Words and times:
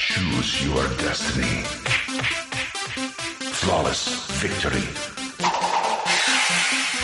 Choose 0.00 0.64
your 0.64 0.82
destiny. 0.96 1.62
Flawless 3.60 4.08
victory. 4.40 4.82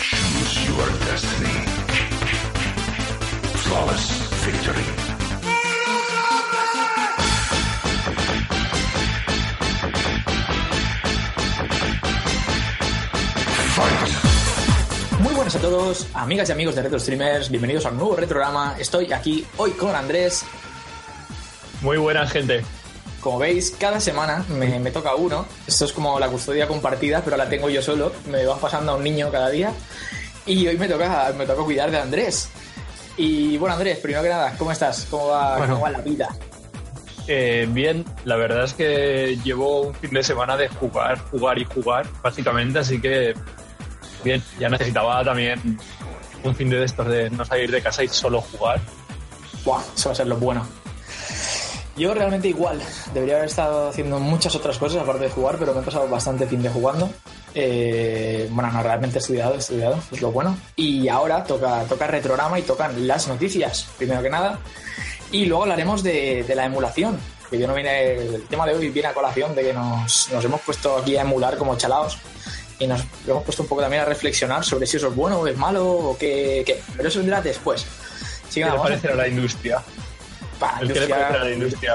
Choose 0.01 0.67
your 0.67 0.89
destiny. 1.05 1.57
Flawless 3.61 4.05
victory. 4.43 4.87
Fight. 13.75 15.21
Muy 15.21 15.33
buenas 15.35 15.55
a 15.55 15.59
todos, 15.59 16.07
amigas 16.15 16.49
y 16.49 16.51
amigos 16.51 16.73
de 16.73 16.81
Retro 16.81 16.99
Streamers, 16.99 17.51
bienvenidos 17.51 17.85
a 17.85 17.89
un 17.91 17.97
nuevo 17.97 18.15
retrograma. 18.15 18.75
Estoy 18.79 19.13
aquí 19.13 19.45
hoy 19.57 19.71
con 19.71 19.95
Andrés. 19.95 20.43
Muy 21.81 21.97
buena 21.97 22.25
gente. 22.25 22.65
Como 23.27 23.39
veis, 23.39 23.71
cada 23.77 23.99
semana 23.99 24.45
me, 24.47 24.79
me 24.79 24.89
toca 24.89 25.13
uno. 25.15 25.45
Esto 25.67 25.83
es 25.83 25.91
como 25.91 26.17
la 26.17 26.29
custodia 26.29 26.65
compartida, 26.65 27.21
pero 27.21 27.35
la 27.35 27.49
tengo 27.49 27.69
yo 27.69 27.81
solo. 27.81 28.13
Me 28.31 28.45
van 28.45 28.57
pasando 28.57 28.93
a 28.93 28.95
un 28.95 29.03
niño 29.03 29.29
cada 29.29 29.49
día. 29.49 29.73
Y 30.45 30.65
hoy 30.65 30.77
me 30.77 30.87
toca, 30.87 31.33
me 31.37 31.45
toca 31.45 31.61
cuidar 31.61 31.91
de 31.91 31.97
Andrés. 31.99 32.49
Y 33.17 33.57
bueno, 33.57 33.75
Andrés, 33.75 33.99
primero 33.99 34.23
que 34.23 34.29
nada, 34.29 34.55
¿cómo 34.57 34.71
estás? 34.71 35.07
¿Cómo 35.11 35.27
va, 35.27 35.57
Bueno. 35.57 35.73
cómo 35.73 35.83
va 35.83 35.89
la 35.89 35.99
vida? 35.99 36.29
Eh, 37.27 37.67
bien, 37.69 38.05
la 38.23 38.37
verdad 38.37 38.63
es 38.63 38.73
que 38.73 39.37
llevo 39.43 39.81
un 39.81 39.93
fin 39.93 40.11
de 40.11 40.23
semana 40.23 40.55
de 40.55 40.69
jugar, 40.69 41.19
jugar 41.29 41.59
y 41.59 41.65
jugar, 41.65 42.07
básicamente, 42.23 42.79
así 42.79 43.01
que 43.01 43.33
bien, 44.23 44.41
ya 44.57 44.69
necesitaba 44.69 45.21
también 45.25 45.77
un 46.45 46.55
fin 46.55 46.69
de 46.69 46.81
estos 46.81 47.05
de 47.09 47.29
no 47.29 47.43
salir 47.43 47.69
de 47.71 47.81
casa 47.81 48.05
y 48.05 48.07
solo 48.07 48.39
jugar. 48.39 48.79
Buah, 49.65 49.81
eso 49.93 50.07
va 50.07 50.13
a 50.13 50.15
ser 50.15 50.27
lo 50.27 50.37
bueno. 50.37 50.65
Yo 51.97 52.13
realmente 52.13 52.47
igual. 52.47 52.79
Debería 53.13 53.37
haber 53.37 53.49
estado 53.49 53.89
haciendo 53.89 54.19
muchas 54.19 54.55
otras 54.55 54.77
cosas 54.77 55.01
aparte 55.01 55.25
de 55.25 55.31
jugar, 55.31 55.57
pero 55.57 55.73
me 55.73 55.81
he 55.81 55.83
pasado 55.83 56.07
bastante 56.07 56.45
fin 56.45 56.61
de 56.61 56.69
jugando. 56.69 57.09
Eh, 57.55 58.47
bueno, 58.51 58.71
no, 58.71 58.83
realmente 58.83 59.17
he 59.17 59.21
estudiado, 59.21 59.55
he 59.55 59.57
estudiado, 59.57 59.99
es 60.11 60.21
lo 60.21 60.31
bueno. 60.31 60.55
Y 60.75 61.07
ahora 61.07 61.43
toca, 61.43 61.83
toca 61.85 62.05
retrograma 62.05 62.59
y 62.59 62.61
tocan 62.61 63.07
las 63.07 63.27
noticias, 63.27 63.87
primero 63.97 64.21
que 64.21 64.29
nada. 64.29 64.59
Y 65.31 65.45
luego 65.45 65.63
hablaremos 65.63 66.03
de, 66.03 66.43
de 66.43 66.55
la 66.55 66.65
emulación. 66.65 67.17
Que 67.49 67.57
yo 67.57 67.67
no 67.67 67.73
vine, 67.73 68.13
el 68.13 68.43
tema 68.43 68.65
de 68.67 68.75
hoy 68.75 68.89
viene 68.89 69.07
a 69.07 69.13
colación 69.13 69.55
de 69.55 69.63
que 69.63 69.73
nos, 69.73 70.29
nos 70.31 70.43
hemos 70.45 70.61
puesto 70.61 70.97
aquí 70.97 71.17
a 71.17 71.21
emular 71.21 71.57
como 71.57 71.77
chalaos. 71.77 72.19
Y 72.79 72.85
nos 72.85 73.03
hemos 73.27 73.43
puesto 73.43 73.63
un 73.63 73.69
poco 73.69 73.81
también 73.81 74.03
a 74.03 74.05
reflexionar 74.05 74.63
sobre 74.63 74.85
si 74.85 74.97
eso 74.97 75.07
es 75.07 75.15
bueno 75.15 75.39
o 75.39 75.47
es 75.47 75.57
malo 75.57 75.89
o 75.89 76.17
qué. 76.17 76.61
qué. 76.63 76.79
Pero 76.95 77.09
eso 77.09 77.19
vendrá 77.19 77.41
después. 77.41 77.85
Que 78.53 78.53
¿Qué 78.53 78.59
le 78.59 78.65
vamos 78.67 78.85
a 78.85 78.89
parecerá 78.89 79.15
la 79.15 79.27
industria? 79.27 79.81
Pa, 80.59 80.77
¿El 80.81 80.91
qué 80.93 80.99
le 81.01 81.07
parece 81.07 81.33
a 81.37 81.43
la 81.43 81.51
industria? 81.51 81.93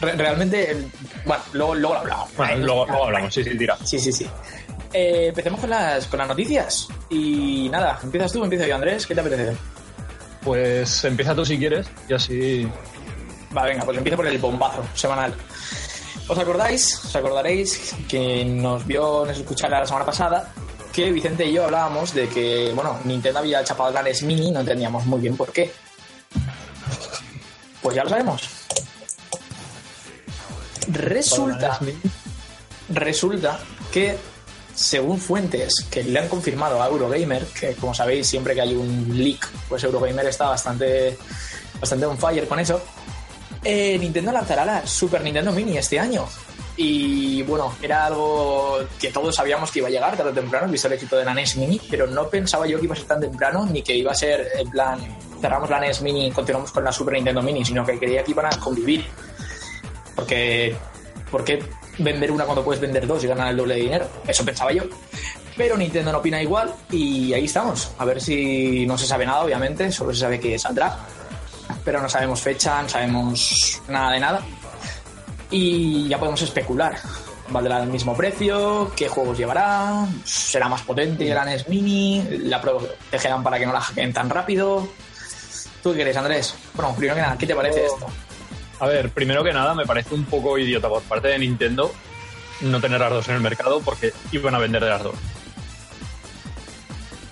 Re- 0.00 0.12
realmente, 0.12 0.70
el- 0.70 0.90
bueno, 1.24 1.42
luego, 1.52 1.74
luego 1.74 1.94
lo 1.94 2.00
hablamos. 2.00 2.34
Bueno, 2.36 2.56
luego, 2.56 2.62
industria- 2.82 2.92
luego 2.92 3.04
hablamos, 3.06 3.34
sí, 3.34 3.44
sí, 3.44 3.58
tira. 3.58 3.78
Sí, 3.84 3.98
sí, 3.98 4.12
sí. 4.12 4.26
Eh, 4.92 5.26
empecemos 5.28 5.60
con 5.60 5.70
las, 5.70 6.06
con 6.06 6.18
las 6.18 6.28
noticias. 6.28 6.88
Y 7.10 7.68
nada, 7.70 7.98
empiezas 8.02 8.32
tú, 8.32 8.42
empiezo 8.42 8.66
yo, 8.66 8.74
Andrés. 8.74 9.06
¿Qué 9.06 9.14
te 9.14 9.20
apetece? 9.20 9.56
Pues 10.42 11.04
empieza 11.04 11.34
tú 11.34 11.44
si 11.44 11.58
quieres 11.58 11.86
y 12.08 12.14
así... 12.14 12.68
Va, 13.56 13.64
venga, 13.64 13.84
pues 13.84 13.96
empiezo 13.98 14.16
por 14.16 14.26
el 14.26 14.38
bombazo 14.38 14.82
semanal. 14.94 15.34
¿Os 16.28 16.38
acordáis? 16.38 17.02
¿Os 17.04 17.16
acordaréis 17.16 17.94
que 18.08 18.44
nos 18.44 18.86
vio, 18.86 19.24
nos 19.26 19.36
escuchara 19.38 19.80
la 19.80 19.86
semana 19.86 20.04
pasada? 20.06 20.52
Que 20.92 21.10
Vicente 21.10 21.46
y 21.46 21.52
yo 21.54 21.64
hablábamos 21.64 22.12
de 22.14 22.28
que, 22.28 22.72
bueno, 22.74 22.98
Nintendo 23.04 23.38
había 23.40 23.62
chapado 23.64 23.90
la 23.90 24.02
NES 24.02 24.22
Mini 24.24 24.50
no 24.50 24.60
entendíamos 24.60 25.04
muy 25.06 25.20
bien 25.20 25.36
por 25.36 25.50
qué. 25.52 25.72
Pues 27.82 27.96
ya 27.96 28.04
lo 28.04 28.10
sabemos. 28.10 28.48
Resulta. 30.88 31.78
Resulta 32.88 33.58
que, 33.92 34.16
según 34.74 35.18
fuentes 35.18 35.86
que 35.90 36.02
le 36.02 36.18
han 36.18 36.28
confirmado 36.28 36.82
a 36.82 36.86
Eurogamer, 36.86 37.44
que 37.46 37.74
como 37.74 37.94
sabéis, 37.94 38.26
siempre 38.26 38.54
que 38.54 38.62
hay 38.62 38.74
un 38.74 39.10
leak, 39.12 39.48
pues 39.68 39.84
Eurogamer 39.84 40.26
está 40.26 40.48
bastante, 40.48 41.18
bastante 41.78 42.06
on 42.06 42.16
fire 42.16 42.48
con 42.48 42.58
eso, 42.58 42.80
eh, 43.62 43.98
Nintendo 43.98 44.32
lanzará 44.32 44.64
la 44.64 44.86
Super 44.86 45.22
Nintendo 45.22 45.52
Mini 45.52 45.76
este 45.76 45.98
año. 45.98 46.26
Y 46.76 47.42
bueno, 47.42 47.74
era 47.82 48.06
algo 48.06 48.78
que 49.00 49.10
todos 49.10 49.34
sabíamos 49.34 49.72
que 49.72 49.80
iba 49.80 49.88
a 49.88 49.90
llegar 49.90 50.16
tarde 50.16 50.30
o 50.30 50.34
temprano, 50.34 50.70
visto 50.70 50.86
el 50.86 50.94
éxito 50.94 51.16
de 51.16 51.24
la 51.24 51.34
NES 51.34 51.56
Mini, 51.56 51.80
pero 51.90 52.06
no 52.06 52.28
pensaba 52.28 52.68
yo 52.68 52.78
que 52.78 52.84
iba 52.84 52.94
a 52.94 52.96
ser 52.96 53.06
tan 53.06 53.20
temprano, 53.20 53.66
ni 53.66 53.82
que 53.82 53.96
iba 53.96 54.12
a 54.12 54.14
ser 54.14 54.48
en 54.56 54.70
plan, 54.70 55.00
cerramos 55.40 55.70
la 55.70 55.80
NES 55.80 56.02
Mini 56.02 56.26
y 56.26 56.30
continuamos 56.30 56.72
con 56.72 56.84
la 56.84 56.92
Super 56.92 57.14
Nintendo 57.14 57.42
Mini, 57.42 57.64
sino 57.64 57.84
que 57.84 57.98
creía 57.98 58.22
que 58.22 58.32
iban 58.32 58.46
a 58.46 58.58
convivir. 58.58 59.06
Porque, 60.14 60.76
¿por 61.30 61.44
qué 61.44 61.62
vender 61.98 62.30
una 62.30 62.44
cuando 62.44 62.64
puedes 62.64 62.80
vender 62.80 63.06
dos 63.06 63.22
y 63.24 63.26
ganar 63.26 63.48
el 63.48 63.56
doble 63.56 63.74
de 63.74 63.80
dinero? 63.80 64.08
Eso 64.26 64.44
pensaba 64.44 64.72
yo. 64.72 64.82
Pero 65.56 65.76
Nintendo 65.76 66.12
no 66.12 66.18
opina 66.18 66.40
igual 66.40 66.72
y 66.90 67.32
ahí 67.32 67.44
estamos. 67.44 67.90
A 67.98 68.04
ver 68.04 68.20
si 68.20 68.86
no 68.86 68.96
se 68.96 69.06
sabe 69.06 69.26
nada, 69.26 69.42
obviamente, 69.42 69.90
solo 69.90 70.12
se 70.12 70.20
sabe 70.20 70.38
que 70.38 70.58
saldrá. 70.58 70.96
Pero 71.84 72.00
no 72.00 72.08
sabemos 72.08 72.40
fecha, 72.40 72.82
no 72.82 72.88
sabemos 72.88 73.82
nada 73.88 74.12
de 74.12 74.20
nada. 74.20 74.40
Y 75.50 76.08
ya 76.08 76.18
podemos 76.18 76.40
especular. 76.42 76.96
¿Valdrá 77.50 77.82
el 77.82 77.88
mismo 77.88 78.14
precio? 78.14 78.92
¿Qué 78.94 79.08
juegos 79.08 79.38
llevará? 79.38 80.06
¿Será 80.22 80.68
más 80.68 80.82
potente 80.82 81.32
la 81.32 81.44
NES 81.44 81.68
Mini? 81.68 82.22
¿La 82.42 82.60
protegerán 82.60 83.42
para 83.42 83.58
que 83.58 83.66
no 83.66 83.72
la 83.72 83.80
hackeen 83.80 84.12
tan 84.12 84.28
rápido? 84.28 84.86
¿Tú 85.82 85.92
qué 85.92 86.00
crees, 86.00 86.16
Andrés? 86.16 86.54
Bueno, 86.74 86.94
primero 86.96 87.14
que 87.14 87.22
nada, 87.22 87.38
¿qué 87.38 87.46
te 87.46 87.54
parece 87.54 87.86
esto? 87.86 88.06
A 88.80 88.86
ver, 88.86 89.10
primero 89.10 89.42
que 89.42 89.52
nada, 89.52 89.74
me 89.74 89.86
parece 89.86 90.14
un 90.14 90.24
poco 90.24 90.58
idiota 90.58 90.88
por 90.88 91.02
parte 91.02 91.28
de 91.28 91.38
Nintendo 91.38 91.92
no 92.60 92.80
tener 92.80 93.00
las 93.00 93.10
dos 93.10 93.28
en 93.28 93.36
el 93.36 93.40
mercado 93.40 93.80
porque 93.80 94.12
iban 94.32 94.54
a 94.54 94.58
vender 94.58 94.82
de 94.82 94.90
las 94.90 95.02
dos. 95.02 95.14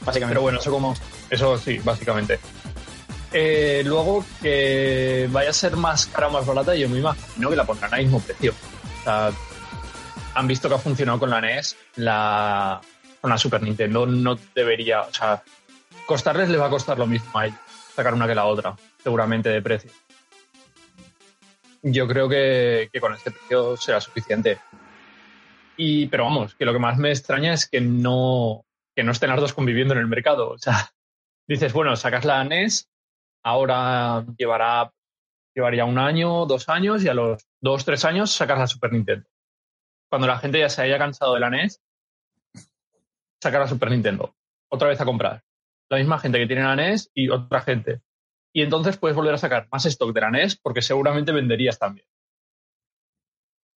Básicamente. 0.05 0.34
Pero 0.34 0.43
bueno, 0.43 0.61
eso 0.61 0.71
como. 0.71 0.95
Eso 1.29 1.59
sí, 1.59 1.81
básicamente. 1.83 2.39
Eh, 3.33 3.83
luego 3.84 4.25
que 4.41 5.28
vaya 5.31 5.51
a 5.51 5.53
ser 5.53 5.77
más 5.77 6.07
cara 6.07 6.28
o 6.28 6.31
más 6.31 6.47
barata, 6.47 6.75
yo 6.75 6.89
me 6.89 7.01
imagino 7.01 7.51
que 7.51 7.57
la 7.57 7.65
pondrán 7.65 7.93
al 7.93 8.03
mismo 8.03 8.21
precio. 8.21 8.55
O 9.01 9.05
sea, 9.05 9.31
han 10.34 10.47
visto 10.47 10.69
que 10.69 10.77
ha 10.77 10.78
funcionado 10.78 11.19
con 11.19 11.31
la 11.31 11.41
NES, 11.41 11.77
la, 11.97 12.81
con 13.21 13.31
la 13.31 13.39
Super 13.39 13.63
Nintendo 13.63 14.07
no 14.07 14.39
debería, 14.55 15.03
o 15.03 15.13
sea, 15.13 15.43
costarles 16.07 16.49
le 16.49 16.59
va 16.59 16.67
a 16.67 16.71
costar 16.71 16.99
lo 16.99 17.07
mismo 17.07 17.39
a 17.39 17.47
ellos, 17.47 17.59
sacar 17.97 18.12
una 18.12 18.27
que 18.27 18.34
la 18.34 18.45
otra, 18.45 18.77
seguramente 19.03 19.49
de 19.49 19.62
precio. 19.62 19.91
Yo 21.83 22.07
creo 22.07 22.29
que, 22.29 22.91
con 23.01 23.15
este 23.15 23.31
precio 23.31 23.77
será 23.79 24.01
suficiente. 24.03 24.59
Y, 25.79 26.07
pero 26.09 26.25
vamos, 26.25 26.55
que 26.55 26.67
lo 26.67 26.75
que 26.75 26.79
más 26.79 26.99
me 26.99 27.11
extraña 27.11 27.55
es 27.55 27.69
que 27.69 27.81
no, 27.81 28.67
que 28.95 29.03
no 29.03 29.12
estén 29.12 29.31
las 29.31 29.41
dos 29.41 29.55
conviviendo 29.55 29.95
en 29.95 30.01
el 30.01 30.07
mercado. 30.07 30.51
O 30.51 30.59
sea, 30.59 30.91
dices, 31.49 31.73
bueno, 31.73 31.97
sacas 31.97 32.27
la 32.27 32.45
NES, 32.45 32.91
ahora 33.43 34.27
llevará, 34.37 34.93
llevaría 35.55 35.87
un 35.87 35.99
año, 35.99 36.45
dos 36.45 36.69
años, 36.69 37.03
y 37.03 37.09
a 37.09 37.15
los 37.15 37.49
dos, 37.63 37.84
tres 37.87 38.05
años 38.05 38.31
sacas 38.31 38.59
la 38.59 38.67
Super 38.67 38.93
Nintendo. 38.93 39.27
Cuando 40.11 40.27
la 40.27 40.39
gente 40.39 40.59
ya 40.59 40.69
se 40.69 40.83
haya 40.83 40.99
cansado 40.99 41.34
de 41.34 41.41
la 41.41 41.51
NES, 41.51 41.81
sacar 43.43 43.61
la 43.61 43.69
Super 43.69 43.91
Nintendo. 43.91 44.37
Otra 44.69 44.89
vez 44.89 45.01
a 45.01 45.07
comprar. 45.07 45.43
La 45.89 45.99
misma 45.99 46.19
gente 46.19 46.39
que 46.39 46.47
tiene 46.47 46.63
la 46.63 46.77
NES 46.77 47.11
y 47.15 47.29
otra 47.29 47.61
gente. 47.61 48.01
Y 48.53 48.63
entonces 48.63 48.97
puedes 48.97 49.17
volver 49.17 49.35
a 49.35 49.39
sacar 49.39 49.69
más 49.71 49.85
stock 49.87 50.13
de 50.15 50.21
la 50.21 50.31
NES 50.31 50.57
porque 50.57 50.83
seguramente 50.83 51.33
venderías 51.33 51.79
también. 51.79 52.07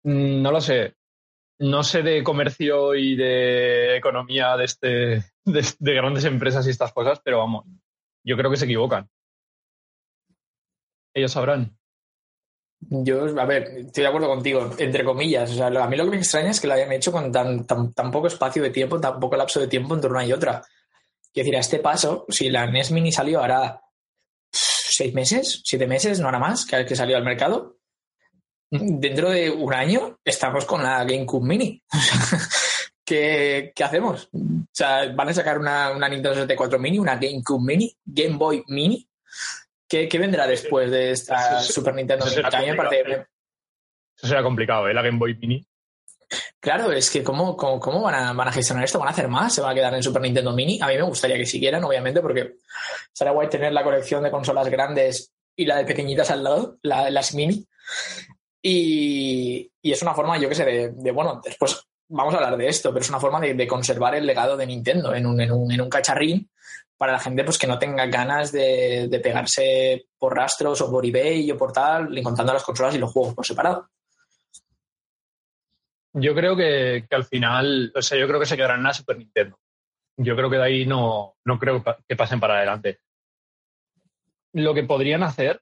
Mm, 0.04 0.42
No 0.42 0.52
lo 0.52 0.62
sé. 0.62 0.96
No 1.60 1.84
sé 1.84 2.02
de 2.04 2.24
comercio 2.24 2.96
y 2.96 3.16
de 3.18 3.98
economía 3.98 4.56
de, 4.56 4.64
este, 4.66 4.88
de, 5.44 5.66
de 5.78 5.94
grandes 5.94 6.24
empresas 6.24 6.66
y 6.66 6.70
estas 6.70 6.94
cosas, 6.94 7.20
pero 7.22 7.40
vamos, 7.40 7.66
yo 8.24 8.38
creo 8.38 8.50
que 8.50 8.56
se 8.56 8.64
equivocan. 8.64 9.10
Ellos 11.14 11.34
sabrán. 11.34 11.78
Yo, 12.82 13.26
a 13.38 13.46
ver, 13.46 13.64
estoy 13.80 14.04
de 14.04 14.08
acuerdo 14.08 14.30
contigo, 14.30 14.70
entre 14.78 15.04
comillas. 15.04 15.52
O 15.52 15.54
sea, 15.54 15.68
a 15.68 15.88
mí 15.88 15.98
lo 15.98 16.06
que 16.06 16.12
me 16.12 16.18
extraña 16.18 16.52
es 16.52 16.62
que 16.62 16.68
lo 16.68 16.76
hayan 16.76 16.94
hecho 16.94 17.12
con 17.12 17.30
tan, 17.30 17.66
tan, 17.68 17.94
tan 17.94 18.10
poco 18.10 18.28
espacio 18.28 18.64
de 18.64 18.70
tiempo, 18.70 19.02
tan 19.02 19.20
poco 19.20 19.36
lapso 19.36 19.60
de 19.60 19.68
tiempo 19.68 19.96
entre 19.96 20.10
una 20.10 20.26
y 20.26 20.32
otra. 20.32 20.64
Quiero 21.34 21.46
decir, 21.46 21.56
a 21.58 21.60
este 21.60 21.80
paso, 21.80 22.26
si 22.30 22.50
la 22.50 22.66
NES 22.66 22.92
Mini 22.92 23.12
salió 23.12 23.40
ahora 23.40 23.82
seis 24.52 25.14
meses, 25.14 25.62
siete 25.64 25.88
meses, 25.88 26.20
no 26.20 26.28
hará 26.28 26.40
más 26.40 26.66
que, 26.66 26.86
que 26.86 26.96
salió 26.96 27.18
al 27.18 27.24
mercado, 27.24 27.78
dentro 28.72 29.30
de 29.30 29.50
un 29.50 29.74
año 29.74 30.20
estamos 30.24 30.66
con 30.66 30.84
la 30.84 31.04
GameCube 31.04 31.46
Mini. 31.46 31.84
¿qué, 33.10 33.72
qué 33.76 33.84
hacemos? 33.84 34.30
O 34.32 34.68
sea, 34.72 35.12
van 35.14 35.30
a 35.30 35.34
sacar 35.34 35.58
una, 35.58 35.92
una 35.92 36.08
Nintendo 36.08 36.36
64 36.36 36.78
Mini, 36.78 37.00
una 37.00 37.16
GameCube 37.16 37.66
Mini, 37.66 37.98
Game 38.06 38.38
Boy 38.38 38.64
Mini. 38.68 39.08
¿Qué, 39.88 40.08
qué 40.08 40.20
vendrá 40.20 40.46
después 40.46 40.92
de 40.92 41.12
esta 41.12 41.60
Super 41.62 41.96
Nintendo 41.96 42.26
eso 42.26 42.36
Mini? 42.36 42.52
será 42.52 42.76
complicado, 42.76 43.26
Eso 44.16 44.28
será 44.28 44.44
complicado, 44.44 44.88
¿eh? 44.88 44.94
La 44.94 45.02
Game 45.02 45.18
Boy 45.18 45.36
Mini. 45.36 45.66
Claro, 46.60 46.92
es 46.92 47.10
que 47.10 47.24
¿cómo, 47.24 47.56
cómo, 47.58 48.02
van, 48.02 48.16
a, 48.16 48.34
van 48.34 48.48
a 48.48 48.52
gestionar 48.52 48.84
esto? 48.84 49.00
¿Van 49.00 49.08
a 49.08 49.12
hacer 49.12 49.28
más? 49.28 49.54
¿Se 49.54 49.62
va 49.62 49.72
a 49.72 49.74
quedar 49.74 49.94
en 49.96 50.04
Super 50.04 50.22
Nintendo 50.22 50.52
Mini? 50.54 50.80
A 50.82 50.88
mí 50.88 50.96
me 50.96 51.02
gustaría 51.04 51.38
que 51.38 51.46
siguieran, 51.46 51.84
obviamente, 51.84 52.22
porque 52.22 52.56
será 53.12 53.32
guay 53.32 53.50
tener 53.50 53.72
la 53.74 53.84
colección 53.84 54.24
de 54.24 54.32
consolas 54.32 54.70
grandes 54.70 55.32
y 55.56 55.66
la 55.66 55.78
de 55.78 55.86
pequeñitas 55.86 56.30
al 56.32 56.44
lado, 56.44 56.78
la- 56.84 57.10
las 57.10 57.34
mini. 57.34 57.66
Y, 58.62 59.72
es 59.82 60.02
una 60.02 60.14
forma, 60.14 60.38
yo 60.38 60.50
qué 60.50 60.56
sé, 60.56 60.66
de, 60.66 60.90
de, 60.90 61.12
bueno, 61.12 61.42
después 61.44 61.82
vamos 62.10 62.34
a 62.34 62.38
hablar 62.38 62.58
de 62.58 62.68
esto, 62.68 62.90
pero 62.92 63.02
es 63.02 63.10
una 63.10 63.20
forma 63.20 63.40
de, 63.40 63.54
de 63.54 63.68
conservar 63.68 64.16
el 64.16 64.26
legado 64.26 64.58
de 64.58 64.66
Nintendo 64.68 65.14
en 65.14 65.26
un, 65.26 65.40
en 65.40 65.52
un, 65.52 65.72
en 65.72 65.82
un 65.82 65.90
cacharrín 65.90 66.50
para 66.98 67.14
la 67.14 67.20
gente 67.20 67.44
pues 67.46 67.58
que 67.58 67.68
no 67.68 67.80
tenga 67.80 68.06
ganas 68.08 68.52
de, 68.52 69.08
de, 69.10 69.20
pegarse 69.20 70.08
por 70.18 70.36
rastros 70.36 70.82
o 70.82 70.92
por 70.92 71.06
eBay 71.06 71.50
o 71.52 71.58
por 71.58 71.72
tal, 71.72 72.18
encontrando 72.18 72.52
las 72.52 72.64
consolas 72.64 72.94
y 72.96 72.98
los 72.98 73.12
juegos 73.12 73.34
por 73.34 73.46
separado. 73.46 73.88
Yo 76.14 76.34
creo 76.34 76.56
que, 76.56 77.06
que, 77.10 77.16
al 77.16 77.26
final, 77.26 77.92
o 77.96 78.02
sea, 78.02 78.18
yo 78.18 78.28
creo 78.28 78.40
que 78.40 78.46
se 78.46 78.58
quedarán 78.58 78.78
en 78.80 78.84
la 78.86 78.94
Super 78.94 79.18
Nintendo. 79.18 79.60
Yo 80.18 80.36
creo 80.36 80.50
que 80.50 80.58
de 80.58 80.64
ahí 80.64 80.86
no, 80.86 81.36
no 81.46 81.60
creo 81.60 81.84
que 82.08 82.16
pasen 82.16 82.40
para 82.40 82.58
adelante. 82.58 83.00
Lo 84.54 84.74
que 84.74 84.84
podrían 84.84 85.24
hacer, 85.24 85.62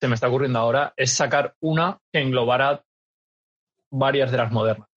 se 0.00 0.08
me 0.08 0.14
está 0.14 0.28
ocurriendo 0.28 0.58
ahora, 0.58 0.92
es 0.96 1.12
sacar 1.14 1.54
una 1.60 1.98
que 2.12 2.20
englobara 2.20 2.84
varias 3.90 4.30
de 4.30 4.36
las 4.36 4.50
modernas. 4.52 4.88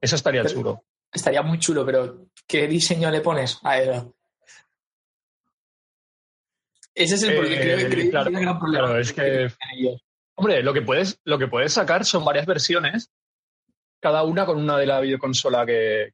Eso 0.00 0.16
estaría 0.16 0.42
pero, 0.42 0.54
chulo. 0.54 0.84
Estaría 1.12 1.42
muy 1.42 1.58
chulo, 1.58 1.86
pero 1.86 2.26
¿qué 2.46 2.66
diseño 2.66 3.10
le 3.10 3.20
pones 3.20 3.58
a 3.62 3.78
eso? 3.78 4.14
Ese 6.94 7.14
es 7.14 7.22
el 7.22 7.30
Eh, 7.30 7.36
problema. 7.36 7.62
creo, 7.62 7.88
creo 7.88 8.10
claro, 8.10 8.24
que 8.26 8.30
es 8.32 8.38
el 8.38 8.44
gran 8.44 8.58
problema. 8.58 8.84
claro, 8.86 9.00
es 9.00 9.12
que- 9.12 9.48
Hombre, 10.34 10.62
lo 10.62 10.72
que 10.72 10.82
puedes, 10.82 11.20
lo 11.24 11.38
que 11.38 11.48
puedes 11.48 11.72
sacar 11.72 12.04
son 12.04 12.24
varias 12.24 12.46
versiones, 12.46 13.10
cada 14.00 14.22
una 14.22 14.46
con 14.46 14.58
una 14.58 14.76
de 14.76 14.86
la 14.86 15.00
videoconsola 15.00 15.66
que, 15.66 16.12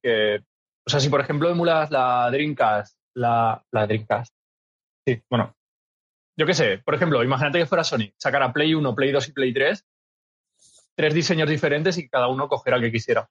O 0.86 0.90
sea, 0.90 1.00
si 1.00 1.08
por 1.08 1.20
ejemplo 1.20 1.50
emulas 1.50 1.90
la 1.90 2.30
Dreamcast, 2.30 2.96
la, 3.14 3.62
la 3.70 3.86
Dreamcast. 3.86 4.32
Sí, 5.06 5.22
bueno. 5.30 5.54
Yo 6.36 6.46
qué 6.46 6.54
sé, 6.54 6.78
por 6.78 6.94
ejemplo, 6.94 7.22
imagínate 7.22 7.58
que 7.58 7.66
fuera 7.66 7.84
Sony, 7.84 8.10
sacara 8.18 8.52
Play 8.52 8.74
1, 8.74 8.94
Play 8.94 9.12
2 9.12 9.28
y 9.28 9.32
Play 9.32 9.54
3, 9.54 9.84
tres 10.96 11.14
diseños 11.14 11.48
diferentes 11.48 11.96
y 11.98 12.08
cada 12.08 12.28
uno 12.28 12.48
cogerá 12.48 12.76
el 12.76 12.82
que 12.82 12.92
quisiera. 12.92 13.28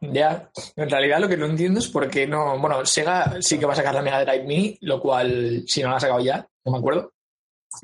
Ya, 0.00 0.50
en 0.74 0.90
realidad 0.90 1.20
lo 1.20 1.28
que 1.28 1.36
no 1.36 1.46
entiendo 1.46 1.78
es 1.78 1.86
por 1.86 2.10
qué 2.10 2.26
no. 2.26 2.58
Bueno, 2.58 2.84
Sega 2.84 3.40
sí 3.40 3.58
que 3.58 3.66
va 3.66 3.72
a 3.72 3.76
sacar 3.76 3.94
la 3.94 4.02
Mega 4.02 4.24
Drive 4.24 4.44
Mini, 4.44 4.76
lo 4.80 5.00
cual, 5.00 5.62
si 5.66 5.80
no 5.80 5.90
la 5.90 5.96
ha 5.96 6.00
sacado 6.00 6.20
ya, 6.20 6.46
no 6.64 6.72
me 6.72 6.78
acuerdo. 6.78 7.12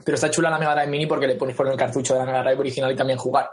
Pero 0.05 0.17
está 0.17 0.31
chula 0.31 0.51
la 0.51 0.59
Mega 0.59 0.75
Drive 0.75 0.91
Mini 0.91 1.07
porque 1.07 1.29
le 1.29 1.37
pones 1.37 1.55
por 1.55 1.69
el 1.69 1.77
cartucho 1.77 2.15
de 2.15 2.21
la 2.21 2.27
Mega 2.27 2.43
Drive 2.43 2.59
original 2.59 2.93
y 2.93 2.97
también 2.97 3.19
jugar. 3.19 3.51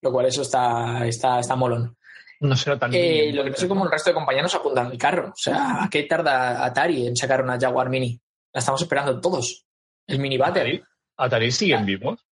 Lo 0.00 0.12
cual 0.12 0.26
eso 0.26 0.42
está, 0.42 1.06
está, 1.06 1.40
está 1.40 1.56
molón. 1.56 1.96
No 2.40 2.56
será 2.56 2.78
tan. 2.78 2.94
Eh, 2.94 3.32
lo 3.32 3.42
que 3.42 3.50
no 3.50 3.56
sé 3.56 3.68
cómo 3.68 3.84
el 3.84 3.90
resto 3.90 4.10
de 4.10 4.14
compañeros 4.14 4.54
apuntan 4.54 4.92
el 4.92 4.98
carro. 4.98 5.30
O 5.30 5.36
sea, 5.36 5.84
¿a 5.84 5.90
qué 5.90 6.04
tarda 6.04 6.64
Atari 6.64 7.08
en 7.08 7.16
sacar 7.16 7.42
una 7.42 7.58
Jaguar 7.58 7.88
Mini? 7.88 8.20
La 8.52 8.60
estamos 8.60 8.80
esperando 8.80 9.20
todos. 9.20 9.66
El 10.06 10.20
mini 10.20 10.38
battery. 10.38 10.76
Atari, 10.76 10.84
Atari 11.16 11.52
siguen 11.52 11.84
vivos. 11.84 12.24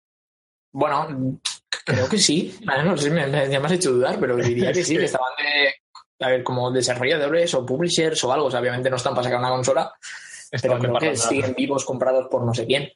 Bueno, 0.72 1.40
creo 1.84 2.08
que 2.08 2.18
sí. 2.18 2.56
No 2.64 2.96
sé, 2.96 3.10
me, 3.10 3.26
me, 3.26 3.56
has 3.56 3.72
hecho 3.72 3.92
dudar, 3.92 4.18
pero 4.20 4.36
diría 4.36 4.72
que 4.72 4.84
sí, 4.84 4.96
que 4.96 5.04
estaban 5.06 5.32
de, 5.38 6.24
a 6.24 6.28
ver, 6.28 6.44
como 6.44 6.70
desarrolladores 6.70 7.52
o 7.54 7.66
publishers 7.66 8.22
o 8.24 8.32
algo. 8.32 8.46
O 8.46 8.50
sea, 8.50 8.60
obviamente 8.60 8.88
no 8.88 8.96
están 8.96 9.14
para 9.14 9.24
sacar 9.24 9.40
una 9.40 9.50
consola, 9.50 9.92
Estaban 10.50 10.80
pero 10.80 10.94
creo 10.94 11.10
que 11.12 11.16
siguen 11.16 11.54
vivos 11.54 11.84
comprados 11.84 12.28
por 12.30 12.44
no 12.44 12.54
sé 12.54 12.66
quién. 12.66 12.90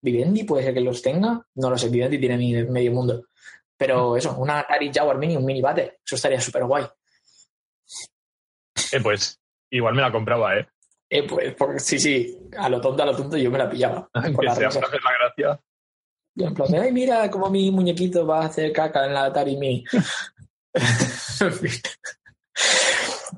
Vivendi 0.00 0.44
puede 0.44 0.64
ser 0.64 0.74
que 0.74 0.80
los 0.80 1.02
tenga. 1.02 1.44
No 1.54 1.70
lo 1.70 1.78
sé, 1.78 1.88
Vivendi 1.88 2.18
tiene 2.18 2.64
medio 2.64 2.92
mundo. 2.92 3.24
Pero 3.76 4.16
eso, 4.16 4.36
una 4.36 4.60
Atari 4.60 4.90
Jaguar 4.92 5.18
Mini, 5.18 5.36
un 5.36 5.44
mini 5.44 5.60
battery, 5.60 5.90
eso 6.04 6.14
estaría 6.16 6.40
súper 6.40 6.64
guay. 6.64 6.84
Eh, 8.92 9.00
pues 9.02 9.40
igual 9.70 9.94
me 9.94 10.02
la 10.02 10.12
compraba, 10.12 10.56
¿eh? 10.58 10.68
Eh, 11.10 11.24
pues, 11.28 11.54
porque, 11.54 11.78
sí, 11.80 11.98
sí, 11.98 12.38
a 12.56 12.68
lo 12.68 12.80
tonto, 12.80 13.02
a 13.02 13.06
lo 13.06 13.16
tonto 13.16 13.36
yo 13.36 13.50
me 13.50 13.58
la 13.58 13.68
pillaba. 13.68 14.08
Por 14.34 14.44
sea 14.54 14.68
hacer 14.68 14.82
la 14.82 15.12
gracia. 15.18 15.60
Y 16.36 16.44
en 16.44 16.54
plan 16.54 16.70
de, 16.70 16.78
ay, 16.80 16.92
mira 16.92 17.30
cómo 17.30 17.48
mi 17.50 17.70
muñequito 17.70 18.26
va 18.26 18.42
a 18.42 18.46
hacer 18.46 18.72
caca 18.72 19.06
en 19.06 19.14
la 19.14 19.24
Atari 19.26 19.56
Mini. 19.56 19.84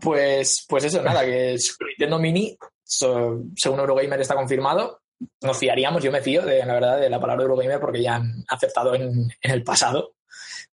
Pues, 0.00 0.66
pues 0.68 0.84
eso, 0.84 1.02
nada, 1.02 1.24
que 1.24 1.52
el 1.52 1.60
Super 1.60 1.88
Nintendo 1.88 2.18
Mini, 2.18 2.56
so- 2.84 3.42
según 3.56 3.80
Eurogamer 3.80 4.20
está 4.20 4.34
confirmado, 4.34 5.00
nos 5.42 5.56
fiaríamos, 5.58 6.02
yo 6.02 6.12
me 6.12 6.20
fío, 6.20 6.42
de, 6.44 6.64
la 6.66 6.74
verdad, 6.74 7.00
de 7.00 7.08
la 7.08 7.18
palabra 7.20 7.42
Eurogamer 7.44 7.80
porque 7.80 8.02
ya 8.02 8.16
han 8.16 8.44
aceptado 8.48 8.94
en, 8.94 9.30
en 9.40 9.50
el 9.50 9.64
pasado 9.64 10.15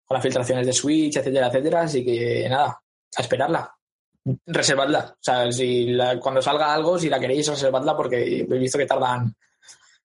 con 0.06 0.16
las 0.16 0.24
filtraciones 0.24 0.66
de 0.68 0.74
Switch, 0.74 1.16
etcétera, 1.18 1.48
etcétera, 1.48 1.82
así 1.82 2.04
que 2.04 2.48
nada, 2.50 2.82
a 3.18 3.22
esperarla. 3.22 3.76
Reservadla. 4.46 5.14
O 5.14 5.18
sea, 5.24 5.52
si 5.52 5.88
la- 5.92 6.20
cuando 6.20 6.42
salga 6.42 6.74
algo, 6.74 6.98
si 6.98 7.10
la 7.10 7.20
queréis, 7.20 7.48
reservadla 7.48 7.96
porque 7.96 8.40
he 8.40 8.44
visto 8.58 8.78
que 8.78 8.86
tardan. 8.86 9.34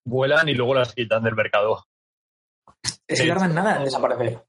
Vuelan 0.05 0.49
y 0.49 0.55
luego 0.55 0.75
las 0.75 0.95
quitan 0.95 1.23
del 1.23 1.35
mercado. 1.35 1.85
Es 3.07 3.21
que 3.23 3.29
tardan 3.29 3.55
nada 3.55 3.77
en 3.77 3.85
desaparecer. 3.85 4.43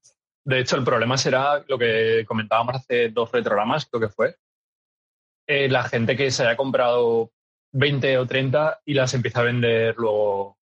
De 0.44 0.60
hecho, 0.60 0.76
el 0.78 0.84
problema 0.84 1.18
será 1.18 1.64
lo 1.68 1.78
que 1.78 2.26
comentábamos 2.28 2.76
hace 2.76 3.10
dos 3.10 3.32
retrogramas, 3.32 3.86
creo 3.86 4.02
que 4.02 4.14
fue. 4.14 4.36
Eh, 5.48 5.68
la 5.70 5.84
gente 5.84 6.16
que 6.16 6.32
se 6.32 6.44
haya 6.44 6.56
comprado 6.56 7.32
20 7.74 8.18
o 8.18 8.26
30 8.26 8.80
y 8.86 8.94
las 8.94 9.14
empieza 9.14 9.42
a 9.42 9.44
vender 9.44 9.96
luego 9.98 10.58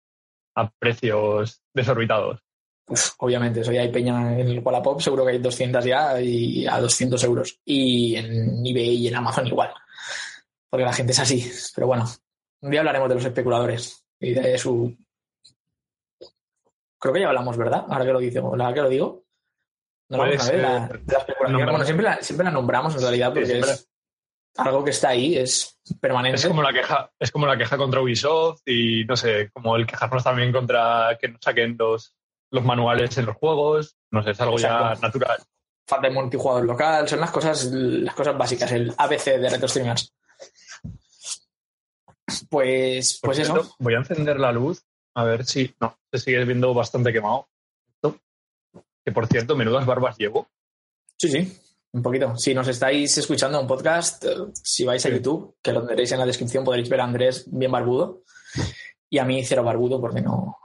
a 0.57 0.71
precios 0.71 1.63
desorbitados. 1.75 2.41
Uf, 2.89 3.15
obviamente, 3.19 3.61
eso 3.61 3.73
ya 3.73 3.81
hay 3.81 3.91
peña 3.91 4.39
en 4.39 4.49
el 4.49 4.61
Wallapop, 4.61 5.01
seguro 5.01 5.25
que 5.25 5.33
hay 5.33 5.39
200 5.39 5.85
ya 5.85 6.21
y 6.21 6.67
a 6.67 6.81
200 6.81 7.23
euros. 7.25 7.61
Y 7.65 8.15
en 8.15 8.65
eBay 8.65 8.97
y 8.97 9.09
en 9.09 9.17
Amazon 9.17 9.47
igual. 9.47 9.73
Porque 10.71 10.85
la 10.85 10.93
gente 10.93 11.13
es 11.13 11.19
así. 11.19 11.51
Pero 11.75 11.89
bueno, 11.89 12.05
un 12.61 12.71
día 12.71 12.81
hablaremos 12.81 13.09
de 13.09 13.15
los 13.17 13.25
especuladores 13.25 14.05
y 14.21 14.35
de 14.35 14.57
su... 14.57 14.97
Creo 16.99 17.13
que 17.13 17.21
ya 17.21 17.29
hablamos, 17.29 17.57
¿verdad? 17.57 17.85
Ahora 17.89 18.05
que 18.05 18.13
lo, 18.13 18.19
dice, 18.21 18.39
ahora 18.39 18.73
que 18.73 18.83
lo 18.83 18.89
digo. 18.89 19.25
No 20.09 20.19
Puede 20.19 20.37
vamos 20.37 20.49
a 20.49 20.53
ver, 20.53 20.61
ser. 20.61 20.71
la, 20.71 20.79
la 21.07 21.19
especulación. 21.19 21.65
Bueno, 21.65 21.85
siempre 21.85 22.05
la, 22.05 22.23
siempre 22.23 22.45
la 22.45 22.51
nombramos 22.53 22.95
en 22.95 23.01
realidad 23.01 23.35
porque 23.35 23.59
es 23.59 23.89
algo 24.57 24.85
que 24.85 24.91
está 24.91 25.11
ahí, 25.11 25.37
es 25.37 25.79
permanente. 26.01 26.37
Es 26.37 26.47
como 26.47 26.63
la 26.63 26.73
queja, 26.73 27.11
es 27.19 27.31
como 27.31 27.47
la 27.47 27.59
queja 27.59 27.77
contra 27.77 28.01
Ubisoft 28.01 28.63
y 28.67 29.05
no 29.05 29.17
sé, 29.17 29.51
como 29.53 29.77
el 29.77 29.87
quejarnos 29.87 30.25
también 30.25 30.53
contra 30.53 31.19
que 31.21 31.29
no 31.29 31.39
saquen 31.41 31.77
los, 31.79 32.15
los 32.51 32.65
manuales 32.65 33.17
en 33.19 33.27
los 33.27 33.37
juegos. 33.37 33.97
No 34.11 34.23
sé, 34.23 34.31
es 34.31 34.41
algo 34.41 34.59
ya 34.59 34.95
natural. 35.01 35.39
falta 35.87 36.09
de 36.09 36.15
multijugador 36.15 36.65
local, 36.65 37.09
son 37.09 37.21
las 37.21 37.31
cosas, 37.31 37.65
las 37.73 38.15
cosas 38.15 38.37
básicas, 38.37 38.73
el 38.73 38.95
ABC 38.97 39.25
de 39.39 39.51
Retro 39.51 39.69
Streamers. 39.69 40.13
Pues, 42.51 43.21
pues 43.23 43.37
cierto, 43.37 43.61
eso. 43.61 43.77
Voy 43.79 43.95
a 43.95 43.99
encender 43.99 44.41
la 44.41 44.53
luz 44.53 44.85
a 45.15 45.25
ver 45.25 45.45
si. 45.45 45.75
No, 45.81 45.99
se 46.13 46.19
sigue 46.19 46.45
viendo 46.45 46.75
bastante 46.75 47.13
quemado. 47.13 47.49
Que 49.05 49.13
por 49.13 49.29
cierto, 49.29 49.55
menudas 49.55 49.87
barbas 49.87 50.19
llevo. 50.19 50.49
Sí, 51.17 51.29
sí, 51.29 51.59
un 51.93 52.03
poquito. 52.03 52.37
Si 52.37 52.53
nos 52.53 52.67
estáis 52.67 53.17
escuchando 53.17 53.61
un 53.61 53.69
podcast, 53.69 54.25
si 54.53 54.85
vais 54.85 55.07
a. 55.07 55.09
YouTube, 55.09 55.57
que 55.63 55.73
lo 55.73 55.87
tendréis 55.87 56.11
en 56.11 56.19
la 56.19 56.27
descripción, 56.27 56.65
podréis 56.65 56.89
ver 56.89 57.01
a 57.01 57.05
Andrés 57.05 57.45
bien 57.47 57.71
barbudo 57.71 58.25
y 59.09 59.19
a 59.19 59.25
mí 59.25 59.45
cero 59.45 59.63
barbudo 59.63 60.01
porque 60.01 60.21
no, 60.21 60.59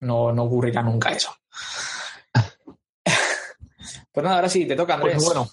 no, 0.00 0.32
no 0.32 0.44
ocurrirá 0.44 0.82
nunca 0.82 1.10
eso. 1.10 1.34
Pues 4.10 4.24
nada, 4.24 4.36
ahora 4.36 4.48
sí, 4.48 4.66
te 4.66 4.74
toca, 4.74 4.94
Andrés. 4.94 5.14
Pues 5.14 5.26
bueno, 5.26 5.48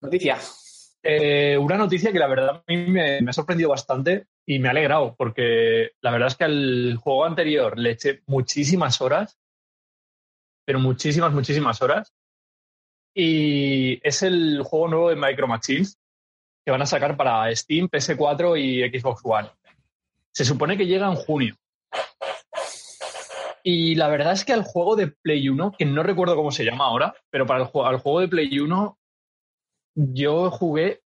Noticia. 0.00 0.38
Eh, 1.02 1.56
una 1.56 1.76
noticia 1.76 2.12
que 2.12 2.18
la 2.18 2.26
verdad 2.26 2.50
a 2.56 2.64
mí 2.66 2.76
me, 2.76 3.20
me 3.22 3.30
ha 3.30 3.32
sorprendido 3.32 3.70
bastante 3.70 4.26
y 4.44 4.58
me 4.58 4.68
ha 4.68 4.72
alegrado, 4.72 5.14
porque 5.16 5.92
la 6.00 6.10
verdad 6.10 6.28
es 6.28 6.36
que 6.36 6.44
al 6.44 6.96
juego 6.96 7.24
anterior 7.24 7.78
le 7.78 7.92
eché 7.92 8.22
muchísimas 8.26 9.00
horas, 9.00 9.38
pero 10.64 10.80
muchísimas, 10.80 11.32
muchísimas 11.32 11.80
horas. 11.82 12.12
Y 13.14 14.06
es 14.06 14.22
el 14.22 14.62
juego 14.62 14.88
nuevo 14.88 15.08
de 15.10 15.16
Micro 15.16 15.46
Machines 15.46 15.98
que 16.64 16.70
van 16.70 16.82
a 16.82 16.86
sacar 16.86 17.16
para 17.16 17.54
Steam, 17.54 17.88
PS4 17.88 18.58
y 18.60 18.98
Xbox 18.98 19.22
One. 19.24 19.50
Se 20.32 20.44
supone 20.44 20.76
que 20.76 20.86
llega 20.86 21.06
en 21.06 21.16
junio. 21.16 21.56
Y 23.62 23.94
la 23.94 24.08
verdad 24.08 24.32
es 24.32 24.44
que 24.44 24.52
al 24.52 24.64
juego 24.64 24.96
de 24.96 25.08
Play 25.08 25.48
1, 25.48 25.72
que 25.78 25.84
no 25.84 26.02
recuerdo 26.02 26.36
cómo 26.36 26.50
se 26.50 26.64
llama 26.64 26.86
ahora, 26.86 27.14
pero 27.30 27.46
para 27.46 27.64
el, 27.64 27.70
al 27.84 27.98
juego 27.98 28.20
de 28.20 28.28
Play 28.28 28.58
1 28.58 28.98
yo 29.94 30.50
jugué 30.50 31.02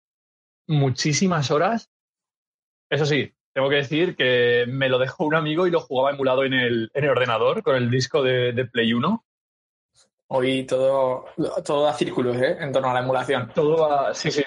muchísimas 0.68 1.50
horas. 1.50 1.90
Eso 2.90 3.06
sí, 3.06 3.32
tengo 3.54 3.68
que 3.68 3.76
decir 3.76 4.16
que 4.16 4.64
me 4.68 4.88
lo 4.88 4.98
dejó 4.98 5.24
un 5.24 5.34
amigo 5.34 5.66
y 5.66 5.70
lo 5.70 5.80
jugaba 5.80 6.10
emulado 6.10 6.44
en 6.44 6.52
el, 6.54 6.90
en 6.94 7.04
el 7.04 7.10
ordenador 7.10 7.62
con 7.62 7.76
el 7.76 7.90
disco 7.90 8.22
de, 8.22 8.52
de 8.52 8.64
Play 8.66 8.92
1. 8.92 9.24
Hoy 10.28 10.64
todo, 10.64 11.26
todo 11.64 11.84
da 11.84 11.92
círculos, 11.92 12.36
¿eh? 12.36 12.56
En 12.60 12.72
torno 12.72 12.90
a 12.90 12.94
la 12.94 13.00
emulación. 13.00 13.50
Todo 13.54 13.76
va- 13.82 14.14
sí, 14.14 14.30
sí. 14.30 14.42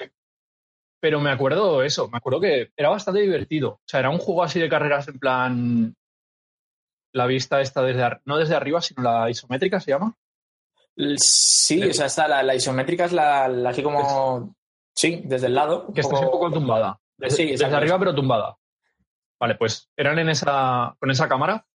Pero 1.00 1.20
me 1.20 1.30
acuerdo 1.30 1.82
eso, 1.82 2.08
me 2.08 2.18
acuerdo 2.18 2.40
que 2.40 2.70
era 2.76 2.88
bastante 2.88 3.20
divertido. 3.20 3.68
O 3.70 3.80
sea, 3.86 4.00
era 4.00 4.10
un 4.10 4.18
juego 4.18 4.42
así 4.42 4.58
de 4.58 4.68
carreras 4.68 5.06
en 5.08 5.18
plan. 5.18 5.94
La 7.16 7.26
vista 7.26 7.62
esta 7.62 7.82
desde 7.82 8.20
no 8.26 8.36
desde 8.36 8.54
arriba, 8.54 8.82
sino 8.82 9.02
la 9.02 9.30
isométrica 9.30 9.80
se 9.80 9.92
llama. 9.92 10.14
Sí, 11.16 11.82
o 11.82 11.94
sea, 11.94 12.06
está 12.06 12.28
la, 12.28 12.42
la 12.42 12.54
isométrica 12.54 13.06
es 13.06 13.12
la, 13.12 13.48
la 13.48 13.70
así 13.70 13.82
como. 13.82 14.54
Sí, 14.94 15.22
desde 15.24 15.46
el 15.46 15.54
lado. 15.54 15.92
Que 15.94 16.02
está 16.02 16.18
un 16.18 16.30
poco 16.30 16.50
tumbada. 16.50 17.00
Desde, 17.16 17.36
Sí, 17.36 17.46
desde 17.52 17.64
arriba, 17.66 17.98
pero 17.98 18.14
tumbada. 18.14 18.58
Vale, 19.40 19.54
pues 19.54 19.90
eran 19.96 20.18
en 20.18 20.28
esa, 20.28 20.94
con 20.98 21.10
esa 21.10 21.26
cámara 21.26 21.66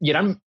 y 0.00 0.10
eran 0.10 0.42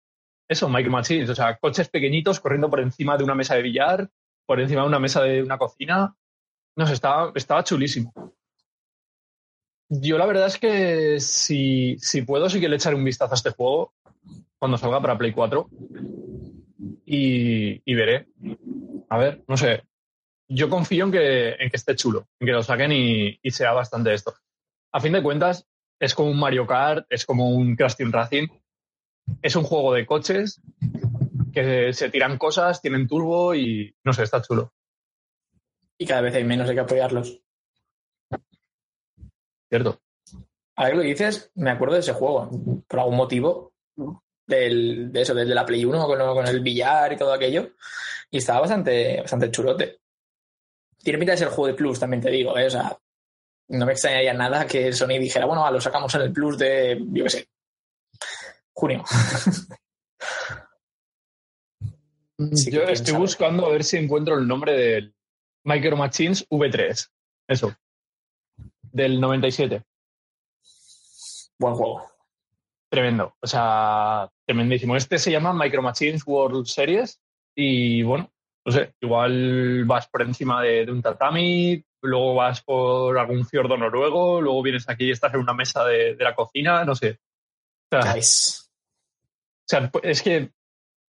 eso, 0.48 0.68
Micro 0.68 0.90
Machines, 0.90 1.30
o 1.30 1.34
sea, 1.34 1.56
coches 1.56 1.88
pequeñitos 1.88 2.40
corriendo 2.40 2.68
por 2.68 2.80
encima 2.80 3.16
de 3.16 3.24
una 3.24 3.34
mesa 3.34 3.54
de 3.54 3.62
billar, 3.62 4.10
por 4.46 4.60
encima 4.60 4.82
de 4.82 4.88
una 4.88 4.98
mesa 4.98 5.22
de 5.22 5.42
una 5.42 5.58
cocina. 5.58 6.16
No 6.76 6.86
sé, 6.86 6.94
estaba, 6.94 7.32
estaba 7.34 7.64
chulísimo. 7.64 8.12
Yo 9.88 10.18
la 10.18 10.26
verdad 10.26 10.46
es 10.46 10.58
que 10.58 11.20
si, 11.20 11.96
si 12.00 12.22
puedo, 12.22 12.50
sí 12.50 12.60
que 12.60 12.68
le 12.68 12.76
echaré 12.76 12.96
un 12.96 13.04
vistazo 13.04 13.34
a 13.34 13.36
este 13.36 13.50
juego 13.50 13.92
cuando 14.58 14.78
salga 14.78 15.00
para 15.00 15.16
Play 15.16 15.32
4 15.32 15.68
y, 17.04 17.94
veré. 17.94 18.26
A 19.08 19.18
ver, 19.18 19.44
no 19.46 19.56
sé. 19.56 19.84
Yo 20.48 20.68
confío 20.68 21.04
en 21.04 21.12
que, 21.12 21.50
en 21.50 21.70
que 21.70 21.76
esté 21.76 21.94
chulo, 21.96 22.28
en 22.40 22.46
que 22.46 22.52
lo 22.52 22.62
saquen 22.62 22.92
y, 22.92 23.38
sea 23.50 23.72
bastante 23.72 24.12
esto. 24.12 24.34
A 24.92 25.00
fin 25.00 25.12
de 25.12 25.22
cuentas, 25.22 25.66
es 26.00 26.14
como 26.14 26.30
un 26.30 26.38
Mario 26.38 26.66
Kart, 26.66 27.06
es 27.10 27.24
como 27.24 27.50
un 27.50 27.76
Crash 27.76 27.96
Racing. 27.98 28.48
Es 29.42 29.56
un 29.56 29.64
juego 29.64 29.92
de 29.92 30.06
coches 30.06 30.60
que 31.52 31.92
se 31.92 32.10
tiran 32.10 32.38
cosas, 32.38 32.80
tienen 32.80 33.08
turbo 33.08 33.54
y 33.54 33.94
no 34.04 34.12
sé, 34.12 34.22
está 34.22 34.42
chulo. 34.42 34.72
Y 35.98 36.06
cada 36.06 36.20
vez 36.20 36.34
hay 36.34 36.44
menos, 36.44 36.68
hay 36.68 36.74
que 36.74 36.80
apoyarlos. 36.80 37.40
Cierto. 39.68 40.00
Ahora 40.76 40.90
que 40.90 40.96
lo 40.96 41.02
dices, 41.02 41.50
me 41.54 41.70
acuerdo 41.70 41.94
de 41.94 42.00
ese 42.00 42.12
juego. 42.12 42.50
Por 42.86 43.00
algún 43.00 43.16
motivo, 43.16 43.72
del, 44.46 45.10
de 45.12 45.22
eso, 45.22 45.34
desde 45.34 45.54
la 45.54 45.66
Play 45.66 45.84
1 45.84 46.06
con, 46.06 46.18
con, 46.18 46.46
el 46.46 46.60
billar 46.60 47.12
y 47.12 47.16
todo 47.16 47.32
aquello. 47.32 47.70
Y 48.30 48.38
estaba 48.38 48.60
bastante, 48.60 49.20
bastante 49.20 49.50
chulote. 49.50 50.00
Tiene 51.02 51.18
pinta 51.18 51.32
de 51.32 51.38
ser 51.38 51.48
juego 51.48 51.66
de 51.68 51.74
Plus, 51.74 51.98
también 51.98 52.22
te 52.22 52.30
digo. 52.30 52.56
¿eh? 52.58 52.66
O 52.66 52.70
sea, 52.70 52.98
no 53.68 53.86
me 53.86 53.92
extrañaría 53.92 54.34
nada 54.34 54.66
que 54.66 54.92
Sony 54.92 55.18
dijera, 55.18 55.46
bueno, 55.46 55.70
lo 55.70 55.80
sacamos 55.80 56.14
en 56.14 56.22
el 56.22 56.32
Plus 56.32 56.58
de, 56.58 57.02
yo 57.10 57.24
qué 57.24 57.30
sé, 57.30 57.48
junio. 58.72 59.04
sí 62.52 62.70
yo 62.70 62.82
estoy 62.82 63.12
sabe. 63.12 63.18
buscando 63.18 63.66
a 63.66 63.70
ver 63.70 63.82
si 63.84 63.96
encuentro 63.96 64.38
el 64.38 64.46
nombre 64.46 64.72
del 64.74 65.14
Micro 65.64 65.96
Machines 65.96 66.46
V3. 66.48 67.08
Eso. 67.48 67.74
Del 68.96 69.20
97. 69.20 69.82
Buen 71.58 71.74
juego. 71.74 72.10
Tremendo. 72.90 73.34
O 73.42 73.46
sea, 73.46 74.26
tremendísimo. 74.46 74.96
Este 74.96 75.18
se 75.18 75.30
llama 75.30 75.52
Micro 75.52 75.82
Machines 75.82 76.26
World 76.26 76.64
Series 76.64 77.20
y 77.54 78.02
bueno, 78.04 78.32
no 78.64 78.72
sé, 78.72 78.94
igual 79.02 79.84
vas 79.84 80.08
por 80.08 80.22
encima 80.22 80.62
de, 80.62 80.86
de 80.86 80.92
un 80.92 81.02
tatami, 81.02 81.84
luego 82.00 82.36
vas 82.36 82.62
por 82.62 83.18
algún 83.18 83.44
fiordo 83.44 83.76
noruego, 83.76 84.40
luego 84.40 84.62
vienes 84.62 84.88
aquí 84.88 85.08
y 85.08 85.10
estás 85.10 85.34
en 85.34 85.40
una 85.40 85.52
mesa 85.52 85.84
de, 85.84 86.14
de 86.14 86.24
la 86.24 86.34
cocina, 86.34 86.82
no 86.86 86.94
sé. 86.94 87.18
O 87.92 88.00
sea, 88.00 88.14
nice. 88.14 88.62
o 88.62 89.68
sea, 89.68 89.90
es 90.04 90.22
que, 90.22 90.52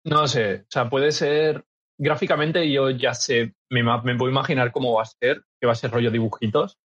no 0.03 0.27
sé, 0.27 0.61
o 0.61 0.71
sea, 0.71 0.89
puede 0.89 1.11
ser, 1.11 1.63
gráficamente 1.95 2.71
yo 2.71 2.89
ya 2.89 3.13
sé, 3.13 3.53
me, 3.69 3.83
me 3.83 4.15
puedo 4.15 4.31
imaginar 4.31 4.71
cómo 4.71 4.93
va 4.95 5.03
a 5.03 5.05
ser, 5.05 5.43
que 5.61 5.67
va 5.67 5.73
a 5.73 5.75
ser 5.75 5.91
rollo 5.91 6.09
dibujitos, 6.09 6.79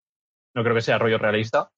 no 0.55 0.63
creo 0.63 0.75
que 0.75 0.83
sea 0.83 0.99
rollo 0.99 1.19
realista. 1.19 1.71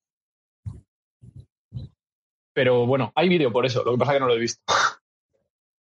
Pero 2.52 2.86
bueno, 2.86 3.12
hay 3.14 3.28
vídeo 3.28 3.52
por 3.52 3.66
eso, 3.66 3.82
lo 3.82 3.92
que 3.92 3.98
pasa 3.98 4.12
es 4.12 4.16
que 4.16 4.20
no 4.20 4.26
lo 4.28 4.34
he 4.34 4.40
visto. 4.40 4.62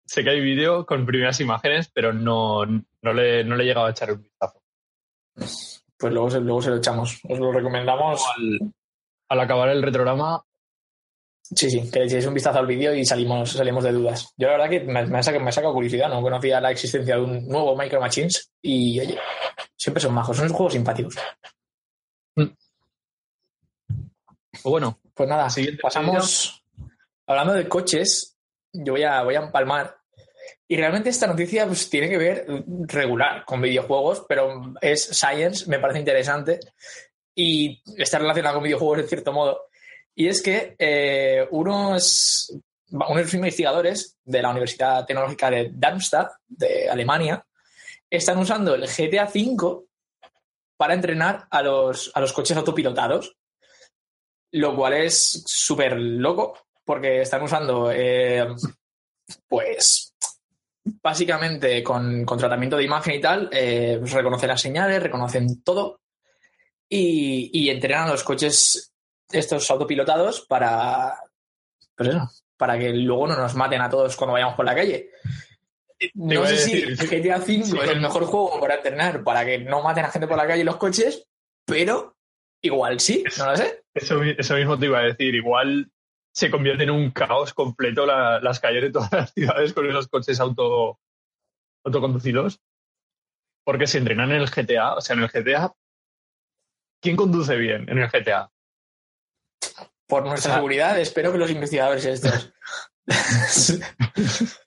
sé 0.05 0.23
que 0.23 0.29
hay 0.31 0.41
vídeo 0.41 0.85
con 0.85 1.05
primeras 1.05 1.39
imágenes, 1.39 1.89
pero 1.93 2.13
no, 2.13 2.65
no, 2.65 3.13
le, 3.13 3.43
no 3.43 3.55
le 3.55 3.63
he 3.63 3.67
llegado 3.67 3.87
a 3.87 3.91
echar 3.91 4.11
un 4.11 4.21
vistazo. 4.21 4.61
Pues 5.35 6.13
luego 6.13 6.29
se, 6.29 6.39
luego 6.39 6.61
se 6.61 6.69
lo 6.69 6.77
echamos. 6.77 7.19
Os 7.29 7.39
lo 7.39 7.51
recomendamos. 7.51 8.23
Al, 8.35 8.73
al 9.29 9.39
acabar 9.39 9.69
el 9.69 9.81
retrograma. 9.81 10.43
Sí, 11.43 11.69
sí, 11.69 11.91
que 11.91 11.99
le 11.99 12.05
echéis 12.05 12.25
un 12.25 12.33
vistazo 12.33 12.59
al 12.59 12.67
vídeo 12.67 12.93
y 12.95 13.05
salimos, 13.05 13.51
salimos 13.51 13.83
de 13.83 13.91
dudas. 13.91 14.33
Yo 14.37 14.47
la 14.47 14.53
verdad 14.53 14.69
que 14.69 14.79
me, 14.81 15.05
me, 15.05 15.19
ha 15.19 15.23
sacado, 15.23 15.43
me 15.43 15.49
ha 15.49 15.53
sacado 15.53 15.73
curiosidad, 15.73 16.09
no 16.09 16.21
conocía 16.21 16.61
la 16.61 16.71
existencia 16.71 17.15
de 17.15 17.21
un 17.21 17.47
nuevo 17.47 17.75
Micro 17.75 17.99
Machines 17.99 18.51
y 18.61 18.99
oye, 18.99 19.19
siempre 19.75 20.01
son 20.01 20.13
majos, 20.13 20.37
son 20.37 20.49
juegos 20.49 20.73
simpáticos. 20.73 21.15
Mm. 22.35 22.45
Pues 24.63 24.71
bueno, 24.71 24.99
pues 25.13 25.29
nada, 25.29 25.47
pasamos. 25.81 26.63
Hablando 27.27 27.53
de 27.53 27.67
coches, 27.67 28.37
yo 28.71 28.93
voy 28.93 29.03
a, 29.03 29.21
voy 29.23 29.35
a 29.35 29.41
empalmar 29.43 29.97
y 30.67 30.77
realmente 30.77 31.09
esta 31.09 31.27
noticia 31.27 31.67
pues, 31.67 31.89
tiene 31.89 32.09
que 32.09 32.17
ver 32.17 32.45
regular 32.87 33.45
con 33.45 33.61
videojuegos, 33.61 34.25
pero 34.27 34.73
es 34.81 35.03
science, 35.03 35.67
me 35.67 35.79
parece 35.79 35.99
interesante 35.99 36.59
y 37.35 37.81
está 37.97 38.19
relacionado 38.19 38.55
con 38.55 38.63
videojuegos 38.63 38.99
en 38.99 39.07
cierto 39.07 39.33
modo. 39.33 39.67
Y 40.15 40.27
es 40.27 40.41
que 40.41 40.75
eh, 40.79 41.47
unos, 41.51 42.57
unos 42.89 43.33
investigadores 43.33 44.17
de 44.23 44.41
la 44.41 44.49
Universidad 44.49 45.05
Tecnológica 45.05 45.49
de 45.49 45.71
Darmstadt, 45.73 46.31
de 46.47 46.89
Alemania, 46.89 47.45
están 48.09 48.37
usando 48.37 48.75
el 48.75 48.87
GTA 48.87 49.25
V 49.25 49.85
para 50.77 50.93
entrenar 50.93 51.47
a 51.49 51.61
los, 51.61 52.11
a 52.13 52.19
los 52.19 52.31
coches 52.31 52.55
autopilotados, 52.55 53.35
lo 54.53 54.75
cual 54.75 54.93
es 54.93 55.43
súper 55.45 55.97
loco 55.97 56.57
porque 56.85 57.21
están 57.21 57.41
usando, 57.41 57.91
eh, 57.91 58.45
pues, 59.47 60.13
básicamente 61.01 61.81
con, 61.81 62.25
con, 62.25 62.37
tratamiento 62.37 62.77
de 62.77 62.83
imagen 62.83 63.15
y 63.15 63.21
tal, 63.21 63.49
eh, 63.51 63.97
pues 63.99 64.11
reconocen 64.11 64.49
las 64.49 64.61
señales, 64.61 65.01
reconocen 65.01 65.63
todo 65.63 66.01
y, 66.89 67.49
y, 67.53 67.69
entrenan 67.69 68.07
a 68.07 68.11
los 68.11 68.23
coches 68.23 68.93
estos 69.31 69.71
autopilotados 69.71 70.41
para, 70.41 71.17
pues 71.95 72.09
eso, 72.09 72.29
para 72.57 72.77
que 72.77 72.93
luego 72.93 73.27
no 73.27 73.37
nos 73.37 73.55
maten 73.55 73.81
a 73.81 73.89
todos 73.89 74.15
cuando 74.15 74.33
vayamos 74.33 74.55
por 74.55 74.65
la 74.65 74.75
calle. 74.75 75.09
No 76.15 76.45
sé 76.45 76.57
si 76.57 76.81
GTA 76.81 77.37
V 77.37 77.45
sí, 77.45 77.61
es 77.61 77.89
el 77.89 78.01
mejor 78.01 78.25
juego 78.25 78.59
para 78.59 78.75
entrenar 78.75 79.23
para 79.23 79.45
que 79.45 79.57
no 79.59 79.81
maten 79.81 80.05
a 80.05 80.11
gente 80.11 80.27
por 80.27 80.37
la 80.37 80.45
calle 80.45 80.63
los 80.63 80.75
coches, 80.75 81.25
pero 81.65 82.17
igual 82.61 82.99
sí, 82.99 83.23
no 83.37 83.49
lo 83.49 83.57
sé. 83.57 83.82
Eso, 83.93 84.23
eso 84.23 84.55
mismo 84.55 84.77
te 84.77 84.87
iba 84.87 84.99
a 84.99 85.03
decir, 85.03 85.35
igual 85.35 85.91
se 86.33 86.49
convierte 86.49 86.83
en 86.83 86.89
un 86.89 87.11
caos 87.11 87.53
completo 87.53 88.05
la, 88.05 88.39
las 88.39 88.59
calles 88.59 88.81
de 88.81 88.91
todas 88.91 89.11
las 89.11 89.31
ciudades 89.33 89.73
con 89.73 89.87
esos 89.87 90.07
coches 90.07 90.39
auto, 90.39 90.99
autoconducidos. 91.85 92.59
Porque 93.65 93.87
se 93.87 93.99
entrenan 93.99 94.31
en 94.31 94.41
el 94.41 94.49
GTA, 94.49 94.95
o 94.95 95.01
sea, 95.01 95.15
en 95.15 95.23
el 95.23 95.29
GTA, 95.29 95.73
¿quién 97.01 97.15
conduce 97.15 97.55
bien 97.55 97.87
en 97.89 97.99
el 97.99 98.09
GTA? 98.09 98.51
Por 100.07 100.25
nuestra 100.25 100.49
o 100.49 100.53
sea, 100.53 100.55
seguridad, 100.55 100.99
espero 100.99 101.31
que 101.31 101.37
los 101.37 101.51
investigadores 101.51 102.05
estos. 102.05 102.53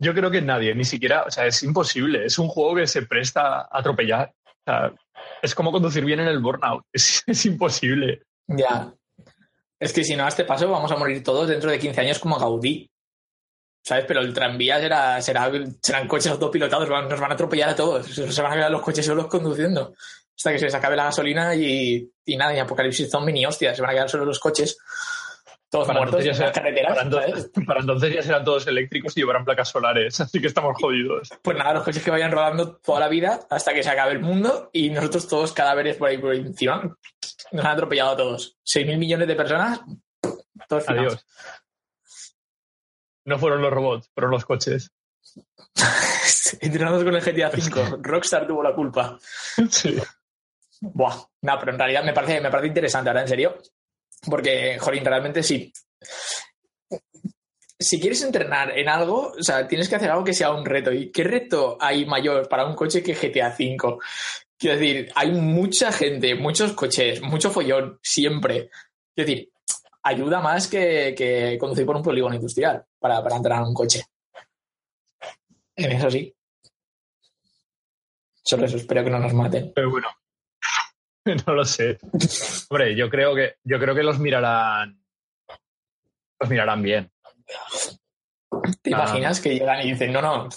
Yo 0.00 0.14
creo 0.14 0.30
que 0.30 0.40
nadie, 0.40 0.74
ni 0.74 0.84
siquiera, 0.84 1.24
o 1.24 1.30
sea, 1.30 1.46
es 1.46 1.62
imposible. 1.62 2.24
Es 2.24 2.38
un 2.38 2.48
juego 2.48 2.76
que 2.76 2.86
se 2.86 3.02
presta 3.02 3.60
a 3.62 3.68
atropellar. 3.70 4.32
Es 5.42 5.54
como 5.54 5.72
conducir 5.72 6.04
bien 6.04 6.20
en 6.20 6.28
el 6.28 6.40
burnout. 6.40 6.84
Es, 6.92 7.22
es 7.26 7.46
imposible. 7.46 8.22
Ya. 8.46 8.92
Es 9.80 9.92
que 9.92 10.04
si 10.04 10.16
no 10.16 10.24
a 10.24 10.28
este 10.28 10.44
paso 10.44 10.68
vamos 10.68 10.90
a 10.90 10.96
morir 10.96 11.22
todos 11.22 11.48
dentro 11.48 11.70
de 11.70 11.78
15 11.78 12.00
años 12.00 12.18
como 12.18 12.38
Gaudí. 12.38 12.90
¿Sabes? 13.84 14.04
Pero 14.06 14.20
el 14.20 14.34
tranvía 14.34 14.80
será, 14.80 15.22
será, 15.22 15.50
serán 15.80 16.08
coches 16.08 16.32
autopilotados, 16.32 16.88
nos 16.88 17.20
van 17.20 17.30
a 17.30 17.34
atropellar 17.34 17.70
a 17.70 17.76
todos. 17.76 18.06
Se 18.06 18.42
van 18.42 18.52
a 18.52 18.56
quedar 18.56 18.70
los 18.70 18.82
coches 18.82 19.06
solos 19.06 19.28
conduciendo. 19.28 19.94
Hasta 20.36 20.52
que 20.52 20.58
se 20.58 20.66
les 20.66 20.74
acabe 20.74 20.96
la 20.96 21.04
gasolina 21.04 21.54
y, 21.54 22.10
y 22.26 22.36
nada, 22.36 22.54
y 22.54 22.58
apocalipsis 22.58 23.10
zombie 23.10 23.32
ni 23.32 23.46
hostia. 23.46 23.74
Se 23.74 23.80
van 23.80 23.92
a 23.92 23.94
quedar 23.94 24.10
solo 24.10 24.24
los 24.24 24.38
coches. 24.38 24.76
Todos 25.70 25.86
para 25.86 26.00
muertos 26.00 26.24
en 26.24 26.38
las 26.38 26.52
carreteras. 26.52 26.92
Para 26.94 27.02
entonces, 27.02 27.50
para 27.66 27.80
entonces, 27.80 28.14
ya 28.14 28.22
serán 28.22 28.44
todos 28.44 28.66
eléctricos 28.66 29.16
y 29.16 29.20
llevarán 29.20 29.44
placas 29.44 29.68
solares. 29.68 30.20
Así 30.20 30.40
que 30.40 30.46
estamos 30.46 30.76
jodidos. 30.80 31.28
Pues 31.42 31.56
nada, 31.56 31.74
los 31.74 31.84
coches 31.84 32.02
que 32.02 32.10
vayan 32.10 32.32
rodando 32.32 32.76
toda 32.76 33.00
la 33.00 33.08
vida 33.08 33.40
hasta 33.50 33.74
que 33.74 33.82
se 33.82 33.90
acabe 33.90 34.12
el 34.12 34.20
mundo 34.20 34.70
y 34.72 34.90
nosotros 34.90 35.28
todos 35.28 35.52
cadáveres 35.52 35.96
por 35.96 36.08
ahí 36.08 36.18
por 36.18 36.34
encima. 36.34 36.96
Nos 37.52 37.64
han 37.64 37.72
atropellado 37.72 38.10
a 38.12 38.16
todos. 38.16 38.56
6.000 38.64 38.98
millones 38.98 39.28
de 39.28 39.36
personas. 39.36 39.80
Todos 40.68 40.88
Adiós. 40.88 41.26
No 43.24 43.38
fueron 43.38 43.60
los 43.60 43.70
robots, 43.70 44.10
fueron 44.14 44.30
los 44.30 44.44
coches. 44.46 44.90
Entrenados 46.60 47.04
con 47.04 47.14
el 47.14 47.20
GTA 47.20 47.50
V. 47.50 47.98
Rockstar 48.00 48.46
tuvo 48.46 48.62
la 48.62 48.74
culpa. 48.74 49.18
Sí. 49.70 49.98
Buah. 50.80 51.14
No, 51.42 51.58
pero 51.58 51.72
en 51.72 51.78
realidad 51.78 52.04
me 52.04 52.12
parece, 52.12 52.40
me 52.40 52.50
parece 52.50 52.68
interesante, 52.68 53.10
ahora 53.10 53.22
en 53.22 53.28
serio. 53.28 53.58
Porque, 54.26 54.78
jolín, 54.78 55.04
realmente 55.04 55.42
sí. 55.42 55.72
Si 57.78 58.00
quieres 58.00 58.22
entrenar 58.22 58.76
en 58.76 58.88
algo, 58.88 59.32
o 59.38 59.42
sea, 59.42 59.68
tienes 59.68 59.88
que 59.88 59.96
hacer 59.96 60.10
algo 60.10 60.24
que 60.24 60.34
sea 60.34 60.52
un 60.52 60.64
reto. 60.64 60.92
¿Y 60.92 61.12
qué 61.12 61.22
reto 61.22 61.78
hay 61.80 62.04
mayor 62.06 62.48
para 62.48 62.66
un 62.66 62.74
coche 62.74 63.02
que 63.02 63.14
GTA 63.14 63.54
V? 63.56 63.98
Quiero 64.56 64.78
decir, 64.78 65.12
hay 65.14 65.30
mucha 65.30 65.92
gente, 65.92 66.34
muchos 66.34 66.72
coches, 66.72 67.22
mucho 67.22 67.50
follón, 67.50 68.00
siempre. 68.02 68.70
Quiero 69.14 69.30
decir, 69.30 69.52
ayuda 70.02 70.40
más 70.40 70.66
que, 70.66 71.14
que 71.16 71.56
conducir 71.58 71.86
por 71.86 71.96
un 71.96 72.02
polígono 72.02 72.34
industrial 72.34 72.84
para, 72.98 73.22
para 73.22 73.36
entrenar 73.36 73.62
un 73.62 73.74
coche. 73.74 74.02
En 75.76 75.92
eso 75.92 76.10
sí. 76.10 76.34
Solo 78.42 78.64
eso, 78.64 78.78
espero 78.78 79.04
que 79.04 79.10
no 79.10 79.20
nos 79.20 79.32
maten. 79.34 79.72
Pero 79.72 79.90
bueno, 79.90 80.08
no 81.46 81.54
lo 81.54 81.64
sé. 81.64 81.98
Hombre, 82.70 82.94
yo 82.96 83.08
creo 83.08 83.34
que, 83.34 83.56
yo 83.64 83.78
creo 83.78 83.94
que 83.94 84.02
los 84.02 84.18
mirarán. 84.18 85.00
Los 86.40 86.50
mirarán 86.50 86.82
bien. 86.82 87.10
¿Te 88.82 88.90
imaginas 88.90 89.40
que 89.40 89.54
llegan 89.54 89.86
y 89.86 89.92
dicen, 89.92 90.12
no, 90.12 90.22
no, 90.22 90.48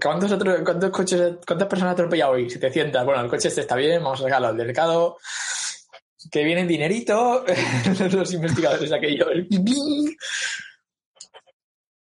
¿cuántos, 0.00 0.32
otros, 0.32 0.60
cuántos 0.64 0.90
coches, 0.90 1.34
cuántas 1.46 1.68
personas 1.68 1.94
atropellado 1.94 2.32
hoy? 2.32 2.48
700. 2.48 3.04
Bueno, 3.04 3.22
el 3.22 3.28
coche 3.28 3.48
este 3.48 3.62
está 3.62 3.76
bien, 3.76 4.02
vamos 4.02 4.20
a 4.20 4.24
sacarlo 4.24 4.48
al 4.48 4.54
mercado. 4.54 5.18
Que 6.30 6.44
viene 6.44 6.66
dinerito. 6.66 7.44
los 8.12 8.32
investigadores 8.32 8.92
aquellos. 8.92 9.28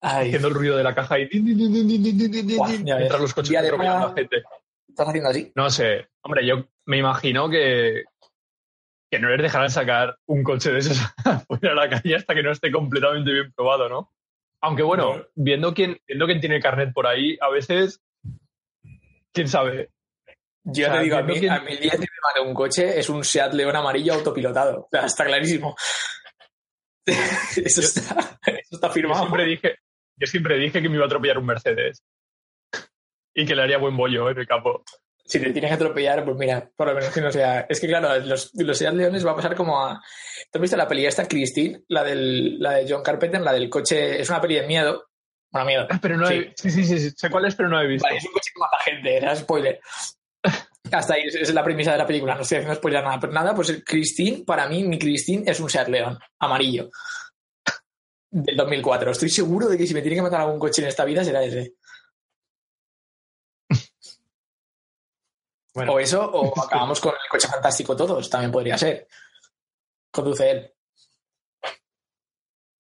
Ay. 0.02 0.28
Haciendo 0.28 0.48
el 0.48 0.54
ruido 0.54 0.78
de 0.78 0.84
la 0.84 0.96
caja 0.96 1.20
y... 1.20 1.30
Uah, 2.58 2.74
Entrar 2.74 3.20
los 3.20 3.34
coches 3.34 3.58
atropellando 3.58 4.06
a 4.06 4.10
la 4.10 4.16
gente. 4.16 4.44
¿Estás 4.88 5.08
haciendo 5.08 5.30
así? 5.30 5.52
No 5.56 5.70
sé. 5.70 6.11
Hombre, 6.24 6.46
yo 6.46 6.68
me 6.86 6.98
imagino 6.98 7.50
que, 7.50 8.04
que 9.12 9.20
no 9.20 9.30
les 9.30 9.42
dejarán 9.42 9.70
sacar 9.70 10.18
un 10.28 10.44
coche 10.44 10.72
de 10.72 10.80
esos 10.80 10.98
fuera 11.48 11.72
a 11.72 11.76
la 11.76 11.90
calle 11.90 12.16
hasta 12.16 12.34
que 12.36 12.44
no 12.44 12.52
esté 12.52 12.72
completamente 12.72 13.32
bien 13.32 13.52
probado, 13.54 13.90
¿no? 13.90 14.12
Aunque 14.62 14.84
bueno, 14.84 15.18
No. 15.18 15.26
viendo 15.36 15.74
quién, 15.74 16.00
viendo 16.08 16.26
quién 16.28 16.40
tiene 16.40 16.60
carnet 16.62 16.94
por 16.94 17.08
ahí, 17.08 17.38
a 17.42 17.50
veces, 17.50 18.00
quién 19.34 19.48
sabe. 19.48 19.90
Yo 20.64 20.86
O 20.86 20.90
sea, 20.90 20.98
te 21.00 21.04
digo, 21.04 21.18
a 21.18 21.24
mí, 21.24 21.48
a 21.48 21.60
mí 21.62 21.72
el 21.72 21.80
día 21.80 21.92
que 21.94 21.98
me 21.98 22.06
mate 22.24 22.40
un 22.48 22.54
coche 22.54 23.00
es 23.00 23.10
un 23.10 23.24
Seat 23.24 23.54
León 23.54 23.76
amarillo 23.76 24.14
autopilotado. 24.14 24.82
O 24.82 24.88
sea, 24.92 25.06
está 25.06 25.26
clarísimo. 25.26 25.76
Eso 27.08 27.82
está, 27.82 28.38
eso 28.46 28.76
está 28.76 28.88
Yo 28.88 28.94
firmado. 28.94 29.22
siempre 29.22 29.46
dije, 29.46 29.76
yo 30.18 30.28
siempre 30.28 30.58
dije 30.60 30.82
que 30.84 30.88
me 30.88 30.96
iba 30.96 31.04
a 31.04 31.08
atropellar 31.08 31.40
un 31.40 31.48
Mercedes. 31.48 32.04
Y 33.34 33.46
que 33.46 33.56
le 33.56 33.64
haría 33.64 33.78
buen 33.78 33.96
bollo 33.98 34.30
en 34.30 34.38
el 34.38 34.46
campo. 34.46 34.84
Si 35.32 35.40
te 35.40 35.52
tienes 35.52 35.70
que 35.70 35.76
atropellar, 35.76 36.26
pues 36.26 36.36
mira, 36.36 36.70
por 36.76 36.88
lo 36.88 36.94
menos 36.94 37.10
que 37.14 37.22
no 37.22 37.32
sea. 37.32 37.62
Es 37.70 37.80
que 37.80 37.88
claro, 37.88 38.20
los, 38.20 38.52
los 38.56 38.78
Seat 38.78 38.94
Leones 38.94 39.26
va 39.26 39.32
a 39.32 39.36
pasar 39.38 39.56
como 39.56 39.82
a. 39.82 40.02
¿Tú 40.52 40.58
has 40.58 40.62
visto 40.62 40.76
la 40.76 40.90
peli 40.90 41.06
esta, 41.06 41.26
Christine? 41.26 41.84
La, 41.88 42.04
del, 42.04 42.60
la 42.60 42.72
de 42.74 42.86
John 42.92 43.02
Carpenter, 43.02 43.40
la 43.40 43.54
del 43.54 43.70
coche. 43.70 44.20
Es 44.20 44.28
una 44.30 44.42
peli 44.42 44.56
de 44.56 44.68
miedo. 44.68 45.06
Bueno, 45.50 45.68
miedo. 45.68 45.88
Ah, 45.90 46.00
Pero 46.02 46.18
no 46.18 46.28
Sí. 46.28 46.34
he, 46.34 46.54
sí, 46.58 46.70
sí, 46.70 46.84
sí, 46.84 47.00
sí, 47.00 47.12
sé 47.16 47.30
cuál 47.30 47.46
es, 47.46 47.56
pero 47.56 47.70
no 47.70 47.82
he 47.82 47.88
visto. 47.88 48.06
Vale, 48.06 48.18
es 48.18 48.26
un 48.26 48.34
coche 48.34 48.52
que 48.54 48.60
mata 48.60 48.78
gente, 48.84 49.16
era 49.16 49.34
spoiler. 49.38 49.80
Hasta 50.92 51.14
ahí, 51.14 51.24
es 51.28 51.54
la 51.54 51.64
premisa 51.64 51.94
de 51.94 51.98
la 52.00 52.08
película. 52.08 52.36
No 52.36 52.42
estoy 52.42 52.58
haciendo 52.58 52.76
spoiler 52.76 53.02
nada, 53.02 53.20
pero 53.22 53.32
nada, 53.32 53.56
pues 53.56 53.82
Christine, 53.86 54.44
para 54.46 54.68
mí, 54.68 54.84
mi 54.84 55.00
Christine 55.00 55.50
es 55.50 55.62
un 55.62 55.70
Seat 55.70 55.88
León, 55.88 56.20
amarillo. 56.40 56.90
Del 58.30 58.56
2004. 58.58 59.12
Estoy 59.12 59.30
seguro 59.30 59.68
de 59.68 59.78
que 59.78 59.88
si 59.88 59.94
me 59.94 60.02
tiene 60.02 60.16
que 60.18 60.22
matar 60.24 60.42
algún 60.42 60.60
coche 60.60 60.82
en 60.82 60.88
esta 60.90 61.06
vida 61.06 61.24
será 61.24 61.42
ese. 61.44 61.76
Bueno, 65.74 65.94
O 65.94 66.00
eso, 66.00 66.30
o 66.32 66.62
acabamos 66.62 67.00
con 67.00 67.12
el 67.14 67.30
coche 67.30 67.48
fantástico 67.48 67.96
todos, 67.96 68.30
también 68.30 68.52
podría 68.52 68.78
ser. 68.78 69.08
Conduce 70.12 70.52
él. 70.52 70.74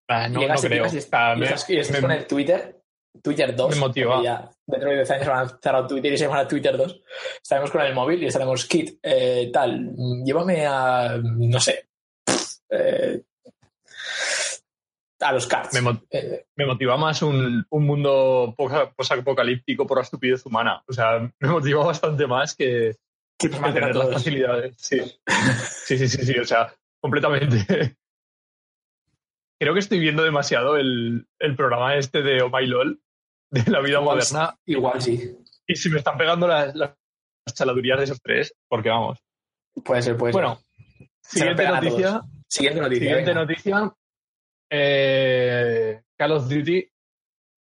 ah, 0.10 0.27
no, 0.27 0.33
no 0.36 0.39
Llegas, 0.41 0.62
te 0.62 0.67
creo. 0.67 0.86
y 0.86 0.89
sea, 1.01 1.36
y 1.36 1.39
me- 1.39 1.45
y 1.45 1.79
estás 1.79 1.91
me- 1.91 2.01
con 2.01 2.12
el 2.12 2.27
Twitter, 2.27 2.81
Twitter 3.24 3.55
2. 3.55 3.69
me 3.75 3.75
motiva. 3.81 4.21
Ya 4.24 4.50
dentro 4.65 4.89
de 4.89 4.95
10 4.98 5.12
años 5.12 5.27
van 5.27 5.45
a 5.45 5.60
cerrar 5.62 5.88
Twitter 5.88 6.13
y 6.13 6.17
se 6.17 6.25
llamará 6.25 6.48
Twitter 6.48 6.75
2. 6.77 7.01
Estaremos 7.41 7.71
con 7.71 7.81
el 7.81 7.93
móvil 7.95 8.21
y 8.24 8.27
estaremos, 8.27 8.65
Kit, 8.65 9.00
eh, 9.03 9.50
tal, 9.53 9.93
llévame 10.25 10.65
a, 10.65 11.17
no 11.24 11.60
sé, 11.62 11.88
eh, 12.69 13.21
a 15.21 15.31
los 15.31 15.47
cards. 15.47 15.73
Me 15.73 15.81
mo- 15.81 16.01
Eh, 16.09 16.45
me 16.55 16.65
motiva 16.65 16.97
más 16.97 17.21
un, 17.21 17.65
un 17.69 17.85
mundo 17.85 18.53
poca- 18.57 18.91
posapocalíptico 18.91 19.85
por 19.87 19.97
la 19.97 20.03
estupidez 20.03 20.45
humana. 20.45 20.83
O 20.87 20.93
sea, 20.93 21.19
me 21.39 21.47
motiva 21.49 21.85
bastante 21.85 22.27
más 22.27 22.55
que, 22.55 22.95
que 23.37 23.49
tener 23.49 23.95
las 23.95 24.11
facilidades. 24.13 24.75
Sí. 24.77 24.99
sí, 25.85 25.97
sí, 25.97 26.07
sí, 26.07 26.25
sí, 26.25 26.37
o 26.39 26.45
sea, 26.45 26.73
completamente. 26.99 27.95
Creo 29.59 29.73
que 29.73 29.79
estoy 29.79 29.99
viendo 29.99 30.23
demasiado 30.23 30.75
el, 30.77 31.27
el 31.39 31.55
programa 31.55 31.95
este 31.95 32.23
de 32.23 32.41
Oh 32.41 32.49
My 32.49 32.65
LOL, 32.65 32.99
de 33.51 33.69
la 33.72 33.79
vida 33.81 34.00
Igual 34.00 34.17
moderna, 34.17 34.57
Igual 34.65 35.01
sí. 35.01 35.37
y 35.67 35.75
si 35.75 35.89
me 35.89 36.00
están 36.00 36.17
pegando 36.17 36.48
las, 36.48 36.74
las 36.75 36.96
chaladurías 37.53 38.00
de 38.00 38.05
esos 38.05 38.22
tres, 38.22 38.55
porque 38.67 38.89
vamos. 38.89 39.19
Puede 39.85 40.01
ser, 40.01 40.17
puede 40.17 40.33
Bueno, 40.33 40.55
ser. 40.55 41.09
Se 41.22 41.46
nos 41.46 41.57
siguiente 41.57 41.67
noticia. 41.67 42.22
Siguiente 42.48 42.81
noticia. 42.81 43.07
Siguiente 43.07 43.29
venga. 43.31 43.41
noticia. 43.41 43.93
Eh, 44.72 46.01
Call 46.18 46.31
of 46.31 46.48
Duty. 46.50 46.88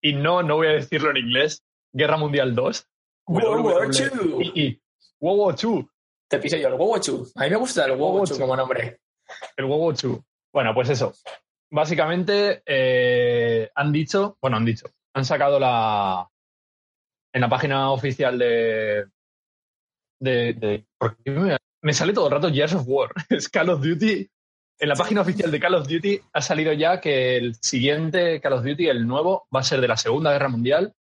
Y 0.01 0.13
no, 0.13 0.41
no 0.43 0.55
voy 0.55 0.67
a 0.67 0.71
decirlo 0.71 1.11
en 1.11 1.17
inglés. 1.17 1.63
Guerra 1.93 2.17
Mundial 2.17 2.55
2. 2.55 2.87
World 3.27 3.65
War. 3.65 3.87
II. 3.93 4.81
World 5.19 5.39
War 5.39 5.55
II. 5.61 5.87
Te 6.29 6.39
piso 6.39 6.57
yo 6.57 6.67
el 6.69 6.73
Wowo 6.73 6.97
Chu. 6.99 7.27
A 7.35 7.43
mí 7.43 7.49
me 7.51 7.55
gusta 7.57 7.85
el 7.85 7.97
Chu 7.97 8.25
Chu. 8.25 8.39
como 8.39 8.55
nombre. 8.55 8.99
El 9.55 9.65
World 9.65 9.83
War 10.03 10.11
II. 10.13 10.19
Bueno, 10.51 10.73
pues 10.73 10.89
eso. 10.89 11.13
Básicamente 11.71 12.61
eh, 12.65 13.69
han 13.75 13.91
dicho, 13.91 14.37
bueno, 14.41 14.57
han 14.57 14.65
dicho, 14.65 14.85
han 15.15 15.25
sacado 15.25 15.59
la 15.59 16.27
en 17.33 17.41
la 17.41 17.49
página 17.49 17.91
oficial 17.91 18.37
de 18.37 19.07
de, 20.19 20.53
de- 20.53 20.85
¿por 20.99 21.17
qué 21.17 21.31
me, 21.31 21.57
me 21.81 21.93
sale 21.93 22.13
todo 22.13 22.27
el 22.27 22.31
rato 22.33 22.49
Years 22.49 22.75
of 22.75 22.83
War, 22.87 23.09
es 23.29 23.49
Call 23.49 23.69
of 23.69 23.81
Duty. 23.81 24.29
En 24.79 24.89
la 24.89 24.95
página 24.95 25.21
oficial 25.21 25.49
de 25.51 25.59
Call 25.59 25.75
of 25.75 25.87
Duty 25.87 26.19
ha 26.33 26.41
salido 26.41 26.73
ya 26.73 26.99
que 26.99 27.37
el 27.37 27.55
siguiente 27.55 28.41
Call 28.41 28.53
of 28.53 28.65
Duty, 28.65 28.87
el 28.87 29.07
nuevo, 29.07 29.47
va 29.55 29.61
a 29.61 29.63
ser 29.63 29.79
de 29.79 29.87
la 29.87 29.95
Segunda 29.97 30.31
Guerra 30.31 30.49
Mundial 30.49 30.93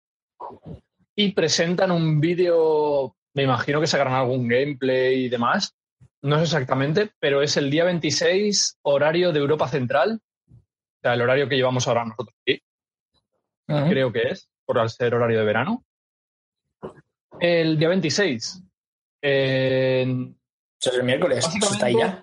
y 1.16 1.32
presentan 1.32 1.90
un 1.90 2.20
vídeo, 2.20 3.16
me 3.35 3.42
imagino 3.42 3.80
que 3.80 3.87
sacarán 3.87 4.14
algún 4.14 4.46
gameplay 4.46 5.24
y 5.24 5.28
demás, 5.28 5.74
no 6.22 6.37
sé 6.38 6.44
exactamente, 6.44 7.11
pero 7.18 7.42
es 7.42 7.56
el 7.56 7.70
día 7.70 7.85
26, 7.85 8.78
horario 8.82 9.32
de 9.32 9.40
Europa 9.40 9.66
Central, 9.68 10.20
o 10.48 10.98
sea, 11.02 11.14
el 11.14 11.22
horario 11.22 11.48
que 11.48 11.56
llevamos 11.56 11.88
ahora 11.88 12.04
nosotros 12.04 12.37
aquí, 12.42 12.61
creo 13.88 14.12
que 14.12 14.22
es, 14.28 14.48
por 14.64 14.78
al 14.78 14.90
ser 14.90 15.14
horario 15.14 15.38
de 15.40 15.44
verano. 15.44 15.85
El 17.40 17.78
día 17.78 17.88
26. 17.88 18.62
en- 19.22 20.37
Eso 20.80 20.90
es 20.90 20.96
el 20.98 21.04
miércoles. 21.04 21.48
Está 21.72 21.87
ahí 21.87 21.96
ya. 21.98 22.21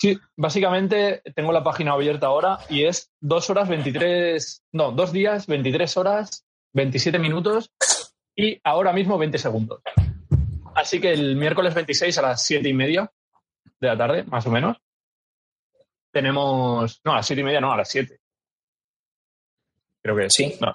Sí, 0.00 0.18
básicamente 0.34 1.20
tengo 1.34 1.52
la 1.52 1.62
página 1.62 1.92
abierta 1.92 2.28
ahora 2.28 2.58
y 2.70 2.84
es 2.84 3.12
dos 3.20 3.50
horas 3.50 3.68
23, 3.68 4.64
no, 4.72 4.92
dos 4.92 5.12
días, 5.12 5.46
23 5.46 5.94
horas, 5.98 6.46
27 6.72 7.18
minutos 7.18 7.70
y 8.34 8.58
ahora 8.64 8.94
mismo 8.94 9.18
20 9.18 9.36
segundos. 9.36 9.82
Así 10.74 11.02
que 11.02 11.12
el 11.12 11.36
miércoles 11.36 11.74
26 11.74 12.16
a 12.16 12.22
las 12.22 12.46
7 12.46 12.66
y 12.66 12.72
media 12.72 13.12
de 13.78 13.88
la 13.88 13.98
tarde, 13.98 14.24
más 14.24 14.46
o 14.46 14.50
menos, 14.50 14.78
tenemos, 16.10 17.02
no, 17.04 17.12
a 17.12 17.16
las 17.16 17.26
7 17.26 17.42
y 17.42 17.44
media, 17.44 17.60
no, 17.60 17.70
a 17.70 17.76
las 17.76 17.90
7. 17.90 18.18
Creo 20.02 20.16
que. 20.16 20.30
Sí. 20.30 20.56
No. 20.62 20.72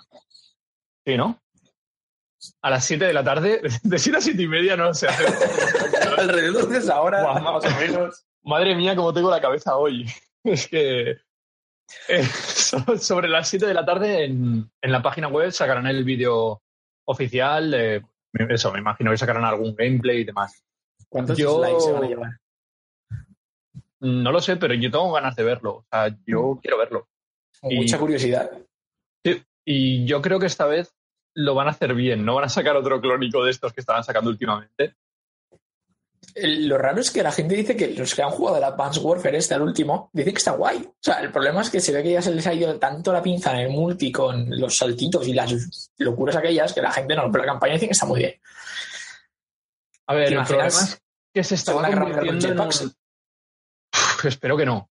Sí, 1.03 1.17
¿no? 1.17 1.41
A 2.61 2.69
las 2.69 2.85
7 2.85 3.05
de 3.05 3.13
la 3.13 3.23
tarde, 3.23 3.59
de 3.83 3.97
7 3.97 4.17
a 4.19 4.21
7 4.21 4.39
y 4.39 4.47
media 4.47 4.77
no 4.77 4.93
sé. 4.93 5.07
Alrededor 6.17 6.69
de 6.69 6.77
esa 6.77 7.01
hora, 7.01 7.23
Guau, 7.23 7.41
más 7.41 7.65
o 7.65 7.79
menos. 7.79 8.25
Madre 8.45 8.75
mía, 8.75 8.95
cómo 8.95 9.13
tengo 9.13 9.29
la 9.29 9.41
cabeza 9.41 9.75
hoy. 9.77 10.05
Es 10.43 10.67
que 10.67 11.17
eh, 12.07 12.23
so- 12.23 12.97
sobre 12.99 13.27
las 13.27 13.49
7 13.49 13.65
de 13.65 13.73
la 13.73 13.83
tarde 13.83 14.25
en, 14.25 14.69
en 14.81 14.91
la 14.91 15.01
página 15.01 15.27
web 15.27 15.51
sacarán 15.51 15.87
el 15.87 16.03
vídeo 16.03 16.61
oficial. 17.07 17.73
eso, 18.33 18.71
me 18.71 18.79
imagino 18.79 19.09
que 19.11 19.17
sacarán 19.17 19.43
algún 19.45 19.75
gameplay 19.75 20.19
y 20.19 20.23
demás. 20.23 20.63
¿Cuántos 21.09 21.35
Yo- 21.37 21.57
dislikes 21.61 21.81
se 21.83 21.91
van 21.93 22.03
a 22.03 22.07
llevar? 22.07 22.29
No 24.01 24.31
lo 24.31 24.39
sé, 24.39 24.57
pero 24.57 24.73
yo 24.75 24.91
tengo 24.91 25.11
ganas 25.13 25.35
de 25.35 25.43
verlo. 25.43 25.77
O 25.77 25.85
sea, 25.89 26.15
yo 26.27 26.59
quiero 26.61 26.77
verlo. 26.77 27.07
Con 27.59 27.71
Y- 27.71 27.77
Mucha 27.77 27.97
curiosidad. 27.97 28.51
Sí, 29.25 29.41
Y 29.65 30.05
yo 30.05 30.21
creo 30.21 30.39
que 30.39 30.45
esta 30.45 30.67
vez 30.67 30.93
lo 31.33 31.55
van 31.55 31.67
a 31.67 31.71
hacer 31.71 31.95
bien. 31.95 32.23
No 32.23 32.35
van 32.35 32.45
a 32.45 32.49
sacar 32.49 32.75
otro 32.77 33.01
clónico 33.01 33.43
de 33.43 33.49
estos 33.51 33.73
que 33.73 33.81
estaban 33.81 34.03
sacando 34.03 34.29
últimamente. 34.29 34.93
Lo 36.35 36.77
raro 36.77 36.99
es 36.99 37.11
que 37.11 37.23
la 37.23 37.31
gente 37.31 37.55
dice 37.55 37.75
que 37.75 37.89
los 37.89 38.13
que 38.13 38.21
han 38.21 38.29
jugado 38.29 38.57
el 38.57 38.63
Advanced 38.63 39.01
Warfare 39.01 39.37
este, 39.37 39.55
el 39.55 39.61
último, 39.61 40.09
dicen 40.13 40.33
que 40.33 40.37
está 40.37 40.51
guay. 40.51 40.77
O 40.77 40.95
sea, 40.99 41.19
el 41.21 41.31
problema 41.31 41.61
es 41.61 41.69
que 41.69 41.79
se 41.79 41.93
ve 41.93 42.03
que 42.03 42.11
ya 42.11 42.21
se 42.21 42.33
les 42.33 42.45
ha 42.47 42.53
ido 42.53 42.77
tanto 42.77 43.13
la 43.13 43.21
pinza 43.21 43.53
en 43.53 43.67
el 43.67 43.69
multi 43.69 44.11
con 44.11 44.49
los 44.49 44.77
saltitos 44.77 45.27
y 45.27 45.33
las 45.33 45.91
locuras 45.97 46.35
aquellas 46.35 46.73
que 46.73 46.81
la 46.81 46.91
gente 46.91 47.15
no, 47.15 47.31
pero 47.31 47.45
la 47.45 47.51
campaña 47.51 47.73
dice 47.73 47.87
que 47.87 47.93
está 47.93 48.05
muy 48.05 48.19
bien. 48.19 48.33
A 50.07 50.13
ver, 50.13 50.29
¿Te 50.29 50.35
el 50.35 50.43
problema 50.43 50.67
es 50.67 51.01
que 51.33 51.43
se 51.43 51.71
con 51.71 51.83
convirtiendo 51.83 52.47
en 52.47 52.59
un-? 52.59 52.95
Uf, 53.93 54.25
Espero 54.25 54.57
que 54.57 54.65
no. 54.65 54.89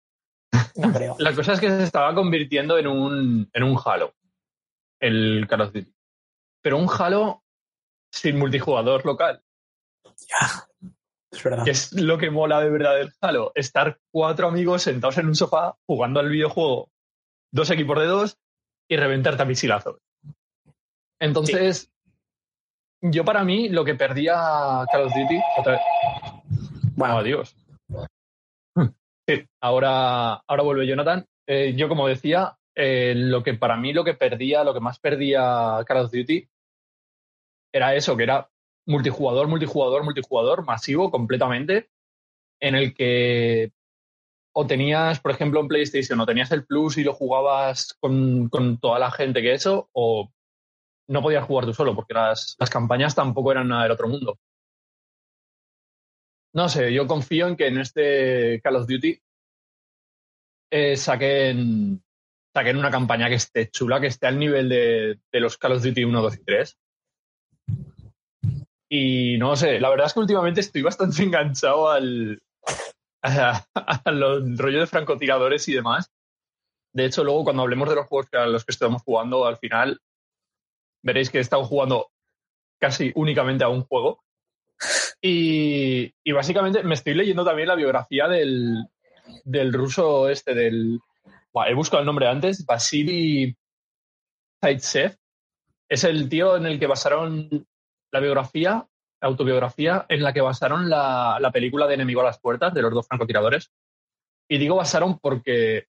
No 0.76 0.92
creo. 0.92 1.16
La 1.18 1.34
cosa 1.34 1.52
es 1.52 1.60
que 1.60 1.68
se 1.68 1.84
estaba 1.84 2.14
convirtiendo 2.14 2.78
en 2.78 2.86
un, 2.86 3.50
en 3.52 3.62
un 3.62 3.78
Halo, 3.84 4.14
el 5.00 5.46
Call 5.48 5.60
of 5.62 5.72
Duty. 5.72 5.92
Pero 6.62 6.78
un 6.78 6.88
Halo 6.88 7.42
sin 8.10 8.38
multijugador 8.38 9.04
local, 9.04 9.42
Es 11.36 11.42
verdad. 11.42 11.64
que 11.64 11.70
es 11.70 11.92
lo 11.92 12.18
que 12.18 12.30
mola 12.30 12.60
de 12.60 12.70
verdad 12.70 12.96
del 12.96 13.12
Halo. 13.20 13.52
Estar 13.54 13.98
cuatro 14.10 14.48
amigos 14.48 14.82
sentados 14.82 15.18
en 15.18 15.26
un 15.26 15.34
sofá 15.34 15.76
jugando 15.86 16.20
al 16.20 16.28
videojuego, 16.28 16.90
dos 17.52 17.70
equipos 17.70 17.98
de 17.98 18.06
dos, 18.06 18.38
y 18.88 18.96
reventarte 18.96 19.42
a 19.42 19.46
misilazos. 19.46 19.98
Entonces, 21.20 21.90
yo 23.00 23.24
para 23.24 23.44
mí 23.44 23.68
lo 23.68 23.84
que 23.84 23.94
perdía 23.94 24.34
Call 24.90 25.02
of 25.02 25.14
Duty, 25.14 25.40
otra 25.58 25.72
vez, 25.72 25.82
Bueno, 26.94 27.18
adiós. 27.18 27.56
Sí, 29.28 29.44
ahora, 29.60 30.34
ahora 30.34 30.62
vuelve 30.62 30.86
Jonathan. 30.86 31.26
Eh, 31.48 31.74
yo, 31.76 31.88
como 31.88 32.06
decía, 32.06 32.56
eh, 32.74 33.12
lo 33.16 33.42
que 33.42 33.54
para 33.54 33.76
mí 33.76 33.92
lo 33.92 34.04
que 34.04 34.14
perdía, 34.14 34.62
lo 34.62 34.72
que 34.72 34.80
más 34.80 35.00
perdía 35.00 35.82
Call 35.84 36.04
of 36.04 36.12
Duty 36.12 36.48
era 37.72 37.94
eso, 37.94 38.16
que 38.16 38.22
era 38.22 38.48
multijugador, 38.86 39.48
multijugador, 39.48 40.04
multijugador, 40.04 40.64
masivo 40.64 41.10
completamente, 41.10 41.90
en 42.60 42.74
el 42.74 42.94
que 42.94 43.72
o 44.58 44.66
tenías, 44.66 45.20
por 45.20 45.32
ejemplo, 45.32 45.60
en 45.60 45.68
PlayStation, 45.68 46.18
o 46.18 46.24
tenías 46.26 46.50
el 46.50 46.64
Plus 46.64 46.96
y 46.96 47.04
lo 47.04 47.12
jugabas 47.12 47.94
con, 48.00 48.48
con 48.48 48.78
toda 48.80 48.98
la 48.98 49.10
gente 49.10 49.42
que 49.42 49.52
eso, 49.52 49.90
o 49.92 50.32
no 51.08 51.22
podías 51.22 51.44
jugar 51.44 51.66
tú 51.66 51.74
solo, 51.74 51.94
porque 51.94 52.14
las, 52.14 52.56
las 52.58 52.70
campañas 52.70 53.14
tampoco 53.14 53.52
eran 53.52 53.68
nada 53.68 53.82
del 53.82 53.92
otro 53.92 54.08
mundo. 54.08 54.38
No 56.54 56.70
sé, 56.70 56.90
yo 56.92 57.06
confío 57.06 57.48
en 57.48 57.56
que 57.56 57.66
en 57.66 57.78
este 57.78 58.62
Call 58.62 58.76
of 58.76 58.86
Duty 58.86 59.20
eh, 60.70 60.96
saquen, 60.96 62.02
saquen 62.54 62.76
una 62.78 62.90
campaña 62.90 63.28
que 63.28 63.34
esté 63.34 63.70
chula, 63.70 64.00
que 64.00 64.06
esté 64.06 64.26
al 64.26 64.38
nivel 64.38 64.70
de, 64.70 65.20
de 65.30 65.40
los 65.40 65.58
Call 65.58 65.72
of 65.72 65.82
Duty 65.82 66.04
1, 66.04 66.22
2 66.22 66.34
y 66.34 66.44
3. 66.44 66.78
Y 68.88 69.36
no 69.38 69.56
sé, 69.56 69.80
la 69.80 69.90
verdad 69.90 70.06
es 70.06 70.14
que 70.14 70.20
últimamente 70.20 70.60
estoy 70.60 70.82
bastante 70.82 71.22
enganchado 71.22 71.90
al, 71.90 72.40
a, 73.22 73.64
a 73.74 74.10
los 74.10 74.56
rollos 74.56 74.80
de 74.80 74.86
francotiradores 74.86 75.68
y 75.68 75.74
demás. 75.74 76.10
De 76.92 77.04
hecho, 77.04 77.24
luego 77.24 77.44
cuando 77.44 77.62
hablemos 77.62 77.88
de 77.88 77.96
los 77.96 78.06
juegos 78.06 78.32
a 78.32 78.46
los 78.46 78.64
que 78.64 78.72
estamos 78.72 79.02
jugando, 79.02 79.44
al 79.44 79.58
final 79.58 80.00
veréis 81.02 81.30
que 81.30 81.38
he 81.38 81.42
estado 81.42 81.64
jugando 81.64 82.08
casi 82.80 83.12
únicamente 83.14 83.64
a 83.64 83.68
un 83.68 83.82
juego. 83.82 84.22
Y, 85.20 86.12
y 86.24 86.32
básicamente 86.32 86.82
me 86.82 86.94
estoy 86.94 87.14
leyendo 87.14 87.44
también 87.44 87.68
la 87.68 87.74
biografía 87.74 88.28
del, 88.28 88.84
del 89.44 89.72
ruso 89.72 90.28
este, 90.28 90.54
del... 90.54 91.00
He 91.66 91.74
buscado 91.74 92.00
el 92.00 92.06
nombre 92.06 92.28
antes, 92.28 92.66
Vasily 92.66 93.56
Zaitsev. 94.62 95.16
Es 95.88 96.04
el 96.04 96.28
tío 96.28 96.56
en 96.56 96.66
el 96.66 96.78
que 96.78 96.86
basaron 96.86 97.66
la 98.12 98.20
biografía, 98.20 98.86
la 99.20 99.28
autobiografía, 99.28 100.06
en 100.08 100.22
la 100.22 100.32
que 100.32 100.40
basaron 100.40 100.88
la, 100.88 101.38
la 101.40 101.50
película 101.50 101.86
de 101.86 101.94
Enemigo 101.94 102.20
a 102.20 102.24
las 102.24 102.38
Puertas, 102.38 102.72
de 102.74 102.82
los 102.82 102.92
dos 102.92 103.06
francotiradores. 103.06 103.70
Y 104.48 104.58
digo 104.58 104.76
basaron 104.76 105.18
porque 105.18 105.86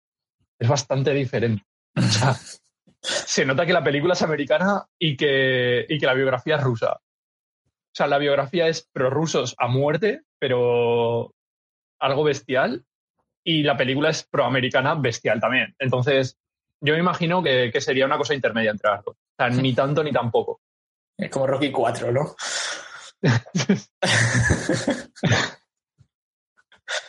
es 0.60 0.68
bastante 0.68 1.14
diferente. 1.14 1.64
O 1.96 2.02
sea, 2.02 2.34
se 3.02 3.46
nota 3.46 3.66
que 3.66 3.74
la 3.74 3.84
película 3.84 4.14
es 4.14 4.22
americana 4.22 4.86
y 5.00 5.16
que, 5.16 5.86
y 5.88 6.00
que 6.00 6.06
la 6.06 6.14
biografía 6.14 6.56
es 6.56 6.64
rusa. 6.64 6.94
O 6.94 7.96
sea, 7.98 8.08
la 8.08 8.18
biografía 8.18 8.68
es 8.68 8.88
prorrusos 8.92 9.56
a 9.58 9.68
muerte, 9.68 10.22
pero 10.40 11.34
algo 12.00 12.24
bestial. 12.24 12.86
Y 13.44 13.64
la 13.64 13.78
película 13.78 14.10
es 14.10 14.24
proamericana 14.24 14.96
bestial 14.96 15.40
también. 15.40 15.74
Entonces, 15.80 16.38
yo 16.82 16.94
me 16.94 17.00
imagino 17.00 17.42
que, 17.42 17.72
que 17.72 17.82
sería 17.82 18.06
una 18.06 18.18
cosa 18.18 18.36
intermedia 18.36 18.72
entre 18.72 18.92
las 18.92 19.04
dos. 19.04 19.16
O 19.16 19.36
sea, 19.38 19.50
ni 19.50 19.74
tanto 19.76 20.04
ni 20.04 20.12
tampoco. 20.12 20.62
Es 21.18 21.32
como 21.32 21.48
Rocky 21.48 21.72
4, 21.72 22.12
¿no? 22.12 22.36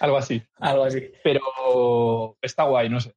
Algo 0.00 0.16
así. 0.16 0.42
Algo 0.56 0.84
así. 0.84 1.12
Pero 1.22 2.36
está 2.40 2.64
guay, 2.64 2.88
no 2.88 3.00
sé. 3.00 3.14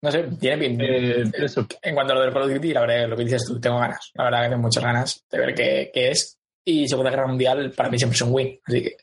No 0.00 0.12
sé, 0.12 0.24
tiene 0.40 0.56
bien. 0.56 0.80
Eh, 0.80 1.24
eso. 1.34 1.66
En 1.82 1.94
cuanto 1.94 2.12
a 2.12 2.16
lo 2.16 2.22
del 2.22 2.32
Call 2.32 2.44
of 2.44 2.52
Duty, 2.52 2.72
la 2.72 2.80
verdad, 2.82 3.08
lo 3.08 3.16
que 3.16 3.24
dices 3.24 3.44
tú, 3.44 3.60
tengo 3.60 3.78
ganas. 3.78 4.12
La 4.14 4.24
verdad 4.24 4.44
que 4.44 4.48
tengo 4.50 4.62
muchas 4.62 4.84
ganas 4.84 5.24
de 5.28 5.38
ver 5.38 5.54
qué, 5.54 5.90
qué 5.92 6.10
es. 6.10 6.38
Y 6.64 6.88
Segunda 6.88 7.10
Guerra 7.10 7.26
Mundial 7.26 7.72
para 7.72 7.90
mí 7.90 7.98
siempre 7.98 8.14
es 8.14 8.22
un 8.22 8.32
win. 8.32 8.60
Así 8.64 8.82
que 8.82 8.96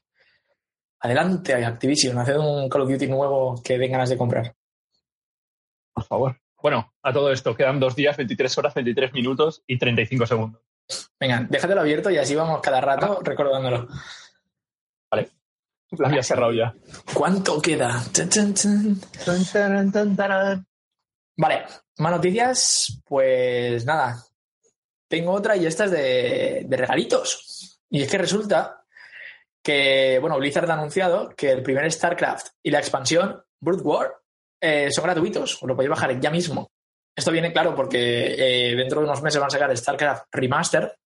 adelante, 1.01 1.53
Activision, 1.53 2.17
haced 2.17 2.37
un 2.37 2.69
Call 2.69 2.83
of 2.83 2.89
Duty 2.89 3.07
nuevo 3.07 3.61
que 3.61 3.77
den 3.77 3.91
ganas 3.91 4.09
de 4.09 4.17
comprar. 4.17 4.55
Por 5.93 6.05
favor. 6.05 6.39
Bueno, 6.65 6.95
a 7.03 7.13
todo 7.13 7.31
esto 7.31 7.55
quedan 7.55 7.79
dos 7.79 7.95
días, 7.95 8.17
23 8.17 8.57
horas, 8.57 8.73
23 8.73 9.13
minutos 9.13 9.61
y 9.67 9.77
35 9.77 10.25
segundos. 10.25 10.63
Venga, 11.19 11.45
déjatelo 11.47 11.81
abierto 11.81 12.09
y 12.09 12.17
así 12.17 12.33
vamos 12.33 12.59
cada 12.59 12.81
rato 12.81 13.19
recordándolo. 13.21 13.87
Vale. 15.11 15.29
La 15.91 16.07
había 16.07 16.23
cerrado 16.23 16.51
ya. 16.53 16.73
¿Cuánto 17.13 17.61
queda? 17.61 18.01
Vale, 21.37 21.65
más 21.99 22.11
noticias. 22.11 22.99
Pues 23.05 23.85
nada, 23.85 24.23
tengo 25.07 25.33
otra 25.33 25.55
y 25.55 25.67
esta 25.67 25.85
es 25.85 25.91
de, 25.91 26.65
de 26.65 26.77
regalitos. 26.77 27.79
Y 27.91 28.01
es 28.01 28.09
que 28.09 28.17
resulta 28.17 28.83
que, 29.61 30.17
bueno, 30.19 30.39
Blizzard 30.39 30.71
ha 30.71 30.73
anunciado 30.73 31.29
que 31.35 31.51
el 31.51 31.61
primer 31.61 31.91
StarCraft 31.91 32.47
y 32.63 32.71
la 32.71 32.79
expansión 32.79 33.43
Brood 33.59 33.83
War 33.83 34.24
eh, 34.61 34.89
son 34.91 35.03
gratuitos, 35.05 35.55
os 35.55 35.67
lo 35.67 35.75
podéis 35.75 35.89
bajar 35.89 36.19
ya 36.19 36.29
mismo. 36.31 36.71
Esto 37.15 37.31
viene 37.31 37.53
claro 37.53 37.73
porque 37.75 38.35
eh, 38.71 38.75
dentro 38.75 38.99
de 38.99 39.05
unos 39.07 39.21
meses 39.21 39.39
van 39.39 39.47
a 39.47 39.51
sacar 39.51 39.75
StarCraft 39.77 40.25
Remaster, 40.31 40.97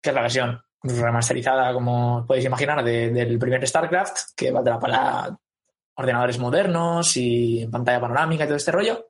que 0.00 0.10
es 0.10 0.14
la 0.14 0.22
versión 0.22 0.60
remasterizada, 0.82 1.72
como 1.72 2.26
podéis 2.26 2.44
imaginar, 2.46 2.84
de- 2.84 3.10
del 3.10 3.38
primer 3.38 3.66
StarCraft, 3.66 4.34
que 4.36 4.50
valdrá 4.50 4.78
para 4.78 5.34
ordenadores 5.96 6.38
modernos 6.38 7.16
y 7.16 7.66
pantalla 7.70 8.00
panorámica 8.00 8.44
y 8.44 8.46
todo 8.48 8.56
este 8.56 8.72
rollo. 8.72 9.06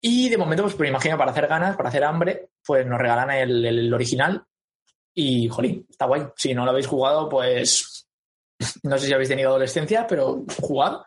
Y 0.00 0.28
de 0.28 0.36
momento, 0.38 0.62
pues 0.62 0.78
me 0.78 0.88
imagino, 0.88 1.18
para 1.18 1.32
hacer 1.32 1.48
ganas, 1.48 1.76
para 1.76 1.88
hacer 1.88 2.04
hambre, 2.04 2.50
pues 2.64 2.86
nos 2.86 2.98
regalan 3.00 3.30
el, 3.32 3.64
el 3.64 3.92
original. 3.92 4.44
Y, 5.14 5.48
jolín, 5.48 5.84
está 5.90 6.06
guay. 6.06 6.28
Si 6.36 6.54
no 6.54 6.64
lo 6.64 6.70
habéis 6.70 6.86
jugado, 6.86 7.28
pues 7.28 8.06
no 8.84 8.96
sé 8.98 9.06
si 9.08 9.12
habéis 9.12 9.30
tenido 9.30 9.48
adolescencia, 9.50 10.06
pero 10.06 10.44
jugad. 10.60 10.98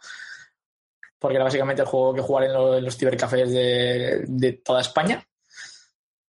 Porque 1.22 1.36
era 1.36 1.44
básicamente 1.46 1.84
el 1.84 1.88
juego 1.88 2.16
que 2.16 2.22
jugar 2.22 2.46
en, 2.46 2.54
lo- 2.54 2.76
en 2.78 2.84
los 2.84 2.98
cibercafés 2.98 3.52
de, 3.52 4.26
de 4.28 4.54
toda 4.54 4.82
España. 4.82 5.24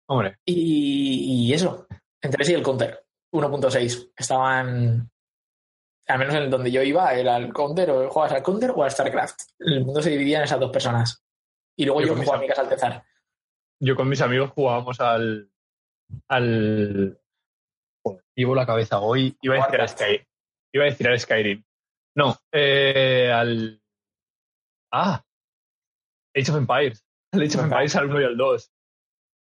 Hombre, 0.09 0.39
Y, 0.45 1.49
y 1.49 1.53
eso, 1.53 1.89
entre 2.23 2.43
ese 2.45 2.53
y 2.53 2.55
el 2.55 2.63
Counter 2.63 3.05
1.6. 3.33 4.13
Estaban, 4.17 5.11
al 6.07 6.19
menos 6.21 6.35
en 6.37 6.49
donde 6.49 6.71
yo 6.71 6.83
iba, 6.83 7.13
era 7.15 7.37
el 7.37 7.53
Counter, 7.53 7.91
o 7.91 8.09
juegas 8.11 8.33
al 8.33 8.45
Counter 8.45 8.71
o 8.71 8.85
al 8.85 8.91
StarCraft. 8.93 9.41
El 9.59 9.85
mundo 9.85 10.01
se 10.01 10.11
dividía 10.11 10.39
en 10.39 10.45
esas 10.45 10.61
dos 10.61 10.71
personas. 10.71 11.25
Y 11.77 11.85
luego 11.85 12.01
Yo 12.03 12.07
yo, 12.07 12.15
jugaba 12.15 12.39
a 12.39 12.41
mi 12.41 12.47
casa 12.47 12.61
al 12.63 12.69
Tezar. 12.69 13.05
yo 13.83 13.97
con 13.97 14.09
mis 14.09 14.21
amigos 14.21 14.53
jugábamos 14.55 15.01
al. 15.01 15.51
al. 16.29 17.21
Joder, 18.05 18.25
llevo 18.37 18.55
la 18.55 18.67
cabeza 18.67 19.01
hoy. 19.01 19.37
Iba 19.43 19.57
a 19.57 19.67
decir 19.67 19.81
al. 19.81 19.89
Skyrim. 19.89 20.25
Iba 20.73 20.85
a 20.85 20.87
decir 20.87 21.09
al 21.09 21.19
Skyrim. 21.21 21.65
No, 22.15 22.37
eh, 22.53 23.33
al. 23.35 23.83
Ah, 24.99 25.23
Age 26.35 26.51
of 26.51 26.57
Empires. 26.59 27.05
Al 27.33 27.43
Age 27.43 27.59
of. 27.59 27.65
Empires 27.65 27.97
al 27.97 28.07
1 28.11 28.21
y 28.21 28.25
al 28.25 28.37
2. 28.37 28.73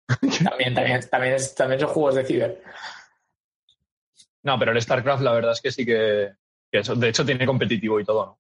También, 0.45 0.75
también, 0.75 1.01
también, 1.11 1.35
es- 1.35 1.55
también 1.55 1.81
son 1.81 1.89
juegos 1.91 2.15
de 2.17 2.25
ciber. 2.25 2.63
No, 4.43 4.59
pero 4.59 4.73
el 4.73 4.81
StarCraft, 4.83 5.23
la 5.23 5.33
verdad 5.33 5.53
es 5.53 5.61
que 5.61 5.71
sí 5.71 5.85
que. 5.87 6.33
que 6.71 6.79
eso. 6.81 6.95
De 6.95 7.09
hecho, 7.09 7.25
tiene 7.25 7.47
competitivo 7.47 8.01
y 8.01 8.05
todo, 8.05 8.27
¿no? 8.27 8.39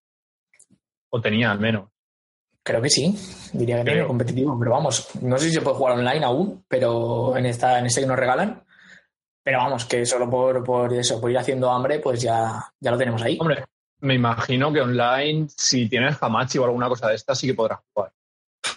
O 1.11 1.20
tenía 1.20 1.51
al 1.51 1.61
menos. 1.61 1.88
Creo 2.64 2.81
que 2.81 2.90
sí, 2.90 3.16
diría 3.53 3.79
que 3.79 3.85
tiene 3.85 4.07
competitivo, 4.07 4.57
pero 4.59 4.70
vamos, 4.70 5.09
no 5.20 5.37
sé 5.37 5.46
si 5.46 5.53
se 5.55 5.61
puede 5.62 5.77
jugar 5.77 5.98
online 5.98 6.25
aún, 6.25 6.64
pero 6.68 7.37
en 7.37 7.46
esta, 7.46 7.79
en 7.81 7.87
este 7.87 8.01
que 8.03 8.07
nos 8.07 8.16
regalan. 8.16 8.64
Pero 9.42 9.59
vamos, 9.59 9.85
que 9.85 10.07
solo 10.07 10.31
por, 10.31 10.62
por 10.62 10.92
eso, 10.94 11.20
por 11.20 11.29
ir 11.31 11.38
haciendo 11.38 11.70
hambre, 11.72 11.98
pues 11.98 12.22
ya, 12.22 12.62
ya 12.79 12.90
lo 12.92 12.96
tenemos 12.98 13.20
ahí. 13.22 13.37
Hombre, 13.40 13.64
me 14.02 14.14
imagino 14.14 14.72
que 14.72 14.80
online, 14.80 15.48
si 15.48 15.88
tienes 15.88 16.16
Hamachi 16.22 16.58
o 16.58 16.64
alguna 16.64 16.88
cosa 16.88 17.08
de 17.08 17.14
esta, 17.14 17.34
sí 17.34 17.46
que 17.46 17.54
podrás 17.54 17.80
jugar. 17.92 18.12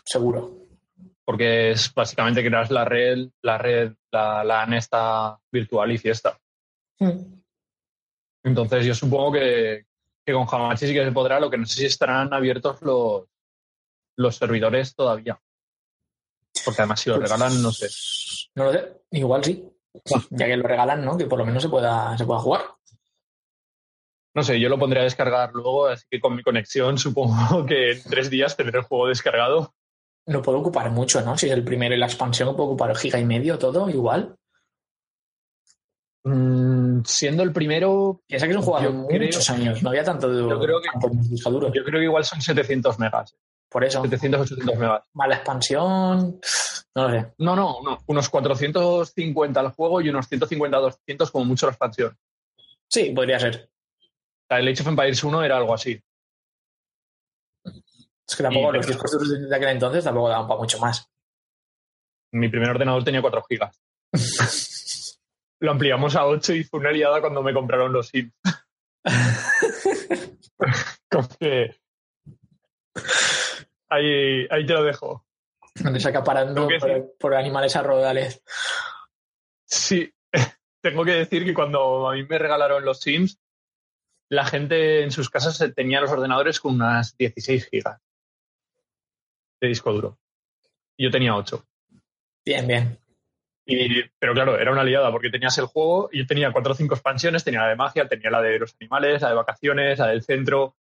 Seguro. 0.05 0.61
porque 1.25 1.71
es 1.71 1.91
básicamente 1.93 2.45
creas 2.45 2.69
la 2.69 2.85
red, 2.85 3.27
la 3.41 3.57
red, 3.57 3.93
la 4.11 4.43
LAN 4.43 4.73
esta 4.75 5.39
virtual 5.51 5.91
y 5.91 5.97
fiesta. 5.97 6.39
Mm. 6.99 7.41
Entonces 8.43 8.85
yo 8.85 8.93
supongo 8.93 9.31
que, 9.33 9.85
que 10.23 10.33
con 10.33 10.47
Hamachi 10.49 10.85
sí 10.87 10.93
que 10.93 11.03
se 11.03 11.11
podrá, 11.11 11.39
lo 11.39 11.49
que 11.49 11.57
no 11.57 11.65
sé 11.65 11.75
si 11.79 11.85
estarán 11.85 12.31
abiertos 12.33 12.79
los, 12.83 13.23
los 14.17 14.35
servidores 14.35 14.95
todavía. 14.95 15.39
Porque 16.63 16.81
además 16.81 16.99
si 16.99 17.09
lo 17.09 17.17
Pues- 17.17 17.29
regalan, 17.31 17.61
no 17.63 17.71
sé. 17.71 17.87
No 18.55 18.65
lo 18.65 18.71
sé, 18.73 19.01
igual 19.11 19.43
sí. 19.43 19.67
Ya 20.29 20.45
que 20.45 20.57
lo 20.57 20.67
regalan, 20.67 21.03
¿no? 21.03 21.17
Que 21.17 21.25
por 21.25 21.39
lo 21.39 21.45
menos 21.45 21.63
se 21.63 21.69
pueda, 21.69 22.15
se 22.17 22.25
pueda 22.25 22.39
jugar. 22.39 22.61
No 24.35 24.43
sé, 24.43 24.59
yo 24.59 24.67
lo 24.69 24.77
pondré 24.77 24.99
a 24.99 25.03
descargar 25.03 25.51
luego, 25.53 25.87
así 25.87 26.05
que 26.09 26.19
con 26.19 26.35
mi 26.35 26.43
conexión 26.43 26.97
supongo 26.97 27.65
que 27.65 27.91
en 27.93 28.03
tres 28.03 28.29
días 28.29 28.55
tendré 28.57 28.79
el 28.79 28.85
juego 28.85 29.07
descargado. 29.07 29.73
No 30.27 30.41
puede 30.41 30.57
ocupar 30.57 30.89
mucho, 30.91 31.21
¿no? 31.21 31.37
Si 31.37 31.45
es 31.47 31.53
el 31.53 31.63
primero 31.63 31.95
y 31.95 31.99
la 31.99 32.07
expansión, 32.07 32.55
puede 32.55 32.67
ocupar 32.69 32.95
giga 32.95 33.19
y 33.19 33.25
medio 33.25 33.57
todo, 33.57 33.89
igual. 33.89 34.35
Mm, 36.23 37.03
siendo 37.05 37.43
el 37.43 37.51
primero, 37.53 38.21
Piensa 38.27 38.47
que 38.47 38.51
es 38.53 38.57
un 38.57 38.63
juego 38.63 39.07
creo- 39.07 39.21
muchos 39.21 39.49
años, 39.51 39.83
no 39.83 39.89
había 39.89 40.03
tanto, 40.03 40.27
Yo 40.33 40.59
creo 40.59 40.81
que- 40.81 40.89
tanto 40.91 41.71
yo 41.71 41.83
creo 41.83 41.99
que 41.99 42.05
igual 42.05 42.25
son 42.25 42.41
700 42.41 42.97
megas. 42.97 43.35
Por 43.69 43.83
eso, 43.83 44.01
700, 44.01 44.41
800 44.41 44.75
megas. 44.77 45.03
más 45.13 45.27
la 45.29 45.35
expansión, 45.35 46.39
no 46.95 47.07
lo 47.07 47.11
sé. 47.11 47.33
No, 47.37 47.55
no, 47.55 47.77
no. 47.83 47.99
Unos 48.07 48.29
450 48.29 49.59
al 49.59 49.71
juego 49.71 50.01
y 50.01 50.09
unos 50.09 50.27
150, 50.27 50.77
200 50.77 51.29
como 51.29 51.45
mucho 51.45 51.67
la 51.67 51.73
expansión. 51.73 52.17
Sí, 52.87 53.11
podría 53.11 53.39
ser. 53.39 53.69
El 54.49 54.67
Age 54.67 54.81
of 54.81 54.87
Empires 54.87 55.23
1 55.23 55.43
era 55.43 55.57
algo 55.57 55.73
así. 55.73 56.01
Es 58.27 58.35
que 58.35 58.43
tampoco 58.43 58.73
Y- 58.73 58.77
los 58.77 58.87
discos 58.87 59.11
duros 59.11 59.49
de 59.49 59.55
aquel 59.55 59.69
entonces 59.69 60.03
tampoco 60.03 60.29
daban 60.29 60.47
para 60.47 60.59
mucho 60.59 60.79
más. 60.79 61.09
Mi 62.31 62.49
primer 62.49 62.69
ordenador 62.71 63.03
tenía 63.03 63.21
4 63.21 63.43
gigas. 63.49 63.79
Lo 65.59 65.71
ampliamos 65.71 66.15
a 66.15 66.25
8 66.25 66.53
y 66.53 66.63
fue 66.63 66.79
una 66.81 66.91
liada 66.91 67.21
cuando 67.21 67.41
me 67.41 67.53
compraron 67.53 67.93
los 67.93 68.07
Sims. 68.09 68.33
Que- 71.39 71.75
Ahí, 73.89 74.47
ahí 74.49 74.65
te 74.65 74.73
lo 74.73 74.83
dejo. 74.83 75.25
Donde 75.75 75.99
se 75.99 76.09
acaparando 76.09 76.67
por, 76.67 77.17
por 77.17 77.35
animales 77.35 77.75
arrodales. 77.75 78.41
Sí, 79.65 80.11
tengo 80.81 81.05
que 81.05 81.11
decir 81.11 81.45
que 81.45 81.53
cuando 81.53 82.09
a 82.09 82.13
mí 82.13 82.23
me 82.25 82.37
regalaron 82.37 82.83
los 82.83 82.99
Sims, 82.99 83.39
la 84.29 84.45
gente 84.45 85.03
en 85.03 85.11
sus 85.11 85.29
casas 85.29 85.63
tenía 85.75 86.01
los 86.01 86.11
ordenadores 86.11 86.59
con 86.59 86.75
unas 86.75 87.17
16 87.17 87.69
gigas 87.69 88.01
de 89.61 89.67
disco 89.67 89.93
duro. 89.93 90.17
Y 90.97 91.05
yo 91.05 91.11
tenía 91.11 91.35
8. 91.35 91.63
Bien, 92.45 92.67
bien. 92.67 92.99
Y, 93.65 94.03
pero 94.19 94.33
claro, 94.33 94.59
era 94.59 94.71
una 94.71 94.83
liada 94.83 95.11
porque 95.11 95.31
tenías 95.31 95.57
el 95.57 95.65
juego 95.65 96.09
y 96.11 96.19
yo 96.19 96.27
tenía 96.27 96.51
cuatro 96.51 96.73
o 96.73 96.75
cinco 96.75 96.93
expansiones, 96.93 97.43
tenía 97.43 97.61
la 97.61 97.69
de 97.69 97.75
magia, 97.75 98.07
tenía 98.07 98.29
la 98.29 98.41
de 98.41 98.59
los 98.59 98.75
animales, 98.79 99.23
la 99.23 99.29
de 99.29 99.35
vacaciones, 99.35 99.97
la 99.97 100.07
del 100.07 100.21
centro, 100.21 100.75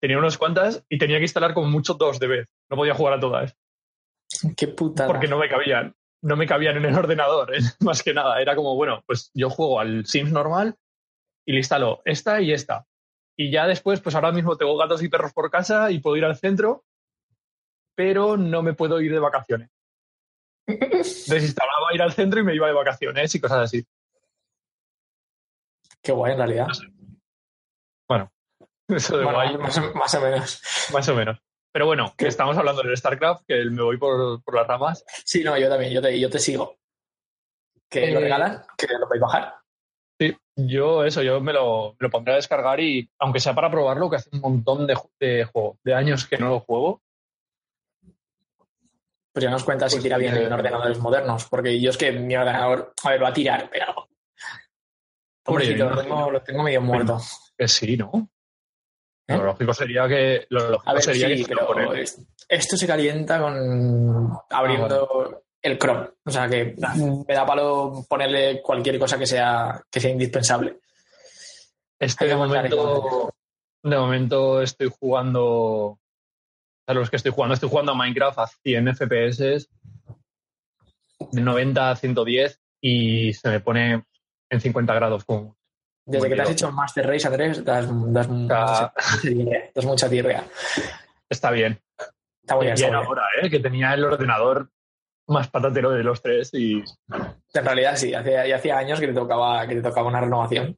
tenía 0.00 0.18
unas 0.18 0.36
cuantas 0.36 0.84
y 0.88 0.98
tenía 0.98 1.18
que 1.18 1.24
instalar 1.24 1.54
como 1.54 1.68
mucho 1.68 1.94
dos 1.94 2.18
de 2.18 2.26
vez. 2.26 2.48
No 2.68 2.76
podía 2.76 2.94
jugar 2.94 3.14
a 3.14 3.20
todas 3.20 3.56
Qué 4.56 4.68
putada. 4.68 5.08
porque 5.08 5.28
no 5.28 5.38
me 5.38 5.48
cabían. 5.48 5.94
No 6.22 6.36
me 6.36 6.46
cabían 6.46 6.76
en 6.76 6.84
el 6.84 6.94
ordenador, 6.94 7.54
¿eh? 7.56 7.60
más 7.80 8.02
que 8.02 8.12
nada. 8.12 8.40
Era 8.42 8.56
como, 8.56 8.74
bueno, 8.74 9.02
pues 9.06 9.30
yo 9.34 9.48
juego 9.48 9.80
al 9.80 10.04
Sims 10.04 10.32
normal 10.32 10.76
y 11.50 11.52
le 11.52 11.58
instalo 11.58 12.00
esta 12.04 12.40
y 12.40 12.52
esta. 12.52 12.86
Y 13.36 13.50
ya 13.50 13.66
después, 13.66 14.00
pues 14.00 14.14
ahora 14.14 14.30
mismo 14.30 14.56
tengo 14.56 14.76
gatos 14.76 15.02
y 15.02 15.08
perros 15.08 15.32
por 15.32 15.50
casa 15.50 15.90
y 15.90 15.98
puedo 15.98 16.16
ir 16.16 16.24
al 16.24 16.36
centro, 16.36 16.84
pero 17.96 18.36
no 18.36 18.62
me 18.62 18.72
puedo 18.74 19.00
ir 19.00 19.10
de 19.12 19.18
vacaciones. 19.18 19.68
Desinstalaba 20.68 21.92
ir 21.92 22.02
al 22.02 22.12
centro 22.12 22.38
y 22.38 22.44
me 22.44 22.54
iba 22.54 22.68
de 22.68 22.72
vacaciones 22.72 23.34
y 23.34 23.40
cosas 23.40 23.58
así. 23.64 23.84
Qué 26.02 26.12
guay, 26.12 26.32
en 26.32 26.38
realidad. 26.38 26.68
Bueno, 28.08 28.30
eso 28.88 29.18
de 29.18 29.24
Bueno, 29.24 29.38
guay, 29.38 29.58
más, 29.58 29.78
o- 29.78 29.94
más 29.94 30.14
o 30.14 30.20
menos. 30.20 30.62
más 30.92 31.08
o 31.08 31.14
menos. 31.16 31.38
Pero 31.72 31.86
bueno, 31.86 32.14
que 32.16 32.26
estamos 32.28 32.56
hablando 32.58 32.82
del 32.82 32.96
StarCraft, 32.96 33.44
que 33.46 33.64
me 33.64 33.82
voy 33.82 33.96
por, 33.96 34.42
por 34.44 34.54
las 34.54 34.66
ramas. 34.68 35.04
Sí, 35.24 35.42
no, 35.44 35.56
yo 35.58 35.68
también, 35.68 35.92
yo 35.92 36.00
te, 36.02 36.18
yo 36.18 36.30
te 36.30 36.38
sigo. 36.38 36.78
Que 37.88 38.10
lo 38.12 38.18
Eh, 38.18 38.22
regalan, 38.22 38.62
que 38.76 38.86
lo 38.98 39.06
podéis 39.08 39.22
bajar. 39.22 39.54
Yo 40.66 41.04
eso, 41.04 41.22
yo 41.22 41.40
me 41.40 41.52
lo, 41.52 41.92
me 41.98 42.06
lo 42.06 42.10
pondré 42.10 42.32
a 42.32 42.36
descargar 42.36 42.80
y, 42.80 43.08
aunque 43.18 43.40
sea 43.40 43.54
para 43.54 43.70
probarlo, 43.70 44.10
que 44.10 44.16
hace 44.16 44.30
un 44.32 44.40
montón 44.40 44.86
de, 44.86 44.96
de 45.18 45.44
juego, 45.44 45.78
de 45.84 45.94
años 45.94 46.26
que 46.26 46.38
no 46.38 46.48
lo 46.48 46.60
juego. 46.60 47.02
Pues 49.32 49.44
ya 49.44 49.50
nos 49.50 49.64
cuentas 49.64 49.92
si 49.92 49.98
Pues, 49.98 50.04
tira 50.04 50.18
bien 50.18 50.36
eh, 50.36 50.44
en 50.44 50.52
ordenadores 50.52 50.98
modernos. 50.98 51.46
Porque 51.48 51.80
yo 51.80 51.90
es 51.90 51.96
que 51.96 52.12
mi 52.12 52.36
ordenador, 52.36 52.92
a 53.04 53.10
ver, 53.10 53.22
va 53.22 53.28
a 53.28 53.32
tirar, 53.32 53.68
pero. 53.70 54.08
Pobrecito, 55.42 55.88
lo, 55.88 56.02
tengo, 56.02 56.30
lo 56.30 56.42
tengo 56.42 56.62
medio 56.62 56.80
muerto. 56.80 57.18
Que 57.56 57.68
sí, 57.68 57.96
¿no? 57.96 58.28
¿Eh? 59.28 59.36
Lo 59.36 59.44
lógico 59.44 59.72
sería 59.72 60.08
que, 60.08 60.46
lo 60.50 60.70
lógico 60.70 60.92
ver, 60.92 61.02
sería 61.02 61.28
sí, 61.28 61.36
que 61.36 61.44
se 61.44 61.54
lo 61.54 61.94
esto 62.48 62.76
se 62.76 62.86
calienta 62.86 63.40
con 63.40 64.32
abriendo 64.50 65.44
el 65.62 65.78
Chrome. 65.78 66.08
O 66.24 66.30
sea 66.30 66.48
que 66.48 66.74
me 67.26 67.34
da 67.34 67.46
palo 67.46 68.04
ponerle 68.08 68.60
cualquier 68.62 68.98
cosa 68.98 69.18
que 69.18 69.26
sea, 69.26 69.82
que 69.90 70.00
sea 70.00 70.10
indispensable. 70.10 70.78
Este 71.98 72.26
de 72.26 72.36
momento, 72.36 73.34
de 73.82 73.96
momento 73.98 74.62
estoy 74.62 74.90
jugando. 74.98 75.98
A 76.86 76.94
los 76.94 77.08
que 77.08 77.16
estoy 77.16 77.30
jugando, 77.30 77.54
estoy 77.54 77.68
jugando 77.68 77.92
a 77.92 77.94
Minecraft 77.94 78.38
a 78.40 78.46
100 78.48 78.96
FPS, 78.96 79.68
de 81.30 81.40
90 81.40 81.90
a 81.90 81.94
110, 81.94 82.60
y 82.80 83.32
se 83.32 83.48
me 83.48 83.60
pone 83.60 84.04
en 84.50 84.60
50 84.60 84.94
grados. 84.94 85.24
Como, 85.24 85.56
Desde 86.04 86.28
que 86.28 86.34
te 86.34 86.42
has 86.42 86.50
hecho 86.50 86.72
Master 86.72 87.06
Race, 87.06 87.28
Andrés, 87.28 87.64
das, 87.64 87.86
das, 88.12 88.26
Ah. 88.50 88.92
mucha 88.96 89.20
tirria, 89.22 89.70
das 89.72 89.84
mucha 89.84 90.08
tirria. 90.08 90.44
está 91.28 91.52
bien. 91.52 91.80
Está 92.42 92.56
muy 92.56 92.64
bien, 92.66 92.74
está 92.74 92.86
bien. 92.88 92.94
ahora, 93.06 93.22
¿eh? 93.40 93.50
que 93.50 93.60
tenía 93.60 93.94
el 93.94 94.04
ordenador 94.04 94.68
más 95.30 95.48
patatero 95.48 95.90
de 95.90 96.02
los 96.04 96.20
tres 96.20 96.50
y 96.54 96.82
En 97.54 97.64
realidad 97.64 97.96
sí, 97.96 98.12
hacía, 98.14 98.46
ya 98.46 98.56
hacía 98.56 98.78
años 98.78 99.00
que 99.00 99.06
te 99.08 99.14
tocaba, 99.14 99.66
que 99.66 99.76
te 99.76 99.82
tocaba 99.82 100.08
una 100.08 100.20
renovación. 100.20 100.76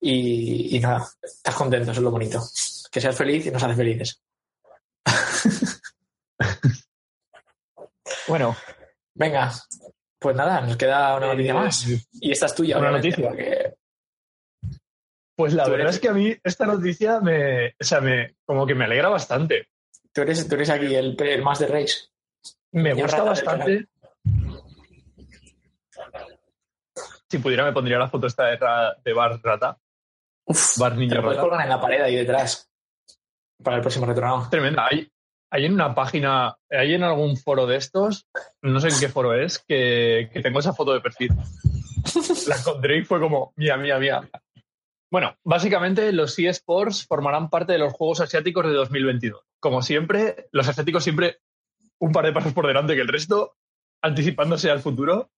Y, 0.00 0.76
y 0.76 0.80
nada, 0.80 1.06
estás 1.22 1.54
contento, 1.54 1.90
eso 1.90 2.00
es 2.00 2.04
lo 2.04 2.10
bonito. 2.12 2.40
Que 2.90 3.00
seas 3.00 3.16
feliz 3.16 3.46
y 3.46 3.50
nos 3.50 3.62
hace 3.62 3.74
felices. 3.74 4.22
bueno, 8.28 8.56
Venga, 9.14 9.52
pues 10.20 10.36
nada, 10.36 10.60
nos 10.60 10.76
queda 10.76 11.16
una 11.16 11.26
noticia 11.28 11.50
eh, 11.50 11.54
más. 11.54 11.86
Y 12.20 12.30
esta 12.30 12.46
es 12.46 12.54
tuya, 12.54 12.78
una 12.78 12.92
noticia. 12.92 13.26
porque 13.28 13.74
Pues 15.36 15.54
la 15.54 15.64
verdad 15.64 15.80
eres- 15.86 15.96
es 15.96 16.00
que 16.00 16.08
a 16.08 16.12
mí 16.12 16.36
esta 16.44 16.66
noticia 16.66 17.20
me, 17.20 17.68
o 17.70 17.72
sea, 17.84 18.00
me, 18.00 18.36
como 18.46 18.64
que 18.64 18.76
me 18.76 18.84
alegra 18.84 19.08
bastante. 19.08 19.68
tú 20.12 20.20
eres, 20.22 20.48
tú 20.48 20.54
eres 20.54 20.70
aquí 20.70 20.94
el, 20.94 21.16
el 21.20 21.42
Master 21.42 21.70
Race. 21.72 21.96
Me 22.72 22.94
gusta 22.94 23.22
bastante. 23.22 23.86
Si 27.30 27.38
pudiera 27.38 27.64
me 27.64 27.72
pondría 27.72 27.98
la 27.98 28.08
foto 28.08 28.26
esta 28.26 28.46
de, 28.46 28.56
ra- 28.56 28.94
de 29.04 29.12
Bar 29.12 29.40
Rata. 29.42 29.78
Uf, 30.46 30.78
Bar 30.78 30.96
Niño 30.96 31.20
Rata. 31.20 31.62
en 31.62 31.68
la 31.68 31.80
pared 31.80 32.00
ahí 32.00 32.16
detrás. 32.16 32.70
Para 33.62 33.76
el 33.76 33.82
próximo 33.82 34.06
retornado. 34.06 34.48
Tremenda. 34.50 34.86
Hay, 34.90 35.10
hay 35.50 35.64
en 35.66 35.74
una 35.74 35.94
página, 35.94 36.56
hay 36.70 36.94
en 36.94 37.02
algún 37.02 37.36
foro 37.36 37.66
de 37.66 37.76
estos, 37.76 38.26
no 38.62 38.80
sé 38.80 38.88
en 38.88 38.98
qué 39.00 39.08
foro 39.08 39.34
es, 39.34 39.58
que, 39.66 40.30
que 40.32 40.40
tengo 40.40 40.60
esa 40.60 40.72
foto 40.72 40.94
de 40.94 41.00
perfil. 41.00 41.32
La 42.46 42.56
encontré 42.56 42.98
y 42.98 43.04
fue 43.04 43.20
como, 43.20 43.52
mía, 43.56 43.76
mía, 43.76 43.98
mía. 43.98 44.28
Bueno, 45.10 45.34
básicamente 45.42 46.12
los 46.12 46.38
eSports 46.38 47.06
formarán 47.06 47.50
parte 47.50 47.72
de 47.72 47.78
los 47.78 47.92
Juegos 47.92 48.20
Asiáticos 48.20 48.64
de 48.66 48.72
2022. 48.72 49.42
Como 49.60 49.82
siempre, 49.82 50.48
los 50.52 50.68
asiáticos 50.68 51.02
siempre 51.02 51.38
un 52.00 52.12
par 52.12 52.24
de 52.24 52.32
pasos 52.32 52.52
por 52.52 52.66
delante 52.66 52.94
que 52.94 53.00
el 53.00 53.08
resto, 53.08 53.56
anticipándose 54.02 54.70
al 54.70 54.80
futuro. 54.80 55.30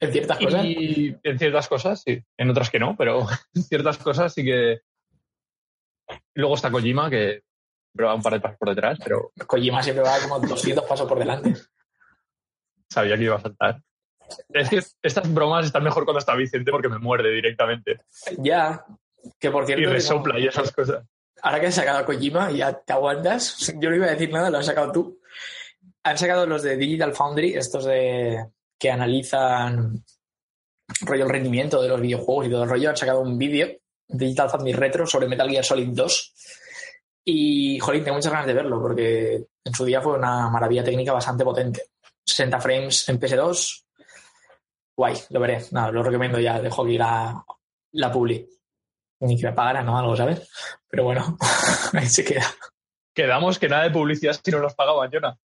En 0.00 0.12
ciertas 0.12 0.38
cosas. 0.38 0.64
Y 0.64 1.16
en 1.22 1.38
ciertas 1.38 1.68
cosas, 1.68 2.02
sí. 2.02 2.22
En 2.38 2.50
otras 2.50 2.70
que 2.70 2.78
no, 2.78 2.96
pero 2.96 3.26
en 3.54 3.62
ciertas 3.62 3.98
cosas 3.98 4.32
sí 4.32 4.44
que. 4.44 4.80
Luego 6.34 6.54
está 6.54 6.70
Kojima, 6.70 7.08
que 7.10 7.42
va 8.00 8.14
un 8.14 8.22
par 8.22 8.32
de 8.34 8.40
pasos 8.40 8.58
por 8.58 8.68
detrás, 8.70 8.98
pero 9.02 9.30
Kojima 9.46 9.82
siempre 9.82 10.04
va 10.04 10.18
como 10.20 10.40
200 10.40 10.84
pasos 10.84 11.08
por 11.08 11.18
delante. 11.18 11.54
sabía 12.90 13.16
que 13.16 13.24
iba 13.24 13.36
a 13.36 13.40
saltar. 13.40 13.80
Es 14.48 14.68
que 14.70 14.82
estas 15.02 15.32
bromas 15.32 15.66
están 15.66 15.84
mejor 15.84 16.04
cuando 16.04 16.18
está 16.18 16.34
Vicente 16.34 16.70
porque 16.70 16.88
me 16.88 16.98
muerde 16.98 17.30
directamente. 17.30 18.00
Ya, 18.38 18.84
que 19.38 19.50
por 19.50 19.66
cierto. 19.66 19.82
Y 19.82 19.86
resopla 19.86 20.34
no- 20.34 20.40
y 20.40 20.46
esas 20.48 20.72
cosas. 20.72 21.04
ahora 21.42 21.60
que 21.60 21.66
han 21.66 21.72
sacado 21.72 21.98
a 21.98 22.06
Kojima 22.06 22.50
ya 22.50 22.72
te 22.72 22.92
aguantas, 22.92 23.58
yo 23.80 23.90
no 23.90 23.96
iba 23.96 24.06
a 24.06 24.10
decir 24.10 24.30
nada, 24.32 24.50
lo 24.50 24.58
has 24.58 24.66
sacado 24.66 24.92
tú. 24.92 25.20
Han 26.04 26.18
sacado 26.18 26.46
los 26.46 26.62
de 26.62 26.76
Digital 26.76 27.14
Foundry, 27.14 27.54
estos 27.54 27.86
de 27.86 28.46
que 28.78 28.90
analizan 28.90 30.04
rollo 31.00 31.24
el 31.24 31.30
rendimiento 31.30 31.80
de 31.80 31.88
los 31.88 32.00
videojuegos 32.00 32.46
y 32.46 32.50
todo 32.50 32.64
el 32.64 32.68
rollo. 32.68 32.90
Han 32.90 32.96
sacado 32.96 33.20
un 33.20 33.38
vídeo, 33.38 33.68
Digital 34.06 34.50
Foundry 34.50 34.72
Retro, 34.72 35.06
sobre 35.06 35.28
Metal 35.28 35.48
Gear 35.48 35.64
Solid 35.64 35.88
2. 35.88 36.34
Y, 37.26 37.78
jolín, 37.78 38.04
tengo 38.04 38.16
muchas 38.16 38.32
ganas 38.32 38.46
de 38.46 38.52
verlo 38.52 38.80
porque 38.80 39.46
en 39.64 39.74
su 39.74 39.84
día 39.86 40.02
fue 40.02 40.18
una 40.18 40.50
maravilla 40.50 40.84
técnica 40.84 41.12
bastante 41.12 41.42
potente. 41.42 41.86
60 42.26 42.60
frames 42.60 43.08
en 43.08 43.18
PS2. 43.18 43.84
Guay, 44.96 45.14
lo 45.30 45.40
veré. 45.40 45.64
Nada, 45.70 45.90
lo 45.90 46.02
recomiendo 46.02 46.38
ya. 46.38 46.60
Dejo 46.60 46.84
aquí 46.84 46.98
la, 46.98 47.42
la 47.92 48.12
publi. 48.12 48.46
Ni 49.20 49.40
que 49.40 49.46
me 49.46 49.52
pagaran 49.54 49.88
o 49.88 49.98
algo, 49.98 50.14
¿sabes? 50.16 50.50
Pero 50.86 51.04
bueno, 51.04 51.38
ahí 51.94 52.06
se 52.06 52.24
queda. 52.24 52.44
Quedamos 53.14 53.58
que 53.58 53.68
nada 53.68 53.84
de 53.84 53.90
publicidad 53.90 54.38
si 54.42 54.50
no 54.50 54.60
nos 54.60 54.74
pagaban, 54.74 55.10
Jonah. 55.10 55.38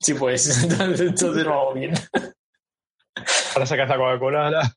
Sí, 0.00 0.14
pues 0.14 0.62
entonces, 0.64 1.00
entonces 1.00 1.44
lo 1.44 1.52
hago 1.54 1.74
bien. 1.74 1.94
Ahora 3.54 3.66
sacas 3.66 3.88
la 3.88 3.96
Coca-Cola. 3.96 4.44
ahora-. 4.46 4.74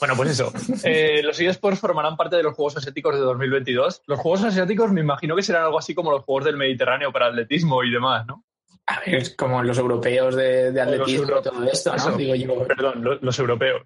Bueno, 0.00 0.16
pues 0.16 0.30
eso. 0.30 0.52
Eh, 0.84 1.22
los 1.22 1.38
eSports 1.40 1.78
formarán 1.80 2.16
parte 2.16 2.36
de 2.36 2.42
los 2.42 2.54
Juegos 2.54 2.76
Asiáticos 2.76 3.14
de 3.14 3.20
2022. 3.20 4.02
Los 4.06 4.18
Juegos 4.18 4.44
Asiáticos 4.44 4.90
me 4.92 5.00
imagino 5.00 5.36
que 5.36 5.42
serán 5.42 5.64
algo 5.64 5.78
así 5.78 5.94
como 5.94 6.10
los 6.10 6.24
Juegos 6.24 6.44
del 6.46 6.56
Mediterráneo 6.56 7.12
para 7.12 7.26
atletismo 7.26 7.82
y 7.84 7.90
demás, 7.90 8.26
¿no? 8.26 8.44
A 8.86 8.98
ver, 9.00 9.36
como 9.36 9.62
los 9.62 9.78
europeos 9.78 10.34
de, 10.34 10.72
de 10.72 10.80
atletismo 10.80 11.24
y 11.24 11.26
todo 11.42 11.64
esto, 11.70 11.90
¿no? 11.90 11.96
eso. 11.96 12.12
Digo 12.16 12.34
yo, 12.34 12.66
Perdón, 12.66 13.04
lo- 13.04 13.14
los, 13.20 13.38
europeos. 13.38 13.82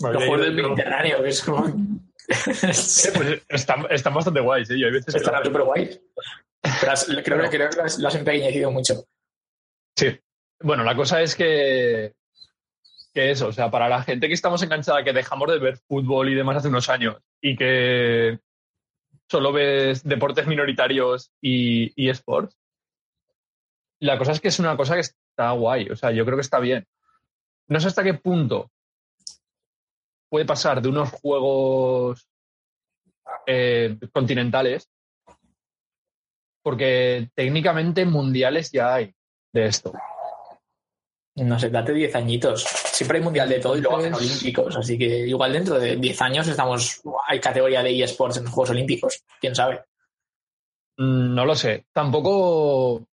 los 0.00 0.16
juegos 0.16 0.40
del 0.40 0.54
Mediterráneo, 0.54 1.22
que 1.22 1.28
es 1.28 1.42
como. 1.42 1.66
Eh, 1.68 2.72
pues 3.14 3.42
están, 3.48 3.86
están 3.90 4.14
bastante 4.14 4.40
guays, 4.40 4.70
¿eh? 4.70 4.78
Yo 4.78 4.86
hay 4.86 4.92
veces 4.94 5.14
que 5.14 5.20
Están 5.20 5.44
súper 5.44 5.62
guays. 5.62 6.00
Has- 6.88 7.04
creo, 7.06 7.22
que- 7.22 7.48
creo 7.50 7.70
que 7.70 7.76
lo 7.76 7.82
has, 7.84 7.98
lo 7.98 8.08
has 8.08 8.14
empequeñecido 8.14 8.70
mucho. 8.70 9.04
Sí. 9.96 10.18
Bueno, 10.60 10.82
la 10.84 10.96
cosa 10.96 11.20
es 11.20 11.34
que, 11.34 12.14
que 13.12 13.30
eso, 13.30 13.48
o 13.48 13.52
sea, 13.52 13.70
para 13.70 13.88
la 13.88 14.02
gente 14.02 14.28
que 14.28 14.34
estamos 14.34 14.62
enganchada, 14.62 15.04
que 15.04 15.12
dejamos 15.12 15.50
de 15.50 15.58
ver 15.58 15.76
fútbol 15.78 16.28
y 16.30 16.34
demás 16.34 16.56
hace 16.56 16.68
unos 16.68 16.88
años 16.88 17.16
y 17.40 17.56
que 17.56 18.38
solo 19.30 19.52
ves 19.52 20.02
deportes 20.04 20.46
minoritarios 20.46 21.30
y, 21.40 21.92
y 22.02 22.08
esports. 22.08 22.56
La 24.00 24.16
cosa 24.18 24.32
es 24.32 24.40
que 24.40 24.48
es 24.48 24.58
una 24.58 24.76
cosa 24.76 24.94
que 24.94 25.00
está 25.00 25.50
guay, 25.52 25.88
o 25.90 25.96
sea, 25.96 26.10
yo 26.12 26.24
creo 26.24 26.36
que 26.36 26.42
está 26.42 26.60
bien. 26.60 26.86
No 27.68 27.80
sé 27.80 27.88
hasta 27.88 28.02
qué 28.04 28.14
punto 28.14 28.70
puede 30.28 30.44
pasar 30.44 30.82
de 30.82 30.88
unos 30.88 31.10
juegos 31.10 32.26
eh, 33.46 33.98
continentales, 34.12 34.88
porque 36.64 37.28
técnicamente 37.34 38.06
mundiales 38.06 38.72
ya 38.72 38.94
hay 38.94 39.14
de 39.52 39.66
esto. 39.66 39.92
No 41.36 41.58
sé, 41.58 41.68
date 41.68 41.92
10 41.92 42.14
añitos. 42.14 42.62
Siempre 42.62 43.18
hay 43.18 43.24
mundial 43.24 43.48
de 43.48 43.58
todo 43.60 43.76
y 43.76 43.80
luego 43.80 43.98
hacen 43.98 44.14
olímpicos. 44.14 44.76
Así 44.76 44.96
que 44.96 45.26
igual 45.26 45.52
dentro 45.52 45.78
de 45.78 45.96
10 45.96 46.22
años 46.22 46.48
estamos. 46.48 47.02
Hay 47.26 47.40
categoría 47.40 47.82
de 47.82 48.02
eSports 48.02 48.38
en 48.38 48.44
los 48.44 48.52
Juegos 48.52 48.70
Olímpicos. 48.70 49.22
¿Quién 49.40 49.54
sabe? 49.54 49.84
Mm, 50.96 51.34
No 51.34 51.44
lo 51.44 51.54
sé. 51.56 51.86
Tampoco, 51.92 53.04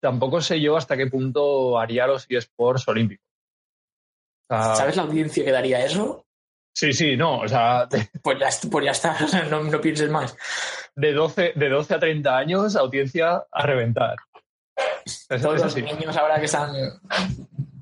tampoco 0.00 0.40
sé 0.40 0.60
yo 0.60 0.76
hasta 0.76 0.96
qué 0.96 1.08
punto 1.08 1.78
haría 1.78 2.06
los 2.06 2.26
eSports 2.28 2.86
olímpicos. 2.88 3.26
O 4.50 4.54
sea, 4.54 4.74
¿Sabes 4.76 4.96
la 4.96 5.02
audiencia 5.02 5.44
que 5.44 5.52
daría 5.52 5.84
eso? 5.84 6.24
Sí, 6.78 6.92
sí, 6.92 7.16
no. 7.16 7.40
O 7.40 7.48
sea, 7.48 7.86
de, 7.86 8.08
Pues 8.22 8.38
ya, 8.38 8.68
pues 8.70 8.84
ya 8.84 8.92
está. 8.92 9.16
O 9.24 9.26
sea, 9.28 9.42
no, 9.46 9.64
no 9.64 9.80
pienses 9.80 10.08
más. 10.08 10.36
de 10.94 11.12
12, 11.12 11.54
de 11.56 11.68
12 11.68 11.94
a 11.94 11.98
30 11.98 12.36
años, 12.36 12.76
audiencia 12.76 13.44
a 13.50 13.66
reventar. 13.66 14.14
Es, 15.04 15.26
Todos 15.42 15.56
es 15.56 15.62
los 15.62 15.76
niños 15.76 16.16
ahora 16.16 16.38
que 16.38 16.44
están 16.44 16.72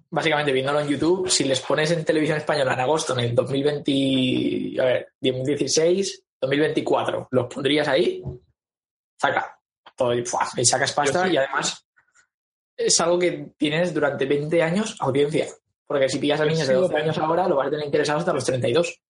básicamente 0.09 0.51
viéndolo 0.51 0.81
en 0.81 0.89
YouTube, 0.89 1.29
si 1.29 1.45
les 1.45 1.61
pones 1.61 1.91
en 1.91 2.07
televisión 2.07 2.39
española 2.39 2.73
en 2.73 2.81
agosto, 2.81 3.13
en 3.13 3.27
el 3.27 3.35
2020, 3.35 4.81
a 4.81 4.85
ver, 4.87 5.09
2016, 5.21 6.25
2024, 6.41 7.29
los 7.33 7.53
pondrías 7.53 7.89
ahí, 7.89 8.23
saca. 9.21 9.59
Todo, 9.95 10.15
y, 10.15 10.25
sacas 10.25 10.93
pasta 10.93 11.27
sí. 11.27 11.35
y 11.35 11.37
además 11.37 11.87
es 12.75 13.01
algo 13.01 13.19
que 13.19 13.49
tienes 13.59 13.93
durante 13.93 14.25
20 14.25 14.63
años 14.63 14.97
audiencia. 15.01 15.49
Porque 15.87 16.09
si 16.09 16.19
pillas 16.19 16.41
a 16.41 16.45
niños 16.45 16.67
de 16.67 16.75
sigo 16.75 16.81
12 16.83 16.97
años 16.97 17.19
ahora, 17.19 17.49
lo 17.49 17.57
vas 17.57 17.69
a 17.69 17.71
tener 17.71 17.87
interesado 17.87 18.19
hasta 18.19 18.33
los 18.33 18.45
32. 18.45 19.01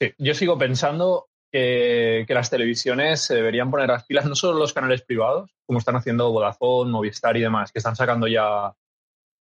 Sí, 0.00 0.12
yo 0.18 0.34
sigo 0.34 0.58
pensando 0.58 1.28
que, 1.50 2.24
que 2.26 2.34
las 2.34 2.50
televisiones 2.50 3.22
se 3.22 3.34
deberían 3.34 3.70
poner 3.70 3.88
las 3.88 4.04
pilas, 4.04 4.26
no 4.26 4.34
solo 4.34 4.58
los 4.58 4.74
canales 4.74 5.02
privados, 5.02 5.50
como 5.64 5.78
están 5.78 5.96
haciendo 5.96 6.30
Vodafone, 6.30 6.90
Movistar 6.90 7.36
y 7.36 7.40
demás, 7.40 7.72
que 7.72 7.78
están 7.78 7.96
sacando 7.96 8.26
ya 8.26 8.74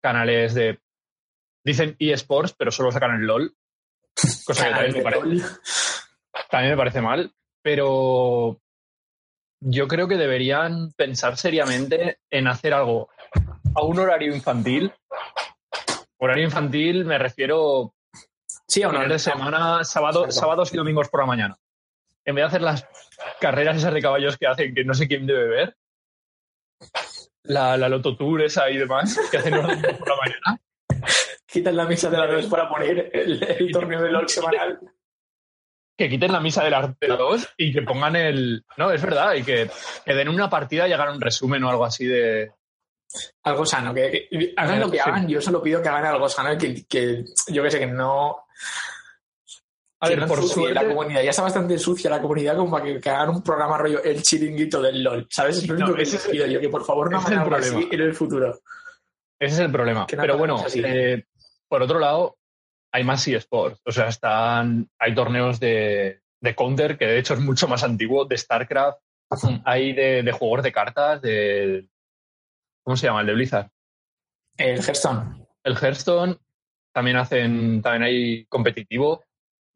canales 0.03 0.55
de. 0.55 0.81
Dicen 1.65 1.95
eSports, 1.99 2.55
pero 2.55 2.71
solo 2.71 2.91
sacan 2.91 3.17
el 3.17 3.27
LOL. 3.27 3.55
Cosa 4.47 4.65
que 4.65 4.71
también 4.71 4.97
me, 4.97 5.03
parece, 5.03 5.47
también 6.51 6.73
me 6.73 6.77
parece 6.77 7.01
mal. 7.01 7.33
Pero 7.63 8.61
yo 9.61 9.87
creo 9.87 10.09
que 10.09 10.17
deberían 10.17 10.93
pensar 10.93 11.37
seriamente 11.37 12.19
en 12.31 12.49
hacer 12.49 12.73
algo 12.73 13.11
a 13.75 13.85
un 13.85 13.99
horario 13.99 14.35
infantil. 14.35 14.93
Horario 16.21 16.45
infantil 16.45 17.05
me 17.05 17.19
refiero 17.19 17.95
Sí 18.67 18.81
no. 18.83 18.91
fines 18.91 19.09
de 19.09 19.19
semana, 19.19 19.83
sábado, 19.85 20.31
sábados 20.31 20.73
y 20.73 20.77
domingos 20.77 21.09
por 21.09 21.21
la 21.21 21.27
mañana. 21.27 21.57
En 22.25 22.35
vez 22.35 22.43
de 22.43 22.47
hacer 22.47 22.63
las 22.63 22.87
carreras 23.41 23.77
esas 23.77 23.95
de 23.95 24.03
caballos 24.03 24.37
que 24.37 24.47
hacen, 24.47 24.75
que 24.75 24.85
no 24.85 24.95
sé 24.95 25.09
quién 25.09 25.27
debe 25.27 25.49
ver, 25.49 25.77
la, 27.43 27.77
la 27.77 27.89
Loto 27.89 28.17
Tour 28.17 28.43
esa 28.43 28.71
y 28.71 28.77
demás, 28.77 29.19
que 29.31 29.39
hacen 29.39 29.55
los 29.55 29.67
domingos 29.67 29.99
por 29.99 30.09
la 30.09 30.17
mañana, 30.17 30.61
Quitan 31.47 31.77
la 31.77 31.85
misa 31.85 32.09
de 32.11 32.17
las 32.19 32.31
dos 32.31 32.47
para 32.47 32.69
poner 32.69 33.11
el, 33.13 33.43
el 33.43 33.73
torneo 33.73 34.01
de 34.01 34.13
LOL 34.13 34.29
semanal. 34.29 34.79
que 35.99 36.09
quiten 36.09 36.31
la 36.31 36.39
misa 36.41 36.63
de 36.63 36.71
las 36.71 36.97
de 37.01 37.09
las 37.09 37.19
dos 37.19 37.49
y 37.57 37.73
que 37.73 37.83
pongan 37.83 38.15
el... 38.15 38.65
No, 38.77 38.93
es 38.93 39.03
verdad, 39.03 39.35
y 39.35 39.43
que, 39.43 39.69
que 40.05 40.15
den 40.15 40.29
una 40.29 40.49
partida 40.49 40.87
y 40.87 40.93
hagan 40.93 41.17
un 41.17 41.21
resumen 41.21 41.65
o 41.65 41.71
algo 41.71 41.85
así 41.85 42.07
de... 42.07 42.53
algo 43.43 43.67
sano, 43.67 43.93
que, 43.95 44.29
que 44.31 44.55
hagan 44.57 44.81
lo 44.81 44.91
que 44.91 44.99
Sí. 44.99 45.03
hagan, 45.07 45.29
yo 45.29 45.41
solo 45.41 45.63
pido 45.63 45.83
que 45.83 45.89
hagan 45.89 46.05
algo 46.07 46.29
sano 46.29 46.53
y 46.53 46.59
que, 46.59 46.87
que 46.87 47.25
yo 47.49 47.63
que 47.63 47.71
sé, 47.71 47.79
que 47.81 47.87
no, 47.87 48.45
A 50.01 50.09
ver, 50.09 50.27
por 50.27 50.39
ensucie 50.39 50.69
la 50.73 50.81
suerte... 50.81 50.95
comunidad. 50.95 51.23
Ya 51.23 51.31
está 51.31 51.43
bastante 51.43 51.79
sucia 51.79 52.09
la 52.11 52.21
comunidad 52.23 52.57
como 52.57 52.71
para 52.71 52.85
que, 53.01 53.11
hagan 53.11 53.31
un 53.31 53.43
programa 53.43 53.77
rollo 53.79 54.03
el 54.03 54.23
chiringuito 54.23 54.81
del 54.81 55.03
LOL, 55.03 55.27
¿sabes? 55.31 55.59
Es 55.59 55.69
lo 55.69 55.75
único 55.75 55.91
No, 55.91 55.97
que 55.97 56.05
pido 56.31 56.47
yo, 56.47 56.61
que 56.61 56.69
por 56.69 56.85
favor 56.85 57.11
no 57.11 57.19
hagan 57.19 57.33
el 57.35 57.39
algo 57.41 57.55
así 57.57 57.71
problema. 57.71 57.95
en 57.95 58.01
el 58.01 58.15
futuro. 58.15 58.61
Ese 59.39 59.55
es 59.55 59.61
el 59.61 59.73
problema. 59.73 60.01
No 60.01 60.07
Pero 60.07 60.39
bueno, 60.39 60.65
eh, 60.75 61.25
por 61.69 61.83
otro 61.83 61.99
lado, 61.99 62.37
hay 62.93 63.05
más 63.05 63.27
eSports. 63.27 63.81
O 63.85 63.93
sea, 63.93 64.09
están, 64.09 64.89
hay 64.99 65.15
torneos 65.15 65.59
de, 65.61 66.21
de 66.41 66.55
Counter, 66.55 66.97
que 66.99 67.07
de 67.07 67.19
hecho 67.19 67.35
es 67.35 67.41
mucho 67.41 67.67
más 67.69 67.83
antiguo, 67.83 68.25
de 68.25 68.37
StarCraft, 68.37 68.99
hay 69.65 69.93
de, 69.93 70.23
de 70.23 70.33
juegos 70.33 70.63
de 70.63 70.73
cartas, 70.73 71.23
de... 71.23 71.87
¿Cómo 72.91 72.97
se 72.97 73.07
llama? 73.07 73.21
El 73.21 73.27
de 73.29 73.35
Blizzard. 73.35 73.71
El 74.57 74.79
Hearthstone. 74.83 75.47
El 75.63 75.77
Hearthstone, 75.81 76.37
también 76.93 77.19
hacen, 77.19 77.81
también 77.83 78.03
hay 78.03 78.45
competitivo. 78.47 79.23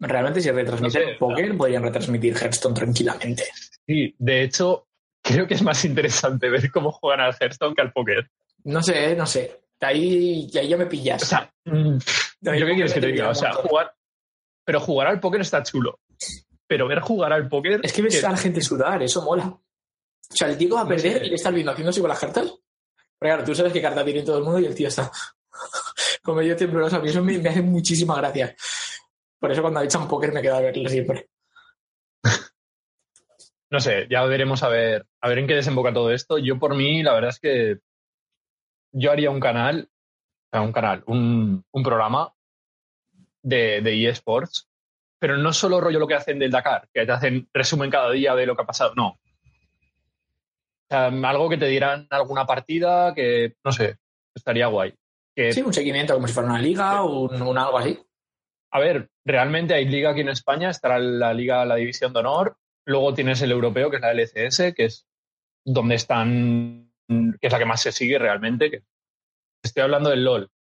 Realmente 0.01 0.41
si 0.41 0.51
retransmiten 0.51 1.01
No 1.03 1.09
sé, 1.13 1.15
póker, 1.17 1.57
podrían 1.57 1.85
retransmitir 1.85 2.35
Hearthstone 2.37 2.75
tranquilamente. 2.75 3.45
Sí, 3.87 4.17
de 4.19 4.43
hecho, 4.43 4.89
creo 5.23 5.47
que 5.47 5.55
es 5.55 5.63
más 5.63 5.85
interesante 5.85 6.51
ver 6.51 6.73
cómo 6.73 6.91
juegan 6.91 7.21
al 7.21 7.37
Hearthstone 7.41 7.77
que 7.77 7.83
al 7.83 7.93
póker. 7.93 8.29
No 8.65 8.83
sé, 8.83 9.13
eh, 9.13 9.15
no 9.15 9.27
sé. 9.27 9.61
Ahí, 9.81 10.51
ahí 10.59 10.67
ya 10.69 10.77
me 10.77 10.87
pillas. 10.87 11.23
O 11.23 11.27
sea, 11.27 11.55
mm, 11.67 11.97
¿yo 12.41 12.51
qué 12.67 12.75
quieres 12.75 12.95
que 12.95 13.01
te 13.01 13.07
diga? 13.13 13.29
O 13.31 13.35
sea, 13.37 13.53
jugar... 13.53 13.95
Pero 14.65 14.81
jugar 14.81 15.07
al 15.07 15.21
póker 15.21 15.41
está 15.43 15.63
chulo. 15.63 16.01
Pero 16.67 16.89
ver 16.89 16.99
jugar 16.99 17.33
al 17.33 17.47
póker... 17.49 17.79
Es 17.85 17.93
que 17.93 18.03
ves 18.03 18.19
que- 18.21 18.27
a 18.27 18.33
la 18.33 18.37
gente 18.39 18.61
sudar, 18.61 19.01
eso 19.05 19.23
mola. 19.23 19.47
O 19.47 20.37
sea, 20.37 20.49
el 20.49 20.59
que 20.59 20.67
va 20.67 20.81
a 20.81 20.83
No 20.83 20.89
perder 20.89 21.19
sé. 21.21 21.27
y 21.27 21.29
le 21.29 21.35
está 21.37 21.53
viendo 21.53 21.71
haciéndose 21.71 22.01
con 22.01 22.09
las 22.09 22.19
cartas. 22.19 22.53
Pero 23.25 23.37
claro, 23.37 23.47
tú 23.47 23.55
sabes 23.55 23.73
qué 23.73 23.81
carta 23.81 24.05
tiene 24.05 24.21
todo 24.21 24.37
el 24.37 24.45
mundo 24.45 24.61
y 24.61 24.67
el 24.67 24.75
tío 24.75 24.89
está 24.89 25.11
con 26.23 26.37
medio 26.37 26.55
tembloroso. 26.55 26.97
A 26.97 27.01
mí 27.01 27.09
eso 27.09 27.25
me, 27.25 27.39
me 27.39 27.49
hace 27.49 27.63
muchísima 27.63 28.17
gracia. 28.17 28.55
Por 29.41 29.51
eso 29.51 29.63
cuando 29.63 29.81
echan 29.81 30.07
póker 30.07 30.31
me 30.31 30.43
queda 30.43 30.59
a 30.59 30.61
verlo 30.61 30.87
siempre. 30.91 31.31
no 33.71 33.81
sé, 33.81 34.07
ya 34.11 34.23
veremos 34.25 34.63
a 34.63 34.69
ver, 34.69 35.07
a 35.23 35.29
ver 35.31 35.39
en 35.39 35.47
qué 35.47 35.55
desemboca 35.55 35.95
todo 35.95 36.11
esto. 36.11 36.37
Yo 36.37 36.59
por 36.59 36.77
mí, 36.77 37.03
la 37.03 37.15
verdad 37.15 37.31
es 37.31 37.41
que 37.41 37.79
yo 38.93 39.11
haría 39.11 39.31
un 39.31 39.41
canal, 39.41 39.89
un 40.53 40.73
canal, 40.73 41.03
un 41.07 41.65
programa 41.83 42.31
de, 43.43 43.81
de 43.81 44.07
eSports, 44.07 44.69
pero 45.19 45.39
no 45.39 45.55
solo 45.55 45.81
rollo 45.81 45.99
lo 45.99 46.07
que 46.07 46.17
hacen 46.17 46.39
del 46.39 46.51
Dakar, 46.51 46.91
que 46.93 47.07
te 47.07 47.13
hacen 47.13 47.49
resumen 47.55 47.91
cada 47.91 48.11
día 48.11 48.35
de 48.35 48.45
lo 48.45 48.55
que 48.55 48.65
ha 48.65 48.67
pasado, 48.67 48.93
no. 48.95 49.19
O 50.91 50.95
sea, 50.95 51.07
algo 51.07 51.49
que 51.49 51.57
te 51.57 51.67
dieran 51.67 52.07
alguna 52.11 52.47
partida, 52.47 53.15
que 53.15 53.57
no 53.65 53.73
sé, 53.73 53.97
estaría 54.35 54.67
guay. 54.67 54.95
Que, 55.35 55.53
Sí, 55.53 55.63
un 55.63 55.73
seguimiento 55.73 56.15
como 56.15 56.29
si 56.29 56.35
fuera 56.35 56.51
una 56.51 56.61
liga 56.61 57.03
o 57.03 57.23
un, 57.23 57.43
un 57.43 57.59
algo 57.59 57.79
así. 57.79 57.99
A 58.73 58.81
ver, 58.81 59.09
realmente 59.25 59.75
hay 59.75 59.87
liga 59.87 60.11
aquí 60.11 60.21
en 60.21 60.29
España, 60.29 60.71
estará 60.71 60.99
la 60.99 61.33
liga, 61.33 61.65
la 61.65 61.77
división 61.77 62.13
de 62.13 62.21
honor, 62.21 62.57
luego 62.87 63.15
tienes 63.15 63.41
el 63.43 63.53
europeo, 63.53 63.91
que 63.91 63.97
es 63.97 64.03
la 64.03 64.13
LCS, 64.13 64.75
que 64.75 64.85
es 64.87 65.07
donde 65.65 65.95
están, 65.95 66.93
que 67.09 67.47
es 67.47 67.53
la 67.53 67.59
que 67.59 67.65
más 67.65 67.83
se 67.83 67.93
sigue 67.93 68.19
realmente. 68.19 68.71
Que 68.71 68.83
estoy 69.63 69.83
hablando 69.83 70.11
del 70.11 70.25
LOL. 70.25 70.51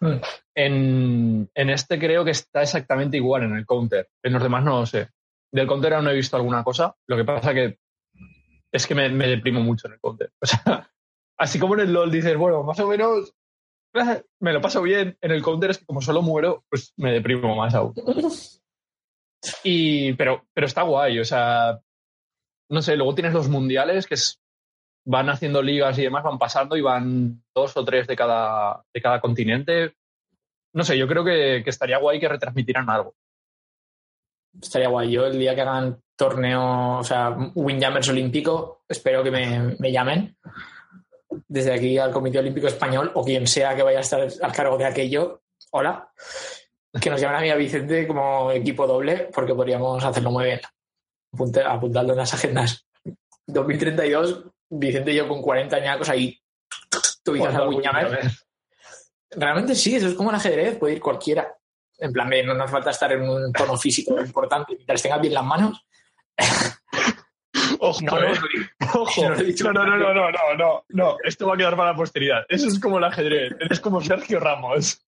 Mm. 0.00 0.14
En, 0.54 1.50
en 1.54 1.70
este 1.70 1.98
creo 1.98 2.24
que 2.24 2.30
está 2.30 2.62
exactamente 2.62 3.16
igual 3.16 3.44
en 3.44 3.56
el 3.56 3.66
counter. 3.66 4.08
En 4.22 4.32
los 4.32 4.42
demás 4.42 4.64
no 4.64 4.80
lo 4.80 4.86
sé. 4.86 5.08
Del 5.52 5.66
counter 5.66 5.94
aún 5.94 6.04
no 6.04 6.10
he 6.10 6.16
visto 6.16 6.36
alguna 6.36 6.64
cosa. 6.64 6.94
Lo 7.06 7.16
que 7.16 7.24
pasa 7.24 7.54
que 7.54 7.78
es 8.72 8.86
que 8.86 8.94
me, 8.94 9.08
me 9.08 9.28
deprimo 9.28 9.60
mucho 9.60 9.86
en 9.86 9.94
el 9.94 10.00
counter. 10.00 10.32
O 10.40 10.46
sea, 10.46 10.90
así 11.38 11.58
como 11.58 11.74
en 11.74 11.80
el 11.80 11.92
LOL 11.92 12.10
dices, 12.10 12.36
bueno, 12.36 12.62
más 12.62 12.78
o 12.80 12.88
menos 12.88 13.34
me 14.40 14.52
lo 14.52 14.60
paso 14.60 14.82
bien. 14.82 15.16
En 15.20 15.30
el 15.30 15.42
counter 15.42 15.70
es 15.70 15.78
que 15.78 15.86
como 15.86 16.00
solo 16.00 16.22
muero, 16.22 16.64
pues 16.68 16.92
me 16.96 17.12
deprimo 17.12 17.54
más 17.56 17.74
aún. 17.74 17.94
Y, 19.62 20.12
pero, 20.14 20.44
pero 20.52 20.66
está 20.66 20.82
guay, 20.82 21.20
o 21.20 21.24
sea, 21.24 21.78
no 22.68 22.82
sé, 22.82 22.96
luego 22.96 23.14
tienes 23.14 23.32
los 23.32 23.48
mundiales 23.48 24.06
que 24.06 24.14
es, 24.14 24.40
van 25.04 25.28
haciendo 25.28 25.62
ligas 25.62 25.96
y 25.98 26.02
demás, 26.02 26.24
van 26.24 26.38
pasando 26.38 26.76
y 26.76 26.80
van 26.80 27.44
dos 27.54 27.76
o 27.76 27.84
tres 27.84 28.08
de 28.08 28.16
cada, 28.16 28.82
de 28.92 29.00
cada 29.00 29.20
continente. 29.20 29.94
No 30.72 30.82
sé, 30.82 30.98
yo 30.98 31.06
creo 31.06 31.24
que, 31.24 31.62
que 31.62 31.70
estaría 31.70 31.98
guay 31.98 32.18
que 32.18 32.28
retransmitieran 32.28 32.90
algo. 32.90 33.14
Estaría 34.60 34.88
guay. 34.88 35.10
Yo 35.10 35.26
el 35.26 35.38
día 35.38 35.54
que 35.54 35.60
hagan 35.62 36.00
torneo, 36.16 36.98
o 36.98 37.04
sea, 37.04 37.36
Windjammers 37.54 38.08
olímpico, 38.08 38.82
espero 38.88 39.22
que 39.22 39.30
me, 39.30 39.76
me 39.78 39.92
llamen 39.92 40.36
desde 41.48 41.74
aquí 41.74 41.98
al 41.98 42.12
Comité 42.12 42.38
Olímpico 42.38 42.66
Español 42.66 43.10
o 43.14 43.24
quien 43.24 43.46
sea 43.46 43.74
que 43.76 43.82
vaya 43.82 43.98
a 43.98 44.02
estar 44.02 44.26
al 44.42 44.52
cargo 44.52 44.78
de 44.78 44.86
aquello. 44.86 45.42
Hola. 45.72 46.10
Que 47.00 47.10
nos 47.10 47.20
llamen 47.20 47.36
a 47.36 47.40
mí 47.42 47.50
a 47.50 47.56
Vicente 47.56 48.06
como 48.06 48.50
equipo 48.52 48.86
doble 48.86 49.28
porque 49.34 49.54
podríamos 49.54 50.02
hacerlo 50.02 50.30
muy 50.30 50.44
bien. 50.44 50.60
Apunte- 51.32 51.64
apuntadlo 51.66 52.12
en 52.12 52.18
las 52.18 52.32
agendas. 52.32 52.86
2032, 53.46 54.44
Vicente 54.70 55.12
y 55.12 55.16
yo 55.16 55.28
con 55.28 55.42
40 55.42 55.76
añacos 55.76 56.08
ahí. 56.08 56.40
Tú 57.22 57.32
al 57.44 57.68
Windjammer. 57.68 58.20
Realmente 59.30 59.74
sí, 59.74 59.96
eso 59.96 60.06
es 60.08 60.14
como 60.14 60.30
el 60.30 60.36
ajedrez, 60.36 60.78
puede 60.78 60.94
ir 60.94 61.00
cualquiera. 61.00 61.55
En 61.98 62.12
plan, 62.12 62.28
de, 62.28 62.42
no 62.42 62.54
nos 62.54 62.70
falta 62.70 62.90
estar 62.90 63.12
en 63.12 63.28
un 63.28 63.52
tono 63.52 63.76
físico 63.76 64.20
importante, 64.20 64.74
mientras 64.74 65.02
tengas 65.02 65.20
bien 65.20 65.34
las 65.34 65.44
manos. 65.44 65.86
Ojo, 67.78 68.00
No, 68.02 68.20
no, 68.20 68.26
eh. 68.26 68.38
Ojo. 68.94 69.22
no. 69.22 69.72
No, 69.72 69.84
no, 69.84 69.96
no, 69.96 70.14
no, 70.14 70.30
no, 70.30 70.54
no, 70.56 70.84
no. 70.88 71.16
Esto 71.24 71.46
va 71.46 71.54
a 71.54 71.56
quedar 71.56 71.76
para 71.76 71.92
la 71.92 71.96
posteridad. 71.96 72.44
Eso 72.48 72.68
es 72.68 72.78
como 72.78 72.98
el 72.98 73.04
ajedrez. 73.04 73.52
Eres 73.60 73.80
como 73.80 74.00
Sergio 74.00 74.40
Ramos. 74.40 75.02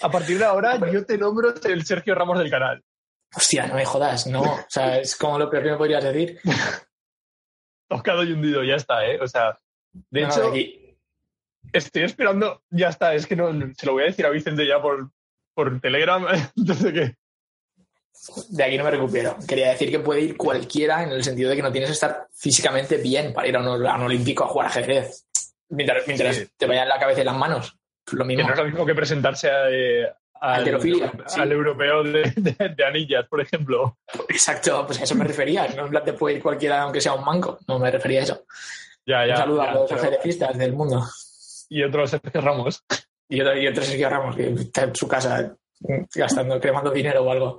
A 0.00 0.10
partir 0.10 0.38
de 0.38 0.44
ahora, 0.44 0.78
yo 0.90 1.04
te 1.04 1.18
nombro 1.18 1.54
el 1.64 1.84
Sergio 1.84 2.14
Ramos 2.14 2.38
del 2.38 2.50
canal. 2.50 2.82
Hostia, 3.34 3.66
no 3.66 3.74
me 3.74 3.84
jodas, 3.84 4.26
no. 4.26 4.42
O 4.42 4.64
sea, 4.68 4.98
es 4.98 5.16
como 5.16 5.38
lo 5.38 5.48
peor 5.48 5.62
que 5.62 5.70
me 5.70 5.76
podrías 5.76 6.04
decir. 6.04 6.38
Tocado 7.88 8.24
y 8.24 8.32
hundido, 8.32 8.62
ya 8.62 8.76
está, 8.76 9.06
¿eh? 9.06 9.18
O 9.20 9.26
sea, 9.26 9.58
de 9.92 10.22
No, 10.22 10.28
no, 10.28 10.54
hecho, 10.54 10.72
estoy 11.72 12.02
esperando, 12.02 12.62
ya 12.70 12.88
está, 12.88 13.14
es 13.14 13.26
que 13.26 13.36
no, 13.36 13.50
se 13.74 13.86
lo 13.86 13.92
voy 13.92 14.04
a 14.04 14.06
decir 14.06 14.26
a 14.26 14.30
Vicente 14.30 14.66
ya 14.66 14.80
por, 14.80 15.10
por 15.54 15.80
Telegram, 15.80 16.24
desde 16.56 16.92
que... 16.92 17.16
de 18.50 18.64
aquí 18.64 18.78
no 18.78 18.84
me 18.84 18.90
recupero. 18.90 19.36
Quería 19.46 19.70
decir 19.70 19.90
que 19.90 19.98
puede 20.00 20.20
ir 20.20 20.36
cualquiera 20.36 21.02
en 21.02 21.10
el 21.10 21.22
sentido 21.24 21.50
de 21.50 21.56
que 21.56 21.62
no 21.62 21.72
tienes 21.72 21.90
que 21.90 21.94
estar 21.94 22.26
físicamente 22.32 22.96
bien 22.98 23.32
para 23.32 23.48
ir 23.48 23.56
a 23.56 23.60
un, 23.60 23.86
a 23.86 23.94
un 23.96 24.02
olímpico 24.02 24.44
a 24.44 24.48
jugar 24.48 24.68
ajedrez. 24.68 25.26
Mientras, 25.68 26.06
mientras 26.06 26.36
Sí. 26.36 26.48
te 26.56 26.66
vayan 26.66 26.88
la 26.88 26.98
cabeza 26.98 27.22
y 27.22 27.24
las 27.24 27.36
manos. 27.36 27.76
Lo 28.12 28.24
Que 28.24 28.28
mismo. 28.28 28.44
no 28.48 28.52
es 28.52 28.58
lo 28.58 28.64
mismo 28.66 28.84
que 28.86 28.94
presentarse 28.94 29.50
a, 29.50 29.70
eh, 29.70 30.06
al, 30.40 30.82
sí. 30.82 31.00
al 31.40 31.52
europeo 31.52 32.02
de, 32.02 32.32
de- 32.36 32.68
de 32.76 32.84
anillas, 32.84 33.26
por 33.28 33.40
ejemplo. 33.40 33.96
Exacto, 34.28 34.84
pues 34.86 35.00
a 35.00 35.04
eso 35.04 35.14
me 35.14 35.24
refería. 35.24 35.66
No 35.68 35.84
en 35.84 35.90
plan 35.90 36.04
te 36.04 36.12
puede 36.12 36.36
ir 36.36 36.42
cualquiera 36.42 36.82
aunque 36.82 37.00
sea 37.00 37.14
un 37.14 37.24
manco. 37.24 37.58
No 37.68 37.78
me 37.78 37.90
refería 37.90 38.20
a 38.20 38.22
eso. 38.24 38.44
Ya, 39.06 39.24
ya. 39.26 39.32
un 39.34 39.38
saludo 39.38 39.62
ya, 39.64 39.70
a 39.70 39.74
los 39.74 39.92
ajedrecistas 39.92 40.58
del 40.58 40.72
mundo. 40.74 41.04
y 41.68 41.82
otro 41.82 42.06
Sergio 42.06 42.40
Ramos. 42.40 42.84
Y 43.28 43.40
otro, 43.40 43.56
y 43.56 43.66
otro 43.66 43.84
Sergio 43.84 44.10
Ramos 44.10 44.36
que 44.36 44.48
está 44.48 44.84
en 44.84 44.94
su 44.94 45.08
casa 45.08 45.56
gastando, 46.14 46.60
cremando 46.60 46.90
dinero 46.90 47.24
o 47.24 47.30
algo. 47.30 47.58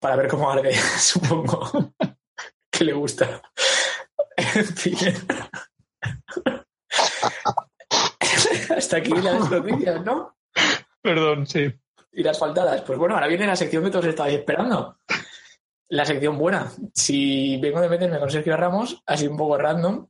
Para 0.00 0.16
ver 0.16 0.28
cómo 0.28 0.50
arde, 0.50 0.74
supongo. 0.98 1.92
que 2.70 2.84
le 2.84 2.92
gusta. 2.92 3.40
En 4.36 4.66
fin. 4.66 4.96
Hasta 8.76 8.96
aquí 8.98 9.10
las 9.10 9.50
noticias, 9.50 10.04
¿no? 10.04 10.36
Perdón, 11.00 11.46
sí. 11.46 11.72
Y 12.12 12.22
las 12.22 12.38
faltadas. 12.38 12.82
Pues 12.82 12.98
bueno, 12.98 13.14
ahora 13.14 13.26
viene 13.26 13.46
la 13.46 13.56
sección 13.56 13.84
que 13.84 13.90
todos 13.90 14.06
estabais 14.06 14.38
esperando. 14.38 14.98
La 15.88 16.04
sección 16.04 16.36
buena. 16.38 16.70
Si 16.94 17.58
vengo 17.58 17.80
de 17.80 17.88
meterme 17.88 18.18
con 18.18 18.30
Sergio 18.30 18.56
Ramos, 18.56 19.02
así 19.06 19.26
un 19.26 19.36
poco 19.36 19.56
random, 19.56 20.06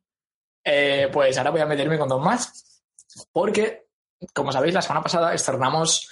eh, 0.65 1.09
pues 1.13 1.37
ahora 1.39 1.51
voy 1.51 1.61
a 1.61 1.67
meterme 1.67 1.99
con 1.99 2.09
dos 2.09 2.23
más. 2.23 2.83
Porque, 3.33 3.86
como 4.33 4.53
sabéis, 4.53 4.75
la 4.75 4.83
semana 4.83 5.03
pasada 5.03 5.35
estrenamos 5.35 6.09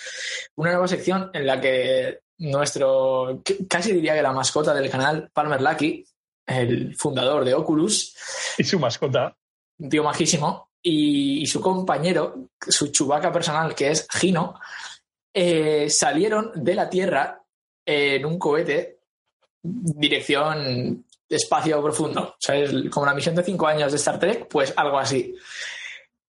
una 0.57 0.73
nueva 0.73 0.89
sección 0.89 1.31
en 1.33 1.47
la 1.47 1.61
que 1.61 2.21
nuestro, 2.39 3.43
casi 3.69 3.93
diría 3.93 4.15
que 4.15 4.23
la 4.23 4.33
mascota 4.33 4.75
del 4.75 4.91
canal, 4.91 5.31
Palmer 5.33 5.61
Lucky, 5.61 6.05
el 6.47 6.95
fundador 6.97 7.45
de 7.45 7.55
Oculus, 7.55 8.15
Y 8.59 8.65
su 8.65 8.79
mascota. 8.79 9.37
un 9.79 9.89
tío 9.89 10.03
majísimo, 10.03 10.71
y, 10.83 11.43
y 11.43 11.47
su 11.47 11.61
compañero, 11.61 12.51
su 12.61 12.89
chubaca 12.89 13.33
personal, 13.33 13.75
que 13.75 13.91
es 13.91 14.07
Gino, 14.11 14.59
eh, 15.33 15.89
salieron 15.89 16.53
de 16.55 16.75
la 16.75 16.89
Tierra 16.89 17.43
en 17.85 18.25
un 18.25 18.39
cohete 18.39 19.01
dirección 19.63 21.05
espacio 21.29 21.83
profundo. 21.83 22.23
O 22.23 22.37
sea, 22.39 22.57
es 22.57 22.71
como 22.91 23.07
la 23.07 23.15
misión 23.15 23.35
de 23.35 23.43
cinco 23.43 23.67
años 23.67 23.91
de 23.91 23.97
Star 23.99 24.19
Trek, 24.19 24.47
pues 24.49 24.73
algo 24.77 24.99
así. 24.99 25.35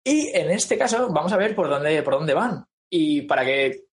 Y 0.04 0.30
en 0.30 0.52
este 0.52 0.78
caso 0.78 1.10
vamos 1.12 1.32
a 1.34 1.38
ver 1.38 1.56
por 1.56 1.70
dónde, 1.70 2.02
por 2.04 2.16
dónde 2.16 2.34
van. 2.34 2.66
Y 2.90 3.24
para 3.24 3.46
que 3.46 3.86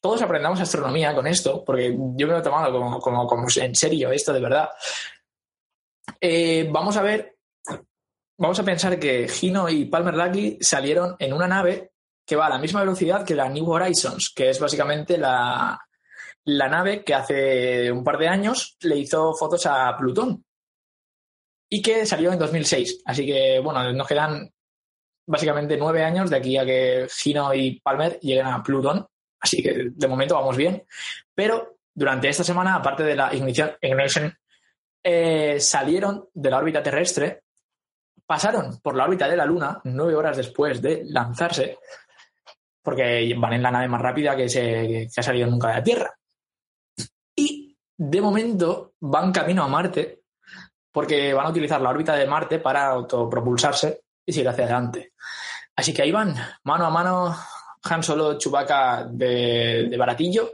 todos 0.00 0.22
aprendamos 0.22 0.60
astronomía 0.60 1.14
con 1.14 1.26
esto, 1.26 1.64
porque 1.64 1.92
yo 1.92 2.26
me 2.26 2.32
lo 2.32 2.38
he 2.38 2.42
tomado 2.42 2.72
como, 2.72 3.00
como, 3.00 3.26
como 3.26 3.46
en 3.56 3.74
serio 3.74 4.12
esto 4.12 4.32
de 4.32 4.40
verdad, 4.40 4.68
eh, 6.20 6.68
vamos 6.70 6.96
a 6.96 7.02
ver, 7.02 7.36
vamos 8.38 8.58
a 8.58 8.64
pensar 8.64 8.98
que 8.98 9.28
Gino 9.28 9.68
y 9.68 9.86
Palmer 9.86 10.14
Lucky 10.14 10.58
salieron 10.60 11.16
en 11.18 11.32
una 11.32 11.48
nave 11.48 11.92
que 12.24 12.36
va 12.36 12.46
a 12.46 12.50
la 12.50 12.58
misma 12.58 12.80
velocidad 12.80 13.24
que 13.24 13.34
la 13.34 13.48
New 13.48 13.68
Horizons, 13.70 14.32
que 14.34 14.50
es 14.50 14.58
básicamente 14.58 15.18
la, 15.18 15.78
la 16.44 16.68
nave 16.68 17.04
que 17.04 17.14
hace 17.14 17.90
un 17.90 18.04
par 18.04 18.18
de 18.18 18.28
años 18.28 18.76
le 18.80 18.98
hizo 18.98 19.34
fotos 19.34 19.66
a 19.66 19.96
Plutón 19.96 20.44
y 21.68 21.82
que 21.82 22.06
salió 22.06 22.32
en 22.32 22.38
2006. 22.38 23.02
Así 23.04 23.26
que, 23.26 23.60
bueno, 23.60 23.92
nos 23.92 24.06
quedan 24.06 24.52
básicamente 25.26 25.76
nueve 25.76 26.04
años 26.04 26.30
de 26.30 26.36
aquí 26.36 26.56
a 26.56 26.64
que 26.64 27.06
Gino 27.10 27.52
y 27.52 27.80
Palmer 27.80 28.18
lleguen 28.20 28.46
a 28.46 28.62
Plutón. 28.62 29.06
Así 29.40 29.62
que 29.62 29.88
de 29.90 30.08
momento 30.08 30.34
vamos 30.34 30.56
bien. 30.56 30.84
Pero 31.34 31.78
durante 31.92 32.28
esta 32.28 32.44
semana, 32.44 32.76
aparte 32.76 33.02
de 33.02 33.16
la 33.16 33.34
ignición, 33.34 33.72
ignition, 33.80 34.32
eh, 35.02 35.58
salieron 35.60 36.28
de 36.32 36.50
la 36.50 36.58
órbita 36.58 36.82
terrestre, 36.82 37.42
pasaron 38.24 38.80
por 38.80 38.96
la 38.96 39.04
órbita 39.04 39.28
de 39.28 39.36
la 39.36 39.46
Luna 39.46 39.80
nueve 39.84 40.14
horas 40.14 40.36
después 40.36 40.80
de 40.80 41.04
lanzarse, 41.06 41.78
porque 42.82 43.34
van 43.38 43.54
en 43.54 43.62
la 43.62 43.70
nave 43.70 43.88
más 43.88 44.00
rápida 44.00 44.36
que, 44.36 44.48
se, 44.48 45.08
que 45.12 45.20
ha 45.20 45.22
salido 45.22 45.48
nunca 45.48 45.68
de 45.68 45.74
la 45.74 45.82
Tierra. 45.82 46.18
Y 47.34 47.76
de 47.96 48.20
momento 48.20 48.94
van 49.00 49.32
camino 49.32 49.62
a 49.62 49.68
Marte, 49.68 50.22
porque 50.92 51.34
van 51.34 51.46
a 51.46 51.50
utilizar 51.50 51.80
la 51.80 51.90
órbita 51.90 52.14
de 52.14 52.26
Marte 52.26 52.58
para 52.58 52.86
autopropulsarse 52.86 54.05
y 54.26 54.32
seguir 54.32 54.48
hacia 54.48 54.64
adelante. 54.64 55.12
Así 55.76 55.94
que 55.94 56.02
ahí 56.02 56.10
van, 56.10 56.34
mano 56.64 56.86
a 56.86 56.90
mano, 56.90 57.36
Han 57.84 58.02
Solo, 58.02 58.36
Chewbacca 58.38 59.06
de, 59.08 59.94
baratillo. 59.98 60.50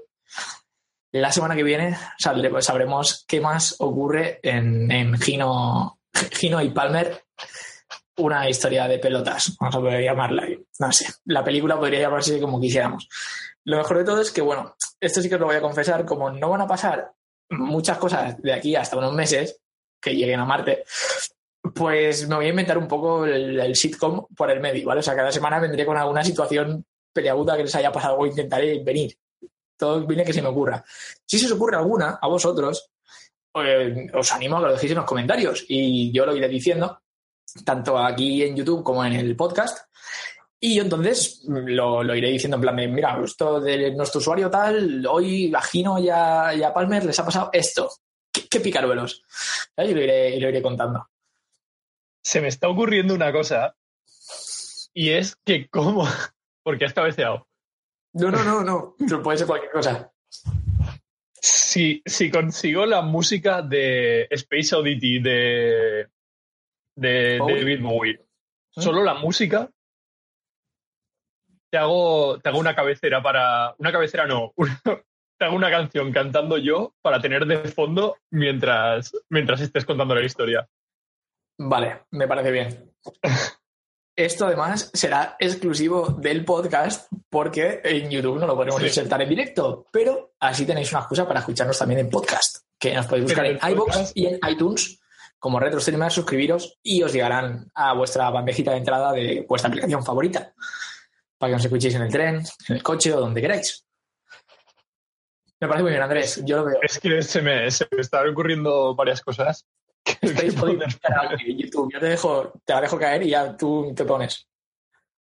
La 1.12 1.32
semana 1.32 1.54
que 1.56 1.62
viene 1.62 1.96
saldré- 2.18 2.60
sabremos 2.60 3.24
qué 3.26 3.40
más 3.40 3.76
ocurre 3.80 4.40
en, 4.42 4.90
en 4.90 5.18
Gino, 5.18 5.98
Gino 6.32 6.60
y 6.62 6.70
Palmer. 6.70 7.24
Una 8.18 8.48
historia 8.48 8.86
de 8.88 8.98
pelotas, 8.98 9.56
vamos 9.58 9.74
a 9.74 9.78
poder 9.80 10.02
llamarla. 10.04 10.46
No 10.78 10.92
sé, 10.92 11.06
la 11.24 11.42
película 11.42 11.78
podría 11.78 12.00
llamarse 12.00 12.38
como 12.40 12.60
quisiéramos. 12.60 13.08
Lo 13.64 13.78
mejor 13.78 13.98
de 13.98 14.04
todo 14.04 14.20
es 14.20 14.30
que, 14.30 14.42
bueno, 14.42 14.76
esto 15.00 15.22
sí 15.22 15.28
que 15.30 15.36
os 15.36 15.40
lo 15.40 15.46
voy 15.46 15.56
a 15.56 15.62
confesar, 15.62 16.04
como 16.04 16.28
no 16.30 16.50
van 16.50 16.60
a 16.60 16.66
pasar 16.66 17.12
muchas 17.50 17.96
cosas 17.98 18.40
de 18.42 18.52
aquí 18.52 18.76
hasta 18.76 18.96
unos 18.98 19.14
meses 19.14 19.60
que 20.00 20.14
lleguen 20.14 20.40
a 20.40 20.44
Marte, 20.44 20.84
pues 21.74 22.28
me 22.28 22.36
voy 22.36 22.46
a 22.46 22.50
inventar 22.50 22.78
un 22.78 22.88
poco 22.88 23.24
el, 23.24 23.74
sitcom 23.76 24.26
por 24.34 24.50
el 24.50 24.60
medio, 24.60 24.86
¿vale? 24.86 25.00
O 25.00 25.02
sea, 25.02 25.14
cada 25.14 25.32
semana 25.32 25.60
vendré 25.60 25.86
con 25.86 25.96
alguna 25.96 26.24
situación 26.24 26.84
peleaguda 27.12 27.56
que 27.56 27.64
les 27.64 27.74
haya 27.74 27.92
pasado 27.92 28.16
o 28.16 28.26
intentaré 28.26 28.82
venir. 28.82 29.16
Todo 29.76 30.06
viene 30.06 30.24
que 30.24 30.32
se 30.32 30.42
me 30.42 30.48
ocurra. 30.48 30.84
Si 31.26 31.38
se 31.38 31.46
os 31.46 31.52
ocurre 31.52 31.76
alguna 31.76 32.18
a 32.20 32.28
vosotros, 32.28 32.90
eh, 33.54 34.06
os 34.14 34.32
animo 34.32 34.56
a 34.56 34.60
que 34.60 34.66
lo 34.66 34.72
dejéis 34.72 34.92
en 34.92 34.98
los 34.98 35.06
comentarios 35.06 35.64
y 35.68 36.12
yo 36.12 36.24
lo 36.24 36.36
iré 36.36 36.48
diciendo, 36.48 37.02
tanto 37.64 37.98
aquí 37.98 38.42
en 38.42 38.56
YouTube 38.56 38.82
como 38.82 39.04
en 39.04 39.14
el 39.14 39.36
podcast. 39.36 39.86
Y 40.60 40.76
yo 40.76 40.82
entonces 40.82 41.42
mm, 41.44 41.68
lo, 41.68 42.02
lo 42.02 42.14
iré 42.14 42.30
diciendo 42.30 42.56
en 42.56 42.60
plan 42.60 42.76
de, 42.76 42.88
mira, 42.88 43.20
esto 43.22 43.60
de 43.60 43.92
nuestro 43.92 44.20
usuario 44.20 44.50
tal, 44.50 45.04
hoy 45.06 45.52
a 45.54 45.60
Gino 45.60 45.98
y 45.98 46.08
a, 46.08 46.72
Palmer 46.74 47.04
les 47.04 47.18
ha 47.18 47.24
pasado 47.24 47.50
esto. 47.52 47.90
¿Qué, 48.32 48.48
qué 48.48 48.60
picaruelos? 48.60 49.22
Y 49.76 49.92
lo 49.92 50.00
iré, 50.00 50.40
lo 50.40 50.48
iré 50.48 50.62
contando. 50.62 51.11
Se 52.22 52.40
me 52.40 52.48
está 52.48 52.68
ocurriendo 52.68 53.14
una 53.14 53.32
cosa 53.32 53.74
y 54.94 55.10
es 55.10 55.36
que 55.44 55.68
cómo... 55.68 56.06
Porque 56.64 56.84
has 56.84 56.94
cabeceado. 56.94 57.48
No, 58.14 58.30
no, 58.30 58.44
no, 58.44 58.62
no. 58.62 58.94
Pero 58.98 59.20
puede 59.22 59.38
ser 59.38 59.48
cualquier 59.48 59.72
cosa. 59.72 60.12
Si, 61.32 62.00
si 62.06 62.30
consigo 62.30 62.86
la 62.86 63.02
música 63.02 63.62
de 63.62 64.28
Space 64.30 64.76
Oddity 64.76 65.18
de, 65.20 66.08
de 66.94 67.38
Bowie. 67.40 67.56
David 67.58 67.82
Bowie, 67.82 68.12
¿Eh? 68.12 68.24
solo 68.80 69.02
la 69.02 69.14
música, 69.14 69.68
te 71.70 71.78
hago, 71.78 72.38
te 72.38 72.48
hago 72.48 72.58
una 72.60 72.76
cabecera 72.76 73.20
para. 73.22 73.74
Una 73.78 73.90
cabecera 73.90 74.26
no, 74.26 74.52
una- 74.56 74.80
te 74.84 75.44
hago 75.44 75.56
una 75.56 75.70
canción 75.70 76.12
cantando 76.12 76.58
yo 76.58 76.94
para 77.02 77.20
tener 77.20 77.44
de 77.46 77.58
fondo 77.70 78.18
mientras, 78.30 79.12
mientras 79.30 79.60
estés 79.62 79.84
contando 79.84 80.14
la 80.14 80.24
historia. 80.24 80.68
Vale, 81.64 82.02
me 82.10 82.26
parece 82.26 82.50
bien. 82.50 82.92
Esto 84.16 84.46
además 84.46 84.90
será 84.92 85.36
exclusivo 85.38 86.08
del 86.18 86.44
podcast 86.44 87.10
porque 87.30 87.80
en 87.84 88.10
YouTube 88.10 88.38
no 88.38 88.46
lo 88.46 88.54
podremos 88.56 88.80
Sí. 88.80 88.88
insertar 88.88 89.22
en 89.22 89.28
directo, 89.28 89.86
pero 89.90 90.34
así 90.40 90.66
tenéis 90.66 90.90
una 90.92 91.00
excusa 91.00 91.26
para 91.26 91.40
escucharnos 91.40 91.78
también 91.78 92.00
en 92.00 92.10
podcast, 92.10 92.58
que 92.78 92.94
nos 92.94 93.06
podéis 93.06 93.24
buscar 93.26 93.46
en 93.46 93.58
podcast- 93.58 94.12
y 94.14 94.26
en 94.26 94.38
iTunes 94.48 95.00
como 95.38 95.58
retro 95.58 95.80
streamer, 95.80 96.12
suscribiros 96.12 96.78
y 96.82 97.02
os 97.02 97.12
llegarán 97.12 97.70
a 97.74 97.94
vuestra 97.94 98.28
bandejita 98.30 98.72
de 98.72 98.76
entrada 98.78 99.12
de 99.12 99.44
vuestra 99.48 99.68
aplicación 99.68 100.04
favorita 100.04 100.52
para 101.38 101.50
que 101.50 101.56
nos 101.56 101.64
escuchéis 101.64 101.94
en 101.94 102.02
el 102.02 102.12
tren, 102.12 102.36
en 102.68 102.76
el 102.76 102.82
coche 102.82 103.12
o 103.14 103.20
donde 103.20 103.40
queráis. 103.40 103.86
Me 105.60 105.68
parece 105.68 105.82
muy 105.84 105.90
bien, 105.92 106.02
Andrés. 106.02 106.42
Yo 106.44 106.56
lo 106.58 106.64
veo. 106.66 106.78
Es 106.82 106.98
que 106.98 107.22
se 107.22 107.40
me, 107.40 107.70
se 107.70 107.86
me 107.90 108.00
están 108.02 108.28
ocurriendo 108.28 108.94
varias 108.94 109.22
cosas. 109.22 109.64
Podiendo 110.59 110.86
poner. 110.86 111.40
en 111.46 111.59
YouTube. 111.59 111.92
Yo 111.92 112.00
te 112.00 112.07
dejo, 112.07 112.53
te 112.64 112.72
la 112.72 112.80
dejo 112.80 112.98
caer 112.98 113.22
y 113.22 113.30
ya 113.30 113.57
tú 113.57 113.92
te 113.94 114.05
pones. 114.05 114.46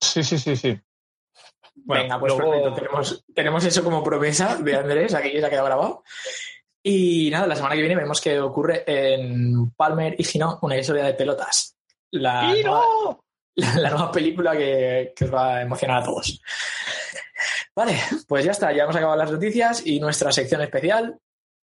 Sí, 0.00 0.22
sí, 0.22 0.38
sí, 0.38 0.56
sí. 0.56 0.78
Bueno, 1.74 2.02
Venga, 2.04 2.20
pues 2.20 2.32
luego- 2.34 2.52
perfecto. 2.52 2.74
Tenemos, 2.76 3.24
tenemos 3.34 3.64
eso 3.64 3.84
como 3.84 4.02
promesa 4.02 4.56
de 4.56 4.76
Andrés, 4.76 5.14
aquí 5.14 5.32
ya 5.32 5.40
se 5.40 5.46
ha 5.46 5.50
quedado 5.50 5.66
grabado. 5.66 6.04
Y 6.82 7.30
nada, 7.30 7.46
la 7.46 7.56
semana 7.56 7.74
que 7.74 7.80
viene 7.80 7.96
vemos 7.96 8.20
que 8.20 8.38
ocurre 8.40 8.84
en 8.86 9.70
Palmer 9.72 10.14
y 10.18 10.24
Gino 10.24 10.58
una 10.62 10.76
historia 10.78 11.04
de 11.04 11.14
pelotas. 11.14 11.76
La, 12.12 12.42
nueva, 12.52 12.82
la, 13.56 13.90
nueva 13.90 14.12
película 14.12 14.56
que, 14.56 15.12
que 15.16 15.24
os 15.24 15.34
va 15.34 15.56
a 15.56 15.62
emocionar 15.62 16.02
a 16.02 16.04
todos. 16.04 16.40
Vale, 17.74 17.98
pues 18.26 18.44
ya 18.44 18.52
está, 18.52 18.72
ya 18.72 18.84
hemos 18.84 18.96
acabado 18.96 19.18
las 19.18 19.30
noticias 19.32 19.84
y 19.84 20.00
nuestra 20.00 20.32
sección 20.32 20.62
especial. 20.62 21.18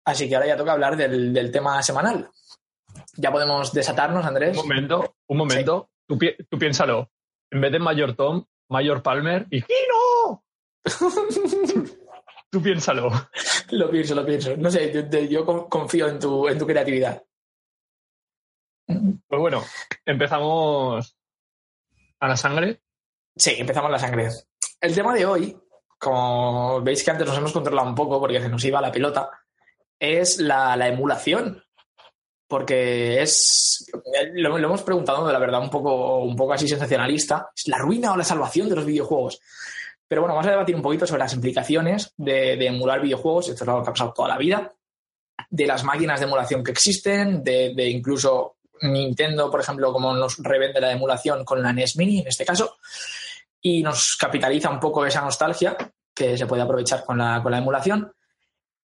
Así 0.05 0.29
que 0.29 0.37
ahora 0.37 0.49
ya 0.49 0.57
toca 0.57 0.73
hablar 0.73 0.97
del, 0.97 1.33
del 1.33 1.51
tema 1.51 1.83
semanal. 1.83 2.31
Ya 3.19 3.33
podemos 3.33 3.73
desatarnos, 3.73 4.25
Andrés. 4.25 4.57
Un 4.57 4.69
momento, 4.69 5.17
un 5.27 5.37
momento. 5.37 5.91
Tú, 6.07 6.17
tú, 6.49 6.59
piénsalo. 6.59 7.11
En 7.51 7.61
vez 7.61 7.73
de 7.73 7.81
Mayor 7.81 8.15
Tom, 8.15 8.45
Mayor 8.69 9.03
Palmer 9.03 9.47
y 9.51 9.61
¡Gino! 9.61 10.45
tú 12.51 12.63
piénsalo. 12.63 13.11
Lo 13.71 13.91
pienso, 13.91 14.15
lo 14.15 14.25
pienso. 14.25 14.57
No 14.57 14.71
sé, 14.71 14.93
yo, 14.93 15.19
yo 15.19 15.69
confío 15.69 16.07
en 16.07 16.21
tu, 16.21 16.47
en 16.47 16.59
tu 16.59 16.67
creatividad. 16.67 17.25
Pues 18.87 19.41
bueno, 19.41 19.65
empezamos 20.07 21.17
a 22.21 22.29
la 22.29 22.37
sangre. 22.37 22.81
Sí, 23.37 23.57
empezamos 23.59 23.91
la 23.91 23.99
sangre. 23.99 24.29
El 24.81 24.95
tema 24.95 25.13
de 25.13 25.27
hoy, 25.27 25.57
como 25.99 26.81
veis 26.83 27.03
que 27.03 27.11
antes 27.11 27.27
nos 27.27 27.37
hemos 27.37 27.53
controlado 27.53 27.89
un 27.89 27.97
poco 27.97 28.21
porque 28.21 28.41
se 28.41 28.49
nos 28.49 28.65
iba 28.65 28.81
la 28.81 28.93
pelota, 28.93 29.29
es 29.99 30.39
la, 30.39 30.77
la 30.77 30.87
emulación. 30.87 31.65
Porque 32.49 33.23
es. 33.23 33.87
Lo, 34.33 34.57
hemos 34.57 34.83
preguntado, 34.83 35.27
de 35.27 35.33
la 35.33 35.39
verdad, 35.39 35.61
un 35.61 35.71
poco, 35.71 36.19
un 36.19 36.35
poco 36.35 36.55
así 36.55 36.67
sensacionalista. 36.67 37.51
¿Es 37.55 37.69
la 37.69 37.79
ruina 37.79 38.13
o 38.13 38.17
la 38.17 38.25
salvación 38.25 38.69
de 38.69 38.77
los 38.77 38.87
videojuegos? 38.87 39.41
Pero 40.09 40.23
bueno, 40.23 40.35
vamos 40.35 40.49
a 40.49 40.53
debatir 40.53 40.75
un 40.75 40.83
poquito 40.83 41.07
sobre 41.07 41.21
las 41.21 41.35
implicaciones 41.35 42.15
de, 42.17 42.55
emular 42.67 43.03
videojuegos. 43.03 43.51
Esto 43.51 43.65
es 43.65 43.69
algo 43.69 43.83
que 43.83 43.91
ha 43.91 43.93
pasado 43.93 44.15
toda 44.15 44.29
la 44.29 44.39
vida. 44.39 44.73
De 45.51 45.67
las 45.67 45.85
máquinas 45.85 46.21
de 46.21 46.27
emulación 46.27 46.65
que 46.65 46.73
existen, 46.73 47.45
de, 47.45 47.75
de 47.75 47.91
incluso 47.91 48.57
Nintendo, 48.83 49.51
por 49.51 49.61
ejemplo, 49.61 49.93
como 49.93 50.15
nos 50.15 50.39
revende 50.39 50.81
la 50.81 50.93
emulación 50.93 51.45
con 51.45 51.63
la 51.63 51.73
NES 51.73 51.97
Mini 51.97 52.21
en 52.21 52.29
este 52.29 52.45
caso, 52.45 52.79
y 53.61 53.83
nos 53.83 54.17
capitaliza 54.17 54.71
un 54.71 54.81
poco 54.81 55.05
esa 55.05 55.21
nostalgia 55.21 55.77
que 56.15 56.37
se 56.37 56.47
puede 56.47 56.63
aprovechar 56.63 57.05
con 57.05 57.19
la, 57.19 57.43
con 57.43 57.53
la 57.53 57.59
emulación. 57.59 58.13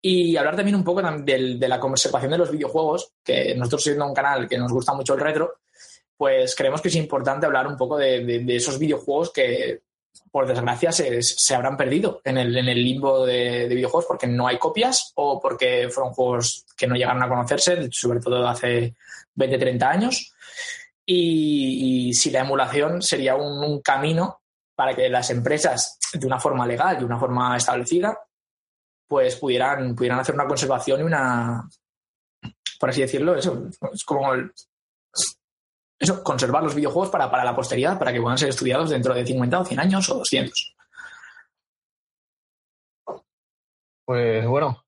Y 0.08 0.36
hablar 0.36 0.54
también 0.54 0.76
un 0.76 0.84
poco 0.84 1.02
de, 1.02 1.56
de, 1.58 1.68
la 1.68 1.80
conservación 1.80 2.30
de 2.30 2.38
los 2.38 2.52
videojuegos, 2.52 3.10
que 3.24 3.56
nosotros 3.56 3.82
siendo 3.82 4.06
un 4.06 4.14
canal 4.14 4.48
que 4.48 4.56
nos 4.56 4.72
gusta 4.72 4.94
mucho 4.94 5.14
el 5.14 5.20
retro, 5.20 5.56
pues 6.16 6.54
creemos 6.54 6.80
que 6.80 6.86
es 6.86 6.94
importante 6.94 7.44
hablar 7.44 7.66
un 7.66 7.76
poco 7.76 7.96
de, 7.96 8.24
de 8.24 8.54
esos 8.54 8.78
videojuegos 8.78 9.32
que, 9.32 9.80
por 10.30 10.46
desgracia, 10.46 10.92
se, 10.92 11.20
se 11.22 11.54
habrán 11.56 11.76
perdido 11.76 12.20
en 12.22 12.38
el, 12.38 12.56
en 12.56 12.68
el 12.68 12.84
limbo 12.84 13.26
de, 13.26 13.66
videojuegos 13.66 14.06
porque 14.06 14.28
no 14.28 14.46
hay 14.46 14.58
copias 14.58 15.10
o 15.16 15.40
porque 15.40 15.88
fueron 15.90 16.12
juegos 16.12 16.64
que 16.76 16.86
no 16.86 16.94
llegaron 16.94 17.24
a 17.24 17.28
conocerse, 17.28 17.88
sobre 17.90 18.20
todo 18.20 18.46
hace 18.46 18.94
20, 19.34 19.58
30 19.58 19.90
años. 19.90 20.32
Y, 21.04 22.14
si 22.14 22.30
la 22.30 22.42
emulación 22.42 23.02
sería 23.02 23.34
un 23.34 23.80
camino 23.80 24.40
para 24.76 24.94
que 24.94 25.08
las 25.08 25.30
empresas, 25.30 25.98
de 26.12 26.28
una 26.28 26.38
forma 26.38 26.64
legal, 26.64 26.96
de 26.96 27.04
una 27.04 27.18
forma 27.18 27.56
establecida, 27.56 28.16
pues 29.08 29.36
pudieran, 29.36 29.94
pudieran 29.94 30.18
hacer 30.18 30.34
una 30.34 30.46
conservación 30.46 31.00
y 31.00 31.04
una, 31.04 31.68
por 32.78 32.90
así 32.90 33.00
decirlo, 33.00 33.36
eso, 33.36 33.68
es 33.92 34.04
como 34.04 34.32
eso, 35.98 36.22
conservar 36.22 36.62
los 36.62 36.74
videojuegos 36.74 37.10
para, 37.10 37.30
para 37.30 37.44
la 37.44 37.54
posteridad, 37.54 37.98
para 37.98 38.12
que 38.12 38.20
puedan 38.20 38.38
ser 38.38 38.48
estudiados 38.48 38.90
dentro 38.90 39.14
de 39.14 39.24
50 39.24 39.60
o 39.60 39.64
100 39.64 39.80
años 39.80 40.10
o 40.10 40.18
200. 40.18 40.76
Pues 44.04 44.46
bueno, 44.46 44.84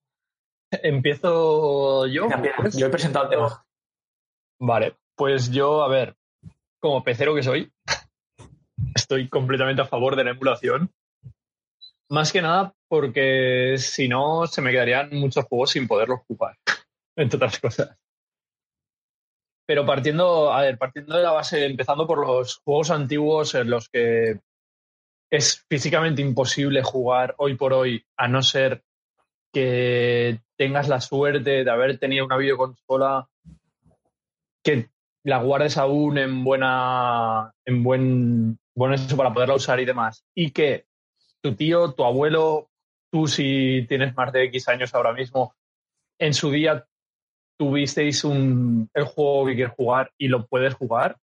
empiezo 0.70 2.06
yo. 2.06 2.28
Yo 2.76 2.86
he 2.86 2.90
presentado 2.90 3.24
el 3.24 3.30
tema. 3.30 3.64
Vale, 4.60 4.96
pues 5.16 5.50
yo, 5.50 5.82
a 5.82 5.88
ver, 5.88 6.16
como 6.80 7.02
pecero 7.02 7.34
que 7.34 7.42
soy, 7.42 7.72
estoy 8.94 9.28
completamente 9.28 9.82
a 9.82 9.86
favor 9.86 10.14
de 10.14 10.24
la 10.24 10.30
emulación. 10.30 10.92
Más 12.10 12.32
que 12.32 12.42
nada 12.42 12.74
porque 12.88 13.76
si 13.78 14.08
no, 14.08 14.46
se 14.46 14.62
me 14.62 14.70
quedarían 14.70 15.10
muchos 15.12 15.44
juegos 15.44 15.70
sin 15.70 15.86
poderlos 15.86 16.20
jugar, 16.26 16.56
entre 17.16 17.36
otras 17.36 17.58
cosas. 17.60 17.96
Pero 19.66 19.84
partiendo, 19.84 20.50
a 20.50 20.62
ver, 20.62 20.78
partiendo 20.78 21.16
de 21.16 21.22
la 21.22 21.32
base, 21.32 21.66
empezando 21.66 22.06
por 22.06 22.26
los 22.26 22.56
juegos 22.64 22.90
antiguos 22.90 23.54
en 23.54 23.68
los 23.68 23.88
que 23.90 24.40
es 25.30 25.64
físicamente 25.68 26.22
imposible 26.22 26.82
jugar 26.82 27.34
hoy 27.36 27.54
por 27.54 27.74
hoy, 27.74 28.02
a 28.16 28.28
no 28.28 28.42
ser 28.42 28.82
que 29.52 30.40
tengas 30.56 30.88
la 30.88 31.00
suerte 31.00 31.64
de 31.64 31.70
haber 31.70 31.98
tenido 31.98 32.24
una 32.24 32.36
videoconsola 32.36 33.28
que 34.64 34.90
la 35.24 35.38
guardes 35.38 35.76
aún 35.76 36.16
en 36.18 36.44
buena, 36.44 37.52
en 37.66 37.82
buen, 37.82 38.58
buen 38.74 38.92
eso 38.94 39.16
para 39.16 39.32
poderla 39.32 39.54
usar 39.54 39.80
y 39.80 39.84
demás, 39.84 40.24
y 40.34 40.50
que 40.50 40.86
tu 41.42 41.54
tío, 41.54 41.92
tu 41.92 42.04
abuelo, 42.04 42.67
tú 43.10 43.26
si 43.26 43.86
tienes 43.88 44.14
más 44.16 44.32
de 44.32 44.44
X 44.44 44.68
años 44.68 44.94
ahora 44.94 45.12
mismo, 45.12 45.54
en 46.18 46.34
su 46.34 46.50
día 46.50 46.86
tuvisteis 47.58 48.24
un, 48.24 48.88
el 48.94 49.04
juego 49.04 49.46
que 49.46 49.54
quieres 49.54 49.74
jugar 49.74 50.12
y 50.16 50.28
lo 50.28 50.46
puedes 50.46 50.74
jugar. 50.74 51.18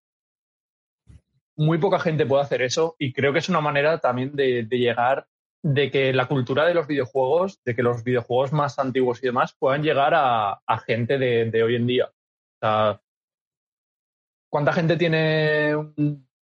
Muy 1.58 1.78
poca 1.78 2.00
gente 2.00 2.26
puede 2.26 2.44
hacer 2.44 2.62
eso 2.62 2.96
y 3.00 3.14
creo 3.14 3.32
que 3.32 3.40
es 3.40 3.50
una 3.50 3.62
manera 3.62 4.00
también 4.00 4.36
de, 4.36 4.68
llegar, 4.70 5.28
de 5.64 5.90
que 5.90 6.12
la 6.12 6.28
cultura 6.28 6.66
de 6.66 6.74
los 6.74 6.88
videojuegos, 6.88 7.64
de 7.64 7.76
que 7.76 7.84
los 7.84 8.04
videojuegos 8.04 8.52
más 8.52 8.78
antiguos 8.78 9.24
y 9.24 9.28
demás 9.28 9.56
puedan 9.58 9.82
llegar 9.82 10.14
a, 10.14 10.60
gente 10.86 11.18
de, 11.18 11.64
hoy 11.64 11.76
en 11.76 11.88
día. 11.88 12.08
O 12.08 12.60
sea, 12.60 13.02
¿cuánta 14.50 14.74
gente 14.74 14.98
tiene, 14.98 15.72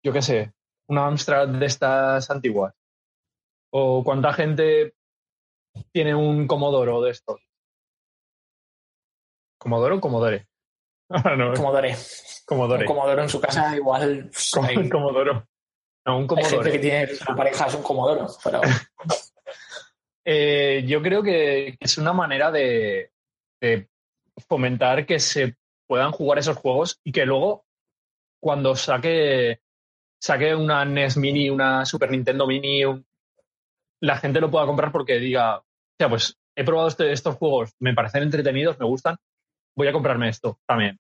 yo 0.03 0.13
qué 0.13 0.21
sé, 0.21 0.53
una 0.89 1.07
Amstrad 1.07 1.49
de 1.49 1.65
estas 1.65 2.31
antiguas? 2.31 2.75
¿O 3.73 4.05
cuánta 4.05 4.35
gente 4.35 4.95
tiene 5.93 6.15
un 6.15 6.47
Comodoro 6.47 7.01
de 7.03 7.11
estos? 7.11 7.41
¿Comodoro 9.59 9.97
o 9.97 10.01
Comodore? 10.01 10.49
no, 11.37 11.55
Comodore. 11.55 11.97
Comodore. 12.47 12.83
Un 12.83 12.87
Comodoro 12.87 13.23
en 13.23 13.29
su 13.29 13.41
casa 13.41 13.77
igual... 13.77 14.31
Pues, 14.31 14.51
Comodoro. 14.91 15.47
No, 16.07 16.19
un 16.19 16.27
Comodore. 16.27 16.57
Hay 16.57 16.63
gente 16.63 16.73
que 16.73 16.79
tiene 16.79 17.07
su 17.15 17.37
pareja 17.37 17.67
es 17.67 17.75
un 17.75 17.83
Comodoro, 17.83 18.27
pero... 18.43 18.61
eh, 20.25 20.85
yo 20.87 21.03
creo 21.03 21.23
que 21.23 21.77
es 21.79 21.99
una 21.99 22.13
manera 22.13 22.51
de, 22.51 23.13
de 23.61 23.89
fomentar 24.49 25.05
que 25.05 25.19
se 25.19 25.57
puedan 25.87 26.13
jugar 26.13 26.39
esos 26.39 26.57
juegos 26.57 27.01
y 27.05 27.13
que 27.13 27.27
luego 27.27 27.67
cuando 28.41 28.75
saque 28.75 29.61
saque 30.21 30.55
una 30.55 30.85
NES 30.85 31.17
Mini, 31.17 31.51
una 31.51 31.85
Super 31.85 32.11
Nintendo 32.11 32.47
Mini, 32.47 32.85
la 34.01 34.17
gente 34.17 34.41
lo 34.41 34.51
pueda 34.51 34.67
comprar 34.67 34.93
porque 34.93 35.19
diga, 35.19 35.59
o 35.59 35.65
sea, 35.99 36.09
pues 36.09 36.37
he 36.57 36.65
probado 36.65 36.89
este, 36.89 37.13
estos 37.13 37.37
juegos, 37.37 37.75
me 37.79 37.95
parecen 37.95 38.23
entretenidos, 38.23 38.79
me 38.79 38.87
gustan, 38.87 39.17
voy 39.77 39.89
a 39.89 39.93
comprarme 39.93 40.29
esto 40.29 40.59
también. 40.67 40.99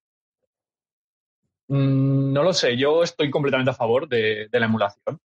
Mm, 1.68 2.32
no 2.32 2.42
lo 2.42 2.52
sé, 2.52 2.76
yo 2.76 3.02
estoy 3.02 3.30
completamente 3.30 3.70
a 3.70 3.74
favor 3.74 4.08
de, 4.08 4.48
la 4.52 4.66
emulación. 4.66 5.18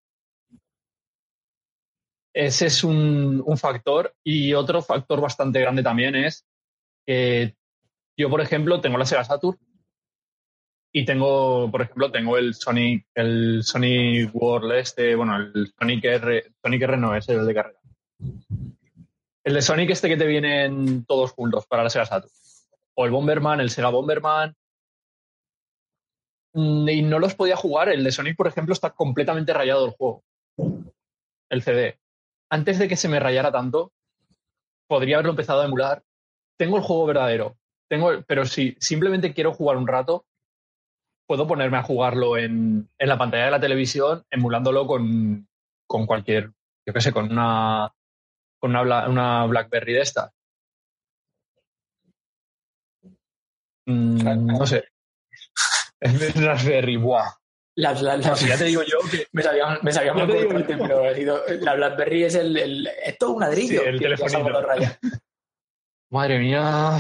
Ese 2.34 2.68
es 2.68 2.84
un, 2.84 3.44
factor. 3.58 4.14
Y 4.24 4.54
otro 4.54 4.82
factor 4.82 5.22
bastante 5.22 5.62
grande 5.62 5.82
también 5.84 6.16
es 6.16 6.46
que 7.06 7.56
yo, 8.18 8.30
por 8.30 8.42
ejemplo, 8.42 8.82
tengo 8.82 8.98
la 8.98 9.06
Sega 9.06 9.24
Saturn 9.24 9.58
y 10.98 11.04
tengo, 11.04 11.70
por 11.70 11.82
ejemplo, 11.82 12.10
tengo 12.10 12.38
el 12.38 12.54
Sonic, 12.54 13.08
el 13.16 13.64
Sonic 13.64 14.34
World 14.34 14.72
este, 14.76 15.14
bueno, 15.14 15.36
el 15.36 15.74
Sonic 15.78 16.06
R, 16.06 16.54
Sonic 16.64 16.82
R 16.84 16.96
no 16.96 17.14
es 17.14 17.28
el 17.28 17.46
de 17.46 17.54
carrera. 17.54 17.80
El 19.44 19.56
de 19.56 19.62
Sonic 19.62 19.90
este 19.90 20.08
que 20.08 20.16
te 20.16 20.26
vienen 20.26 21.04
todos 21.04 21.34
juntos 21.34 21.66
para 21.66 21.84
la 21.84 21.90
Sega 21.90 22.06
Saturn 22.06 22.32
o 22.94 23.04
el 23.04 23.12
Bomberman, 23.12 23.60
el 23.60 23.72
Sega 23.72 23.90
Bomberman. 23.90 24.56
Mm, 26.54 26.88
y 26.88 27.02
no 27.02 27.20
los 27.20 27.36
podía 27.36 27.58
jugar. 27.58 27.90
El 27.90 28.06
de 28.06 28.14
Sonic, 28.14 28.38
por 28.38 28.48
ejemplo, 28.48 28.72
está 28.72 28.92
completamente 28.92 29.54
rayado 29.54 29.88
el 29.88 29.92
juego. 29.92 30.24
El 31.50 31.62
CD. 31.62 32.00
Antes 32.50 32.80
de 32.80 32.88
que 32.88 32.96
se 32.96 33.10
me 33.10 33.20
rayara 33.20 33.52
tanto, 33.52 33.92
podría 34.88 35.18
haberlo 35.18 35.32
empezado 35.32 35.62
a 35.62 35.66
emular. 35.66 36.04
Tengo 36.58 36.78
el 36.78 36.84
juego 36.84 37.06
verdadero. 37.06 37.58
Tengo, 37.90 38.24
pero 38.26 38.46
si 38.46 38.78
simplemente 38.80 39.34
quiero 39.34 39.54
jugar 39.54 39.76
un 39.76 39.88
rato, 39.88 40.26
puedo 41.28 41.48
ponerme 41.48 41.78
a 41.78 41.84
jugarlo 41.84 42.38
en, 42.38 42.90
en 42.98 43.10
la 43.10 43.18
pantalla 43.18 43.46
de 43.46 43.52
la 43.52 43.60
televisión, 43.60 44.24
emulándolo 44.30 44.86
con, 44.88 45.48
con 45.88 46.06
cualquier, 46.06 46.52
yo 46.86 46.94
qué 46.94 47.02
sé, 47.02 47.12
con 47.12 47.32
una, 47.32 47.92
con 48.60 48.76
una, 48.76 49.10
una 49.10 49.46
BlackBerry 49.46 49.94
de 49.94 50.02
estas. 50.02 50.32
Mm, 53.88 54.46
no 54.48 54.66
sé. 54.66 54.86
Raspberry, 56.36 56.98
buah. 56.98 57.32
La, 57.78 57.94
ya 57.94 58.58
te 58.58 58.64
digo 58.64 58.84
yo 58.84 59.00
que. 59.12 59.28
Me 59.34 59.44
sabía, 59.44 59.78
me 59.82 59.92
sabía 59.92 60.14
cortante, 60.14 60.78
pero 60.78 61.04
la 61.60 61.76
BlackBerry 61.76 62.24
es 62.24 62.36
el, 62.36 62.56
el, 62.56 62.88
es 62.88 63.18
todo 63.18 63.34
un 63.34 63.42
ladrillo. 63.42 63.82
Sí, 63.82 63.88
el 63.88 64.00
teléfono. 64.00 64.50
Madre 66.12 66.40
mía. 66.40 66.98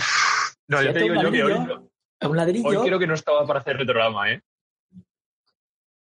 No, 0.67 0.81
yo 0.81 0.91
te 0.91 0.99
digo 0.99 1.15
yo 1.15 1.31
que 1.31 1.43
hoy, 1.43 1.89
hoy 2.29 2.77
creo 2.77 2.99
que 2.99 3.07
no 3.07 3.13
estaba 3.13 3.45
para 3.45 3.59
hacer 3.59 3.77
retrograma, 3.77 4.31
¿eh? 4.31 4.41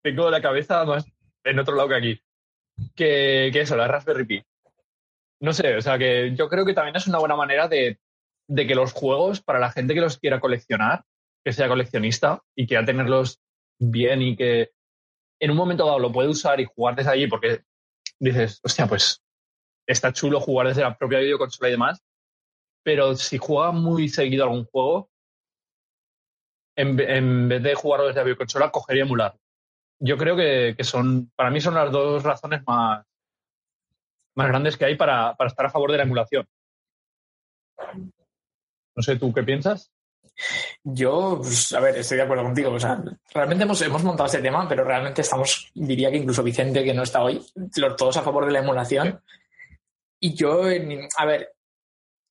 Tengo 0.03 0.31
la 0.31 0.43
cabeza 0.43 0.85
más 0.85 1.07
en 1.45 1.59
otro 1.59 1.75
lado 1.77 1.89
que 1.89 1.95
aquí. 1.95 2.21
Que, 2.97 3.51
que 3.53 3.61
eso, 3.61 3.77
la 3.77 3.89
Raspberry 3.89 4.25
Pi. 4.25 4.45
No 5.41 5.53
sé, 5.53 5.77
o 5.77 5.83
sea 5.83 5.99
que 5.99 6.35
yo 6.35 6.49
creo 6.49 6.65
que 6.65 6.75
también 6.75 6.97
es 6.97 7.07
una 7.07 7.19
buena 7.19 7.37
manera 7.37 7.69
de, 7.69 7.99
de 8.49 8.67
que 8.67 8.75
los 8.75 8.93
juegos, 8.93 9.41
para 9.41 9.59
la 9.59 9.73
gente 9.73 9.95
que 9.95 10.01
los 10.01 10.19
quiera 10.19 10.41
coleccionar, 10.41 11.05
que 11.45 11.53
sea 11.53 11.69
coleccionista 11.69 12.43
y 12.55 12.67
quiera 12.67 12.85
tenerlos 12.85 13.41
bien 13.79 14.23
y 14.23 14.37
que 14.37 14.71
en 15.41 15.51
un 15.51 15.57
momento 15.57 15.85
dado 15.85 15.99
lo 15.99 16.13
puede 16.13 16.29
usar 16.29 16.61
y 16.61 16.67
jugar 16.67 16.95
desde 16.95 17.11
allí 17.11 17.27
porque 17.27 17.63
dices, 18.21 18.61
hostia, 18.63 18.87
pues 18.87 19.23
está 19.87 20.13
chulo 20.13 20.41
jugar 20.41 20.69
desde 20.69 20.83
la 20.83 20.97
propia 20.97 21.19
videoconsola 21.19 21.69
y 21.69 21.73
demás, 21.73 22.03
pero 22.85 23.17
si 23.17 23.39
juega 23.39 23.73
muy 23.73 24.09
seguido 24.09 24.45
algún 24.45 24.65
juego, 24.67 25.11
en, 26.83 27.01
en 27.01 27.49
vez 27.49 27.63
de 27.63 27.75
jugarlo 27.75 28.07
desde 28.07 28.21
la 28.21 28.25
videoconsola, 28.25 28.71
cogería 28.71 29.03
emular. 29.03 29.35
Yo 29.99 30.17
creo 30.17 30.37
que, 30.37 30.75
que, 30.77 30.85
son, 30.85 31.31
para 31.37 31.51
mí 31.51 31.61
son 31.61 31.75
las 31.75 31.91
dos 31.93 32.23
razones 32.23 32.63
más, 32.67 33.05
más 34.35 34.49
grandes 34.49 34.77
que 34.77 34.85
hay 34.85 34.97
para, 34.97 35.35
para 35.35 35.49
estar 35.49 35.67
a 35.67 35.71
favor 35.71 35.93
de 35.93 35.99
la 35.99 36.03
emulación. 36.05 36.47
No 38.95 39.03
sé, 39.03 39.17
¿tú 39.17 39.33
qué 39.33 39.43
piensas? 39.43 39.91
Yo, 40.83 41.39
pues, 41.39 41.73
a 41.73 41.81
ver, 41.81 41.97
estoy 41.97 42.17
de 42.17 42.25
acuerdo 42.25 42.45
contigo. 42.45 42.73
O 42.73 42.81
sea, 42.81 43.03
realmente 43.33 43.65
hemos, 43.65 43.81
hemos 43.83 44.03
montado 44.03 44.27
este 44.27 44.43
tema, 44.43 44.69
pero 44.69 44.85
realmente 44.85 45.23
estamos, 45.23 45.71
diría 45.75 46.11
que 46.11 46.17
incluso 46.19 46.43
Vicente, 46.43 46.85
que 46.85 46.95
no 46.95 47.03
está 47.03 47.23
hoy, 47.23 47.41
los, 47.77 47.97
todos 47.97 48.17
a 48.17 48.23
favor 48.23 48.47
de 48.47 48.53
la 48.53 48.61
emulación. 48.61 49.23
Y 50.21 50.35
yo, 50.35 50.63
a 51.17 51.25
ver, 51.25 51.53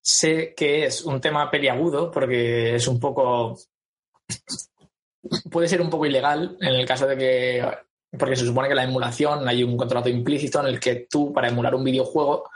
sé 0.02 0.54
que 0.56 0.86
es 0.86 1.04
un 1.04 1.22
tema 1.22 1.50
peliagudo 1.50 2.12
porque 2.12 2.76
es 2.76 2.88
un 2.88 3.00
poco. 3.00 3.58
Puede 5.50 5.68
ser 5.68 5.82
un 5.82 5.90
poco 5.90 6.06
ilegal 6.06 6.58
en 6.60 6.74
el 6.74 6.86
caso 6.86 7.08
de 7.08 7.18
que. 7.18 7.66
Porque 8.18 8.36
se 8.36 8.46
supone 8.46 8.68
que 8.68 8.76
la 8.76 8.84
emulación 8.84 9.48
hay 9.48 9.64
un 9.64 9.78
contrato 9.78 10.10
implícito 10.10 10.60
en 10.60 10.68
el 10.68 10.80
que 10.80 11.08
tú, 11.10 11.32
para 11.32 11.48
emular 11.48 11.74
un 11.74 11.84
videojuego, 11.84 12.50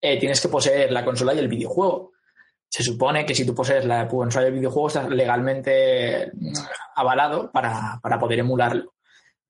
eh, 0.00 0.18
tienes 0.18 0.40
que 0.42 0.48
poseer 0.48 0.92
la 0.92 1.04
consola 1.04 1.32
y 1.32 1.38
el 1.38 1.48
videojuego 1.48 2.12
se 2.70 2.84
supone 2.84 3.26
que 3.26 3.34
si 3.34 3.44
tú 3.44 3.52
posees 3.52 3.84
la 3.84 4.06
consola 4.06 4.44
de 4.44 4.52
videojuegos 4.52 4.94
estás 4.94 5.10
legalmente 5.10 6.30
avalado 6.94 7.50
para, 7.50 7.98
para, 8.00 8.18
poder 8.18 8.38
emularlo. 8.38 8.94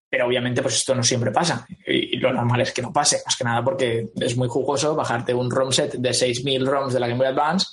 Pero 0.08 0.26
obviamente 0.26 0.62
pues 0.62 0.76
esto 0.76 0.94
no 0.94 1.02
siempre 1.02 1.30
pasa 1.30 1.66
y, 1.86 2.16
lo 2.16 2.32
normal 2.32 2.62
es 2.62 2.72
que 2.72 2.82
no 2.82 2.92
pase, 2.92 3.20
más 3.24 3.36
que 3.36 3.44
nada 3.44 3.62
porque 3.62 4.10
es 4.16 4.36
muy 4.36 4.48
jugoso 4.48 4.96
bajarte 4.96 5.34
un 5.34 5.50
ROM 5.50 5.70
set 5.70 5.92
de 5.92 6.10
6.000 6.10 6.66
ROMs 6.66 6.94
de 6.94 7.00
la 7.00 7.08
Game 7.08 7.18
Boy 7.18 7.28
Advance 7.28 7.66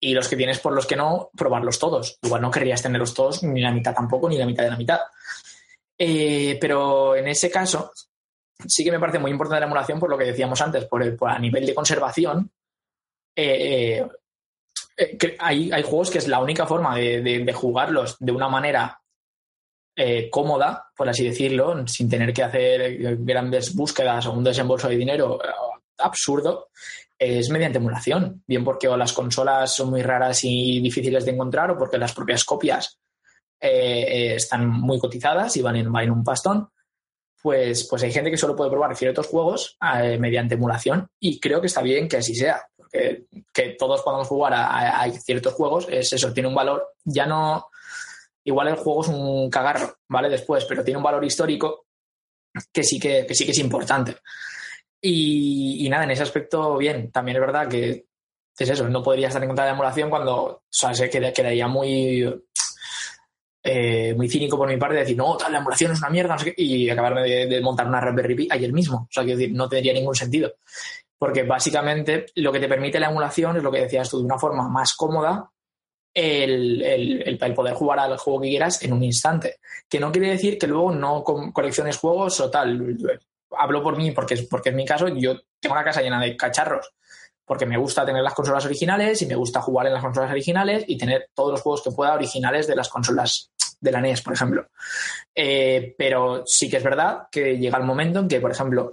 y 0.00 0.14
los 0.14 0.28
que 0.28 0.36
tienes 0.36 0.60
por 0.60 0.72
los 0.72 0.86
que 0.86 0.96
no, 0.96 1.30
probarlos 1.36 1.78
todos. 1.78 2.18
Igual 2.22 2.42
no 2.42 2.50
querrías 2.50 2.82
tenerlos 2.82 3.14
todos, 3.14 3.42
ni 3.42 3.60
la 3.60 3.72
mitad 3.72 3.94
tampoco, 3.94 4.28
ni 4.28 4.38
la 4.38 4.46
mitad 4.46 4.64
de 4.64 4.70
la 4.70 4.76
mitad. 4.76 5.00
Eh, 5.98 6.56
pero 6.60 7.16
en 7.16 7.26
ese 7.26 7.50
caso 7.50 7.92
sí 8.66 8.84
que 8.84 8.92
me 8.92 9.00
parece 9.00 9.18
muy 9.18 9.32
importante 9.32 9.60
la 9.60 9.66
emulación 9.66 9.98
por 9.98 10.10
lo 10.10 10.16
que 10.16 10.26
decíamos 10.26 10.60
antes, 10.60 10.84
por, 10.84 11.02
el, 11.02 11.16
por 11.16 11.30
a 11.30 11.38
nivel 11.38 11.66
de 11.66 11.74
conservación. 11.74 12.50
Eh, 13.34 14.06
eh, 14.96 15.36
hay, 15.38 15.70
hay, 15.72 15.82
juegos 15.82 16.10
que 16.10 16.18
es 16.18 16.28
la 16.28 16.40
única 16.40 16.66
forma 16.66 16.96
de, 16.96 17.52
jugarlos 17.52 18.16
de 18.18 18.32
una 18.32 18.48
manera 18.48 19.00
cómoda, 20.30 20.90
por 20.96 21.08
así 21.08 21.24
decirlo, 21.24 21.84
sin 21.88 22.08
tener 22.08 22.32
que 22.32 22.44
hacer 22.44 23.16
grandes 23.18 23.74
búsquedas 23.74 24.26
o 24.26 24.32
un 24.32 24.44
desembolso 24.44 24.88
de 24.88 24.96
dinero 24.96 25.40
absurdo, 25.98 26.68
es 27.18 27.50
mediante 27.50 27.78
emulación. 27.78 28.42
Bien 28.46 28.64
porque 28.64 28.88
o 28.88 28.96
las 28.96 29.12
consolas 29.12 29.74
son 29.74 29.90
muy 29.90 30.02
raras 30.02 30.40
y 30.44 30.80
difíciles 30.80 31.24
de 31.24 31.32
encontrar 31.32 31.70
o 31.70 31.78
porque 31.78 31.98
las 31.98 32.14
propias 32.14 32.44
copias 32.44 32.98
están 33.60 34.68
muy 34.68 35.00
cotizadas 35.00 35.56
y 35.56 35.62
van 35.62 35.76
en, 35.76 35.90
van 35.90 36.04
en 36.04 36.10
un 36.12 36.24
pastón. 36.24 36.68
Pues, 37.42 37.86
pues, 37.88 38.02
hay 38.02 38.12
gente 38.12 38.30
que 38.30 38.36
solo 38.36 38.54
puede 38.54 38.70
probar 38.70 38.96
ciertos 38.96 39.26
juegos 39.26 39.76
mediante 40.18 40.54
emulación 40.54 41.08
y 41.20 41.38
creo 41.40 41.60
que 41.60 41.68
está 41.68 41.82
bien 41.82 42.08
que 42.08 42.18
así 42.18 42.34
sea 42.34 42.62
que, 42.90 43.76
todos 43.78 44.02
podamos 44.02 44.28
jugar 44.28 44.54
a, 44.54 45.10
ciertos 45.12 45.54
juegos, 45.54 45.86
es 45.90 46.12
eso, 46.12 46.32
tiene 46.32 46.48
un 46.48 46.54
valor, 46.54 46.94
ya 47.04 47.26
no, 47.26 47.66
igual 48.44 48.68
el 48.68 48.76
juego 48.76 49.02
es 49.02 49.08
un 49.08 49.50
cagarro, 49.50 49.98
¿vale? 50.08 50.28
Después, 50.28 50.64
pero 50.64 50.84
tiene 50.84 50.98
un 50.98 51.04
valor 51.04 51.24
histórico 51.24 51.86
que 52.72 52.82
sí 52.82 52.98
que, 52.98 53.26
sí 53.34 53.44
que 53.44 53.52
es 53.52 53.58
importante. 53.58 54.16
Y, 55.00 55.86
nada, 55.88 56.04
en 56.04 56.10
ese 56.10 56.24
aspecto, 56.24 56.76
bien, 56.76 57.10
también 57.10 57.36
es 57.36 57.40
verdad 57.40 57.68
que 57.68 58.06
es 58.58 58.68
eso, 58.68 58.88
no 58.88 59.02
podría 59.02 59.28
estar 59.28 59.42
en 59.42 59.48
contra 59.48 59.64
de 59.64 59.70
la 59.70 59.74
emulación 59.74 60.10
cuando, 60.10 60.34
o 60.34 60.62
sea, 60.68 60.92
se 60.92 61.08
quedaría 61.08 61.68
muy, 61.68 62.42
eh, 63.62 64.14
muy 64.16 64.28
cínico 64.28 64.56
por 64.56 64.68
mi 64.68 64.76
parte 64.76 64.96
decir, 64.96 65.16
no, 65.16 65.38
la 65.48 65.58
emulación 65.58 65.92
es 65.92 65.98
una 65.98 66.10
mierda, 66.10 66.36
y 66.56 66.90
acabarme 66.90 67.22
de, 67.22 67.60
montar 67.60 67.86
una 67.86 68.00
Raspberry 68.00 68.34
Pi 68.34 68.48
ayer 68.50 68.72
mismo. 68.72 69.02
O 69.02 69.08
sea, 69.12 69.22
quiero 69.22 69.38
decir, 69.38 69.54
no 69.54 69.68
tendría 69.68 69.92
ningún 69.92 70.14
sentido 70.14 70.52
porque 71.18 71.42
básicamente 71.42 72.26
lo 72.36 72.52
que 72.52 72.60
te 72.60 72.68
permite 72.68 73.00
la 73.00 73.08
emulación 73.08 73.56
es 73.56 73.62
lo 73.62 73.72
que 73.72 73.80
decías 73.80 74.08
tú, 74.08 74.18
de 74.18 74.24
una 74.24 74.38
forma 74.38 74.68
más 74.68 74.94
cómoda 74.94 75.50
el, 76.14 77.38
poder 77.54 77.74
jugar 77.74 77.98
al 77.98 78.16
juego 78.16 78.40
que 78.40 78.48
quieras 78.48 78.82
en 78.82 78.92
un 78.92 79.02
instante. 79.02 79.56
Que 79.88 80.00
no 80.00 80.12
quiere 80.12 80.30
decir 80.30 80.58
que 80.58 80.66
luego 80.66 80.92
no 80.92 81.24
colecciones 81.24 81.98
juegos 81.98 82.40
o 82.40 82.50
tal. 82.50 82.96
Hablo 83.56 83.82
por 83.82 83.96
mí 83.96 84.10
porque, 84.10 84.36
porque 84.50 84.70
en 84.70 84.76
mi 84.76 84.84
caso 84.84 85.08
yo 85.08 85.40
tengo 85.60 85.74
una 85.74 85.84
casa 85.84 86.02
llena 86.02 86.20
de 86.20 86.36
cacharros 86.36 86.92
porque 87.48 87.66
me 87.66 87.78
gusta 87.78 88.04
tener 88.04 88.22
las 88.22 88.34
consolas 88.34 88.66
originales 88.66 89.22
y 89.22 89.26
me 89.26 89.34
gusta 89.34 89.62
jugar 89.62 89.86
en 89.86 89.94
las 89.94 90.02
consolas 90.02 90.30
originales 90.30 90.84
y 90.86 90.98
tener 90.98 91.30
todos 91.34 91.52
los 91.52 91.62
juegos 91.62 91.82
que 91.82 91.90
pueda 91.90 92.12
originales 92.12 92.66
de 92.66 92.76
las 92.76 92.90
consolas 92.90 93.50
de 93.80 93.90
la 93.90 94.02
NES, 94.02 94.20
por 94.20 94.34
ejemplo. 94.34 94.66
Eh, 95.34 95.94
pero 95.96 96.42
sí 96.46 96.68
que 96.68 96.76
es 96.76 96.82
verdad 96.82 97.22
que 97.32 97.56
llega 97.56 97.78
el 97.78 97.84
momento 97.84 98.20
en 98.20 98.28
que, 98.28 98.40
por 98.40 98.50
ejemplo, 98.50 98.92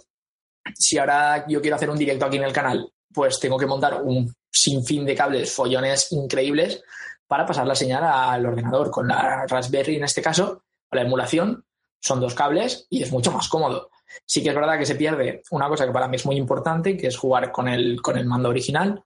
si 0.73 0.97
ahora 0.97 1.45
yo 1.47 1.61
quiero 1.61 1.75
hacer 1.75 1.89
un 1.89 1.97
directo 1.97 2.25
aquí 2.25 2.37
en 2.37 2.45
el 2.45 2.53
canal, 2.53 2.89
pues 3.13 3.39
tengo 3.39 3.57
que 3.57 3.65
montar 3.65 4.01
un 4.01 4.33
sinfín 4.49 5.05
de 5.05 5.15
cables, 5.15 5.51
follones 5.51 6.11
increíbles 6.13 6.81
para 7.27 7.45
pasar 7.45 7.67
la 7.67 7.75
señal 7.75 8.05
al 8.05 8.45
ordenador. 8.45 8.89
Con 8.89 9.09
la 9.09 9.45
Raspberry, 9.47 9.97
en 9.97 10.05
este 10.05 10.21
caso, 10.21 10.63
la 10.91 11.01
emulación, 11.01 11.65
son 11.99 12.21
dos 12.21 12.33
cables 12.33 12.87
y 12.89 13.03
es 13.03 13.11
mucho 13.11 13.31
más 13.31 13.49
cómodo. 13.49 13.89
Sí 14.25 14.43
que 14.43 14.49
es 14.49 14.55
verdad 14.55 14.77
que 14.77 14.85
se 14.85 14.95
pierde 14.95 15.41
una 15.51 15.67
cosa 15.67 15.85
que 15.85 15.91
para 15.91 16.07
mí 16.07 16.15
es 16.15 16.25
muy 16.25 16.37
importante, 16.37 16.95
que 16.95 17.07
es 17.07 17.17
jugar 17.17 17.51
con 17.51 17.67
el, 17.67 18.01
con 18.01 18.17
el 18.17 18.25
mando 18.25 18.49
original 18.49 19.03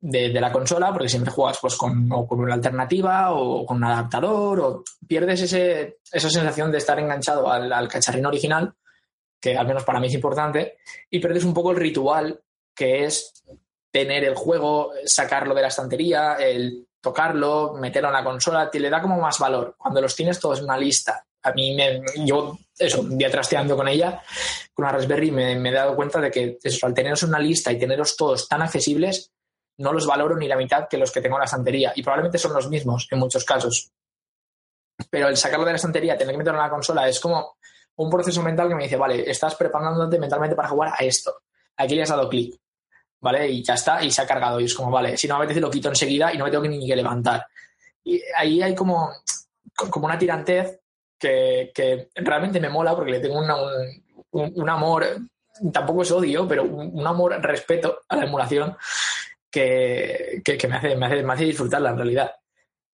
de, 0.00 0.30
la 0.40 0.50
consola, 0.50 0.92
porque 0.92 1.08
siempre 1.08 1.30
juegas 1.30 1.58
pues, 1.60 1.76
con, 1.76 2.08
con 2.08 2.40
una 2.40 2.54
alternativa 2.54 3.32
o 3.32 3.66
con 3.66 3.76
un 3.76 3.84
adaptador, 3.84 4.60
o 4.60 4.84
pierdes 5.06 5.42
ese, 5.42 5.98
esa 6.10 6.30
sensación 6.30 6.72
de 6.72 6.78
estar 6.78 6.98
enganchado 6.98 7.50
al, 7.50 7.72
al 7.72 7.88
cacharrín 7.88 8.26
original 8.26 8.74
que 9.40 9.56
al 9.56 9.66
menos 9.66 9.84
para 9.84 9.98
mí 9.98 10.06
es 10.06 10.14
importante, 10.14 10.76
y 11.08 11.18
perdes 11.18 11.44
un 11.44 11.54
poco 11.54 11.70
el 11.70 11.78
ritual 11.78 12.40
que 12.74 13.04
es 13.04 13.42
tener 13.90 14.24
el 14.24 14.34
juego, 14.34 14.92
sacarlo 15.04 15.54
de 15.54 15.62
la 15.62 15.68
estantería, 15.68 16.34
el 16.34 16.86
tocarlo, 17.00 17.74
meterlo 17.74 18.08
en 18.08 18.14
la 18.14 18.24
consola, 18.24 18.70
te 18.70 18.78
le 18.78 18.90
da 18.90 19.00
como 19.00 19.18
más 19.18 19.38
valor. 19.38 19.74
Cuando 19.78 20.00
los 20.00 20.14
tienes 20.14 20.38
todos 20.38 20.58
en 20.58 20.66
una 20.66 20.76
lista, 20.76 21.26
a 21.42 21.52
mí 21.52 21.74
me, 21.74 22.02
yo, 22.24 22.58
eso, 22.78 23.00
un 23.00 23.16
día 23.16 23.30
trasteando 23.30 23.76
con 23.76 23.88
ella, 23.88 24.22
con 24.72 24.84
la 24.84 24.92
Raspberry, 24.92 25.30
me, 25.30 25.52
he 25.52 25.72
dado 25.72 25.96
cuenta 25.96 26.20
de 26.20 26.30
que 26.30 26.58
eso, 26.62 26.86
al 26.86 26.94
tenerlos 26.94 27.22
en 27.22 27.30
una 27.30 27.38
lista 27.38 27.72
y 27.72 27.78
tenerlos 27.78 28.16
todos 28.16 28.48
tan 28.48 28.62
accesibles, 28.62 29.32
no 29.78 29.92
los 29.92 30.06
valoro 30.06 30.36
ni 30.36 30.48
la 30.48 30.56
mitad 30.56 30.88
que 30.88 30.98
los 30.98 31.10
que 31.10 31.20
tengo 31.20 31.36
en 31.36 31.40
la 31.40 31.44
estantería. 31.46 31.92
Y 31.96 32.02
probablemente 32.02 32.38
son 32.38 32.52
los 32.52 32.68
mismos 32.68 33.08
en 33.10 33.18
muchos 33.18 33.44
casos. 33.44 33.90
Pero 35.08 35.28
el 35.28 35.36
sacarlo 35.36 35.64
de 35.64 35.72
la 35.72 35.76
estantería, 35.76 36.18
tener 36.18 36.34
que 36.34 36.38
meterlo 36.38 36.58
en 36.58 36.66
la 36.66 36.70
consola, 36.70 37.08
es 37.08 37.18
como 37.18 37.56
un 37.96 38.10
proceso 38.10 38.42
mental 38.42 38.68
que 38.68 38.74
me 38.74 38.82
dice, 38.82 38.96
vale, 38.96 39.28
estás 39.30 39.54
preparándote 39.54 40.18
mentalmente 40.18 40.54
para 40.54 40.68
jugar 40.68 40.92
a 40.98 41.04
esto. 41.04 41.34
Aquí 41.76 41.94
le 41.94 42.02
has 42.02 42.10
dado 42.10 42.28
clic, 42.28 42.60
¿vale? 43.20 43.48
Y 43.48 43.64
ya 43.64 43.74
está, 43.74 44.04
y 44.04 44.10
se 44.10 44.20
ha 44.20 44.26
cargado. 44.26 44.60
Y 44.60 44.64
es 44.64 44.74
como, 44.74 44.90
vale, 44.90 45.16
si 45.16 45.26
no 45.26 45.38
me 45.38 45.44
apetece 45.44 45.60
lo 45.60 45.70
quito 45.70 45.88
enseguida 45.88 46.32
y 46.34 46.36
no 46.36 46.44
me 46.44 46.50
tengo 46.50 46.64
ni 46.64 46.86
que 46.86 46.96
levantar. 46.96 47.46
Y 48.04 48.20
ahí 48.36 48.60
hay 48.60 48.74
como, 48.74 49.10
como 49.74 50.06
una 50.06 50.18
tirantez 50.18 50.80
que, 51.20 52.08
realmente 52.16 52.58
me 52.58 52.68
mola 52.68 52.96
porque 52.96 53.12
le 53.12 53.20
tengo 53.20 53.38
un, 53.38 54.68
amor, 54.68 55.06
tampoco 55.72 56.02
es 56.02 56.10
odio, 56.10 56.48
pero 56.48 56.64
un, 56.64 57.06
amor, 57.06 57.40
respeto 57.42 58.00
a 58.08 58.16
la 58.16 58.24
emulación 58.24 58.76
que, 59.50 60.42
me, 60.68 60.76
hace, 60.76 60.96
me, 60.96 61.06
hace, 61.06 61.22
me 61.22 61.32
hace 61.32 61.44
disfrutarla 61.44 61.90
en 61.90 61.96
realidad. 61.96 62.34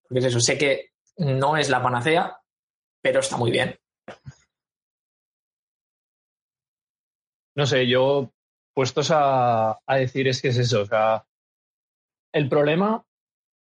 Porque 0.09 0.19
es 0.19 0.27
eso, 0.27 0.41
sé 0.41 0.59
que 0.59 0.91
no 1.19 1.57
es 1.57 1.71
la 1.71 1.83
panacea, 1.83 2.39
pero 3.01 3.21
está 3.21 3.37
muy 3.39 3.51
bien. 3.51 3.79
no 7.57 7.67
sé, 7.67 7.89
yo 7.89 8.33
puestos 8.75 9.11
a, 9.13 9.81
decir 9.89 10.29
es 10.29 10.43
que 10.43 10.49
es 10.49 10.59
eso, 10.59 10.83
o 10.83 10.87
sea, 10.87 11.27
el 12.33 12.49
problema 12.49 13.05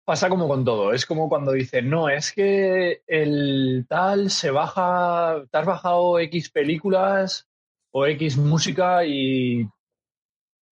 pasa 0.06 0.28
como 0.28 0.46
con 0.46 0.64
todo, 0.64 0.92
es 0.92 1.04
como 1.04 1.28
cuando 1.28 1.50
dicen, 1.50 1.90
no, 1.90 2.08
es 2.08 2.32
que 2.32 3.02
el 3.08 3.86
tal 3.88 4.30
se 4.30 4.52
baja, 4.52 5.42
te 5.50 5.58
has 5.58 5.66
bajado 5.66 6.20
X 6.20 6.48
películas 6.50 7.48
o 7.90 8.06
X 8.06 8.36
música 8.38 9.04
y 9.04 9.68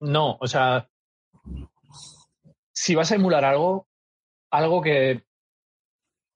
no, 0.00 0.38
o 0.40 0.46
sea, 0.46 0.88
si 2.72 2.94
vas 2.94 3.10
a 3.10 3.16
emular 3.16 3.44
algo, 3.44 3.88
algo 4.52 4.80
que, 4.80 5.24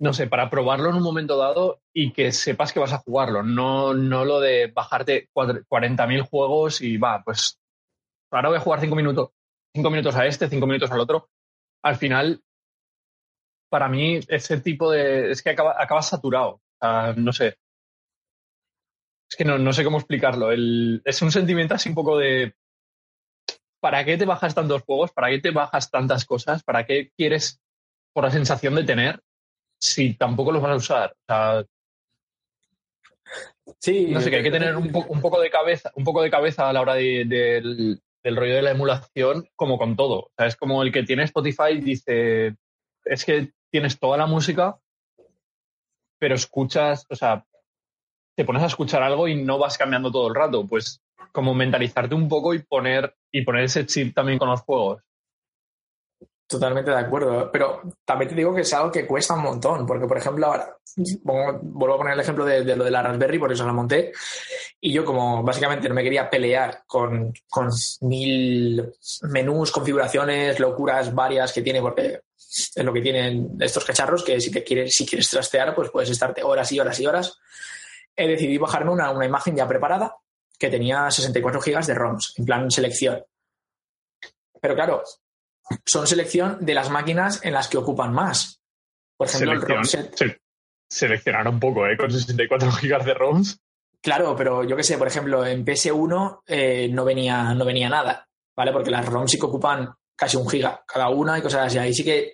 no 0.00 0.12
sé, 0.12 0.26
para 0.26 0.50
probarlo 0.50 0.90
en 0.90 0.96
un 0.96 1.02
momento 1.04 1.36
dado 1.36 1.80
y 1.92 2.12
que 2.12 2.32
sepas 2.32 2.72
que 2.72 2.80
vas 2.80 2.92
a 2.92 2.98
jugarlo, 2.98 3.44
no, 3.44 3.94
no 3.94 4.24
lo 4.24 4.40
de 4.40 4.72
bajarte 4.74 5.28
40.000 5.32 6.22
juegos 6.22 6.80
y 6.80 6.96
va, 6.96 7.22
pues 7.22 7.60
ahora 8.32 8.48
voy 8.48 8.58
a 8.58 8.62
jugar 8.62 8.80
5 8.80 8.96
minutos, 8.96 9.30
cinco 9.72 9.90
minutos 9.90 10.16
a 10.16 10.26
este, 10.26 10.48
5 10.48 10.66
minutos 10.66 10.90
al 10.90 11.00
otro. 11.00 11.28
Al 11.84 11.94
final, 11.94 12.42
para 13.68 13.88
mí, 13.88 14.20
ese 14.28 14.60
tipo 14.60 14.90
de. 14.90 15.30
Es 15.30 15.42
que 15.42 15.50
acaba, 15.50 15.76
acabas 15.78 16.08
saturado. 16.08 16.60
no 17.16 17.32
sé. 17.32 17.56
Es 19.30 19.36
que 19.36 19.44
no, 19.44 19.58
no 19.58 19.72
sé 19.72 19.84
cómo 19.84 19.98
explicarlo. 19.98 20.50
El, 20.50 21.02
es 21.04 21.20
un 21.22 21.30
sentimiento 21.30 21.74
así 21.74 21.88
un 21.88 21.94
poco 21.94 22.18
de. 22.18 22.54
¿Para 23.80 24.04
qué 24.04 24.16
te 24.16 24.24
bajas 24.24 24.54
tantos 24.54 24.82
juegos? 24.82 25.12
¿Para 25.12 25.28
qué 25.28 25.38
te 25.38 25.50
bajas 25.50 25.90
tantas 25.90 26.24
cosas? 26.24 26.64
¿Para 26.64 26.84
qué 26.84 27.10
quieres 27.16 27.60
por 28.12 28.24
la 28.24 28.30
sensación 28.30 28.74
de 28.74 28.84
tener 28.84 29.20
si 29.80 30.14
tampoco 30.14 30.50
los 30.50 30.62
vas 30.62 30.72
a 30.72 30.76
usar? 30.76 31.12
O 31.12 31.24
sea, 31.26 31.64
sí, 33.78 34.06
no 34.06 34.20
sé, 34.20 34.30
que 34.30 34.36
hay 34.36 34.42
que 34.42 34.50
tener 34.50 34.74
un, 34.74 34.84
un, 34.86 35.20
poco 35.20 35.40
de 35.40 35.50
cabeza, 35.50 35.92
un 35.94 36.02
poco 36.02 36.22
de 36.22 36.30
cabeza 36.30 36.68
a 36.68 36.72
la 36.72 36.80
hora 36.80 36.94
de, 36.94 37.24
del, 37.26 38.00
del 38.24 38.36
rollo 38.36 38.56
de 38.56 38.62
la 38.62 38.72
emulación, 38.72 39.48
como 39.54 39.78
con 39.78 39.94
todo. 39.94 40.20
O 40.20 40.32
sea, 40.36 40.46
es 40.46 40.56
como 40.56 40.82
el 40.82 40.90
que 40.90 41.04
tiene 41.04 41.24
Spotify 41.24 41.80
dice, 41.80 42.56
es 43.04 43.24
que 43.24 43.52
tienes 43.70 43.98
toda 43.98 44.16
la 44.16 44.26
música, 44.26 44.78
pero 46.18 46.34
escuchas, 46.34 47.06
o 47.10 47.16
sea, 47.16 47.44
te 48.36 48.44
pones 48.44 48.62
a 48.62 48.66
escuchar 48.66 49.02
algo 49.02 49.28
y 49.28 49.42
no 49.42 49.58
vas 49.58 49.78
cambiando 49.78 50.10
todo 50.10 50.28
el 50.28 50.34
rato. 50.34 50.66
Pues 50.66 51.02
como 51.32 51.54
mentalizarte 51.54 52.14
un 52.14 52.28
poco 52.28 52.54
y 52.54 52.60
poner, 52.60 53.14
y 53.30 53.42
poner 53.42 53.64
ese 53.64 53.86
chip 53.86 54.14
también 54.14 54.38
con 54.38 54.48
los 54.48 54.60
juegos. 54.62 55.02
Totalmente 56.46 56.90
de 56.90 56.96
acuerdo, 56.96 57.50
pero 57.52 57.82
también 58.06 58.30
te 58.30 58.34
digo 58.34 58.54
que 58.54 58.62
es 58.62 58.72
algo 58.72 58.90
que 58.90 59.06
cuesta 59.06 59.34
un 59.34 59.42
montón, 59.42 59.86
porque 59.86 60.06
por 60.06 60.16
ejemplo 60.16 60.46
ahora, 60.46 60.78
vuelvo 61.22 61.94
a 61.94 61.98
poner 61.98 62.14
el 62.14 62.20
ejemplo 62.20 62.46
de, 62.46 62.74
lo 62.74 62.84
de 62.84 62.90
la 62.90 63.02
Raspberry, 63.02 63.38
por 63.38 63.52
eso 63.52 63.66
la 63.66 63.74
monté, 63.74 64.12
y 64.80 64.90
yo 64.90 65.04
como 65.04 65.42
básicamente 65.42 65.90
no 65.90 65.94
me 65.94 66.02
quería 66.02 66.30
pelear 66.30 66.84
con, 66.86 67.34
con 67.50 67.68
mil 68.00 68.90
menús, 69.24 69.70
configuraciones, 69.70 70.58
locuras 70.58 71.14
varias 71.14 71.52
que 71.52 71.60
tiene, 71.60 71.82
porque 71.82 72.22
es 72.48 72.84
lo 72.84 72.92
que 72.92 73.02
tienen 73.02 73.56
estos 73.60 73.84
cacharros, 73.84 74.24
que 74.24 74.40
si, 74.40 74.50
te 74.50 74.64
quieres, 74.64 74.94
si 74.94 75.06
quieres 75.06 75.28
trastear, 75.28 75.74
pues 75.74 75.90
puedes 75.90 76.10
estarte 76.10 76.42
horas 76.42 76.72
y 76.72 76.80
horas 76.80 76.98
y 77.00 77.06
horas, 77.06 77.38
he 78.16 78.26
decidido 78.26 78.62
bajarme 78.62 78.90
una, 78.90 79.10
una 79.10 79.26
imagen 79.26 79.54
ya 79.56 79.68
preparada 79.68 80.16
que 80.58 80.70
tenía 80.70 81.10
64 81.10 81.60
gigas 81.60 81.86
de 81.86 81.94
ROMs, 81.94 82.34
en 82.36 82.44
plan 82.44 82.70
selección. 82.70 83.24
Pero 84.60 84.74
claro, 84.74 85.04
son 85.84 86.06
selección 86.06 86.58
de 86.60 86.74
las 86.74 86.90
máquinas 86.90 87.44
en 87.44 87.52
las 87.52 87.68
que 87.68 87.78
ocupan 87.78 88.12
más. 88.12 88.60
Por 89.16 89.28
ejemplo, 89.28 89.52
el 89.52 89.62
ROM 89.62 89.84
set. 89.84 90.40
seleccionar 90.88 91.46
un 91.48 91.60
poco, 91.60 91.86
¿eh? 91.86 91.96
Con 91.96 92.10
64 92.10 92.72
gigas 92.72 93.04
de 93.04 93.14
ROMs. 93.14 93.60
Claro, 94.00 94.34
pero 94.36 94.64
yo 94.64 94.76
qué 94.76 94.84
sé, 94.84 94.96
por 94.96 95.08
ejemplo, 95.08 95.44
en 95.44 95.64
PS1 95.64 96.42
eh, 96.46 96.88
no, 96.90 97.04
venía, 97.04 97.54
no 97.54 97.64
venía 97.64 97.88
nada, 97.88 98.28
¿vale? 98.56 98.72
Porque 98.72 98.90
las 98.90 99.06
ROMs 99.06 99.30
sí 99.30 99.38
que 99.38 99.46
ocupan 99.46 99.92
casi 100.18 100.36
un 100.36 100.48
giga 100.48 100.82
cada 100.84 101.08
una 101.10 101.38
y 101.38 101.42
cosas 101.42 101.66
así. 101.66 101.78
Ahí 101.78 101.94
sí 101.94 102.04
que 102.04 102.32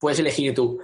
puedes 0.00 0.18
elegir 0.18 0.54
tú. 0.54 0.80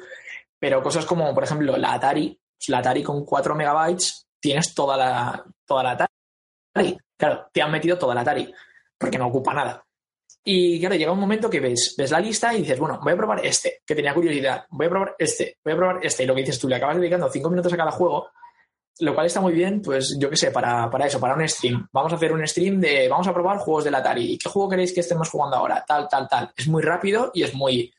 Pero 0.58 0.82
cosas 0.82 1.06
como, 1.06 1.32
por 1.34 1.42
ejemplo, 1.42 1.76
la 1.76 1.94
Atari, 1.94 2.38
la 2.68 2.78
Atari 2.78 3.02
con 3.02 3.24
4 3.24 3.54
megabytes, 3.54 4.26
tienes 4.38 4.74
toda 4.74 4.96
la, 4.96 5.44
toda 5.64 5.82
la 5.82 5.90
Atari. 5.92 6.98
Claro, 7.16 7.48
te 7.52 7.62
han 7.62 7.70
metido 7.70 7.96
toda 7.96 8.14
la 8.14 8.20
Atari, 8.20 8.52
porque 8.98 9.18
no 9.18 9.28
ocupa 9.28 9.54
nada. 9.54 9.84
Y 10.46 10.78
claro, 10.78 10.94
llega 10.94 11.12
un 11.12 11.20
momento 11.20 11.48
que 11.48 11.60
ves, 11.60 11.94
ves 11.96 12.10
la 12.10 12.20
lista 12.20 12.52
y 12.52 12.60
dices, 12.60 12.78
bueno, 12.78 13.00
voy 13.02 13.14
a 13.14 13.16
probar 13.16 13.44
este, 13.44 13.80
que 13.86 13.94
tenía 13.94 14.12
curiosidad, 14.12 14.66
voy 14.68 14.86
a 14.86 14.90
probar 14.90 15.16
este, 15.18 15.56
voy 15.64 15.72
a 15.72 15.76
probar 15.76 15.98
este. 16.04 16.24
Y 16.24 16.26
lo 16.26 16.34
que 16.34 16.42
dices 16.42 16.58
tú, 16.58 16.68
le 16.68 16.76
acabas 16.76 16.98
dedicando 16.98 17.30
cinco 17.30 17.48
minutos 17.48 17.72
a 17.72 17.76
cada 17.78 17.90
juego, 17.90 18.28
lo 19.00 19.14
cual 19.14 19.26
está 19.26 19.40
muy 19.40 19.52
bien, 19.52 19.82
pues 19.82 20.16
yo 20.18 20.30
qué 20.30 20.36
sé, 20.36 20.50
para, 20.50 20.88
para 20.90 21.06
eso, 21.06 21.18
para 21.18 21.34
un 21.34 21.48
stream. 21.48 21.88
Vamos 21.92 22.12
a 22.12 22.16
hacer 22.16 22.32
un 22.32 22.46
stream 22.46 22.80
de, 22.80 23.08
vamos 23.08 23.26
a 23.26 23.34
probar 23.34 23.58
juegos 23.58 23.84
del 23.84 23.94
Atari. 23.94 24.34
¿Y 24.34 24.38
qué 24.38 24.48
juego 24.48 24.68
queréis 24.68 24.92
que 24.92 25.00
estemos 25.00 25.28
jugando 25.28 25.56
ahora? 25.56 25.84
Tal, 25.86 26.08
tal, 26.08 26.28
tal. 26.28 26.52
Es 26.56 26.68
muy 26.68 26.82
rápido 26.82 27.30
y 27.34 27.42
es 27.42 27.54
muy... 27.54 27.92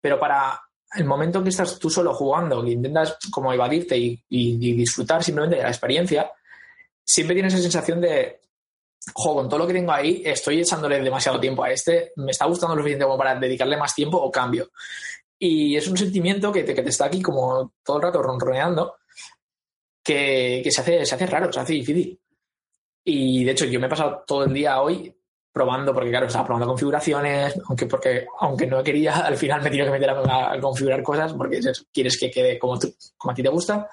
Pero 0.00 0.18
para 0.18 0.60
el 0.94 1.04
momento 1.04 1.38
en 1.38 1.44
que 1.44 1.50
estás 1.50 1.78
tú 1.78 1.90
solo 1.90 2.14
jugando, 2.14 2.62
que 2.62 2.70
intentas 2.70 3.16
como 3.30 3.52
evadirte 3.52 3.96
y, 3.96 4.22
y 4.28 4.72
disfrutar 4.74 5.24
simplemente 5.24 5.56
de 5.56 5.62
la 5.62 5.68
experiencia, 5.68 6.30
siempre 7.04 7.34
tienes 7.34 7.54
esa 7.54 7.62
sensación 7.62 8.00
de, 8.00 8.40
jo, 9.14 9.34
con 9.34 9.48
todo 9.48 9.60
lo 9.60 9.66
que 9.66 9.72
tengo 9.72 9.92
ahí, 9.92 10.22
estoy 10.24 10.60
echándole 10.60 11.00
demasiado 11.00 11.38
tiempo 11.38 11.62
a 11.62 11.70
este, 11.70 12.12
me 12.16 12.32
está 12.32 12.46
gustando 12.46 12.74
lo 12.74 12.82
suficiente 12.82 13.04
como 13.04 13.18
para 13.18 13.34
dedicarle 13.38 13.76
más 13.76 13.94
tiempo 13.94 14.18
o 14.18 14.30
cambio. 14.30 14.70
Y 15.38 15.76
es 15.76 15.86
un 15.86 15.96
sentimiento 15.96 16.50
que 16.50 16.64
te, 16.64 16.74
que 16.74 16.82
te 16.82 16.90
está 16.90 17.06
aquí 17.06 17.22
como 17.22 17.72
todo 17.84 17.98
el 17.98 18.02
rato 18.02 18.22
ronroneando, 18.22 18.96
que, 20.06 20.70
se, 20.70 20.80
hace, 20.80 21.04
se 21.04 21.14
hace 21.14 21.26
raro, 21.26 21.52
se 21.52 21.60
hace 21.60 21.72
difícil. 21.72 22.18
Y 23.04 23.44
de 23.44 23.52
hecho, 23.52 23.64
yo 23.64 23.80
me 23.80 23.86
he 23.86 23.90
pasado 23.90 24.24
todo 24.26 24.44
el 24.44 24.52
día 24.52 24.80
hoy 24.80 25.12
probando, 25.52 25.94
porque 25.94 26.10
claro, 26.10 26.26
estaba 26.26 26.44
probando 26.44 26.66
configuraciones, 26.66 27.58
aunque, 27.66 27.86
porque, 27.86 28.26
aunque 28.40 28.66
no 28.66 28.82
quería, 28.84 29.16
al 29.26 29.36
final 29.36 29.62
me 29.62 29.70
tenido 29.70 29.86
que 29.86 29.92
meter 29.92 30.10
a, 30.10 30.58
configurar 30.60 31.02
cosas, 31.02 31.32
porque 31.32 31.60
quieres 31.92 32.18
que 32.18 32.30
quede 32.30 32.58
como, 32.58 32.78
tú, 32.78 32.94
como 33.16 33.32
a 33.32 33.34
ti 33.34 33.42
te 33.42 33.48
gusta. 33.48 33.88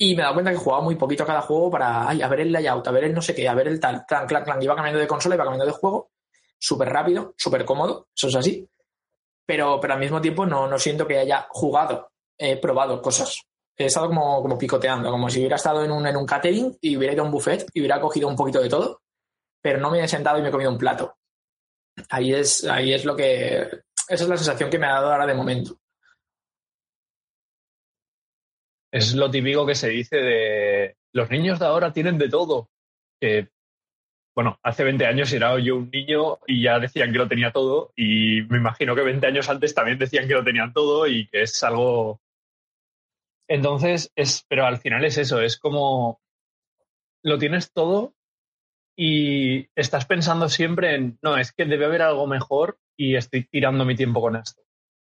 Y 0.00 0.14
me 0.14 0.20
he 0.20 0.22
dado 0.22 0.34
cuenta 0.34 0.52
que 0.52 0.56
jugaba 0.56 0.82
muy 0.82 0.94
poquito 0.94 1.24
a 1.24 1.26
cada 1.26 1.42
juego 1.42 1.70
para, 1.70 2.08
ay, 2.08 2.22
a 2.22 2.28
ver 2.28 2.40
el 2.40 2.52
layout, 2.52 2.86
a 2.86 2.92
ver 2.92 3.04
el 3.04 3.14
no 3.14 3.20
sé 3.20 3.34
qué, 3.34 3.48
a 3.48 3.54
ver 3.54 3.66
el 3.66 3.80
tal, 3.80 4.06
clan, 4.06 4.26
clan, 4.26 4.44
clan. 4.44 4.62
Iba 4.62 4.76
cambiando 4.76 5.00
de 5.00 5.08
consola, 5.08 5.34
iba 5.34 5.44
cambiando 5.44 5.66
de 5.66 5.78
juego, 5.78 6.12
súper 6.58 6.88
rápido, 6.88 7.34
súper 7.36 7.64
cómodo, 7.64 8.06
eso 8.14 8.28
es 8.28 8.36
así. 8.36 8.68
Pero, 9.44 9.80
pero 9.80 9.94
al 9.94 10.00
mismo 10.00 10.20
tiempo 10.20 10.46
no, 10.46 10.68
no 10.68 10.78
siento 10.78 11.06
que 11.06 11.18
haya 11.18 11.48
jugado, 11.50 12.12
he 12.38 12.56
probado 12.56 13.02
cosas. 13.02 13.42
He 13.78 13.86
estado 13.86 14.08
como, 14.08 14.42
como 14.42 14.58
picoteando, 14.58 15.10
como 15.10 15.30
si 15.30 15.38
hubiera 15.38 15.56
estado 15.56 15.84
en 15.84 15.92
un, 15.92 16.06
en 16.06 16.16
un 16.16 16.26
catering 16.26 16.76
y 16.80 16.96
hubiera 16.96 17.14
ido 17.14 17.22
a 17.22 17.26
un 17.26 17.32
buffet 17.32 17.70
y 17.72 17.80
hubiera 17.80 18.00
cogido 18.00 18.28
un 18.28 18.36
poquito 18.36 18.60
de 18.60 18.68
todo, 18.68 19.02
pero 19.62 19.78
no 19.78 19.90
me 19.90 20.02
he 20.02 20.08
sentado 20.08 20.38
y 20.38 20.42
me 20.42 20.48
he 20.48 20.52
comido 20.52 20.70
un 20.70 20.78
plato. 20.78 21.16
Ahí 22.10 22.34
es, 22.34 22.64
ahí 22.64 22.92
es 22.92 23.04
lo 23.04 23.14
que. 23.14 23.60
Esa 24.08 24.24
es 24.24 24.28
la 24.28 24.36
sensación 24.36 24.70
que 24.70 24.78
me 24.78 24.86
ha 24.86 24.94
dado 24.94 25.12
ahora 25.12 25.26
de 25.26 25.34
momento. 25.34 25.78
es 28.90 29.14
lo 29.14 29.30
típico 29.30 29.66
que 29.66 29.74
se 29.74 29.88
dice 29.88 30.16
de 30.16 30.96
los 31.12 31.30
niños 31.30 31.58
de 31.58 31.66
ahora 31.66 31.92
tienen 31.92 32.18
de 32.18 32.28
todo. 32.28 32.70
Bueno, 34.34 34.58
hace 34.62 34.84
20 34.84 35.04
años 35.04 35.32
era 35.32 35.58
yo 35.58 35.76
un 35.76 35.90
niño 35.90 36.38
y 36.46 36.62
ya 36.62 36.78
decían 36.78 37.12
que 37.12 37.18
lo 37.18 37.28
tenía 37.28 37.50
todo 37.50 37.92
y 37.96 38.42
me 38.48 38.58
imagino 38.58 38.94
que 38.94 39.02
20 39.02 39.26
años 39.26 39.48
antes 39.48 39.74
también 39.74 39.98
decían 39.98 40.28
que 40.28 40.34
lo 40.34 40.44
tenían 40.44 40.72
todo 40.72 41.06
y 41.06 41.26
que 41.28 41.42
es 41.42 41.62
algo... 41.64 42.20
Entonces, 43.48 44.12
es, 44.14 44.44
pero 44.48 44.66
al 44.66 44.78
final 44.78 45.04
es 45.04 45.16
eso, 45.16 45.40
es 45.40 45.58
como 45.58 46.20
lo 47.22 47.38
tienes 47.38 47.72
todo 47.72 48.14
y 48.96 49.68
estás 49.74 50.06
pensando 50.06 50.48
siempre 50.48 50.94
en, 50.94 51.18
no, 51.22 51.36
es 51.36 51.52
que 51.52 51.64
debe 51.64 51.86
haber 51.86 52.02
algo 52.02 52.26
mejor 52.26 52.78
y 52.96 53.16
estoy 53.16 53.44
tirando 53.44 53.84
mi 53.84 53.96
tiempo 53.96 54.20
con 54.20 54.36
esto. 54.36 54.62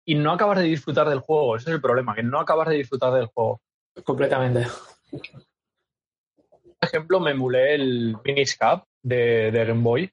Y 0.07 0.14
no 0.14 0.32
acabas 0.32 0.59
de 0.59 0.64
disfrutar 0.64 1.09
del 1.09 1.20
juego, 1.20 1.57
ese 1.57 1.70
es 1.70 1.74
el 1.74 1.82
problema, 1.82 2.14
que 2.14 2.22
no 2.22 2.41
acabas 2.41 2.68
de 2.68 2.76
disfrutar 2.76 3.12
del 3.12 3.26
juego. 3.26 3.61
Completamente. 4.05 4.66
Por 5.11 6.88
ejemplo, 6.88 7.20
me 7.20 7.32
emulé 7.32 7.74
el 7.74 8.16
Miniscap 8.24 8.86
de, 9.03 9.51
de 9.51 9.64
Game 9.64 9.82
Boy, 9.82 10.11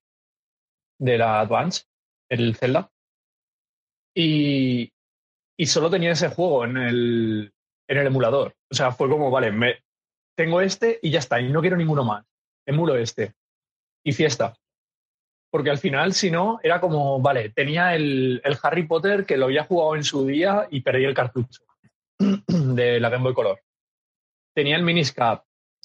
de 0.99 1.17
la 1.17 1.39
Advance, 1.39 1.85
el 2.29 2.55
Zelda. 2.55 2.91
Y, 4.13 4.91
y 5.55 5.65
solo 5.67 5.89
tenía 5.89 6.11
ese 6.11 6.29
juego 6.29 6.65
en 6.65 6.77
el, 6.77 7.53
en 7.87 7.97
el 7.97 8.07
emulador. 8.07 8.55
O 8.71 8.75
sea, 8.75 8.91
fue 8.91 9.09
como, 9.09 9.31
vale, 9.31 9.51
me, 9.51 9.83
tengo 10.35 10.61
este 10.61 10.99
y 11.01 11.11
ya 11.11 11.19
está, 11.19 11.39
y 11.39 11.51
no 11.51 11.61
quiero 11.61 11.77
ninguno 11.77 12.03
más. 12.03 12.25
Emulo 12.65 12.95
este. 12.95 13.33
Y 14.03 14.13
fiesta. 14.13 14.53
Porque 15.49 15.69
al 15.69 15.77
final, 15.77 16.13
si 16.13 16.29
no, 16.29 16.59
era 16.61 16.81
como, 16.81 17.21
vale, 17.21 17.49
tenía 17.49 17.95
el, 17.95 18.41
el 18.43 18.57
Harry 18.61 18.85
Potter 18.85 19.25
que 19.25 19.37
lo 19.37 19.45
había 19.45 19.63
jugado 19.63 19.95
en 19.95 20.03
su 20.03 20.25
día 20.25 20.67
y 20.69 20.81
perdí 20.81 21.05
el 21.05 21.13
cartucho 21.13 21.63
de 22.19 22.99
la 22.99 23.09
Game 23.09 23.23
Boy 23.23 23.33
Color 23.33 23.61
tenía 24.57 24.75
el 24.75 24.81
Miniscap, 24.81 25.43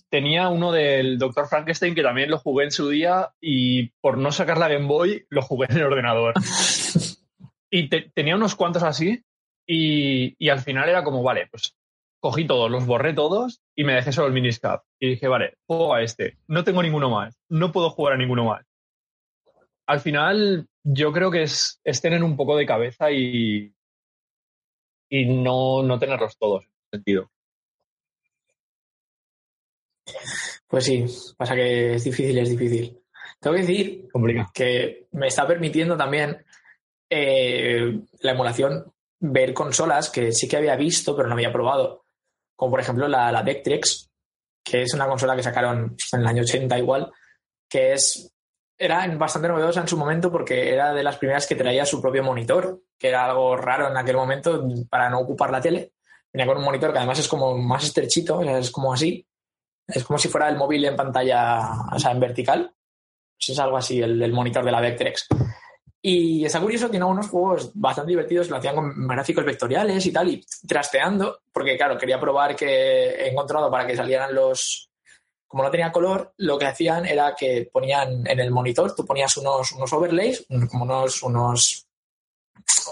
tenía 0.09 0.49
uno 0.49 0.73
del 0.73 1.19
Dr. 1.19 1.47
Frankenstein 1.47 1.95
que 1.95 2.03
también 2.03 2.31
lo 2.31 2.39
jugué 2.39 2.65
en 2.65 2.71
su 2.71 2.89
día 2.89 3.35
y 3.39 3.91
por 4.01 4.17
no 4.17 4.33
sacar 4.33 4.57
la 4.57 4.69
Game 4.69 4.87
Boy 4.87 5.27
lo 5.29 5.43
jugué 5.43 5.67
en 5.69 5.77
el 5.77 5.83
ordenador. 5.83 6.33
y 7.71 7.91
tenía 7.91 8.35
unos 8.35 8.55
cuantos 8.55 8.83
así 8.83 9.23
y, 9.67 10.49
al 10.49 10.61
final 10.61 10.89
era 10.89 11.05
como, 11.05 11.23
vale, 11.23 11.49
pues 11.51 11.77
cogí 12.23 12.47
todos, 12.47 12.71
los 12.71 12.87
borré 12.87 13.15
todos 13.15 13.63
y 13.75 13.83
me 13.83 13.95
dejé 13.95 14.13
solo 14.13 14.29
el 14.29 14.33
Miniscap. 14.33 14.85
Y 15.01 15.11
dije, 15.11 15.27
vale, 15.27 15.59
juego 15.67 15.93
a 15.93 16.03
este, 16.03 16.39
no 16.47 16.63
tengo 16.63 16.81
ninguno 16.81 17.11
más, 17.11 17.37
no 17.49 17.73
puedo 17.73 17.91
jugar 17.91 18.15
a 18.15 18.17
ninguno 18.17 18.45
más. 18.45 18.65
Al 19.87 19.99
final 19.99 20.69
yo 20.85 21.13
creo 21.13 21.33
que 21.33 21.43
es, 21.43 21.81
tener 22.01 22.23
un 22.23 22.37
poco 22.37 22.57
de 22.57 22.65
cabeza 22.65 23.11
y, 23.11 23.75
y 25.11 25.25
no, 25.27 25.83
no 25.83 25.99
tenerlos 25.99 26.39
todos 26.39 26.63
en 26.63 26.71
ese 26.71 26.89
sentido. 26.93 27.31
Pues 30.69 30.85
sí, 30.85 31.05
pasa 31.37 31.57
que 31.57 31.95
es 31.95 32.05
difícil, 32.05 32.39
es 32.39 32.51
difícil. 32.51 33.01
Tengo 33.41 33.57
que 33.57 33.63
decir 33.63 34.09
que 34.55 35.09
me 35.11 35.27
está 35.27 35.45
permitiendo 35.45 35.97
también 35.97 36.45
eh, 37.11 38.01
la 38.21 38.31
emulación, 38.31 38.93
ver 39.19 39.53
consolas 39.53 40.09
que 40.09 40.31
sí 40.31 40.49
que 40.49 40.57
había 40.57 40.77
visto, 40.77 41.17
pero 41.17 41.27
no 41.27 41.35
había 41.35 41.53
probado, 41.53 42.02
como 42.63 42.71
por 42.71 42.81
ejemplo 42.81 43.09
la, 43.09 43.43
Vectrex, 43.43 44.09
que 44.65 44.83
es 44.83 44.95
una 44.95 45.09
consola 45.09 45.35
que 45.35 45.43
sacaron 45.43 45.97
en 46.13 46.21
el 46.21 46.27
año 46.29 46.43
80 46.43 46.79
igual, 46.79 47.13
que 47.69 47.95
es 47.95 48.33
era 48.79 49.05
bastante 49.17 49.49
novedosa 49.49 49.81
en 49.81 49.89
su 49.89 49.97
momento 49.97 50.31
porque 50.31 50.73
era 50.73 50.95
de 50.95 51.03
las 51.03 51.17
primeras 51.17 51.49
que 51.49 51.57
traía 51.57 51.85
su 51.85 52.01
propio 52.01 52.23
monitor, 52.23 52.81
que 52.97 53.09
era 53.09 53.25
algo 53.25 53.57
raro 53.57 53.89
en 53.89 53.97
aquel 53.97 54.15
momento 54.15 54.65
para 54.89 55.11
no 55.11 55.19
ocupar 55.19 55.51
la 55.51 55.61
tele. 55.61 55.95
Venía 56.33 56.47
con 56.47 56.59
un 56.59 56.65
monitor 56.65 56.93
que 56.93 56.99
además 56.99 57.19
es 57.19 57.27
como 57.27 57.59
más 57.59 57.83
estrechito, 57.83 58.41
es 58.43 58.71
como 58.71 58.93
así. 58.93 59.27
Es 59.89 60.05
como 60.05 60.21
si 60.21 60.29
fuera 60.29 60.49
el 60.49 60.57
móvil 60.57 60.85
en 60.85 60.95
pantalla, 60.95 61.69
o 61.93 61.99
sea, 61.99 62.13
en 62.13 62.21
vertical. 62.21 62.73
Pues 63.37 63.49
es 63.49 63.59
algo 63.59 63.77
así, 63.77 64.01
el, 64.01 64.33
monitor 64.33 64.65
de 64.65 64.71
la 64.71 64.81
Vectrex. 64.81 65.27
Y 66.05 66.45
está 66.45 66.61
curioso, 66.61 66.91
tiene 66.91 67.05
algunos 67.05 67.29
juegos 67.29 67.71
bastante 67.75 68.11
divertidos, 68.11 68.51
lo 68.51 68.57
hacían 68.57 68.75
con 68.75 69.07
gráficos 69.07 69.45
vectoriales 69.45 70.05
y 70.05 70.13
tal, 70.13 70.29
y 70.29 70.45
trasteando, 70.67 71.43
porque 71.53 71.77
claro, 71.77 71.97
quería 71.97 72.19
probar 72.19 72.57
que 72.57 73.11
he 73.11 73.31
encontrado 73.31 73.71
para 73.71 73.87
que 73.87 73.95
salieran 73.95 74.35
los, 74.35 74.91
como 75.47 75.63
no 75.63 75.71
tenía 75.71 75.93
color, 75.93 76.33
lo 76.39 76.59
que 76.59 76.67
hacían 76.67 77.07
era 77.07 77.37
que 77.37 77.71
ponían 77.73 78.27
en 78.27 78.41
el 78.41 78.51
monitor, 78.51 78.97
tú 78.97 79.07
ponías 79.07 79.37
unos, 79.37 79.71
unos 79.73 79.93
overlays, 79.93 80.45
como 80.69 80.83
unos, 80.83 81.23
unos 81.23 81.87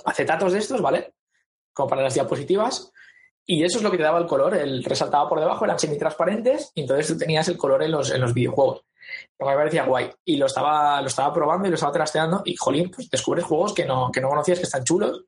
acetatos 0.05 0.53
de 0.53 0.61
estos, 0.61 0.81
¿vale? 0.81 1.15
Como 1.73 1.89
para 1.89 2.03
las 2.03 2.15
diapositivas. 2.15 2.93
Y 3.53 3.65
eso 3.65 3.79
es 3.79 3.83
lo 3.83 3.91
que 3.91 3.97
te 3.97 4.05
daba 4.05 4.21
el 4.21 4.29
color, 4.29 4.55
el 4.55 4.85
resaltaba 4.85 5.29
por 5.29 5.41
debajo, 5.41 5.65
eran 5.65 5.77
semitransparentes, 5.77 6.71
y 6.73 6.83
entonces 6.83 7.09
tú 7.09 7.19
tenías 7.19 7.49
el 7.49 7.59
color 7.59 7.83
en 7.83 7.91
los, 7.91 8.13
en 8.13 8.21
los 8.21 8.33
videojuegos. 8.33 8.85
Lo 9.41 9.45
que 9.45 9.51
me 9.51 9.57
parecía 9.57 9.85
guay. 9.87 10.09
Y 10.25 10.37
lo 10.37 10.47
estaba, 10.47 11.01
lo 11.01 11.09
estaba 11.09 11.35
probando 11.35 11.67
y 11.67 11.71
lo 11.71 11.75
estaba 11.75 11.93
trasteando, 11.93 12.43
y 12.45 12.55
jolín, 12.55 12.93
pues 12.93 13.11
descubres 13.11 13.45
juegos 13.45 13.75
que 13.75 13.85
no, 13.85 14.09
que 14.13 14.21
no 14.21 14.29
conocías 14.29 14.61
que 14.61 14.67
están 14.67 14.85
chulos, 14.85 15.25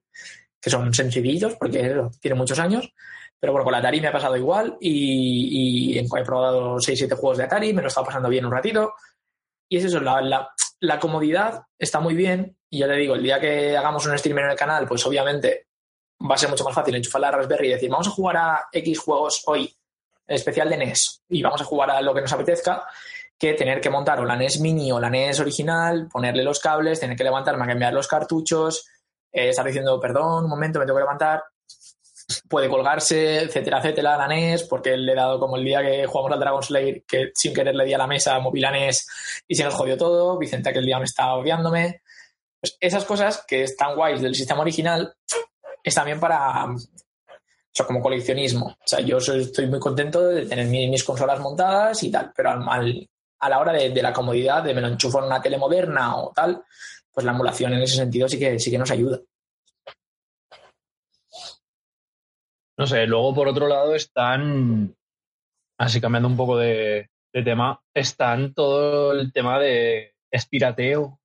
que 0.60 0.70
son 0.70 0.94
sencillitos, 0.94 1.56
porque 1.56 1.96
tienen 2.20 2.38
muchos 2.38 2.60
años, 2.60 2.94
pero 3.40 3.54
bueno, 3.54 3.64
con 3.64 3.72
la 3.72 3.78
Atari 3.78 4.00
me 4.00 4.06
ha 4.06 4.12
pasado 4.12 4.36
igual 4.36 4.76
y, 4.80 5.98
he 5.98 6.24
probado 6.24 6.76
6-7 6.76 7.16
juegos 7.16 7.38
de 7.38 7.44
Atari, 7.44 7.72
me 7.72 7.82
lo 7.82 7.88
he 7.88 7.88
estado 7.88 8.06
pasando 8.06 8.28
bien 8.28 8.46
un 8.46 8.52
ratito. 8.52 8.94
Y 9.68 9.78
es 9.78 9.84
eso, 9.86 9.98
la, 9.98 10.48
la, 10.78 11.00
comodidad 11.00 11.64
está 11.76 11.98
muy 11.98 12.14
bien. 12.14 12.56
Y 12.70 12.78
ya 12.78 12.86
te 12.86 12.94
digo, 12.94 13.16
el 13.16 13.22
día 13.24 13.40
que 13.40 13.76
hagamos 13.76 14.06
un 14.06 14.16
streamer 14.16 14.44
en 14.44 14.50
el 14.52 14.56
canal, 14.56 14.86
pues 14.86 15.04
obviamente 15.04 15.66
va 16.28 16.34
a 16.34 16.38
ser 16.38 16.48
mucho 16.48 16.64
más 16.64 16.74
fácil 16.74 16.94
enchufar 16.94 17.20
la 17.20 17.30
Raspberry 17.30 17.68
y 17.68 17.72
decir, 17.72 17.90
vamos 17.90 18.08
a 18.08 18.10
jugar 18.10 18.36
a 18.36 18.68
X 18.72 18.98
juegos 18.98 19.42
hoy, 19.46 19.74
especial 20.26 20.68
de 20.68 20.76
NES, 20.76 21.22
y 21.28 21.42
vamos 21.42 21.60
a 21.60 21.64
jugar 21.64 21.90
a 21.90 22.00
lo 22.00 22.14
que 22.14 22.20
nos 22.20 22.32
apetezca, 22.32 22.86
que 23.38 23.54
tener 23.54 23.80
que 23.80 23.90
montar 23.90 24.20
o 24.20 24.24
la 24.24 24.36
NES 24.36 24.60
mini 24.60 24.92
o 24.92 25.00
la 25.00 25.10
NES 25.10 25.40
original, 25.40 26.08
ponerle 26.08 26.44
los 26.44 26.60
cables, 26.60 27.00
tener 27.00 27.16
que 27.16 27.24
levantarme 27.24 27.64
a 27.64 27.68
cambiar 27.68 27.92
los 27.92 28.06
cartuchos, 28.06 28.86
eh, 29.32 29.48
estar 29.48 29.66
diciendo, 29.66 29.98
perdón, 30.00 30.44
un 30.44 30.50
momento, 30.50 30.78
me 30.78 30.86
tengo 30.86 30.98
que 30.98 31.02
levantar 31.02 31.42
puede 32.48 32.68
colgarse, 32.68 33.42
etcétera, 33.42 33.78
etcétera, 33.78 34.16
la 34.16 34.28
NES, 34.28 34.64
porque 34.64 34.96
le 34.96 35.12
he 35.12 35.14
dado 35.14 35.38
como 35.38 35.56
el 35.56 35.64
día 35.64 35.82
que 35.82 36.06
jugamos 36.06 36.32
al 36.32 36.40
Dragon 36.40 36.62
Slayer, 36.62 37.04
que 37.04 37.32
sin 37.34 37.52
querer 37.52 37.74
le 37.74 37.84
di 37.84 37.94
a 37.94 37.98
la 37.98 38.06
mesa 38.06 38.38
móvil 38.38 38.64
a 38.64 38.70
NES 38.70 39.06
y 39.48 39.54
se 39.54 39.64
nos 39.64 39.74
jodió 39.74 39.96
todo, 39.96 40.38
Vicente 40.38 40.70
aquel 40.70 40.86
día 40.86 40.98
me 40.98 41.04
estaba 41.04 41.34
odiándome. 41.34 42.02
Pues 42.60 42.76
esas 42.80 43.04
cosas 43.04 43.44
que 43.46 43.64
están 43.64 43.96
guays 43.96 44.20
del 44.20 44.34
sistema 44.34 44.62
original 44.62 45.14
es 45.82 45.94
también 45.94 46.20
para, 46.20 46.66
o 46.66 46.78
sea, 47.72 47.86
como 47.86 48.00
coleccionismo. 48.00 48.66
O 48.66 48.86
sea, 48.86 49.00
yo 49.00 49.18
estoy 49.18 49.66
muy 49.66 49.80
contento 49.80 50.22
de 50.22 50.46
tener 50.46 50.66
mis, 50.66 51.04
consolas 51.04 51.40
montadas 51.40 52.02
y 52.02 52.10
tal, 52.10 52.32
pero 52.34 52.50
al, 52.50 53.08
a 53.40 53.48
la 53.48 53.58
hora 53.58 53.72
de, 53.72 53.90
de, 53.90 54.02
la 54.02 54.12
comodidad, 54.12 54.62
de 54.62 54.74
me 54.74 54.80
lo 54.80 54.88
enchufo 54.88 55.18
en 55.18 55.26
una 55.26 55.42
tele 55.42 55.58
moderna 55.58 56.16
o 56.16 56.32
tal, 56.32 56.62
pues 57.12 57.24
la 57.24 57.32
emulación 57.32 57.72
en 57.72 57.82
ese 57.82 57.96
sentido 57.96 58.28
sí 58.28 58.38
que, 58.38 58.58
sí 58.58 58.70
que 58.70 58.78
nos 58.78 58.90
ayuda. 58.90 59.20
No 62.76 62.86
sé, 62.86 63.06
luego 63.06 63.34
por 63.34 63.48
otro 63.48 63.68
lado 63.68 63.94
están, 63.94 64.96
así 65.78 66.00
cambiando 66.00 66.28
un 66.28 66.36
poco 66.36 66.56
de, 66.56 67.10
tema, 67.32 67.80
están 67.94 68.54
todo 68.54 69.12
el 69.12 69.32
tema 69.32 69.58
de 69.58 70.14
espirateo. 70.30 71.20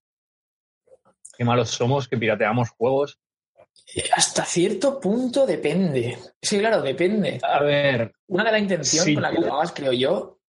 Qué 1.37 1.45
malos 1.45 1.69
somos 1.69 2.07
que 2.07 2.17
pirateamos 2.17 2.69
juegos. 2.69 3.19
Hasta 4.15 4.45
cierto 4.45 4.99
punto 4.99 5.45
depende. 5.45 6.17
Sí, 6.41 6.59
claro, 6.59 6.81
depende. 6.81 7.39
A 7.43 7.63
ver. 7.63 8.13
Una 8.27 8.43
de 8.45 8.51
la 8.51 8.59
intención 8.59 9.13
con 9.13 9.23
la 9.23 9.31
que 9.31 9.39
lo 9.39 9.55
hagas, 9.55 9.71
creo 9.71 9.93
yo. 9.93 10.39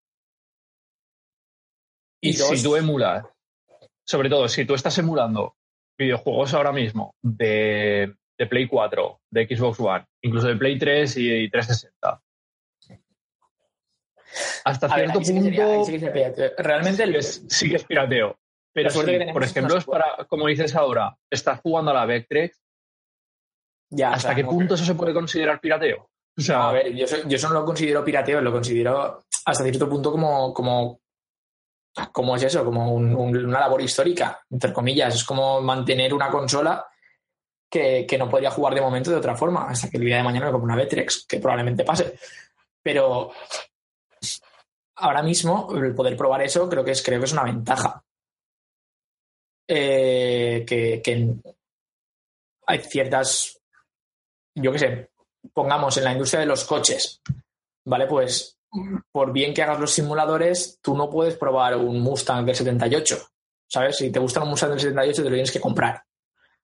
Y, 2.20 2.32
si 2.32 2.62
tú 2.62 2.74
emulas, 2.74 3.24
sobre 4.04 4.28
todo 4.28 4.48
si 4.48 4.64
tú 4.64 4.74
estás 4.74 4.98
emulando 4.98 5.54
videojuegos 5.96 6.52
ahora 6.52 6.72
mismo 6.72 7.14
de 7.22 8.12
de 8.38 8.46
Play 8.46 8.68
4, 8.68 9.20
de 9.30 9.46
Xbox 9.46 9.80
One, 9.80 10.06
incluso 10.22 10.46
de 10.46 10.56
Play 10.56 10.78
3 10.78 11.16
y, 11.16 11.50
360. 11.50 12.22
Hasta 14.64 14.94
cierto 14.94 15.20
punto. 15.20 16.52
Realmente 16.58 17.22
sí 17.22 17.70
que 17.70 17.76
es 17.76 17.84
pirateo. 17.84 18.38
Pero 18.72 18.90
por 19.32 19.42
ejemplo, 19.42 19.76
es 19.76 19.84
para, 19.84 20.24
como 20.28 20.46
dices 20.46 20.76
ahora, 20.76 21.16
estás 21.30 21.60
jugando 21.60 21.90
a 21.90 21.94
la 21.94 22.06
Vectrex. 22.06 22.60
Ya, 23.90 24.12
¿Hasta 24.12 24.34
qué 24.34 24.44
punto 24.44 24.74
eso 24.74 24.84
se 24.84 24.94
puede 24.94 25.14
considerar 25.14 25.60
pirateo? 25.60 26.10
O 26.36 26.40
sea, 26.40 26.68
a 26.68 26.72
ver, 26.72 26.94
yo, 26.94 27.06
yo 27.06 27.36
eso 27.36 27.48
no 27.48 27.54
lo 27.54 27.64
considero 27.64 28.04
pirateo, 28.04 28.40
lo 28.40 28.52
considero 28.52 29.24
hasta 29.44 29.64
cierto 29.64 29.88
punto 29.88 30.12
como, 30.12 30.52
como, 30.52 31.00
como 32.12 32.36
es 32.36 32.42
eso, 32.44 32.64
como 32.64 32.94
una 32.94 33.60
labor 33.60 33.80
histórica, 33.80 34.40
entre 34.50 34.72
comillas. 34.72 35.14
Es 35.14 35.24
como 35.24 35.60
mantener 35.60 36.12
una 36.12 36.30
consola 36.30 36.86
que, 37.70 38.16
no 38.18 38.28
podría 38.28 38.50
jugar 38.50 38.74
de 38.74 38.80
momento 38.80 39.10
de 39.10 39.16
otra 39.16 39.36
forma, 39.36 39.68
hasta 39.68 39.90
que 39.90 39.98
el 39.98 40.04
día 40.04 40.18
de 40.18 40.22
mañana 40.22 40.46
me 40.46 40.52
compre 40.52 40.66
una 40.66 40.76
Betrex, 40.76 41.26
que 41.26 41.38
probablemente 41.38 41.84
pase. 41.84 42.18
Pero 42.82 43.32
ahora 44.96 45.22
mismo, 45.22 45.68
el 45.74 45.94
poder 45.94 46.16
probar 46.16 46.42
eso 46.42 46.68
creo 46.68 46.84
que 46.84 46.92
es, 46.92 47.02
creo 47.02 47.18
que 47.18 47.26
es 47.26 47.32
una 47.32 47.44
ventaja. 47.44 48.02
Eh, 49.66 50.64
que, 50.66 51.36
hay 52.66 52.78
ciertas, 52.80 53.57
yo 54.60 54.72
qué 54.72 54.78
sé, 54.78 55.10
pongamos 55.52 55.96
en 55.96 56.04
la 56.04 56.12
industria 56.12 56.40
de 56.40 56.46
los 56.46 56.64
coches, 56.64 57.20
¿vale? 57.84 58.06
Pues 58.06 58.58
por 59.12 59.32
bien 59.32 59.54
que 59.54 59.62
hagas 59.62 59.80
los 59.80 59.92
simuladores, 59.92 60.78
tú 60.82 60.96
no 60.96 61.08
puedes 61.08 61.36
probar 61.36 61.76
un 61.76 62.00
Mustang 62.00 62.44
del 62.44 62.54
78, 62.54 63.18
¿sabes? 63.66 63.96
Si 63.96 64.10
te 64.10 64.18
gusta 64.18 64.42
un 64.42 64.50
Mustang 64.50 64.70
del 64.70 64.80
78, 64.80 65.22
te 65.22 65.28
lo 65.28 65.34
tienes 65.34 65.52
que 65.52 65.60
comprar. 65.60 66.02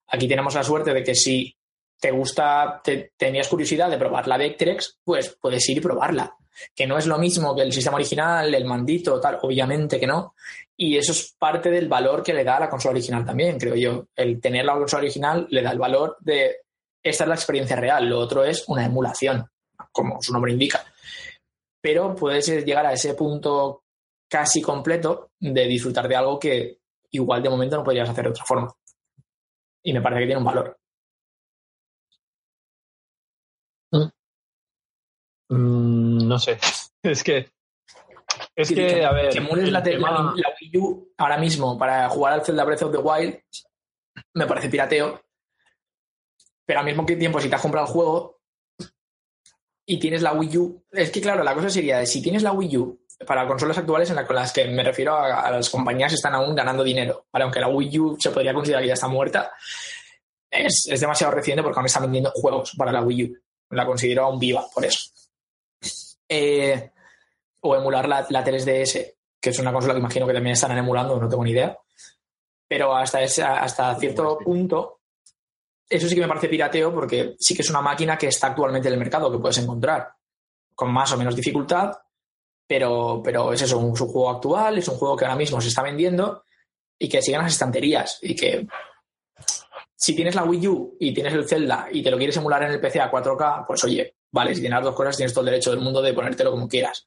Aquí 0.08 0.28
tenemos 0.28 0.54
la 0.54 0.62
suerte 0.62 0.92
de 0.92 1.02
que 1.02 1.14
si 1.14 1.56
te 1.98 2.10
gusta, 2.10 2.82
tenías 3.16 3.48
curiosidad 3.48 3.90
de 3.90 3.98
probar 3.98 4.28
la 4.28 4.36
Vectrex, 4.36 4.98
pues 5.02 5.36
puedes 5.40 5.66
ir 5.68 5.78
y 5.78 5.80
probarla. 5.80 6.36
Que 6.74 6.86
no 6.86 6.98
es 6.98 7.06
lo 7.06 7.18
mismo 7.18 7.54
que 7.56 7.62
el 7.62 7.72
sistema 7.72 7.96
original, 7.96 8.54
el 8.54 8.64
mandito, 8.64 9.20
tal, 9.20 9.38
obviamente 9.42 9.98
que 9.98 10.06
no. 10.06 10.34
Y 10.76 10.96
eso 10.96 11.12
es 11.12 11.34
parte 11.38 11.70
del 11.70 11.88
valor 11.88 12.22
que 12.22 12.34
le 12.34 12.44
da 12.44 12.58
a 12.58 12.60
la 12.60 12.70
consola 12.70 12.92
original 12.92 13.24
también, 13.24 13.58
creo 13.58 13.74
yo. 13.74 14.06
El 14.14 14.40
tener 14.40 14.64
la 14.64 14.74
consola 14.74 15.02
original 15.02 15.46
le 15.50 15.62
da 15.62 15.70
el 15.70 15.78
valor 15.78 16.16
de 16.20 16.63
esta 17.04 17.24
es 17.24 17.28
la 17.28 17.34
experiencia 17.34 17.76
real, 17.76 18.08
lo 18.08 18.18
otro 18.18 18.44
es 18.44 18.64
una 18.68 18.84
emulación, 18.84 19.46
como 19.92 20.20
su 20.22 20.32
nombre 20.32 20.52
indica. 20.52 20.84
Pero 21.80 22.14
puedes 22.14 22.48
llegar 22.64 22.86
a 22.86 22.92
ese 22.92 23.14
punto 23.14 23.84
casi 24.28 24.62
completo 24.62 25.32
de 25.38 25.66
disfrutar 25.66 26.08
de 26.08 26.16
algo 26.16 26.38
que 26.38 26.78
igual 27.10 27.42
de 27.42 27.50
momento 27.50 27.76
no 27.76 27.84
podrías 27.84 28.08
hacer 28.08 28.24
de 28.24 28.30
otra 28.30 28.44
forma 28.44 28.74
y 29.84 29.92
me 29.92 30.00
parece 30.00 30.20
que 30.20 30.26
tiene 30.26 30.38
un 30.38 30.44
valor. 30.44 30.78
Mm, 35.50 36.26
no 36.26 36.38
sé. 36.38 36.58
Es 37.02 37.22
que. 37.22 37.50
Es 38.56 38.72
que, 38.72 39.04
a 39.04 39.12
ver. 39.12 39.30
Que 39.30 39.38
emules 39.38 39.70
la, 39.70 39.82
Wii 39.82 40.78
U 40.78 41.12
ahora 41.18 41.36
mismo 41.36 41.76
para 41.76 42.08
jugar 42.08 42.32
al 42.32 42.44
Zelda 42.44 42.64
Breath 42.64 42.82
of 42.82 42.92
the 42.92 42.98
Wild 42.98 43.38
me 44.32 44.46
parece 44.46 44.70
pirateo. 44.70 45.20
Pero 46.66 46.80
al 46.80 46.86
mismo 46.86 47.04
tiempo, 47.04 47.40
si 47.40 47.48
te 47.48 47.54
has 47.54 47.62
comprado 47.62 47.86
el 47.86 47.92
juego 47.92 48.40
y 49.86 49.98
tienes 49.98 50.22
la 50.22 50.32
Wii 50.32 50.58
U. 50.58 50.84
Es 50.90 51.10
que, 51.10 51.20
claro, 51.20 51.44
la 51.44 51.54
cosa 51.54 51.70
sería 51.70 51.98
de 51.98 52.06
si 52.06 52.22
tienes 52.22 52.42
la 52.42 52.52
Wii 52.52 52.76
U 52.78 53.00
para 53.26 53.46
consolas 53.46 53.78
actuales 53.78 54.10
en, 54.10 54.16
las 54.16 54.52
que 54.52 54.66
me 54.66 54.82
refiero 54.82 55.16
a, 55.16 55.50
las 55.50 55.70
compañías 55.70 56.12
están 56.12 56.34
aún 56.34 56.54
ganando 56.54 56.82
dinero. 56.82 57.26
Aunque 57.32 57.60
la 57.60 57.68
Wii 57.68 57.98
U 57.98 58.16
se 58.18 58.30
podría 58.30 58.54
considerar 58.54 58.82
que 58.82 58.88
ya 58.88 58.94
está 58.94 59.08
muerta, 59.08 59.52
es, 60.50 60.84
demasiado 61.00 61.32
reciente 61.32 61.62
porque 61.62 61.78
aún 61.78 61.86
están 61.86 62.04
vendiendo 62.04 62.30
juegos 62.34 62.72
para 62.76 62.92
la 62.92 63.02
Wii 63.02 63.24
U. 63.24 63.36
La 63.70 63.86
considero 63.86 64.24
aún 64.24 64.38
viva, 64.38 64.66
por 64.72 64.84
eso. 64.84 65.10
Eh, 66.28 66.90
o 67.60 67.76
emular 67.76 68.08
la, 68.08 68.26
la 68.28 68.44
3DS, 68.44 69.14
que 69.40 69.50
es 69.50 69.58
una 69.58 69.72
consola 69.72 69.94
que 69.94 70.00
imagino 70.00 70.26
que 70.26 70.34
también 70.34 70.54
están 70.54 70.76
emulando, 70.76 71.18
no 71.18 71.28
tengo 71.28 71.44
ni 71.44 71.50
idea. 71.50 71.76
Pero 72.68 72.94
hasta, 72.96 73.18
hasta 73.20 73.94
cierto 73.96 74.38
punto, 74.38 75.00
eso 75.96 76.08
sí 76.08 76.14
que 76.14 76.20
me 76.20 76.28
parece 76.28 76.48
pirateo 76.48 76.92
porque 76.92 77.36
sí 77.38 77.54
que 77.54 77.62
es 77.62 77.70
una 77.70 77.80
máquina 77.80 78.18
que 78.18 78.28
está 78.28 78.48
actualmente 78.48 78.88
en 78.88 78.94
el 78.94 79.00
mercado, 79.00 79.30
que 79.30 79.38
puedes 79.38 79.58
encontrar 79.58 80.12
con 80.74 80.92
más 80.92 81.12
o 81.12 81.16
menos 81.16 81.36
dificultad 81.36 81.92
pero, 82.66 83.20
pero 83.22 83.52
es 83.52 83.62
eso, 83.62 83.78
un, 83.78 83.94
juego 83.94 84.30
actual, 84.30 84.78
es 84.78 84.88
un 84.88 84.96
juego 84.96 85.16
que 85.16 85.24
ahora 85.24 85.36
mismo 85.36 85.60
se 85.60 85.68
está 85.68 85.82
vendiendo 85.82 86.44
y 86.98 87.08
que 87.08 87.20
sigue 87.20 87.36
en 87.36 87.42
las 87.42 87.52
estanterías 87.52 88.18
y 88.22 88.34
que 88.34 88.66
si 89.94 90.14
tienes 90.14 90.34
la 90.34 90.44
Wii 90.44 90.68
U 90.68 90.96
y 90.98 91.12
tienes 91.12 91.34
el 91.34 91.48
Zelda 91.48 91.88
y 91.90 92.02
te 92.02 92.10
lo 92.10 92.16
quieres 92.16 92.36
emular 92.36 92.62
en 92.62 92.72
el 92.72 92.80
PC 92.80 93.00
a 93.00 93.10
4K, 93.10 93.66
pues 93.66 93.84
oye, 93.84 94.16
vale, 94.30 94.54
si 94.54 94.60
tienes 94.60 94.78
las 94.78 94.84
dos 94.84 94.94
cosas 94.94 95.16
tienes 95.16 95.32
todo 95.32 95.42
el 95.42 95.50
derecho 95.50 95.70
del 95.70 95.80
mundo 95.80 96.00
de 96.00 96.12
ponértelo 96.12 96.50
como 96.50 96.68
quieras. 96.68 97.06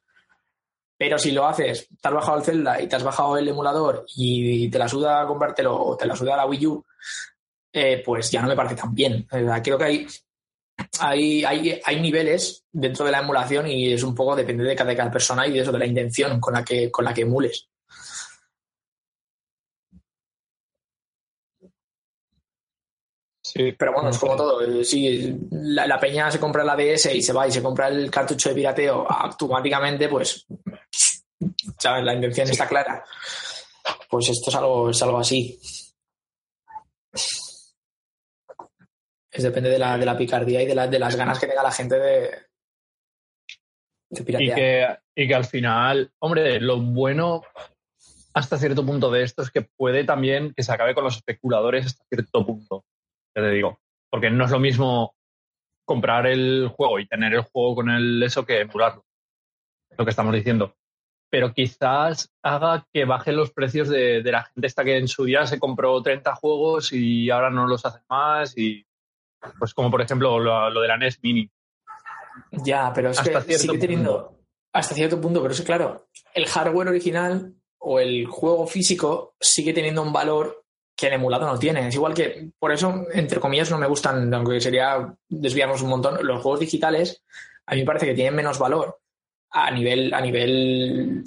Pero 0.96 1.16
si 1.16 1.30
lo 1.30 1.46
haces, 1.46 1.88
te 2.00 2.08
has 2.08 2.14
bajado 2.14 2.38
el 2.38 2.44
Zelda 2.44 2.80
y 2.80 2.88
te 2.88 2.96
has 2.96 3.04
bajado 3.04 3.36
el 3.36 3.46
emulador 3.48 4.04
y 4.16 4.68
te 4.68 4.78
la 4.78 4.88
suda 4.88 5.22
a 5.22 5.26
comprártelo 5.26 5.76
o 5.76 5.96
te 5.96 6.06
la 6.06 6.16
suda 6.16 6.36
la 6.36 6.46
Wii 6.46 6.66
U, 6.66 6.84
eh, 7.72 8.02
pues 8.04 8.30
ya 8.30 8.42
no 8.42 8.48
me 8.48 8.56
parece 8.56 8.76
tan 8.76 8.94
bien. 8.94 9.26
creo 9.62 9.78
que 9.78 9.84
hay, 9.84 10.06
hay, 11.00 11.44
hay, 11.44 11.80
hay, 11.84 12.00
niveles 12.00 12.64
dentro 12.72 13.04
de 13.04 13.12
la 13.12 13.20
emulación 13.20 13.66
y 13.68 13.92
es 13.92 14.02
un 14.02 14.14
poco 14.14 14.36
depende 14.36 14.64
de 14.64 14.76
cada, 14.76 14.90
de 14.90 14.96
cada 14.96 15.10
persona 15.10 15.46
y 15.46 15.52
de 15.52 15.60
eso, 15.60 15.72
de 15.72 15.78
la 15.78 15.86
intención 15.86 16.40
con 16.40 16.54
la 16.54 16.64
que, 16.64 16.90
con 16.90 17.04
la 17.04 17.14
que 17.14 17.22
emules. 17.22 17.68
Pero 23.54 23.92
bueno, 23.92 24.10
es 24.10 24.18
como 24.18 24.36
todo. 24.36 24.62
Eh, 24.62 24.84
si 24.84 25.34
la, 25.50 25.98
peña 25.98 26.30
se 26.30 26.38
compra 26.38 26.64
la 26.64 26.76
DS 26.76 27.14
y 27.14 27.22
se 27.22 27.32
va 27.32 27.46
y 27.46 27.52
se 27.52 27.62
compra 27.62 27.88
el 27.88 28.10
cartucho 28.10 28.50
de 28.50 28.54
pirateo 28.54 29.06
automáticamente, 29.10 30.08
pues, 30.08 30.46
¿sabes? 31.78 32.04
La 32.04 32.14
intención 32.14 32.48
está 32.48 32.68
clara. 32.68 33.04
Pues 34.08 34.28
esto 34.28 34.50
es 34.50 34.56
algo, 34.56 34.90
es 34.90 35.02
algo 35.02 35.18
así. 35.18 35.58
Es 39.38 39.44
depende 39.44 39.70
de 39.70 39.78
la, 39.78 39.96
de 39.96 40.04
la 40.04 40.18
picardía 40.18 40.60
y 40.60 40.66
de, 40.66 40.88
de 40.88 40.98
las 40.98 41.16
ganas 41.16 41.38
que 41.38 41.46
tenga 41.46 41.62
la 41.62 41.70
gente 41.70 41.96
de, 41.98 42.30
de 44.10 44.24
piratear. 44.24 45.00
Y 45.14 45.28
que, 45.28 45.34
al 45.34 45.44
final, 45.44 46.12
hombre, 46.18 46.60
lo 46.60 46.80
bueno 46.80 47.42
hasta 48.34 48.58
cierto 48.58 48.84
punto 48.84 49.10
de 49.10 49.22
esto 49.22 49.42
es 49.42 49.50
que 49.50 49.62
puede 49.62 50.04
también 50.04 50.52
que 50.54 50.62
se 50.62 50.72
acabe 50.72 50.94
con 50.94 51.04
los 51.04 51.16
especuladores 51.16 51.86
hasta 51.86 52.04
cierto 52.08 52.44
punto 52.44 52.84
te 53.42 53.50
digo. 53.50 53.78
Porque 54.10 54.30
no 54.30 54.44
es 54.44 54.50
lo 54.50 54.58
mismo 54.58 55.14
comprar 55.84 56.26
el 56.26 56.68
juego 56.68 56.98
y 56.98 57.06
tener 57.06 57.34
el 57.34 57.42
juego 57.42 57.76
con 57.76 57.90
el 57.90 58.22
eso 58.22 58.44
que 58.44 58.60
emularlo. 58.60 59.04
Lo 59.96 60.04
que 60.04 60.10
estamos 60.10 60.34
diciendo. 60.34 60.74
Pero 61.30 61.52
quizás 61.52 62.30
haga 62.42 62.86
que 62.92 63.04
bajen 63.04 63.36
los 63.36 63.52
precios 63.52 63.88
de, 63.88 64.22
la 64.22 64.44
gente 64.44 64.66
esta 64.66 64.84
que 64.84 64.96
en 64.96 65.08
su 65.08 65.24
día 65.24 65.46
se 65.46 65.58
compró 65.58 66.02
30 66.02 66.34
juegos 66.36 66.92
y 66.92 67.30
ahora 67.30 67.50
no 67.50 67.66
los 67.66 67.84
hacen 67.84 68.02
más. 68.08 68.56
Y 68.56 68.86
pues 69.58 69.74
como 69.74 69.90
por 69.90 70.02
ejemplo 70.02 70.38
lo, 70.38 70.80
de 70.80 70.88
la 70.88 70.96
NES 70.96 71.18
Mini. 71.22 71.50
Ya, 72.50 72.92
pero 72.94 73.10
es 73.10 73.20
que 73.20 73.58
sigue 73.58 73.78
teniendo 73.78 74.38
hasta 74.72 74.94
cierto 74.94 75.20
punto, 75.20 75.40
pero 75.42 75.52
es 75.52 75.60
claro, 75.62 76.08
el 76.34 76.46
hardware 76.46 76.88
original 76.88 77.54
o 77.78 78.00
el 78.00 78.26
juego 78.26 78.66
físico 78.66 79.34
sigue 79.40 79.72
teniendo 79.72 80.02
un 80.02 80.12
valor 80.12 80.64
que 80.96 81.06
el 81.06 81.14
emulado 81.14 81.46
no 81.46 81.58
tiene. 81.58 81.86
Es 81.86 81.94
igual 81.94 82.14
que, 82.14 82.50
por 82.58 82.72
eso, 82.72 83.06
entre 83.12 83.40
comillas, 83.40 83.70
no 83.70 83.78
me 83.78 83.86
gustan, 83.86 84.32
aunque 84.34 84.60
sería 84.60 85.14
desviarnos 85.28 85.82
un 85.82 85.90
montón, 85.90 86.18
los 86.26 86.42
juegos 86.42 86.60
digitales, 86.60 87.22
a 87.66 87.74
mí 87.74 87.80
me 87.80 87.86
parece 87.86 88.06
que 88.06 88.14
tienen 88.14 88.34
menos 88.34 88.58
valor 88.58 89.00
a 89.50 89.70
nivel, 89.70 90.12
a 90.12 90.20
nivel 90.20 91.24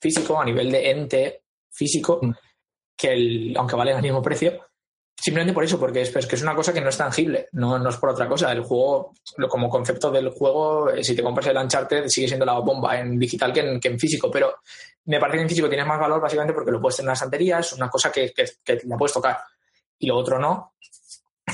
físico, 0.00 0.40
a 0.40 0.44
nivel 0.44 0.70
de 0.70 0.90
ente 0.90 1.42
físico, 1.70 2.20
mm. 2.22 2.32
que 2.96 3.12
el, 3.12 3.54
aunque 3.56 3.76
valen 3.76 3.96
al 3.96 4.02
mismo 4.02 4.20
precio, 4.20 4.67
Simplemente 5.28 5.52
por 5.52 5.62
eso, 5.62 5.78
porque 5.78 6.00
es, 6.00 6.26
que 6.26 6.36
es 6.36 6.40
una 6.42 6.54
cosa 6.54 6.72
que 6.72 6.80
no 6.80 6.88
es 6.88 6.96
tangible, 6.96 7.50
no, 7.52 7.78
no 7.78 7.90
es 7.90 7.98
por 7.98 8.08
otra 8.08 8.26
cosa. 8.26 8.50
El 8.50 8.62
juego, 8.62 9.12
como 9.50 9.68
concepto 9.68 10.10
del 10.10 10.30
juego, 10.30 10.88
eh, 10.88 11.04
si 11.04 11.14
te 11.14 11.22
compras 11.22 11.48
el 11.48 11.58
Uncharted, 11.58 12.08
sigue 12.08 12.28
siendo 12.28 12.46
la 12.46 12.58
bomba 12.60 12.98
en 12.98 13.18
digital 13.18 13.52
que 13.52 13.78
en, 13.82 14.00
físico, 14.00 14.30
pero 14.30 14.54
me 15.04 15.20
parece 15.20 15.36
que 15.36 15.42
en 15.42 15.48
físico 15.50 15.68
tiene 15.68 15.84
más 15.84 16.00
valor 16.00 16.18
básicamente 16.18 16.54
porque 16.54 16.70
lo 16.70 16.80
puedes 16.80 16.96
tener 16.96 17.08
en 17.08 17.10
las 17.10 17.22
anterías, 17.22 17.74
una 17.74 17.90
cosa 17.90 18.10
que, 18.10 18.32
que, 18.32 18.80
la 18.86 18.96
puedes 18.96 19.12
tocar 19.12 19.36
y 19.98 20.06
lo 20.06 20.16
otro 20.16 20.38
no. 20.38 20.76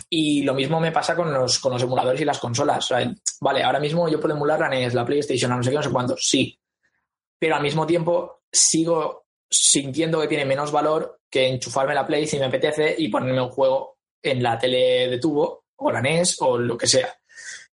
Y 0.09 0.45
lo 0.45 0.55
mismo 0.55 0.79
me 0.79 0.93
pasa 0.93 1.17
con 1.17 1.35
los, 1.35 1.59
con 1.59 1.73
los 1.73 1.83
emuladores 1.83 2.21
y 2.21 2.25
las 2.25 2.39
consolas. 2.39 2.95
vale, 3.41 3.65
ahora 3.65 3.81
mismo 3.81 4.09
yo 4.09 4.21
puedo 4.21 4.37
emular 4.37 4.61
la 4.61 4.69
NES, 4.69 4.95
la 4.95 5.05
PlayStation, 5.05 5.51
no 5.51 5.65
sé 5.65 5.71
qué, 5.71 5.77
no 5.79 5.83
sé 5.83 5.91
cuánto, 5.91 6.15
sí. 6.17 6.57
Pero 7.41 7.57
al 7.57 7.63
mismo 7.63 7.89
tiempo 7.89 8.45
sigo 8.53 9.25
sintiendo 9.51 10.21
que 10.21 10.29
tiene 10.29 10.45
menos 10.45 10.71
valor 10.71 11.23
que 11.35 11.49
enchufarme 11.49 11.97
la 11.97 12.07
Play 12.07 12.29
si 12.29 12.39
me 12.39 12.45
apetece 12.45 12.95
y 12.97 13.09
ponerme 13.09 13.41
un 13.41 13.49
juego 13.49 13.99
en 14.23 14.41
la 14.41 14.57
tele 14.57 15.09
de 15.09 15.19
tubo 15.19 15.65
o 15.75 15.91
la 15.91 16.01
NES 16.01 16.37
o 16.43 16.57
lo 16.57 16.79
que 16.79 16.87
sea. 16.87 17.13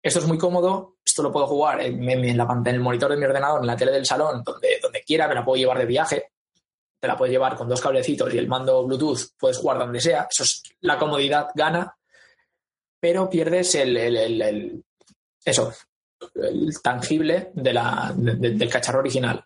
Esto 0.02 0.20
es 0.20 0.26
muy 0.26 0.38
cómodo, 0.38 0.96
esto 1.04 1.22
lo 1.22 1.30
puedo 1.30 1.46
jugar 1.46 1.82
en, 1.82 2.38
la 2.38 2.46
pantalla, 2.46 2.70
en 2.70 2.76
el 2.76 2.82
monitor 2.82 3.10
de 3.10 3.18
mi 3.18 3.26
ordenador, 3.26 3.60
en 3.60 3.66
la 3.66 3.76
tele 3.76 3.92
del 3.92 4.06
salón, 4.06 4.42
donde, 4.42 4.78
donde 4.80 5.02
quiera, 5.02 5.28
me 5.28 5.34
la 5.34 5.44
puedo 5.44 5.58
llevar 5.58 5.76
de 5.76 5.84
viaje, 5.84 6.30
te 6.98 7.06
la 7.06 7.18
puedes 7.18 7.32
llevar 7.32 7.54
con 7.54 7.68
dos 7.68 7.82
cablecitos 7.82 8.32
y 8.32 8.38
el 8.38 8.48
mando 8.48 8.82
Bluetooth, 8.86 9.36
puedes 9.38 9.58
jugar 9.58 9.78
donde 9.78 10.00
sea, 10.00 10.26
eso 10.30 10.42
es 10.42 10.62
la 10.80 10.98
comodidad 10.98 11.48
gana, 11.54 11.94
pero 12.98 13.28
pierdes 13.28 13.74
el, 13.74 13.94
el, 13.94 14.82
eso, 15.44 15.70
el 16.34 16.80
tangible 16.82 17.50
de 17.52 17.74
la, 17.74 18.14
del 18.16 18.70
cacharro 18.70 19.00
original. 19.00 19.44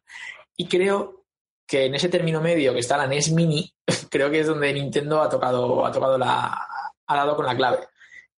Y 0.56 0.68
creo 0.68 1.23
que 1.66 1.86
en 1.86 1.94
ese 1.94 2.08
término 2.08 2.40
medio 2.40 2.72
que 2.72 2.80
está 2.80 2.96
la 2.96 3.06
NES 3.06 3.32
Mini, 3.32 3.72
creo 4.10 4.30
que 4.30 4.40
es 4.40 4.46
donde 4.46 4.72
Nintendo 4.72 5.22
ha 5.22 5.28
tocado, 5.28 5.84
ha 5.84 5.92
tocado 5.92 6.18
la, 6.18 6.66
ha 7.06 7.16
dado 7.16 7.36
con 7.36 7.46
la 7.46 7.56
clave, 7.56 7.88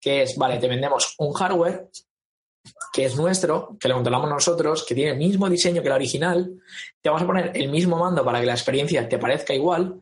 que 0.01 0.23
es, 0.23 0.37
vale, 0.37 0.59
te 0.59 0.69
vendemos 0.69 1.15
un 1.19 1.33
hardware 1.33 1.89
que 2.93 3.05
es 3.05 3.17
nuestro, 3.17 3.77
que 3.79 3.89
lo 3.89 3.97
controlamos 3.97 4.31
nosotros, 4.31 4.85
que 4.85 4.95
tiene 4.95 5.13
el 5.13 5.19
mismo 5.19 5.49
diseño 5.51 5.83
que 5.83 5.89
la 5.89 5.97
original, 5.97 6.63
te 7.01 7.09
vamos 7.09 7.23
a 7.23 7.27
poner 7.27 7.53
el 7.55 7.69
mismo 7.69 7.99
mando 7.99 8.25
para 8.25 8.41
que 8.41 8.47
la 8.47 8.55
experiencia 8.55 9.07
te 9.09 9.19
parezca 9.19 9.53
igual, 9.53 10.01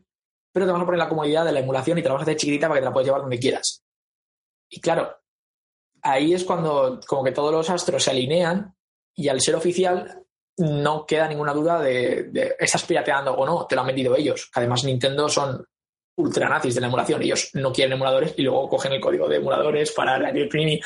pero 0.53 0.67
te 0.67 0.73
vamos 0.73 0.85
a 0.85 0.87
poner 0.87 0.99
la 0.99 1.09
comodidad 1.09 1.45
de 1.45 1.53
la 1.53 1.61
emulación 1.61 1.99
y 1.99 2.03
te 2.03 2.09
vamos 2.09 2.21
a 2.21 2.25
hacer 2.25 2.37
chiquitita 2.37 2.69
para 2.69 2.79
que 2.79 2.83
te 2.83 2.85
la 2.85 2.93
puedas 2.93 3.07
llevar 3.07 3.23
donde 3.23 3.39
quieras. 3.39 3.83
Y 4.69 4.81
claro, 4.81 5.17
ahí 6.03 6.35
es 6.35 6.45
cuando 6.45 7.01
como 7.07 7.25
que 7.25 7.33
todos 7.33 7.53
los 7.53 7.71
astros 7.71 8.05
se 8.05 8.11
alinean 8.11 8.77
y 9.15 9.29
al 9.29 9.41
ser 9.41 9.55
oficial 9.55 10.25
no 10.59 11.07
queda 11.07 11.29
ninguna 11.29 11.53
duda 11.53 11.81
de, 11.81 12.57
estás 12.59 12.85
pirateando 12.85 13.33
o 13.35 13.47
no, 13.47 13.67
te 13.67 13.75
lo 13.75 13.81
han 13.81 13.87
vendido 13.89 14.17
ellos. 14.17 14.51
Además, 14.55 14.85
Nintendo 14.85 15.29
son 15.29 15.65
ultra 16.17 16.49
nazis 16.49 16.75
de 16.75 16.81
la 16.81 16.87
emulación. 16.89 17.23
Ellos 17.23 17.51
no 17.55 17.73
quieren 17.73 17.95
emuladores 17.95 18.35
y 18.37 18.43
luego 18.43 18.69
cogen 18.69 18.93
el 18.93 19.01
código 19.01 19.29
de 19.29 19.37
emuladores 19.37 19.93
para 19.93 20.31
el 20.31 20.49
Primi. 20.49 20.81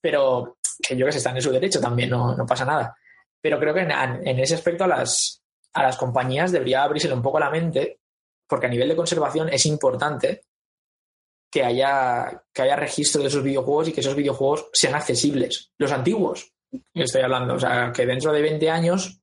Pero 0.00 0.58
que 0.80 0.96
yo 0.96 1.06
que 1.06 1.12
sé, 1.12 1.18
están 1.18 1.36
en 1.36 1.42
su 1.42 1.50
derecho 1.50 1.80
también, 1.80 2.10
no, 2.10 2.36
pasa 2.46 2.64
nada. 2.64 2.96
Pero 3.40 3.58
creo 3.58 3.74
que 3.74 3.80
en, 3.80 4.38
ese 4.38 4.54
aspecto 4.54 4.84
a 4.84 4.88
las, 4.88 5.42
a 5.72 5.82
las 5.82 5.96
compañías 5.96 6.52
debería 6.52 6.82
abrirse 6.82 7.12
un 7.12 7.22
poco 7.22 7.38
la 7.38 7.50
mente, 7.50 8.00
porque 8.46 8.66
a 8.66 8.70
nivel 8.70 8.88
de 8.88 8.96
conservación 8.96 9.48
es 9.48 9.64
importante 9.66 10.42
que 11.50 11.64
haya, 11.64 12.44
que 12.52 12.62
haya 12.62 12.76
registro 12.76 13.22
de 13.22 13.28
esos 13.28 13.42
videojuegos 13.42 13.88
y 13.88 13.92
que 13.92 14.00
esos 14.00 14.14
videojuegos 14.14 14.68
sean 14.72 14.94
accesibles. 14.94 15.72
Los 15.78 15.90
antiguos, 15.90 16.52
estoy 16.94 17.22
hablando. 17.22 17.54
O 17.54 17.58
sea, 17.58 17.92
que 17.92 18.06
dentro 18.06 18.32
de 18.32 18.42
20 18.42 18.70
años 18.70 19.20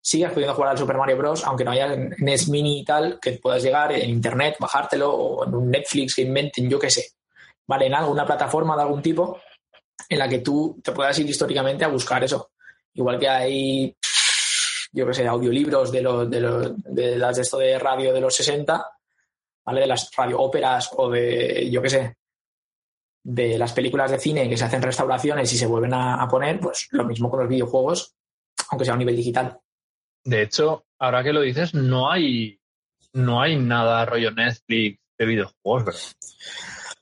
sigas 0.00 0.32
pudiendo 0.32 0.54
jugar 0.54 0.70
al 0.70 0.78
Super 0.78 0.96
Mario 0.96 1.16
Bros. 1.16 1.44
aunque 1.44 1.64
no 1.64 1.72
haya 1.72 1.94
NES 2.18 2.48
Mini 2.48 2.80
y 2.80 2.84
tal, 2.84 3.18
que 3.20 3.32
puedas 3.32 3.62
llegar 3.62 3.92
en 3.92 4.10
internet, 4.10 4.56
bajártelo 4.58 5.12
o 5.12 5.46
en 5.46 5.54
un 5.54 5.70
Netflix 5.70 6.14
que 6.14 6.22
inventen, 6.22 6.70
yo 6.70 6.78
qué 6.78 6.90
sé. 6.90 7.10
Vale, 7.66 7.86
en 7.86 7.94
alguna 7.94 8.24
plataforma 8.24 8.74
de 8.76 8.82
algún 8.82 9.02
tipo 9.02 9.40
en 10.08 10.18
la 10.18 10.28
que 10.28 10.38
tú 10.38 10.80
te 10.82 10.92
puedas 10.92 11.18
ir 11.18 11.28
históricamente 11.28 11.84
a 11.84 11.88
buscar 11.88 12.24
eso. 12.24 12.52
Igual 12.94 13.18
que 13.18 13.28
hay, 13.28 13.96
yo 14.92 15.06
qué 15.06 15.14
sé, 15.14 15.26
audiolibros 15.26 15.92
de, 15.92 16.00
los, 16.00 16.30
de, 16.30 16.40
los, 16.40 16.72
de 16.84 17.16
las 17.16 17.36
de 17.36 17.42
esto 17.42 17.58
de 17.58 17.78
radio 17.78 18.14
de 18.14 18.20
los 18.20 18.34
60, 18.34 18.84
¿vale? 19.64 19.80
De 19.80 19.86
las 19.86 20.10
radio 20.16 20.40
óperas 20.40 20.90
o 20.96 21.10
de, 21.10 21.68
yo 21.70 21.82
qué 21.82 21.90
sé, 21.90 22.16
de 23.22 23.58
las 23.58 23.72
películas 23.72 24.10
de 24.10 24.18
cine 24.18 24.48
que 24.48 24.56
se 24.56 24.64
hacen 24.64 24.82
restauraciones 24.82 25.52
y 25.52 25.58
se 25.58 25.66
vuelven 25.66 25.94
a, 25.94 26.26
poner, 26.28 26.60
pues 26.60 26.88
lo 26.92 27.04
mismo 27.04 27.30
con 27.30 27.40
los 27.40 27.48
videojuegos, 27.48 28.14
aunque 28.70 28.84
sea 28.84 28.94
a 28.94 28.98
nivel 28.98 29.16
digital. 29.16 29.58
De 30.24 30.42
hecho, 30.42 30.86
ahora 30.98 31.22
que 31.22 31.32
lo 31.32 31.40
dices, 31.40 31.74
no 31.74 32.10
hay, 32.10 32.60
no 33.12 33.40
hay 33.40 33.56
nada 33.56 34.04
rollo 34.04 34.30
Netflix 34.30 35.00
de 35.18 35.26
videojuegos, 35.26 35.84
¿verdad? 35.84 36.00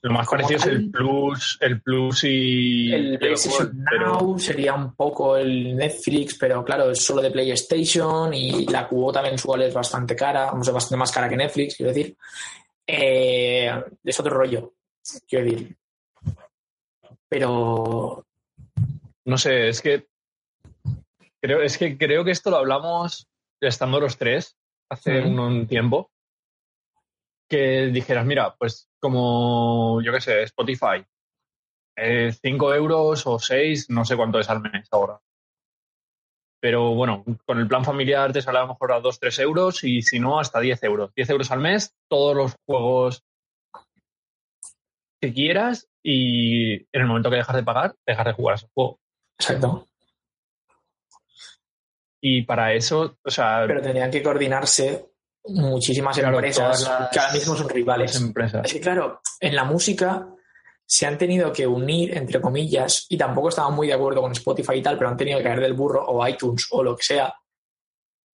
Lo 0.06 0.12
más 0.12 0.28
parecido 0.28 0.58
es 0.58 0.66
el 0.66 0.90
Plus, 0.90 1.58
el 1.60 1.80
Plus 1.80 2.24
y. 2.24 2.92
El 2.92 3.18
PlayStation 3.18 3.84
Now 3.84 4.38
sería 4.38 4.74
un 4.74 4.94
poco 4.94 5.36
el 5.36 5.74
Netflix, 5.74 6.36
pero 6.38 6.64
claro, 6.64 6.92
es 6.92 7.04
solo 7.04 7.20
de 7.20 7.32
PlayStation 7.32 8.32
y 8.32 8.66
la 8.66 8.86
cuota 8.86 9.20
mensual 9.20 9.62
es 9.62 9.74
bastante 9.74 10.14
cara, 10.14 10.52
es 10.60 10.72
bastante 10.72 10.96
más 10.96 11.10
cara 11.10 11.28
que 11.28 11.36
Netflix, 11.36 11.76
quiero 11.76 11.92
decir. 11.92 12.16
Eh, 12.86 13.68
es 14.04 14.20
otro 14.20 14.36
rollo, 14.36 14.74
quiero 15.26 15.44
decir. 15.44 15.76
Pero. 17.28 18.24
No 19.24 19.38
sé, 19.38 19.68
es 19.68 19.80
que. 19.82 20.06
Creo, 21.40 21.62
es 21.62 21.78
que 21.78 21.96
creo 21.96 22.24
que 22.24 22.30
esto 22.30 22.50
lo 22.50 22.56
hablamos 22.56 23.28
estando 23.60 24.00
los 24.00 24.16
tres 24.18 24.56
hace 24.90 25.20
un, 25.22 25.66
tiempo. 25.66 26.10
Que 27.48 27.86
dijeras, 27.86 28.26
mira, 28.26 28.54
pues 28.56 28.88
como, 28.98 30.00
yo 30.02 30.12
qué 30.12 30.20
sé, 30.20 30.42
Spotify, 30.42 31.04
5 31.96 31.96
eh, 31.96 32.76
euros 32.76 33.26
o 33.26 33.38
6, 33.38 33.90
no 33.90 34.04
sé 34.04 34.16
cuánto 34.16 34.40
es 34.40 34.50
al 34.50 34.60
mes 34.60 34.88
ahora. 34.90 35.20
Pero 36.60 36.94
bueno, 36.94 37.24
con 37.44 37.58
el 37.58 37.68
plan 37.68 37.84
familiar 37.84 38.32
te 38.32 38.42
sale 38.42 38.58
a 38.58 38.62
lo 38.62 38.68
mejor 38.68 38.92
a 38.92 39.00
2, 39.00 39.20
3 39.20 39.38
euros 39.40 39.84
y 39.84 40.02
si 40.02 40.18
no, 40.18 40.40
hasta 40.40 40.58
10 40.58 40.82
euros. 40.84 41.14
10 41.14 41.30
euros 41.30 41.50
al 41.50 41.60
mes, 41.60 41.94
todos 42.08 42.34
los 42.34 42.56
juegos 42.66 43.22
que 45.20 45.32
quieras 45.32 45.88
y 46.02 46.74
en 46.74 46.86
el 47.02 47.06
momento 47.06 47.30
que 47.30 47.36
dejas 47.36 47.56
de 47.56 47.62
pagar, 47.62 47.94
dejas 48.06 48.26
de 48.26 48.32
jugar 48.32 48.52
a 48.52 48.56
ese 48.56 48.68
juego. 48.74 49.00
Exacto. 49.38 49.86
Y 52.20 52.42
para 52.42 52.72
eso, 52.74 53.18
o 53.24 53.30
sea, 53.30 53.64
Pero 53.66 53.82
tendrían 53.82 54.10
que 54.10 54.22
coordinarse 54.22 55.10
muchísimas 55.48 56.16
Claro, 56.18 56.36
empresas 56.36 56.82
las- 56.82 57.10
que 57.10 57.18
ahora 57.20 57.32
mismo 57.34 57.54
son 57.56 57.68
rivales. 57.68 58.16
empresas. 58.16 58.64
Es 58.64 58.72
que 58.72 58.80
claro, 58.80 59.20
en 59.40 59.54
la 59.54 59.64
música 59.64 60.28
se 60.84 61.06
han 61.06 61.18
tenido 61.18 61.52
que 61.52 61.66
unir, 61.66 62.16
entre 62.16 62.40
comillas, 62.40 63.06
y 63.08 63.16
tampoco 63.16 63.48
estaban 63.50 63.74
muy 63.74 63.86
de 63.86 63.92
acuerdo 63.94 64.22
con 64.22 64.32
Spotify 64.32 64.74
y 64.76 64.82
tal, 64.82 64.96
pero 64.96 65.10
han 65.10 65.16
tenido 65.16 65.38
que 65.38 65.44
caer 65.44 65.60
del 65.60 65.74
burro 65.74 66.04
o 66.06 66.26
iTunes 66.26 66.66
o 66.70 66.82
lo 66.82 66.96
que 66.96 67.02
sea, 67.04 67.32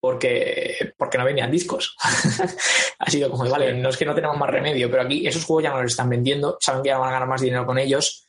porque, 0.03 0.93
porque 0.97 1.17
no 1.17 1.23
vendían 1.23 1.49
discos. 1.49 1.95
ha 2.99 3.09
sido 3.09 3.31
como, 3.31 3.49
vale, 3.49 3.73
no 3.73 3.87
es 3.87 3.95
que 3.95 4.03
no 4.05 4.13
tenemos 4.13 4.37
más 4.37 4.49
remedio, 4.49 4.91
pero 4.91 5.03
aquí 5.03 5.25
esos 5.25 5.45
juegos 5.45 5.63
ya 5.63 5.69
no 5.69 5.81
los 5.81 5.91
están 5.93 6.09
vendiendo, 6.09 6.57
saben 6.59 6.83
que 6.83 6.89
ya 6.89 6.97
van 6.97 7.07
a 7.07 7.13
ganar 7.13 7.29
más 7.29 7.39
dinero 7.39 7.65
con 7.65 7.77
ellos. 7.77 8.25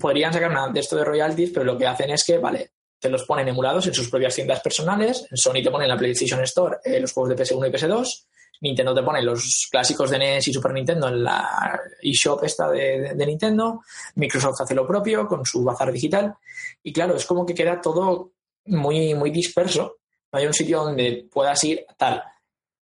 Podrían 0.00 0.32
sacar 0.32 0.52
una 0.52 0.68
de 0.68 0.78
esto 0.78 0.94
de 0.94 1.02
royalties, 1.04 1.50
pero 1.50 1.64
lo 1.64 1.76
que 1.76 1.88
hacen 1.88 2.10
es 2.10 2.22
que, 2.22 2.38
vale, 2.38 2.70
te 3.00 3.08
los 3.08 3.24
ponen 3.24 3.48
emulados 3.48 3.84
en 3.88 3.94
sus 3.94 4.08
propias 4.08 4.36
tiendas 4.36 4.60
personales, 4.60 5.26
en 5.28 5.36
Sony 5.36 5.54
te 5.54 5.72
ponen 5.72 5.86
en 5.86 5.88
la 5.88 5.96
PlayStation 5.98 6.40
Store 6.44 6.76
eh, 6.84 7.00
los 7.00 7.12
juegos 7.12 7.30
de 7.36 7.42
PS1 7.44 7.66
y 7.68 7.72
PS2, 7.72 8.24
Nintendo 8.60 8.94
te 8.94 9.02
pone 9.02 9.22
los 9.22 9.66
clásicos 9.72 10.08
de 10.08 10.18
NES 10.20 10.46
y 10.46 10.52
Super 10.52 10.72
Nintendo 10.72 11.08
en 11.08 11.24
la 11.24 11.80
eShop 12.00 12.44
esta 12.44 12.70
de, 12.70 13.00
de- 13.00 13.14
de 13.16 13.26
Nintendo, 13.26 13.82
Microsoft 14.14 14.60
hace 14.60 14.76
lo 14.76 14.86
propio 14.86 15.26
con 15.26 15.44
su 15.44 15.64
bazar 15.64 15.90
digital 15.90 16.32
y 16.80 16.92
claro, 16.92 17.16
es 17.16 17.26
como 17.26 17.44
que 17.44 17.54
queda 17.56 17.80
todo 17.80 18.34
muy, 18.66 19.14
muy 19.14 19.32
disperso, 19.32 19.96
no 20.32 20.38
hay 20.38 20.46
un 20.46 20.54
sitio 20.54 20.84
donde 20.84 21.28
puedas 21.30 21.62
ir 21.64 21.84
tal. 21.96 22.22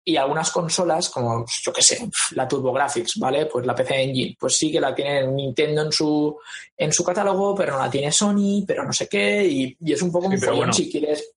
Y 0.04 0.16
algunas 0.16 0.52
consolas, 0.52 1.10
como 1.10 1.46
yo 1.62 1.74
qué 1.74 1.82
sé, 1.82 2.10
la 2.32 2.48
TurboGrafx, 2.48 3.20
¿vale? 3.20 3.46
Pues 3.48 3.66
la 3.66 3.76
PC 3.76 4.04
Engine, 4.04 4.38
pues 4.40 4.56
sí 4.56 4.72
que 4.72 4.80
la 4.80 4.96
tiene 4.96 5.28
Nintendo 5.28 5.82
en 5.82 5.92
su, 5.92 6.40
en 6.78 6.94
su 6.94 7.04
catálogo, 7.04 7.54
pero 7.56 7.74
no 7.74 7.80
la 7.80 7.90
tiene 7.90 8.12
Sony, 8.12 8.64
pero 8.66 8.86
no 8.86 8.94
sé 8.94 9.10
qué, 9.10 9.46
y, 9.46 9.78
y 9.82 9.92
es 9.94 10.02
un 10.02 10.12
poco 10.12 10.30
Sí, 10.30 10.36
un 10.36 10.40
follón 10.40 10.58
bueno, 10.58 10.74
si 10.74 10.90
quieres 10.90 11.34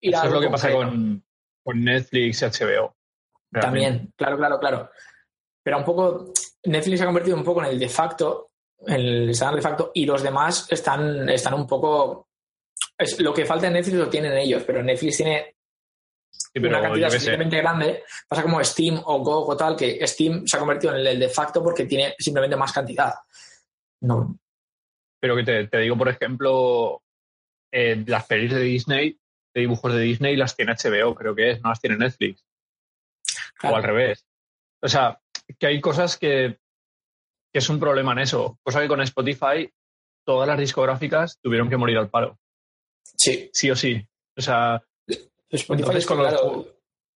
ir 0.00 0.16
a 0.16 0.18
Eso 0.18 0.26
es 0.28 0.32
lo 0.32 0.40
que 0.40 0.50
pasa 0.50 0.72
con, 0.72 1.24
con 1.62 1.84
Netflix 1.84 2.42
y 2.42 2.44
HBO. 2.46 2.96
realmente. 3.52 3.60
También, 3.60 4.12
claro, 4.16 4.36
claro, 4.36 4.58
claro. 4.58 4.90
Pero 5.62 5.78
un 5.78 5.84
poco, 5.84 6.32
Netflix 6.64 6.98
se 6.98 7.02
ha 7.04 7.06
convertido 7.06 7.36
un 7.36 7.44
poco 7.44 7.62
en 7.62 7.70
el 7.70 7.78
de 7.78 7.88
facto, 7.88 8.50
en 8.86 8.94
el 8.94 9.30
estándar 9.30 9.56
de 9.56 9.62
facto, 9.62 9.90
y 9.94 10.04
los 10.06 10.22
demás 10.22 10.66
están, 10.70 11.28
están 11.28 11.54
un 11.54 11.66
poco. 11.68 12.27
Es, 12.98 13.20
lo 13.20 13.32
que 13.32 13.46
falta 13.46 13.68
en 13.68 13.74
Netflix 13.74 13.96
lo 13.96 14.10
tienen 14.10 14.36
ellos, 14.36 14.64
pero 14.66 14.82
Netflix 14.82 15.18
tiene 15.18 15.54
Sí, 16.30 16.60
pero 16.60 16.68
una 16.68 16.82
cantidad 16.82 17.08
sé. 17.08 17.16
suficientemente 17.16 17.56
grande. 17.58 18.04
Pasa 18.26 18.42
como 18.42 18.62
Steam 18.62 19.00
o 19.04 19.18
Go 19.20 19.46
o 19.46 19.56
tal, 19.56 19.76
que 19.76 20.06
Steam 20.06 20.46
se 20.46 20.56
ha 20.56 20.60
convertido 20.60 20.94
en 20.94 21.00
el, 21.00 21.06
el 21.06 21.20
de 21.20 21.28
facto 21.28 21.62
porque 21.62 21.84
tiene 21.84 22.14
simplemente 22.18 22.56
más 22.56 22.72
cantidad. 22.72 23.14
No, 24.00 24.38
Pero 25.20 25.36
que 25.36 25.42
te, 25.42 25.66
te 25.66 25.78
digo, 25.78 25.96
por 25.96 26.08
ejemplo, 26.08 27.02
eh, 27.72 28.02
las 28.06 28.26
pelis 28.26 28.52
de 28.54 28.60
Disney, 28.60 29.18
de 29.54 29.60
dibujos 29.60 29.92
de 29.92 30.00
Disney, 30.00 30.36
las 30.36 30.56
tiene 30.56 30.74
HBO, 30.74 31.14
creo 31.14 31.34
que 31.34 31.50
es, 31.50 31.62
no 31.62 31.70
las 31.70 31.80
tiene 31.80 31.96
Netflix. 31.96 32.44
claro. 33.54 33.74
O 33.74 33.78
al 33.78 33.84
revés. 33.84 34.24
O 34.80 34.88
sea, 34.88 35.20
que 35.58 35.66
hay 35.66 35.80
cosas 35.80 36.16
que, 36.16 36.58
que 37.52 37.58
es 37.58 37.68
un 37.68 37.80
problema 37.80 38.12
en 38.12 38.20
eso. 38.20 38.58
Cosa 38.62 38.80
que 38.80 38.88
con 38.88 39.00
Spotify 39.00 39.70
todas 40.24 40.46
las 40.46 40.58
discográficas 40.58 41.38
tuvieron 41.40 41.68
que 41.68 41.76
morir 41.76 41.98
al 41.98 42.10
paro. 42.10 42.38
Sí, 43.18 43.50
Sí 43.52 43.70
o 43.70 43.76
sí. 43.76 44.00
O 44.36 44.40
sea, 44.40 44.82
Spotify 45.50 45.72
Entonces, 45.88 46.06
con 46.06 46.18
los 46.18 46.28
claro, 46.28 46.42
juegos- 46.44 46.66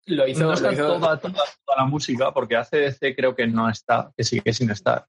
lo 0.06 0.26
hizo, 0.26 0.40
no 0.40 0.46
lo 0.48 0.54
está 0.54 0.72
hizo- 0.72 0.86
toda, 0.86 1.20
toda, 1.20 1.34
toda 1.64 1.76
la 1.78 1.84
música, 1.84 2.32
porque 2.32 2.56
ACDC 2.56 3.14
creo 3.14 3.34
que 3.36 3.46
no 3.46 3.68
está, 3.68 4.10
que 4.16 4.24
sigue 4.24 4.52
sin 4.52 4.70
estar. 4.70 5.06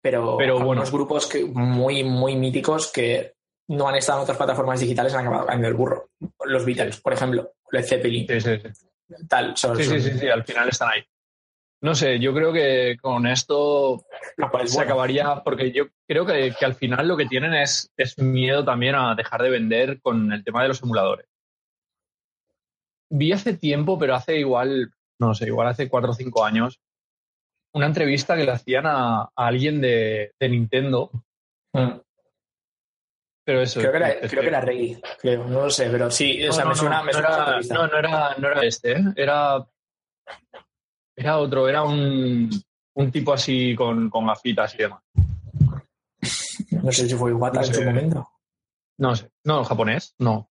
pero, 0.00 0.36
Pero 0.38 0.54
bueno. 0.54 0.54
algunos 0.58 0.90
grupos 0.92 1.26
que, 1.26 1.44
muy, 1.44 2.04
muy 2.04 2.36
míticos 2.36 2.90
que 2.92 3.34
no 3.68 3.88
han 3.88 3.96
estado 3.96 4.20
en 4.20 4.22
otras 4.22 4.38
plataformas 4.38 4.80
digitales 4.80 5.12
han 5.14 5.20
acabado 5.26 5.46
cayendo 5.46 5.68
el 5.68 5.74
burro. 5.74 6.10
Los 6.44 6.64
Beatles, 6.64 7.00
por 7.00 7.12
ejemplo, 7.12 7.52
Led 7.70 7.84
Zeppelin, 7.84 8.26
Sí, 8.26 8.40
sí, 8.40 8.50
sí. 8.74 9.16
tal. 9.28 9.56
son- 9.56 9.76
Sí, 9.76 9.84
sí, 9.84 10.00
sí, 10.00 10.18
sí, 10.18 10.28
al 10.28 10.44
final 10.44 10.68
están 10.70 10.90
ahí. 10.92 11.02
No 11.80 11.94
sé, 11.94 12.18
yo 12.18 12.34
creo 12.34 12.52
que 12.52 12.96
con 13.00 13.26
esto 13.26 14.04
Lo 14.36 14.50
cual 14.50 14.64
es 14.64 14.72
se 14.72 14.78
bueno. 14.78 14.90
acabaría, 14.90 15.42
porque 15.44 15.70
yo 15.70 15.84
creo 16.08 16.26
que, 16.26 16.52
que 16.58 16.64
al 16.64 16.74
final 16.74 17.06
lo 17.06 17.16
que 17.16 17.26
tienen 17.26 17.54
es, 17.54 17.92
es 17.96 18.18
miedo 18.18 18.64
también 18.64 18.96
a 18.96 19.14
dejar 19.14 19.42
de 19.42 19.50
vender 19.50 20.00
con 20.00 20.32
el 20.32 20.42
tema 20.42 20.62
de 20.62 20.68
los 20.68 20.82
emuladores. 20.82 21.26
Vi 23.10 23.32
hace 23.32 23.54
tiempo, 23.56 23.98
pero 23.98 24.14
hace 24.16 24.38
igual, 24.38 24.90
no 25.20 25.34
sé, 25.34 25.46
igual 25.46 25.68
hace 25.68 25.88
cuatro 25.88 26.10
o 26.10 26.14
cinco 26.14 26.44
años, 26.44 26.80
una 27.72 27.86
entrevista 27.86 28.36
que 28.36 28.44
le 28.44 28.50
hacían 28.50 28.86
a, 28.86 29.20
a 29.22 29.30
alguien 29.36 29.80
de, 29.80 30.32
de 30.40 30.48
Nintendo, 30.48 31.10
Mm. 31.74 32.00
pero 33.44 33.60
eso. 33.60 33.78
Creo 33.80 33.92
que 33.92 33.98
era, 33.98 34.20
creo 34.26 34.40
que 34.42 34.48
era 34.48 34.60
Reggie, 34.62 35.00
creo, 35.20 35.44
no 35.46 35.64
lo 35.64 35.70
sé, 35.70 35.90
pero 35.90 36.10
sí, 36.10 36.44
o 36.48 36.52
sea, 36.52 36.64
no, 36.64 36.70
me 36.70 36.76
suena, 36.76 36.98
no, 36.98 37.04
me 37.04 37.12
no 37.12 37.18
suena 37.18 37.58
esa 37.60 37.74
era, 37.74 37.86
no 37.86 37.98
era, 37.98 38.34
no 38.38 38.48
era 38.48 38.62
este, 38.64 38.92
¿eh? 38.92 39.04
era, 39.16 39.66
era 41.18 41.38
otro, 41.38 41.68
era 41.68 41.82
un, 41.82 42.48
un 42.94 43.10
tipo 43.10 43.32
así 43.32 43.74
con, 43.74 44.08
con 44.08 44.26
gafitas 44.26 44.74
y 44.74 44.78
demás. 44.78 45.02
No 46.70 46.92
sé 46.92 47.08
si 47.08 47.14
fue 47.14 47.32
Iwata 47.32 47.60
No 47.60 47.66
en 47.66 47.74
sé. 47.74 47.80
su 47.80 47.84
momento. 47.84 48.28
No 48.98 49.16
sé, 49.16 49.30
no, 49.44 49.64
japonés, 49.64 50.14
no. 50.18 50.48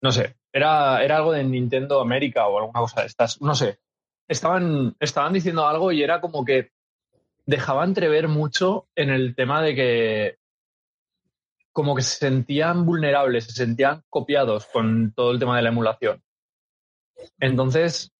No 0.00 0.10
sé, 0.10 0.36
era, 0.52 1.02
era 1.04 1.16
algo 1.18 1.32
de 1.32 1.44
Nintendo 1.44 2.00
América 2.00 2.48
o 2.48 2.58
alguna 2.58 2.80
cosa 2.80 3.02
de 3.02 3.06
estas, 3.06 3.40
no 3.42 3.54
sé. 3.54 3.78
Estaban, 4.26 4.96
estaban 5.00 5.32
diciendo 5.32 5.66
algo 5.66 5.92
y 5.92 6.02
era 6.02 6.20
como 6.20 6.44
que 6.44 6.70
dejaba 7.44 7.84
entrever 7.84 8.28
mucho 8.28 8.86
en 8.94 9.10
el 9.10 9.34
tema 9.34 9.60
de 9.62 9.74
que 9.74 10.38
como 11.72 11.94
que 11.94 12.02
se 12.02 12.16
sentían 12.16 12.84
vulnerables, 12.86 13.44
se 13.44 13.52
sentían 13.52 14.02
copiados 14.08 14.66
con 14.66 15.12
todo 15.14 15.30
el 15.30 15.38
tema 15.38 15.56
de 15.56 15.62
la 15.62 15.68
emulación. 15.70 16.22
Entonces, 17.38 18.12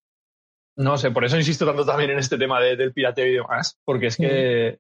no 0.76 0.96
sé, 0.98 1.10
por 1.10 1.24
eso 1.24 1.36
insisto 1.36 1.66
tanto 1.66 1.84
también 1.84 2.10
en 2.10 2.18
este 2.18 2.38
tema 2.38 2.60
de- 2.60 2.76
del 2.76 2.92
pirateo 2.92 3.26
y 3.26 3.34
demás, 3.34 3.78
porque 3.84 4.06
es 4.06 4.16
que 4.16 4.78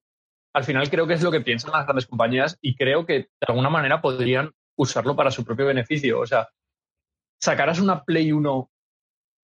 al 0.54 0.64
final 0.64 0.88
creo 0.90 1.06
que 1.06 1.14
es 1.14 1.22
lo 1.22 1.30
que 1.30 1.40
piensan 1.40 1.72
las 1.72 1.84
grandes 1.84 2.06
compañías 2.06 2.58
y 2.60 2.74
creo 2.76 3.04
que 3.06 3.14
de 3.18 3.28
alguna 3.48 3.70
manera 3.70 4.00
podrían 4.02 4.50
usarlo 4.78 5.14
para 5.16 5.30
su 5.30 5.44
propio 5.44 5.66
beneficio. 5.66 6.20
O 6.20 6.26
sea, 6.26 6.48
sacaras 7.40 7.80
una 7.80 8.04
Play 8.04 8.32
1 8.32 8.70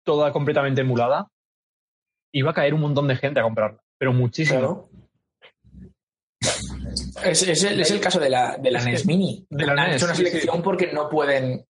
toda 0.04 0.32
completamente 0.32 0.80
emulada, 0.82 1.28
iba 2.32 2.50
a 2.50 2.54
caer 2.54 2.74
un 2.74 2.80
montón 2.82 3.06
de 3.08 3.16
gente 3.16 3.40
a 3.40 3.44
comprarla, 3.44 3.80
pero 3.98 4.12
muchísimo. 4.12 4.58
Claro. 4.58 4.88
Es, 7.24 7.42
es 7.42 7.64
el, 7.64 7.80
es 7.80 7.90
el 7.90 8.00
caso 8.00 8.20
de 8.20 8.28
la, 8.28 8.56
de 8.58 8.70
la 8.70 8.82
NES 8.84 9.06
Mini. 9.06 9.46
de 9.48 9.66
la 9.66 9.72
Han 9.72 9.90
NES, 9.90 9.96
hecho 9.96 10.04
una 10.06 10.14
sí, 10.14 10.24
selección 10.26 10.62
porque 10.62 10.92
no 10.92 11.08
pueden, 11.08 11.64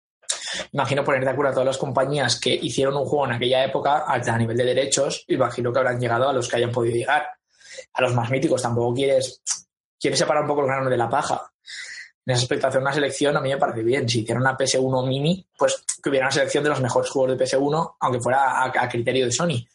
imagino, 0.72 1.04
poner 1.04 1.24
de 1.24 1.32
acuerdo 1.32 1.52
a 1.52 1.54
todas 1.54 1.68
las 1.68 1.78
compañías 1.78 2.40
que 2.40 2.54
hicieron 2.54 2.96
un 2.96 3.06
juego 3.06 3.26
en 3.26 3.34
aquella 3.34 3.64
época 3.64 4.06
a, 4.08 4.38
nivel 4.38 4.58
de 4.58 4.66
derechos. 4.66 5.26
Imagino 5.28 5.72
que 5.72 5.80
habrán 5.80 6.00
llegado 6.00 6.30
a 6.30 6.34
los 6.34 6.48
que 6.48 6.58
hayan 6.58 6.72
podido 6.72 6.96
llegar. 6.96 7.28
A 7.94 8.02
los 8.02 8.14
más 8.14 8.30
míticos 8.30 8.62
tampoco 8.62 8.94
quieres, 8.94 9.42
quieres 10.00 10.20
separar 10.20 10.44
un 10.44 10.50
poco 10.50 10.62
el 10.62 10.68
grano 10.68 10.90
de 10.90 10.98
la 10.98 11.10
paja. 11.10 11.52
En 12.26 12.34
ese 12.34 12.44
aspecto, 12.44 12.68
hacer 12.68 12.82
una 12.82 12.94
selección 12.94 13.36
a 13.36 13.42
mí 13.42 13.50
me 13.50 13.58
parece 13.58 13.84
bien. 13.84 14.08
Si 14.08 14.22
hicieran 14.22 14.44
una 14.44 14.58
PS1 14.58 15.08
mini, 15.08 15.46
pues 15.58 15.84
que 16.02 16.10
hubiera 16.10 16.28
una 16.28 16.32
selección 16.32 16.64
de 16.64 16.70
los 16.70 16.82
mejores 16.82 17.10
juegos 17.10 17.38
de 17.38 17.46
PS1, 17.46 17.96
aunque 18.00 18.22
fuera 18.22 18.64
a, 18.64 18.90
criterio 18.90 19.26
de 19.26 19.32
Sony. 19.32 19.68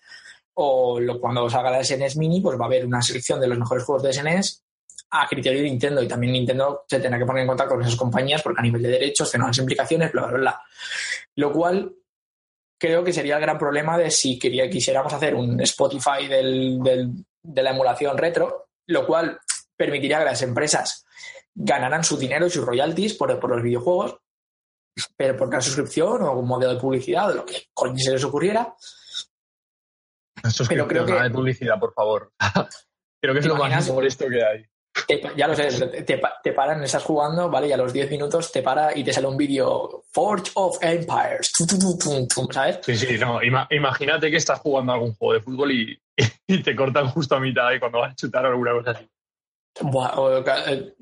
O 0.54 0.98
cuando 1.20 1.48
salga 1.48 1.70
la 1.70 1.84
SNES 1.84 2.16
Mini, 2.16 2.40
pues 2.40 2.58
va 2.58 2.64
a 2.64 2.66
haber 2.66 2.84
una 2.84 3.00
selección 3.00 3.38
de 3.40 3.46
los 3.46 3.58
mejores 3.58 3.84
juegos 3.84 4.02
de 4.02 4.12
SNES 4.12 4.64
a 5.10 5.26
criterio 5.26 5.60
de 5.62 5.68
Nintendo. 5.70 6.02
Y 6.02 6.08
también 6.08 6.32
Nintendo 6.32 6.84
se 6.88 7.00
tendrá 7.00 7.18
que 7.18 7.26
poner 7.26 7.42
en 7.42 7.48
contacto 7.48 7.74
con 7.74 7.82
esas 7.82 7.96
compañías 7.96 8.42
porque 8.42 8.60
a 8.60 8.62
nivel 8.62 8.82
de 8.82 8.88
derechos 8.90 9.30
tendrán 9.30 9.48
unas 9.48 9.58
implicaciones, 9.58 10.12
bla, 10.12 10.26
bla, 10.26 10.38
bla. 10.38 10.62
Lo 11.36 11.52
cual 11.52 11.94
creo 12.80 13.02
que 13.02 13.12
sería 13.12 13.36
el 13.36 13.40
gran 13.42 13.58
problema 13.58 13.96
de 13.98 14.10
si 14.10 14.38
quería, 14.38 14.68
quisiéramos 14.70 15.12
hacer 15.12 15.34
un 15.34 15.60
Spotify 15.62 16.26
del- 16.28 16.78
del- 16.82 17.10
de 17.42 17.62
la 17.62 17.70
emulación 17.70 18.16
retro, 18.18 18.68
lo 18.86 19.06
cual 19.06 19.40
permitiría 19.76 20.18
que 20.18 20.24
las 20.26 20.42
empresas 20.42 21.04
ganaran 21.54 22.04
su 22.04 22.16
dinero 22.16 22.46
y 22.46 22.50
sus 22.50 22.64
royalties 22.64 23.14
por, 23.14 23.38
por 23.40 23.50
los 23.50 23.62
videojuegos, 23.62 24.18
pero 25.16 25.36
por 25.36 25.48
cada 25.50 25.60
suscripción 25.62 26.22
o 26.22 26.32
un 26.32 26.46
modelo 26.46 26.74
de 26.74 26.80
publicidad 26.80 27.30
o 27.30 27.34
lo 27.34 27.46
que 27.46 27.66
coño 27.74 27.98
se 27.98 28.12
les 28.12 28.22
ocurriera. 28.24 28.74
Es 30.44 30.68
Pero 30.68 30.86
creo 30.86 31.04
que- 31.04 31.12
de 31.14 31.30
publicidad, 31.30 31.78
por 31.80 31.92
favor. 31.94 32.32
creo 33.20 33.34
que 33.34 33.40
es 33.40 33.44
¿Te 33.44 33.48
lo 33.48 33.56
más 33.56 33.88
molesto 33.90 34.26
que 34.28 34.44
hay. 34.44 34.64
Te- 35.06 35.22
ya 35.36 35.46
lo 35.46 35.54
sé, 35.54 35.68
te, 35.68 36.02
te 36.02 36.18
pa- 36.18 36.40
te 36.42 36.52
paran, 36.52 36.82
estás 36.82 37.02
jugando, 37.04 37.48
¿vale? 37.50 37.68
Y 37.68 37.72
a 37.72 37.76
los 37.76 37.92
10 37.92 38.10
minutos 38.10 38.50
te 38.50 38.62
para 38.62 38.96
y 38.96 39.04
te 39.04 39.12
sale 39.12 39.26
un 39.26 39.36
vídeo 39.36 40.02
Forge 40.12 40.50
of 40.54 40.78
Empires, 40.82 41.52
¿sabes? 42.52 42.78
Sí, 42.82 42.96
sí, 42.96 43.18
no. 43.18 43.40
ima- 43.42 43.66
imagínate 43.70 44.30
que 44.30 44.36
estás 44.36 44.60
jugando 44.60 44.92
algún 44.92 45.14
juego 45.14 45.34
de 45.34 45.40
fútbol 45.40 45.72
y, 45.72 46.00
y 46.46 46.62
te 46.62 46.74
cortan 46.74 47.08
justo 47.08 47.36
a 47.36 47.40
mitad 47.40 47.70
y 47.72 47.78
cuando 47.78 47.98
vas 48.00 48.12
a 48.12 48.16
chutar 48.16 48.44
o 48.46 48.48
alguna 48.48 48.72
cosa 48.72 48.90
así. 48.92 49.08
Buah, 49.80 50.18
o, 50.18 50.38
eh, 50.38 50.94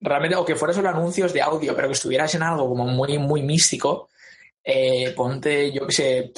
realmente, 0.00 0.36
o 0.36 0.44
que 0.44 0.54
fuera 0.54 0.74
solo 0.74 0.88
anuncios 0.90 1.32
de 1.32 1.40
audio, 1.40 1.74
pero 1.74 1.88
que 1.88 1.94
estuvieras 1.94 2.34
en 2.34 2.42
algo 2.42 2.68
como 2.68 2.84
muy, 2.86 3.16
muy 3.18 3.42
místico, 3.42 4.10
eh, 4.62 5.12
ponte, 5.16 5.72
yo 5.72 5.86
qué 5.86 5.92
sé, 5.92 6.32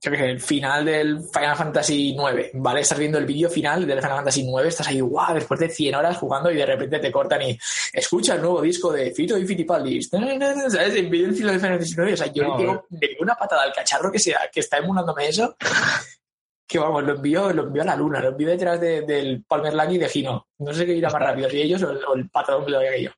yo 0.00 0.10
qué 0.10 0.16
sé, 0.16 0.30
el 0.30 0.40
final 0.40 0.84
del 0.84 1.20
Final 1.32 1.56
Fantasy 1.56 2.10
IX, 2.16 2.50
¿vale? 2.54 2.80
Estás 2.80 2.98
viendo 2.98 3.18
el 3.18 3.26
vídeo 3.26 3.48
final 3.50 3.86
del 3.86 3.98
Final 4.00 4.16
Fantasy 4.16 4.40
IX, 4.42 4.66
estás 4.66 4.88
ahí, 4.88 5.00
guau, 5.00 5.34
después 5.34 5.60
de 5.60 5.68
100 5.68 5.94
horas 5.94 6.16
jugando 6.16 6.50
y 6.50 6.56
de 6.56 6.66
repente 6.66 6.98
te 6.98 7.12
cortan 7.12 7.42
y 7.42 7.58
escucha 7.92 8.34
el 8.34 8.40
nuevo 8.40 8.60
disco 8.62 8.90
de 8.92 9.12
Fito 9.12 9.36
y 9.38 9.46
Fittipaldi, 9.46 10.02
¿sabes? 10.02 10.94
El 10.94 11.08
vídeo 11.08 11.26
del 11.28 11.36
Final 11.36 11.60
Fantasy 11.60 11.94
IX, 12.00 12.12
o 12.12 12.16
sea, 12.16 12.26
yo 12.32 12.42
No, 12.44 12.56
le 12.58 12.64
tengo 12.64 12.86
de 12.90 13.16
una 13.20 13.34
patada 13.34 13.62
al 13.62 13.72
cacharro 13.72 14.10
que, 14.10 14.18
sea, 14.18 14.40
que 14.52 14.60
está 14.60 14.78
emulándome 14.78 15.28
eso, 15.28 15.54
que 16.66 16.78
vamos, 16.78 17.04
lo 17.04 17.14
envío, 17.16 17.52
lo 17.52 17.64
envío 17.64 17.82
a 17.82 17.86
la 17.86 17.96
luna, 17.96 18.20
lo 18.20 18.30
envío 18.30 18.48
detrás 18.48 18.80
de- 18.80 19.02
del 19.02 19.44
Palmer 19.46 19.74
Lucky 19.74 19.98
de 19.98 20.08
Gino. 20.08 20.48
No 20.58 20.72
sé 20.72 20.86
qué 20.86 20.94
irá 20.94 21.10
más 21.10 21.20
rápido, 21.22 21.48
si 21.50 21.60
ellos 21.60 21.82
o 21.82 21.90
el, 21.90 22.04
o 22.04 22.14
el 22.14 22.28
patadón 22.30 22.64
que 22.64 22.70
le 22.70 22.76
doy 22.78 22.86
a 22.86 22.90
aquello. 22.90 23.12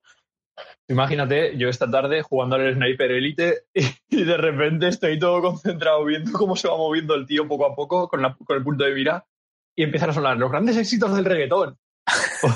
Imagínate, 0.88 1.56
yo 1.56 1.68
esta 1.68 1.90
tarde 1.90 2.22
jugando 2.22 2.56
al 2.56 2.74
Sniper 2.74 3.10
Elite 3.10 3.64
y, 3.74 4.24
de 4.24 4.36
repente 4.36 4.88
estoy 4.88 5.18
todo 5.18 5.42
concentrado 5.42 6.04
viendo 6.04 6.32
cómo 6.32 6.56
se 6.56 6.68
va 6.68 6.76
moviendo 6.76 7.14
el 7.14 7.26
tío 7.26 7.48
poco 7.48 7.66
a 7.66 7.74
poco 7.74 8.08
con, 8.08 8.24
el 8.24 8.62
punto 8.62 8.84
de 8.84 8.94
mira 8.94 9.26
y 9.74 9.82
empiezan 9.82 10.10
a 10.10 10.14
sonar 10.14 10.36
los 10.36 10.50
grandes 10.50 10.76
éxitos 10.76 11.14
del 11.14 11.24
reggaetón. 11.24 11.76
o 12.42 12.48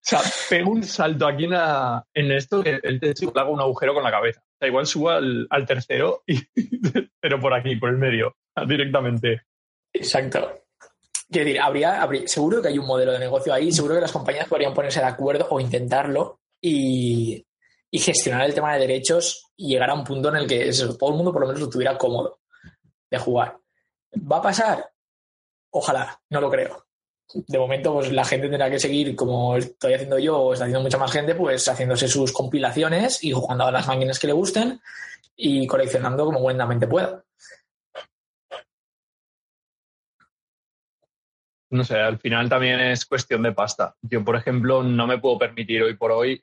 sea, 0.00 0.20
pego 0.48 0.72
un 0.72 0.82
salto 0.82 1.26
aquí 1.26 1.44
en, 1.44 2.32
esto 2.32 2.62
que 2.62 2.80
el 2.82 2.98
techo 2.98 3.32
le 3.32 3.40
hago 3.40 3.52
un 3.52 3.60
agujero 3.60 3.94
con 3.94 4.02
la 4.02 4.10
cabeza. 4.10 4.40
O 4.40 4.56
sea, 4.58 4.68
igual 4.68 4.86
subo 4.86 5.10
al, 5.10 5.66
tercero, 5.66 6.24
pero 7.20 7.40
por 7.40 7.54
aquí, 7.54 7.76
por 7.76 7.90
el 7.90 7.96
medio, 7.96 8.36
directamente. 8.66 9.42
Exacto. 9.92 10.64
Quiero 11.30 11.46
decir, 11.46 11.60
habría, 11.60 12.02
habría- 12.02 12.26
seguro 12.26 12.60
que 12.60 12.68
hay 12.68 12.78
un 12.78 12.86
modelo 12.86 13.12
de 13.12 13.20
negocio 13.20 13.54
ahí, 13.54 13.70
seguro 13.70 13.94
que 13.94 14.00
las 14.00 14.12
compañías 14.12 14.48
podrían 14.48 14.74
ponerse 14.74 14.98
de 14.98 15.06
acuerdo 15.06 15.46
o 15.48 15.60
intentarlo 15.60 16.40
y, 16.60 17.46
gestionar 17.92 18.46
el 18.46 18.54
tema 18.54 18.74
de 18.74 18.80
derechos 18.80 19.50
y 19.56 19.68
llegar 19.68 19.90
a 19.90 19.94
un 19.94 20.04
punto 20.04 20.28
en 20.28 20.36
el 20.36 20.46
que 20.46 20.70
todo 20.98 21.10
el 21.10 21.16
mundo 21.16 21.32
por 21.32 21.42
lo 21.42 21.48
menos 21.48 21.60
lo 21.60 21.68
tuviera 21.68 21.98
cómodo 21.98 22.40
de 23.10 23.18
jugar. 23.18 23.58
¿Va 24.30 24.38
a 24.38 24.42
pasar? 24.42 24.90
Ojalá, 25.70 26.20
no 26.30 26.40
lo 26.40 26.50
creo. 26.50 26.86
De 27.32 27.58
momento, 27.58 27.92
pues 27.94 28.10
la 28.10 28.24
gente 28.24 28.48
tendrá 28.48 28.70
que 28.70 28.80
seguir 28.80 29.14
como 29.14 29.56
estoy 29.56 29.94
haciendo 29.94 30.18
yo 30.18 30.38
o 30.38 30.52
está 30.52 30.64
haciendo 30.64 30.82
mucha 30.82 30.98
más 30.98 31.12
gente, 31.12 31.34
pues 31.34 31.68
haciéndose 31.68 32.08
sus 32.08 32.32
compilaciones 32.32 33.22
y 33.22 33.32
jugando 33.32 33.66
a 33.66 33.72
las 33.72 33.86
máquinas 33.86 34.18
que 34.18 34.26
le 34.26 34.32
gusten 34.32 34.80
y 35.36 35.66
coleccionando 35.66 36.24
como 36.24 36.40
buenamente 36.40 36.86
pueda. 36.86 37.24
No 41.70 41.84
sé, 41.84 41.96
al 41.96 42.18
final 42.18 42.48
también 42.48 42.80
es 42.80 43.06
cuestión 43.06 43.44
de 43.44 43.52
pasta. 43.52 43.94
Yo, 44.02 44.24
por 44.24 44.34
ejemplo, 44.34 44.82
no 44.82 45.06
me 45.06 45.18
puedo 45.18 45.38
permitir 45.38 45.84
hoy 45.84 45.96
por 45.96 46.10
hoy 46.10 46.42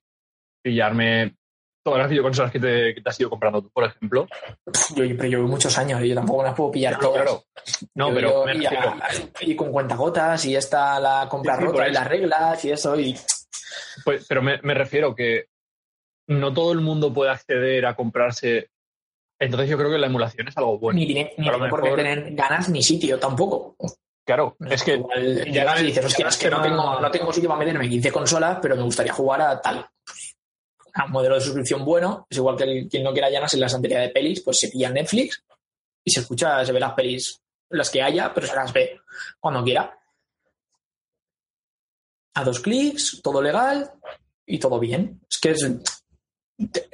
pillarme 0.67 1.35
todas 1.83 1.99
las 1.99 2.09
videoconsolas 2.09 2.51
que 2.51 2.59
te, 2.59 2.93
que 2.95 3.01
te 3.01 3.09
has 3.09 3.17
ido 3.19 3.29
comprando 3.29 3.61
tú, 3.61 3.69
por 3.71 3.85
ejemplo. 3.85 4.27
Yo, 4.65 4.95
pero 4.95 5.23
yo 5.23 5.37
llevo 5.37 5.47
muchos 5.47 5.77
años 5.77 6.01
y 6.03 6.09
yo 6.09 6.15
tampoco 6.15 6.43
las 6.43 6.53
puedo 6.53 6.71
pillar 6.71 6.97
Claro, 6.97 7.07
todas. 7.13 7.21
claro. 7.23 7.43
No, 7.95 8.09
Yo- 8.09 8.15
pero 8.15 8.29
yo- 8.29 8.45
me 8.45 8.55
y, 8.55 8.59
refiero- 8.65 8.93
y 9.41 9.55
con 9.55 9.71
cuentagotas 9.71 10.45
y 10.45 10.55
está 10.55 10.99
la 10.99 11.27
compra 11.29 11.55
Sí, 11.57 11.63
rota 11.63 11.87
y 11.87 11.93
las 11.93 12.07
reglas 12.07 12.65
y 12.65 12.71
eso. 12.71 12.99
Y 12.99 13.17
Pues, 14.03 14.25
pero 14.27 14.41
me, 14.41 14.59
me 14.63 14.73
refiero 14.73 15.15
que 15.15 15.45
no 16.27 16.53
todo 16.53 16.73
el 16.73 16.81
mundo 16.81 17.13
puede 17.13 17.31
acceder 17.31 17.85
a 17.85 17.95
comprarse. 17.95 18.69
Entonces 19.39 19.69
yo 19.69 19.77
creo 19.77 19.89
que 19.89 19.97
la 19.97 20.07
emulación 20.07 20.47
es 20.49 20.57
algo 20.57 20.77
bueno. 20.79 20.99
ni 20.99 21.05
tiene, 21.05 21.33
ni 21.37 21.47
a 21.47 21.53
por 21.69 21.81
qué 21.83 21.91
tener 21.91 22.33
ganas 22.35 22.67
ni 22.69 22.83
sitio 22.83 23.17
tampoco. 23.17 23.75
Claro, 24.25 24.57
es 24.69 24.83
que 24.83 24.95
Igual 24.95 25.37
ya 25.37 25.43
llegas 25.45 25.81
y 25.81 25.85
dices, 25.85 26.05
hostia, 26.05 26.27
es 26.27 26.35
que 26.37 26.49
no 26.49 26.61
que 26.61 26.67
no- 26.69 26.75
tengo, 26.75 26.99
no 26.99 27.11
tengo 27.11 27.31
sitio 27.31 27.47
para 27.47 27.59
meterme 27.59 27.87
15 27.87 28.11
consolas, 28.11 28.57
pero 28.61 28.75
me 28.75 28.81
gustaría 28.81 29.13
jugar 29.13 29.41
a 29.41 29.61
tal. 29.61 29.87
Un 31.05 31.11
modelo 31.11 31.35
de 31.35 31.41
suscripción 31.41 31.85
bueno, 31.85 32.25
es 32.29 32.37
igual 32.37 32.57
que 32.57 32.63
el, 32.63 32.87
quien 32.87 33.03
no 33.03 33.13
quiera 33.13 33.29
llanas 33.29 33.53
en 33.53 33.59
la 33.59 33.67
estantería 33.67 33.99
de 33.99 34.09
pelis, 34.09 34.41
pues 34.41 34.59
se 34.59 34.69
pilla 34.69 34.89
Netflix 34.89 35.43
y 36.03 36.11
se 36.11 36.21
escucha, 36.21 36.65
se 36.65 36.71
ve 36.71 36.79
las 36.79 36.93
pelis, 36.93 37.41
las 37.69 37.89
que 37.89 38.01
haya, 38.01 38.33
pero 38.33 38.47
se 38.47 38.55
las 38.55 38.73
ve 38.73 38.99
cuando 39.39 39.63
quiera. 39.63 39.97
A 42.35 42.43
dos 42.43 42.59
clics, 42.59 43.21
todo 43.21 43.41
legal 43.41 43.91
y 44.45 44.59
todo 44.59 44.79
bien. 44.79 45.21
Es 45.29 45.37
que 45.39 45.51
es, 45.51 45.63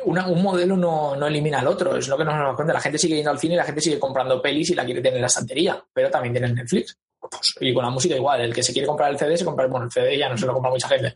un 0.05 0.43
modelo 0.43 0.75
no, 0.75 1.15
no 1.15 1.27
elimina 1.27 1.59
al 1.59 1.67
otro, 1.67 1.95
es 1.95 2.07
lo 2.07 2.17
que 2.17 2.25
nos 2.25 2.33
damos 2.33 2.55
cuenta. 2.55 2.73
La 2.73 2.81
gente 2.81 2.97
sigue 2.97 3.15
yendo 3.15 3.31
al 3.31 3.39
cine 3.39 3.53
y 3.53 3.57
la 3.57 3.63
gente 3.63 3.81
sigue 3.81 3.99
comprando 3.99 4.41
pelis 4.41 4.71
y 4.71 4.75
la 4.75 4.85
quiere 4.85 5.01
tener 5.01 5.15
en 5.15 5.21
la 5.21 5.27
estantería, 5.27 5.83
pero 5.93 6.09
también 6.09 6.33
tiene 6.33 6.51
Netflix. 6.51 6.97
Pues, 7.29 7.55
y 7.61 7.73
con 7.73 7.83
la 7.83 7.89
música 7.89 8.15
igual, 8.15 8.41
el 8.41 8.53
que 8.53 8.61
se 8.63 8.73
quiere 8.73 8.87
comprar 8.87 9.11
el 9.11 9.17
CD 9.17 9.37
se 9.37 9.45
compra, 9.45 9.67
bueno, 9.67 9.85
el 9.85 9.91
CD 9.91 10.17
ya 10.17 10.29
no 10.29 10.37
se 10.37 10.45
lo 10.45 10.53
compra 10.53 10.71
mucha 10.71 10.87
gente, 10.87 11.15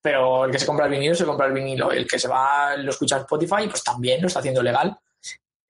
pero 0.00 0.44
el 0.44 0.50
que 0.52 0.58
se 0.58 0.66
compra 0.66 0.86
el 0.86 0.92
vinilo 0.92 1.14
se 1.14 1.24
compra 1.24 1.46
el 1.46 1.52
vinilo, 1.52 1.90
el 1.92 2.06
que 2.06 2.18
se 2.18 2.28
va, 2.28 2.76
lo 2.76 2.90
escucha 2.90 3.16
en 3.16 3.22
Spotify, 3.22 3.68
pues 3.68 3.82
también 3.82 4.20
lo 4.20 4.28
está 4.28 4.38
haciendo 4.40 4.62
legal 4.62 4.96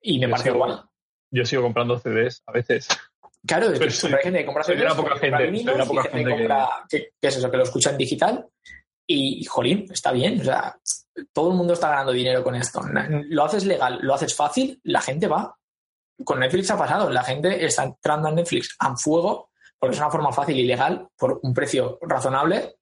y 0.01 0.19
me 0.19 0.25
Yo 0.27 0.31
parece 0.31 0.49
sigo- 0.49 0.55
igual. 0.55 0.83
yo 1.31 1.45
sigo 1.45 1.61
comprando 1.63 1.97
CDs 1.99 2.43
a 2.45 2.51
veces. 2.51 2.87
Claro, 3.45 3.67
es 3.71 3.71
Pero 3.79 3.91
soy- 3.91 3.99
siempre 3.99 4.19
hay 4.19 4.23
gente 4.23 4.39
que 4.39 4.45
compra 4.45 4.63
CDs, 4.63 4.83
poca 4.83 4.89
que 4.89 4.95
compra 4.97 5.17
gente, 5.19 5.43
vinilos 5.51 5.77
la 5.77 5.85
poca 5.85 6.01
y 6.01 6.03
gente 6.03 6.17
que 6.17 6.17
gente 6.17 6.31
que- 6.43 6.47
compra, 6.47 6.69
que, 6.89 7.09
que 7.19 7.27
es 7.27 7.37
eso, 7.37 7.51
que 7.51 7.57
lo 7.57 7.63
escucha 7.63 7.89
en 7.89 7.97
digital 7.97 8.47
y, 9.07 9.43
jolín, 9.45 9.87
está 9.91 10.11
bien, 10.11 10.39
o 10.39 10.43
sea, 10.43 10.77
todo 11.33 11.49
el 11.51 11.57
mundo 11.57 11.73
está 11.73 11.89
ganando 11.89 12.13
dinero 12.13 12.43
con 12.43 12.55
esto. 12.55 12.81
Lo 13.29 13.43
haces 13.43 13.65
legal, 13.65 13.99
lo 14.01 14.13
haces 14.13 14.33
fácil, 14.33 14.79
la 14.83 15.01
gente 15.01 15.27
va. 15.27 15.57
Con 16.23 16.39
Netflix 16.39 16.69
ha 16.71 16.77
pasado, 16.77 17.09
la 17.09 17.23
gente 17.23 17.65
está 17.65 17.83
entrando 17.83 18.29
a 18.29 18.31
Netflix 18.31 18.75
a 18.79 18.95
fuego 18.95 19.49
porque 19.81 19.95
es 19.95 19.99
una 19.99 20.11
forma 20.11 20.31
fácil 20.31 20.59
y 20.59 20.63
legal, 20.63 21.07
por 21.17 21.39
un 21.41 21.55
precio 21.55 21.97
razonable, 22.03 22.75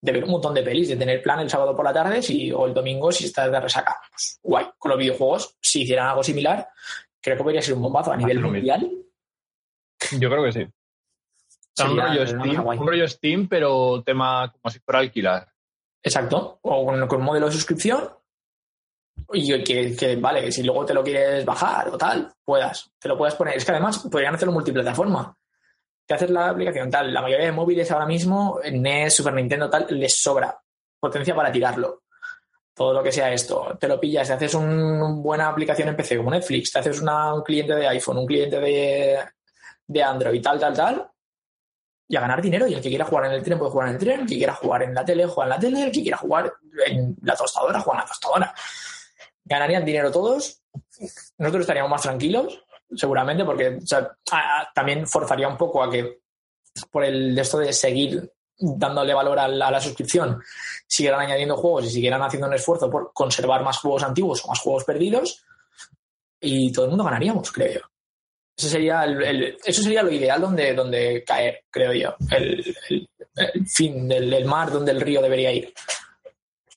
de 0.00 0.12
ver 0.12 0.24
un 0.24 0.30
montón 0.30 0.54
de 0.54 0.62
pelis, 0.62 0.88
de 0.88 0.96
tener 0.96 1.22
plan 1.22 1.38
el 1.40 1.50
sábado 1.50 1.76
por 1.76 1.84
la 1.84 1.92
tarde 1.92 2.22
si, 2.22 2.50
o 2.50 2.64
el 2.64 2.72
domingo 2.72 3.12
si 3.12 3.26
estás 3.26 3.52
de 3.52 3.60
resaca. 3.60 4.00
Pues, 4.10 4.40
guay. 4.42 4.66
Con 4.78 4.92
los 4.92 4.98
videojuegos, 4.98 5.54
si 5.60 5.82
hicieran 5.82 6.06
algo 6.06 6.22
similar, 6.22 6.66
creo 7.20 7.36
que 7.36 7.42
podría 7.42 7.60
ser 7.60 7.74
un 7.74 7.82
bombazo 7.82 8.10
a 8.10 8.16
nivel 8.16 8.40
mundial. 8.40 8.90
Yo 10.18 10.30
creo 10.30 10.44
que 10.44 10.52
sí. 10.52 10.62
O 10.62 10.72
sea, 11.74 11.90
un, 11.90 12.00
rollo 12.00 12.26
Steam, 12.26 12.62
guay. 12.62 12.78
un 12.78 12.86
rollo 12.86 13.06
Steam, 13.06 13.48
pero 13.48 14.02
tema 14.02 14.50
como 14.50 14.72
si 14.72 14.78
fuera 14.78 15.00
alquilar. 15.00 15.46
Exacto. 16.02 16.58
O 16.62 16.86
con, 16.86 17.06
con 17.06 17.18
un 17.18 17.26
modelo 17.26 17.46
de 17.46 17.52
suscripción. 17.52 18.08
Y 19.30 19.62
que, 19.62 19.94
que, 19.94 20.16
vale, 20.16 20.40
que 20.40 20.52
si 20.52 20.62
luego 20.62 20.86
te 20.86 20.94
lo 20.94 21.04
quieres 21.04 21.44
bajar 21.44 21.90
o 21.90 21.98
tal, 21.98 22.32
puedas. 22.42 22.90
Te 22.98 23.08
lo 23.08 23.18
puedes 23.18 23.34
poner. 23.34 23.58
Es 23.58 23.64
que 23.66 23.72
además 23.72 23.98
podrían 24.10 24.34
hacerlo 24.34 24.54
multiplataforma. 24.54 25.36
Te 26.06 26.14
haces 26.14 26.30
la 26.30 26.50
aplicación 26.50 26.90
tal. 26.90 27.12
La 27.12 27.20
mayoría 27.20 27.46
de 27.46 27.52
móviles 27.52 27.90
ahora 27.90 28.06
mismo, 28.06 28.60
NES, 28.64 29.14
Super 29.16 29.34
Nintendo, 29.34 29.68
tal, 29.68 29.86
les 29.90 30.16
sobra 30.20 30.56
potencia 31.00 31.34
para 31.34 31.50
tirarlo. 31.52 32.02
Todo 32.74 32.92
lo 32.92 33.02
que 33.02 33.10
sea 33.10 33.32
esto. 33.32 33.76
Te 33.80 33.88
lo 33.88 33.98
pillas, 33.98 34.28
te 34.28 34.34
haces 34.34 34.54
un- 34.54 34.68
una 34.68 35.14
buena 35.22 35.48
aplicación 35.48 35.88
en 35.88 35.96
PC 35.96 36.16
como 36.18 36.30
Netflix, 36.30 36.72
te 36.72 36.78
haces 36.78 37.00
una- 37.00 37.34
un 37.34 37.42
cliente 37.42 37.74
de 37.74 37.88
iPhone, 37.88 38.18
un 38.18 38.26
cliente 38.26 38.60
de, 38.60 39.18
de 39.86 40.02
Android, 40.02 40.42
tal, 40.42 40.60
tal, 40.60 40.74
tal. 40.74 41.10
Y 42.08 42.16
a 42.16 42.20
ganar 42.20 42.40
dinero. 42.40 42.66
Y 42.68 42.74
el 42.74 42.80
que 42.80 42.88
quiera 42.90 43.04
jugar 43.04 43.26
en 43.26 43.32
el 43.32 43.42
tren 43.42 43.58
puede 43.58 43.70
jugar 43.72 43.88
en 43.88 43.94
el 43.94 44.00
tren, 44.00 44.20
el 44.20 44.26
que 44.26 44.36
quiera 44.36 44.54
jugar 44.54 44.82
en 44.84 44.94
la 44.94 45.04
tele, 45.04 45.26
juega 45.26 45.44
en 45.44 45.50
la 45.50 45.58
tele, 45.58 45.82
el 45.84 45.90
que 45.92 46.02
quiera 46.02 46.18
jugar 46.18 46.52
en 46.86 47.16
la 47.22 47.34
tostadora, 47.34 47.80
juega 47.80 47.98
en 48.00 48.04
la 48.04 48.08
tostadora. 48.08 48.54
Ganarían 49.44 49.84
dinero 49.84 50.10
todos. 50.12 50.62
Nosotros 51.38 51.62
estaríamos 51.62 51.90
más 51.90 52.02
tranquilos, 52.02 52.62
seguramente, 52.94 53.44
porque 53.44 53.78
también 54.74 55.06
forzaría 55.06 55.48
un 55.48 55.56
poco 55.56 55.82
a 55.82 55.90
que 55.90 56.18
por 56.90 57.04
el 57.04 57.38
esto 57.38 57.58
de 57.58 57.72
seguir 57.72 58.30
dándole 58.58 59.12
valor 59.14 59.38
a 59.38 59.48
la, 59.48 59.68
a 59.68 59.70
la 59.70 59.80
suscripción, 59.80 60.42
siguieran 60.86 61.20
añadiendo 61.20 61.56
juegos 61.56 61.86
y 61.86 61.90
siguieran 61.90 62.22
haciendo 62.22 62.46
un 62.48 62.54
esfuerzo 62.54 62.90
por 62.90 63.12
conservar 63.12 63.62
más 63.62 63.78
juegos 63.78 64.02
antiguos 64.02 64.44
o 64.44 64.48
más 64.48 64.60
juegos 64.60 64.84
perdidos 64.84 65.44
y 66.40 66.72
todo 66.72 66.84
el 66.86 66.90
mundo 66.90 67.04
ganaríamos, 67.04 67.50
creo 67.52 67.74
yo. 67.74 67.80
Ese 68.58 68.70
sería 68.70 69.04
el, 69.04 69.58
eso 69.62 69.82
sería 69.82 70.02
lo 70.02 70.10
ideal 70.10 70.40
donde, 70.40 70.72
donde 70.72 71.22
caer, 71.26 71.64
creo 71.70 71.92
yo. 71.92 72.14
El, 72.30 72.64
el- 72.88 73.08
fin 73.68 74.08
del 74.08 74.44
mar 74.46 74.70
donde 74.70 74.92
el 74.92 75.00
río 75.02 75.20
debería 75.20 75.52
ir. 75.52 75.74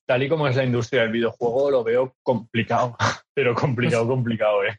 Tal 0.06 0.24
y 0.24 0.28
como 0.28 0.46
es 0.48 0.58
la 0.58 0.66
industria 0.66 1.04
del 1.04 1.12
videojuego, 1.12 1.72
lo 1.72 1.84
veo 1.86 2.16
complicado. 2.22 2.98
Pero 3.34 3.56
complicado, 3.56 4.06
complicado, 4.08 4.64
¿eh? 4.66 4.78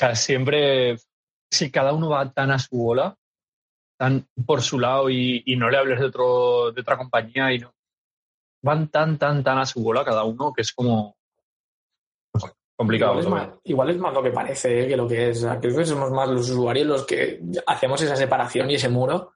O 0.00 0.02
sea, 0.02 0.14
siempre, 0.14 0.96
si 1.50 1.70
cada 1.70 1.92
uno 1.92 2.08
va 2.08 2.32
tan 2.32 2.50
a 2.50 2.58
su 2.58 2.74
bola, 2.74 3.14
tan 3.98 4.26
por 4.46 4.62
su 4.62 4.78
lado 4.78 5.10
y, 5.10 5.42
y 5.44 5.56
no 5.56 5.68
le 5.68 5.76
hables 5.76 6.00
de, 6.00 6.06
otro, 6.06 6.72
de 6.72 6.80
otra 6.80 6.96
compañía 6.96 7.52
y 7.52 7.58
no. 7.58 7.74
Van 8.62 8.88
tan, 8.88 9.18
tan, 9.18 9.44
tan 9.44 9.58
a 9.58 9.66
su 9.66 9.82
bola 9.82 10.02
cada 10.02 10.24
uno 10.24 10.54
que 10.54 10.62
es 10.62 10.72
como. 10.72 11.18
no 12.32 12.40
sé, 12.40 12.48
complicado. 12.74 13.20
Igual 13.20 13.24
es, 13.26 13.30
más, 13.30 13.58
igual 13.64 13.90
es 13.90 13.98
más 13.98 14.14
lo 14.14 14.22
que 14.22 14.30
parece 14.30 14.84
¿eh? 14.84 14.88
que 14.88 14.96
lo 14.96 15.06
que 15.06 15.28
es. 15.28 15.46
Creo 15.60 15.76
que 15.76 15.84
somos 15.84 16.10
más 16.12 16.30
los 16.30 16.48
usuarios 16.48 16.86
los 16.86 17.04
que 17.04 17.42
hacemos 17.66 18.00
esa 18.00 18.16
separación 18.16 18.70
y 18.70 18.76
ese 18.76 18.88
muro. 18.88 19.34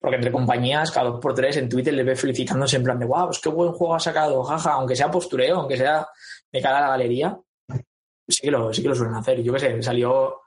Porque 0.00 0.16
entre 0.16 0.32
compañías, 0.32 0.90
cada 0.90 1.10
dos 1.10 1.20
por 1.20 1.34
tres 1.34 1.58
en 1.58 1.68
Twitter 1.68 1.92
les 1.92 2.06
ve 2.06 2.16
felicitándose 2.16 2.76
en 2.76 2.84
plan 2.84 2.98
de 2.98 3.04
wow, 3.04 3.26
pues 3.26 3.40
qué 3.40 3.50
buen 3.50 3.72
juego 3.72 3.94
ha 3.94 4.00
sacado, 4.00 4.42
jaja, 4.42 4.72
aunque 4.72 4.96
sea 4.96 5.10
postureo, 5.10 5.56
aunque 5.56 5.76
sea 5.76 6.08
de 6.50 6.62
cara 6.62 6.78
a 6.78 6.80
la 6.82 6.88
galería, 6.88 7.38
sí 8.28 8.42
que 8.42 8.50
lo, 8.50 8.72
sí 8.72 8.82
que 8.82 8.88
lo 8.88 8.94
suelen 8.94 9.14
hacer. 9.14 9.42
Yo 9.42 9.52
qué 9.52 9.60
sé, 9.60 9.82
salió 9.82 10.42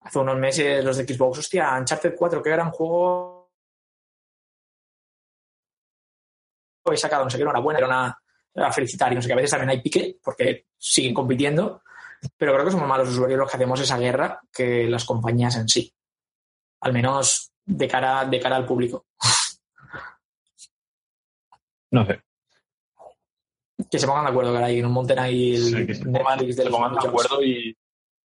hace 0.00 0.18
unos 0.18 0.38
meses 0.38 0.84
los 0.84 0.96
de 0.96 1.06
Xbox, 1.06 1.38
hostia, 1.38 1.76
Uncharted 1.78 2.14
4, 2.16 2.42
qué 2.42 2.50
gran 2.50 2.70
juego 2.70 3.40
he 6.92 6.96
sacado, 6.96 7.24
no 7.24 7.30
sé 7.30 7.36
qué, 7.36 7.42
enhorabuena, 7.42 7.78
era 7.78 7.86
una, 7.86 8.18
a 8.56 8.72
felicitar 8.72 9.12
y 9.12 9.14
no 9.14 9.22
sé 9.22 9.28
qué, 9.28 9.32
a 9.32 9.36
veces 9.36 9.50
también 9.50 9.70
hay 9.70 9.80
pique 9.80 10.18
porque 10.22 10.66
siguen 10.76 11.14
compitiendo 11.14 11.82
Pero 12.36 12.52
creo 12.52 12.64
que 12.64 12.72
somos 12.72 12.88
más 12.88 12.98
los 12.98 13.10
usuarios 13.10 13.38
los 13.38 13.50
que 13.50 13.56
hacemos 13.56 13.80
esa 13.80 13.98
guerra 13.98 14.40
que 14.52 14.88
las 14.88 15.04
compañías 15.04 15.56
en 15.56 15.68
sí. 15.68 15.92
Al 16.80 16.92
menos 16.92 17.52
de 17.64 17.88
cara, 17.88 18.24
de 18.24 18.40
cara 18.40 18.56
al 18.56 18.66
público. 18.66 19.06
No 21.92 22.06
sé. 22.06 22.22
Que 23.90 23.98
se 23.98 24.06
pongan 24.06 24.24
de 24.24 24.30
acuerdo, 24.30 24.52
caray, 24.52 24.76
que 24.76 24.82
no 24.82 24.90
monten 24.90 25.18
ahí 25.18 25.54
el 25.54 25.62
Sí, 25.62 25.86
que 25.86 25.94
se 25.94 26.04
pongan, 26.04 26.38
Netflix 26.38 26.56
de 26.56 26.62
se 26.64 26.70
pongan 26.70 26.94
de 26.94 27.08
acuerdo 27.08 27.44
y 27.44 27.76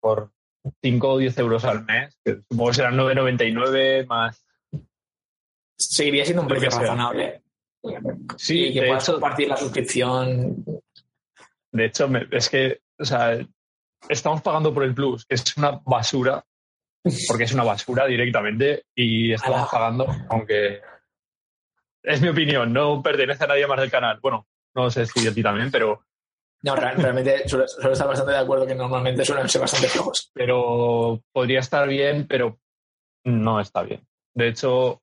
por 0.00 0.32
5 0.82 1.08
o 1.08 1.18
10 1.18 1.38
euros 1.38 1.64
al 1.64 1.84
mes, 1.84 2.18
que 2.24 2.36
supongo 2.50 2.68
que 2.68 2.74
serán 2.74 2.96
9,99 2.96 4.06
más. 4.06 4.44
Seguiría 5.76 6.24
siendo 6.24 6.42
un 6.42 6.48
precio 6.48 6.70
que 6.70 6.76
razonable. 6.76 7.42
Sí, 8.36 8.66
y 8.66 8.74
que 8.74 8.82
puedas 8.82 9.04
hecho, 9.04 9.12
compartir 9.12 9.48
la 9.48 9.56
suscripción. 9.56 10.64
de 11.72 11.84
hecho 11.84 12.08
es 12.32 12.48
que, 12.48 12.80
o 12.98 13.04
sea, 13.04 13.38
estamos 14.08 14.42
pagando 14.42 14.74
por 14.74 14.84
el 14.84 14.94
Plus, 14.94 15.24
que 15.24 15.36
es 15.36 15.56
una 15.56 15.80
basura, 15.84 16.44
porque 17.28 17.44
es 17.44 17.54
una 17.54 17.64
basura 17.64 18.06
directamente, 18.06 18.84
y 18.94 19.32
estamos 19.32 19.68
pagando, 19.70 20.06
aunque 20.28 20.80
es 22.02 22.20
mi 22.20 22.28
opinión, 22.28 22.72
no 22.72 23.02
pertenece 23.02 23.44
a 23.44 23.48
nadie 23.48 23.66
más 23.66 23.80
del 23.80 23.90
canal. 23.90 24.18
Bueno, 24.20 24.46
no 24.84 24.90
sé 24.90 25.06
si 25.06 25.26
a 25.26 25.32
ti 25.34 25.42
también, 25.42 25.70
pero 25.70 26.02
No, 26.62 26.74
real- 26.76 26.96
realmente 26.96 27.48
suelo, 27.48 27.68
suelo 27.68 27.92
estar 27.92 28.08
bastante 28.08 28.32
de 28.32 28.38
acuerdo 28.38 28.66
que 28.66 28.74
normalmente 28.74 29.24
suelen 29.24 29.48
ser 29.48 29.60
bastante 29.60 29.88
flojos. 29.88 30.30
pero 30.34 31.20
podría 31.32 31.60
estar 31.60 31.86
bien, 31.88 32.26
pero 32.28 32.58
no 33.24 33.60
está 33.60 33.82
bien. 33.82 34.06
De 34.34 34.48
hecho, 34.48 35.02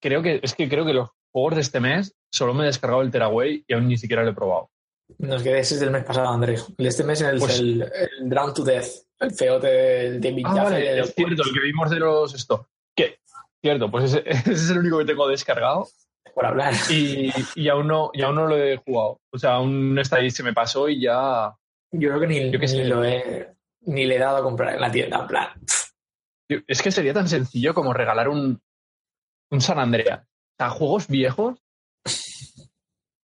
creo 0.00 0.22
que 0.22 0.40
es 0.42 0.54
que 0.54 0.68
creo 0.68 0.84
que 0.84 0.92
los 0.94 1.10
juegos 1.32 1.54
de 1.56 1.60
este 1.60 1.80
mes 1.80 2.14
solo 2.32 2.54
me 2.54 2.62
he 2.64 2.66
descargado 2.66 3.02
el 3.02 3.10
Teraway 3.10 3.64
y 3.66 3.74
aún 3.74 3.88
ni 3.88 3.96
siquiera 3.98 4.22
lo 4.24 4.30
he 4.30 4.34
probado. 4.34 4.70
Nos 5.18 5.42
quedé 5.42 5.58
ese 5.60 5.74
es 5.74 5.80
del 5.80 5.90
mes 5.90 6.04
pasado, 6.04 6.28
Andrés. 6.28 6.66
El 6.78 6.84
de 6.84 6.88
este 6.88 7.04
mes 7.04 7.20
es 7.20 7.28
el, 7.28 7.38
Pues- 7.38 7.58
el, 7.58 7.82
el 7.82 8.28
Drown 8.30 8.54
to 8.54 8.64
Death, 8.64 8.86
el 9.20 9.30
feote 9.32 9.66
del 9.66 10.20
David 10.20 10.44
Ah, 10.46 10.54
vale, 10.64 10.76
de- 10.80 11.00
es 11.00 11.14
cierto, 11.14 11.42
el 11.42 11.52
que 11.52 11.60
vimos 11.60 11.90
de 11.90 11.98
los 11.98 12.34
esto. 12.34 12.68
Que 12.96 13.18
cierto, 13.60 13.90
pues 13.90 14.04
ese, 14.14 14.22
ese 14.26 14.52
es 14.52 14.70
el 14.70 14.78
único 14.78 14.98
que 14.98 15.04
tengo 15.04 15.28
descargado 15.28 15.86
por 16.34 16.46
hablar. 16.46 16.74
y, 16.90 17.32
y 17.54 17.68
aún 17.68 17.88
no 17.88 18.10
y 18.12 18.22
aún 18.22 18.34
no 18.36 18.46
lo 18.46 18.56
he 18.56 18.76
jugado. 18.78 19.20
O 19.30 19.38
sea, 19.38 19.54
aún 19.54 19.98
está 19.98 20.16
ahí, 20.16 20.30
se 20.30 20.42
me 20.42 20.52
pasó 20.52 20.88
y 20.88 21.00
ya 21.02 21.54
Yo 21.92 22.08
creo 22.08 22.20
que 22.20 22.26
ni, 22.26 22.50
Yo 22.50 22.58
sé. 22.66 22.78
ni 22.82 22.84
lo 22.88 23.04
he 23.04 23.54
ni 23.82 24.06
le 24.06 24.16
he 24.16 24.18
dado 24.18 24.36
a 24.38 24.42
comprar 24.42 24.74
en 24.74 24.80
la 24.80 24.90
tienda, 24.90 25.18
en 25.20 25.26
plan. 25.26 25.48
Es 26.66 26.82
que 26.82 26.90
sería 26.92 27.14
tan 27.14 27.28
sencillo 27.28 27.74
como 27.74 27.92
regalar 27.92 28.28
un, 28.28 28.60
un 29.50 29.60
San 29.60 29.78
Andreas. 29.78 30.20
O 30.22 30.54
sea, 30.58 30.70
juegos 30.70 31.08
viejos 31.08 31.58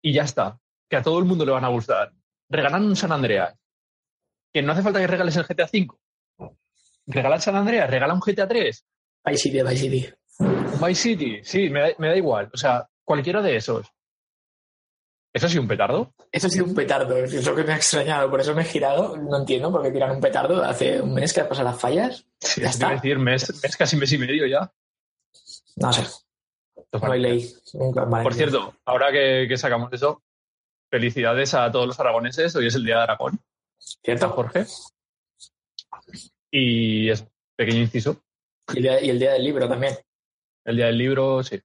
y 0.01 0.13
ya 0.13 0.23
está. 0.23 0.59
Que 0.89 0.97
a 0.97 1.03
todo 1.03 1.19
el 1.19 1.25
mundo 1.25 1.45
le 1.45 1.51
van 1.51 1.63
a 1.63 1.69
gustar. 1.69 2.11
Regalan 2.49 2.83
un 2.83 2.95
San 2.95 3.11
Andreas. 3.11 3.55
Que 4.53 4.61
no 4.61 4.73
hace 4.73 4.81
falta 4.81 4.99
que 4.99 5.07
regales 5.07 5.37
el 5.37 5.43
GTA 5.45 5.69
V. 5.71 5.87
Regala 7.07 7.35
el 7.35 7.41
San 7.41 7.55
Andreas, 7.55 7.89
regala 7.89 8.13
un 8.13 8.19
GTA 8.19 8.47
3, 8.47 8.85
Vice 9.25 9.37
City, 9.41 9.61
Vice 9.63 9.77
City. 9.77 10.09
Vice 10.85 11.01
City. 11.01 11.39
Sí, 11.43 11.69
me 11.69 11.81
da, 11.81 11.89
me 11.97 12.07
da 12.09 12.15
igual. 12.17 12.49
O 12.53 12.57
sea, 12.57 12.87
cualquiera 13.03 13.41
de 13.41 13.55
esos. 13.55 13.87
¿Eso 15.33 15.47
sí 15.47 15.57
un 15.57 15.67
petardo? 15.67 16.13
Eso 16.29 16.47
ha 16.47 16.49
sido 16.49 16.65
un 16.65 16.75
petardo, 16.75 17.15
es 17.15 17.45
lo 17.45 17.55
que 17.55 17.63
me 17.63 17.71
ha 17.71 17.77
extrañado, 17.77 18.29
por 18.29 18.41
eso 18.41 18.53
me 18.53 18.63
he 18.63 18.65
girado. 18.65 19.15
No 19.15 19.37
entiendo 19.39 19.71
por 19.71 19.81
qué 19.81 19.91
tiran 19.91 20.11
un 20.11 20.19
petardo 20.19 20.61
hace 20.61 20.99
un 20.99 21.13
mes 21.13 21.31
que 21.31 21.39
ha 21.39 21.47
pasado 21.47 21.69
las 21.69 21.79
fallas. 21.79 22.25
Sí, 22.39 22.59
Ya 22.61 22.69
está. 22.69 22.89
decir, 22.89 23.17
mes, 23.17 23.49
mes, 23.63 23.77
casi 23.77 23.95
mes 23.95 24.11
y 24.11 24.17
medio 24.17 24.45
ya. 24.45 24.69
No 25.77 25.93
sé, 25.93 26.03
no 26.91 27.11
hay 27.11 27.21
ley. 27.21 27.53
Nunca. 27.75 28.05
Por 28.09 28.33
cierto, 28.33 28.75
ahora 28.83 29.09
que, 29.13 29.45
que 29.47 29.57
sacamos 29.57 29.91
eso, 29.93 30.21
felicidades 30.89 31.53
a 31.53 31.71
todos 31.71 31.87
los 31.87 31.99
aragoneses. 32.01 32.53
Hoy 32.57 32.67
es 32.67 32.75
el 32.75 32.83
Día 32.83 32.97
de 32.97 33.03
Aragón. 33.03 33.39
¿Cierto? 33.79 34.29
Jorge. 34.31 34.65
Y 36.51 37.09
es 37.09 37.25
pequeño 37.55 37.79
inciso. 37.79 38.17
Y 38.73 38.77
el, 38.77 38.83
día, 38.83 39.01
y 39.01 39.09
el 39.11 39.19
día 39.19 39.31
del 39.33 39.43
libro 39.45 39.69
también. 39.69 39.95
El 40.65 40.75
día 40.77 40.85
del 40.87 40.97
libro, 40.97 41.43
sí. 41.43 41.61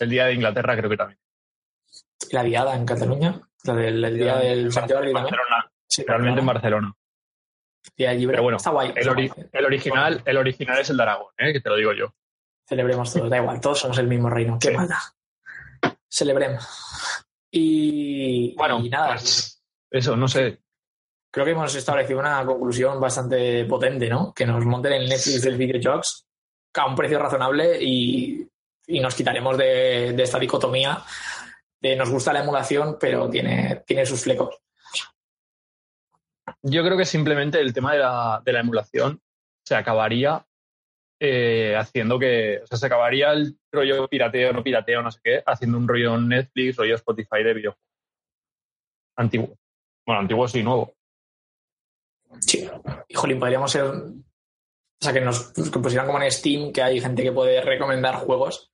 El 0.00 0.10
día 0.10 0.26
de 0.26 0.34
Inglaterra 0.34 0.76
creo 0.76 0.90
que 0.90 0.96
también. 0.96 1.18
La 2.32 2.42
diada 2.42 2.74
en 2.76 2.84
Cataluña. 2.86 3.40
La 3.64 3.74
del 3.74 4.04
el 4.04 4.16
día 4.18 4.36
del 4.36 4.72
Sant 4.72 4.90
Jordi 4.90 5.08
en 5.08 5.14
también. 5.14 5.34
Barcelona, 5.36 5.72
Sí, 5.88 6.04
realmente 6.06 6.40
en 6.40 6.46
Barcelona. 6.46 6.94
Día 7.96 8.10
del 8.10 8.18
libro. 8.18 8.32
Pero 8.32 8.42
bueno, 8.42 8.56
Está 8.58 8.70
guay. 8.70 8.92
El, 8.96 9.08
ori- 9.08 9.64
original, 9.64 10.22
el 10.24 10.36
original 10.36 10.78
es 10.80 10.90
el 10.90 10.96
de 10.96 11.02
Aragón, 11.04 11.32
¿eh? 11.38 11.52
que 11.52 11.60
te 11.60 11.68
lo 11.68 11.76
digo 11.76 11.92
yo. 11.92 12.14
Celebremos 12.68 13.12
todos, 13.12 13.30
da 13.30 13.36
igual, 13.38 13.60
todos 13.60 13.78
somos 13.78 13.98
el 13.98 14.08
mismo 14.08 14.28
reino. 14.28 14.58
¿Qué 14.60 14.68
Sí. 14.70 14.76
mata? 14.76 14.98
Celebremos. 16.10 16.66
Y, 17.50 18.54
Bueno, 18.56 18.80
y 18.84 18.90
nada, 18.90 19.10
pues, 19.14 19.62
eso, 19.90 20.16
no 20.16 20.26
sé. 20.26 20.60
creo 21.30 21.44
que 21.46 21.52
hemos 21.52 21.74
establecido 21.74 22.18
una 22.18 22.44
conclusión 22.44 23.00
bastante 23.00 23.64
potente, 23.66 24.08
¿no? 24.08 24.32
Que 24.34 24.46
nos 24.46 24.64
monten 24.64 24.94
el 24.94 25.08
Netflix 25.08 25.42
del 25.42 25.56
videojuegos 25.56 26.25
a 26.82 26.86
un 26.86 26.94
precio 26.94 27.18
razonable 27.18 27.82
y, 27.82 28.48
y 28.86 29.00
nos 29.00 29.14
quitaremos 29.14 29.56
de, 29.56 30.12
de 30.12 30.22
esta 30.22 30.38
dicotomía 30.38 31.02
de 31.80 31.96
nos 31.96 32.10
gusta 32.10 32.32
la 32.32 32.42
emulación, 32.42 32.96
pero 32.98 33.28
tiene, 33.28 33.82
tiene 33.86 34.06
sus 34.06 34.22
flecos. 34.22 34.56
Yo 36.62 36.82
creo 36.84 36.96
que 36.96 37.04
simplemente 37.04 37.60
el 37.60 37.72
tema 37.72 37.92
de 37.92 37.98
la, 37.98 38.42
de 38.44 38.52
la 38.52 38.60
emulación 38.60 39.20
se 39.64 39.74
acabaría 39.74 40.44
eh, 41.20 41.74
haciendo 41.76 42.18
que. 42.18 42.60
O 42.62 42.66
sea, 42.66 42.78
se 42.78 42.86
acabaría 42.86 43.32
el 43.32 43.58
rollo 43.72 44.08
pirateo, 44.08 44.52
no 44.52 44.62
pirateo, 44.62 45.02
no 45.02 45.10
sé 45.10 45.20
qué, 45.22 45.42
haciendo 45.44 45.78
un 45.78 45.88
rollo 45.88 46.18
Netflix, 46.18 46.76
rollo 46.76 46.94
Spotify 46.94 47.42
de 47.42 47.54
videojuegos. 47.54 47.84
Antiguo. 49.16 49.56
Bueno, 50.04 50.20
antiguo 50.20 50.46
sí, 50.48 50.62
nuevo. 50.62 50.94
Sí. 52.40 52.68
Jolín, 53.14 53.38
podríamos 53.38 53.70
ser. 53.70 53.84
O 55.00 55.04
sea, 55.04 55.12
que 55.12 55.20
nos 55.20 55.52
que 55.52 55.78
pusieran 55.78 56.06
como 56.06 56.20
en 56.20 56.30
Steam, 56.30 56.72
que 56.72 56.82
hay 56.82 57.00
gente 57.00 57.22
que 57.22 57.32
puede 57.32 57.60
recomendar 57.60 58.16
juegos. 58.16 58.72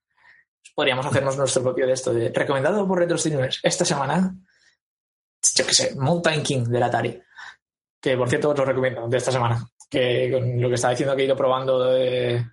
Pues 0.62 0.72
podríamos 0.74 1.06
hacernos 1.06 1.36
nuestro 1.36 1.62
propio 1.62 1.86
de 1.86 1.92
esto, 1.92 2.14
de 2.14 2.30
recomendado 2.32 2.86
por 2.86 2.98
Retro 2.98 3.18
Streamers. 3.18 3.60
Esta 3.62 3.84
semana, 3.84 4.34
yo 5.56 5.66
qué 5.66 5.74
sé, 5.74 5.94
Mountain 5.96 6.42
King 6.42 6.64
del 6.64 6.82
Atari. 6.82 7.20
Que 8.00 8.16
por 8.16 8.28
cierto 8.28 8.50
os 8.50 8.58
lo 8.58 8.64
recomiendo 8.64 9.08
de 9.08 9.16
esta 9.16 9.32
semana. 9.32 9.66
Que 9.90 10.30
con 10.32 10.60
lo 10.60 10.68
que 10.68 10.74
estaba 10.76 10.92
diciendo 10.92 11.16
que 11.16 11.22
he 11.22 11.26
ido 11.26 11.36
probando 11.36 11.84
de, 11.84 12.46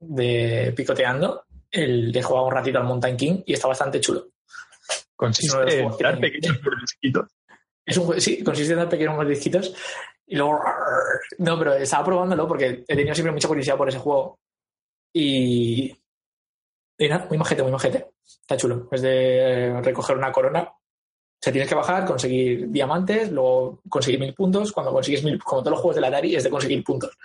de 0.00 0.72
picoteando, 0.76 1.44
el 1.70 2.12
de 2.12 2.22
jugar 2.22 2.44
un 2.44 2.52
ratito 2.52 2.78
al 2.78 2.84
Mountain 2.84 3.16
King 3.16 3.42
y 3.46 3.54
está 3.54 3.68
bastante 3.68 4.00
chulo. 4.00 4.28
Consiste 5.16 5.80
en 5.80 5.90
dar 5.98 6.18
pequeños 6.18 6.60
mordisquitos. 6.62 7.30
Es 7.86 7.96
un 7.98 8.20
sí, 8.20 8.42
consiste 8.42 8.72
en 8.72 8.80
dar 8.80 8.88
pequeños 8.88 9.14
mordisquitos 9.14 9.74
y 10.26 10.36
luego. 10.36 10.60
No, 11.38 11.58
pero 11.58 11.74
estaba 11.74 12.04
probándolo 12.04 12.48
porque 12.48 12.84
he 12.86 12.96
tenido 12.96 13.14
siempre 13.14 13.32
mucha 13.32 13.48
curiosidad 13.48 13.76
por 13.76 13.88
ese 13.88 13.98
juego. 13.98 14.38
Y. 15.12 15.96
Muy 17.28 17.38
majete, 17.38 17.62
muy 17.62 17.72
majete. 17.72 18.10
Está 18.24 18.56
chulo. 18.56 18.88
Es 18.90 19.02
de 19.02 19.80
recoger 19.82 20.16
una 20.16 20.32
corona. 20.32 20.62
O 20.62 21.44
sea, 21.44 21.52
tienes 21.52 21.68
que 21.68 21.74
bajar, 21.74 22.06
conseguir 22.06 22.70
diamantes, 22.70 23.30
luego 23.30 23.82
conseguir 23.88 24.20
mil 24.20 24.32
puntos. 24.32 24.72
Cuando 24.72 24.92
consigues 24.92 25.22
mil, 25.24 25.42
como 25.42 25.60
todos 25.60 25.72
los 25.72 25.80
juegos 25.80 25.96
del 25.96 26.04
Atari, 26.04 26.36
es 26.36 26.44
de 26.44 26.50
conseguir 26.50 26.82
puntos. 26.82 27.18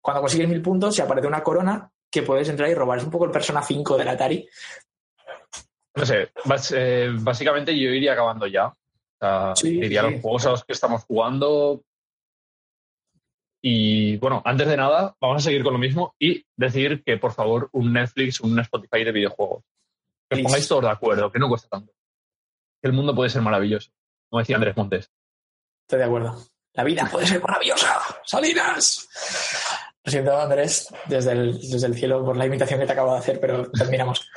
Cuando 0.00 0.20
consigues 0.20 0.48
mil 0.48 0.60
puntos, 0.60 0.96
se 0.96 1.02
aparece 1.02 1.28
una 1.28 1.42
corona 1.42 1.88
que 2.10 2.22
puedes 2.22 2.48
entrar 2.48 2.68
y 2.68 2.74
robar. 2.74 2.98
Es 2.98 3.04
un 3.04 3.10
poco 3.10 3.26
el 3.26 3.30
Persona 3.30 3.62
5 3.62 3.96
del 3.96 4.08
Atari. 4.08 4.48
No 5.96 6.04
sé, 6.04 6.30
eh, 6.74 7.10
básicamente 7.20 7.78
yo 7.78 7.90
iría 7.90 8.14
acabando 8.14 8.46
ya. 8.46 8.72
O 9.24 9.56
sea, 9.56 9.56
Sí, 9.56 9.80
diría 9.80 10.02
sí. 10.04 10.10
los 10.12 10.20
juegos 10.22 10.46
a 10.46 10.50
los 10.50 10.64
que 10.64 10.72
estamos 10.72 11.04
jugando. 11.04 11.82
Y 13.62 14.18
bueno, 14.18 14.42
antes 14.44 14.68
de 14.68 14.76
nada, 14.76 15.16
vamos 15.20 15.38
a 15.38 15.44
seguir 15.44 15.62
con 15.64 15.72
lo 15.72 15.78
mismo 15.78 16.14
y 16.18 16.44
decir 16.56 17.02
que 17.02 17.16
por 17.16 17.32
favor 17.32 17.70
un 17.72 17.92
Netflix, 17.94 18.40
un 18.40 18.58
Spotify 18.60 19.04
de 19.04 19.12
videojuegos. 19.12 19.64
Que 20.28 20.36
os 20.36 20.42
pongáis 20.42 20.68
todos 20.68 20.82
de 20.84 20.90
acuerdo, 20.90 21.32
que 21.32 21.38
no 21.38 21.48
cuesta 21.48 21.68
tanto. 21.68 21.92
Que 22.82 22.88
el 22.88 22.92
mundo 22.92 23.14
puede 23.14 23.30
ser 23.30 23.40
maravilloso, 23.40 23.90
como 24.28 24.40
decía 24.40 24.56
Andrés 24.56 24.76
Montes. 24.76 25.10
Estoy 25.86 25.98
de 25.98 26.04
acuerdo. 26.04 26.36
La 26.74 26.84
vida 26.84 27.08
puede 27.10 27.26
ser 27.26 27.40
maravillosa. 27.42 28.00
¡Salinas! 28.24 29.08
Lo 30.04 30.10
siento, 30.10 30.38
Andrés, 30.38 30.92
desde 31.06 31.32
el, 31.32 31.58
desde 31.58 31.86
el 31.86 31.94
cielo 31.94 32.22
por 32.24 32.36
la 32.36 32.44
imitación 32.44 32.80
que 32.80 32.86
te 32.86 32.92
acabo 32.92 33.12
de 33.14 33.18
hacer, 33.20 33.40
pero 33.40 33.70
terminamos. 33.70 34.28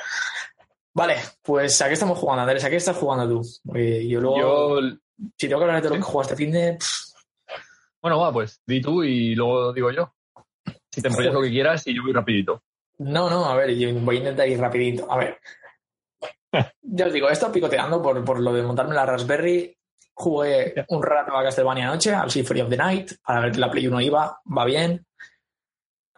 Vale, 0.98 1.14
pues 1.44 1.80
¿a 1.80 1.86
qué 1.86 1.92
estamos 1.92 2.18
jugando, 2.18 2.42
Andrés? 2.42 2.64
¿A 2.64 2.70
qué 2.70 2.74
estás 2.74 2.96
jugando 2.96 3.28
tú? 3.28 3.48
Porque 3.64 4.08
yo 4.08 4.20
luego, 4.20 4.80
Yo, 4.80 4.96
si 5.38 5.46
tengo 5.46 5.60
que 5.60 5.66
hablar 5.66 5.80
de 5.80 5.90
lo 5.90 5.94
¿Sí? 5.94 6.00
que 6.00 6.06
jugaste 6.06 6.34
fin 6.34 6.50
de... 6.50 6.76
bueno, 8.02 8.18
va, 8.18 8.32
pues 8.32 8.60
di 8.66 8.80
tú 8.80 9.04
y 9.04 9.36
luego 9.36 9.72
digo 9.72 9.92
yo. 9.92 10.12
Si 10.90 11.00
te 11.00 11.06
enrollas 11.06 11.34
lo 11.34 11.42
que 11.42 11.50
quieras 11.50 11.86
y 11.86 11.94
yo 11.94 12.02
voy 12.02 12.12
rapidito. 12.12 12.64
No, 12.98 13.30
no, 13.30 13.44
a 13.44 13.54
ver, 13.54 13.76
yo 13.76 13.94
voy 14.00 14.16
a 14.16 14.18
intentar 14.18 14.48
ir 14.48 14.58
rapidito. 14.58 15.06
A 15.10 15.18
ver. 15.18 15.38
Ya 16.82 17.06
os 17.06 17.12
digo, 17.12 17.28
he 17.28 17.32
estado 17.32 17.52
picoteando 17.52 18.02
por, 18.02 18.24
por 18.24 18.40
lo 18.40 18.52
de 18.52 18.62
montarme 18.62 18.94
la 18.94 19.06
Raspberry. 19.06 19.78
Jugué 20.14 20.84
un 20.88 21.02
rato 21.02 21.36
a 21.36 21.44
Castlevania 21.44 21.86
anoche, 21.86 22.12
al 22.12 22.30
Symphony 22.30 22.62
of 22.62 22.70
the 22.70 22.76
Night, 22.76 23.12
para 23.22 23.40
ver 23.42 23.52
que 23.52 23.58
la 23.58 23.70
Play 23.70 23.86
1 23.86 24.00
iba, 24.00 24.40
va 24.46 24.64
bien. 24.64 25.06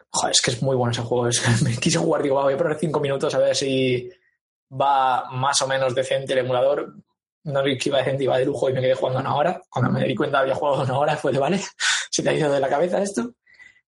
Joder, 0.09 0.31
es 0.31 0.40
que 0.40 0.52
es 0.52 0.62
muy 0.62 0.77
bueno 0.77 0.93
ese 0.93 1.02
juego. 1.02 1.27
Es 1.27 1.40
que 1.40 1.51
me 1.65 1.77
quise 1.77 1.98
jugar, 1.98 2.23
digo, 2.23 2.36
va, 2.36 2.44
voy 2.44 2.55
a 2.55 2.57
poner 2.57 2.78
cinco 2.78 3.01
minutos 3.01 3.35
a 3.35 3.39
ver 3.40 3.57
si 3.57 4.09
va 4.71 5.31
más 5.33 5.61
o 5.63 5.69
menos 5.69 5.95
decente 5.95 6.33
el 6.33 6.41
emulador. 6.41 6.95
no 7.45 7.65
sé 7.65 7.79
qué 7.79 7.89
iba 7.89 7.99
a 7.99 8.03
decir, 8.03 8.23
iba 8.23 8.39
de 8.39 8.45
lujo 8.45 8.69
y 8.69 8.73
me 8.73 8.81
quedé 8.81 8.95
jugando 8.95 9.21
una 9.21 9.37
hora. 9.37 9.63
Cuando 9.69 9.91
me 9.91 10.05
di 10.05 10.15
cuenta 10.15 10.41
había 10.41 10.55
jugado 10.55 10.83
una 10.83 10.99
hora, 10.99 11.17
fue 11.17 11.33
de 11.33 11.39
vale, 11.39 11.61
se 12.11 12.23
te 12.23 12.31
ha 12.31 12.35
ido 12.35 12.51
de 12.53 12.61
la 12.61 12.69
cabeza 12.69 13.03
esto. 13.03 13.33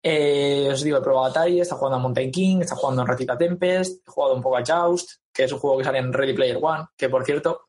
Eh, 0.03 0.69
os 0.71 0.83
digo, 0.83 0.99
he 0.99 1.03
probado 1.03 1.27
Atari, 1.27 1.61
está 1.61 1.77
jugando 1.77 1.97
a 1.97 2.01
Mountain 2.01 2.31
King, 2.31 2.61
está 2.61 2.77
jugando 2.77 3.03
en 3.03 3.09
Ratita 3.09 3.39
Tempest, 3.39 4.07
he 4.07 4.11
jugado 4.11 4.35
un 4.35 4.43
poco 4.43 4.59
a 4.59 4.63
Joust, 4.65 5.13
que 5.33 5.45
es 5.45 5.53
un 5.53 5.59
juego 5.59 5.79
que 5.79 5.85
sale 5.85 5.99
en 5.99 6.13
Ready 6.13 6.35
Player 6.35 6.59
One, 6.61 6.89
que 6.95 7.09
por 7.09 7.25
cierto, 7.25 7.69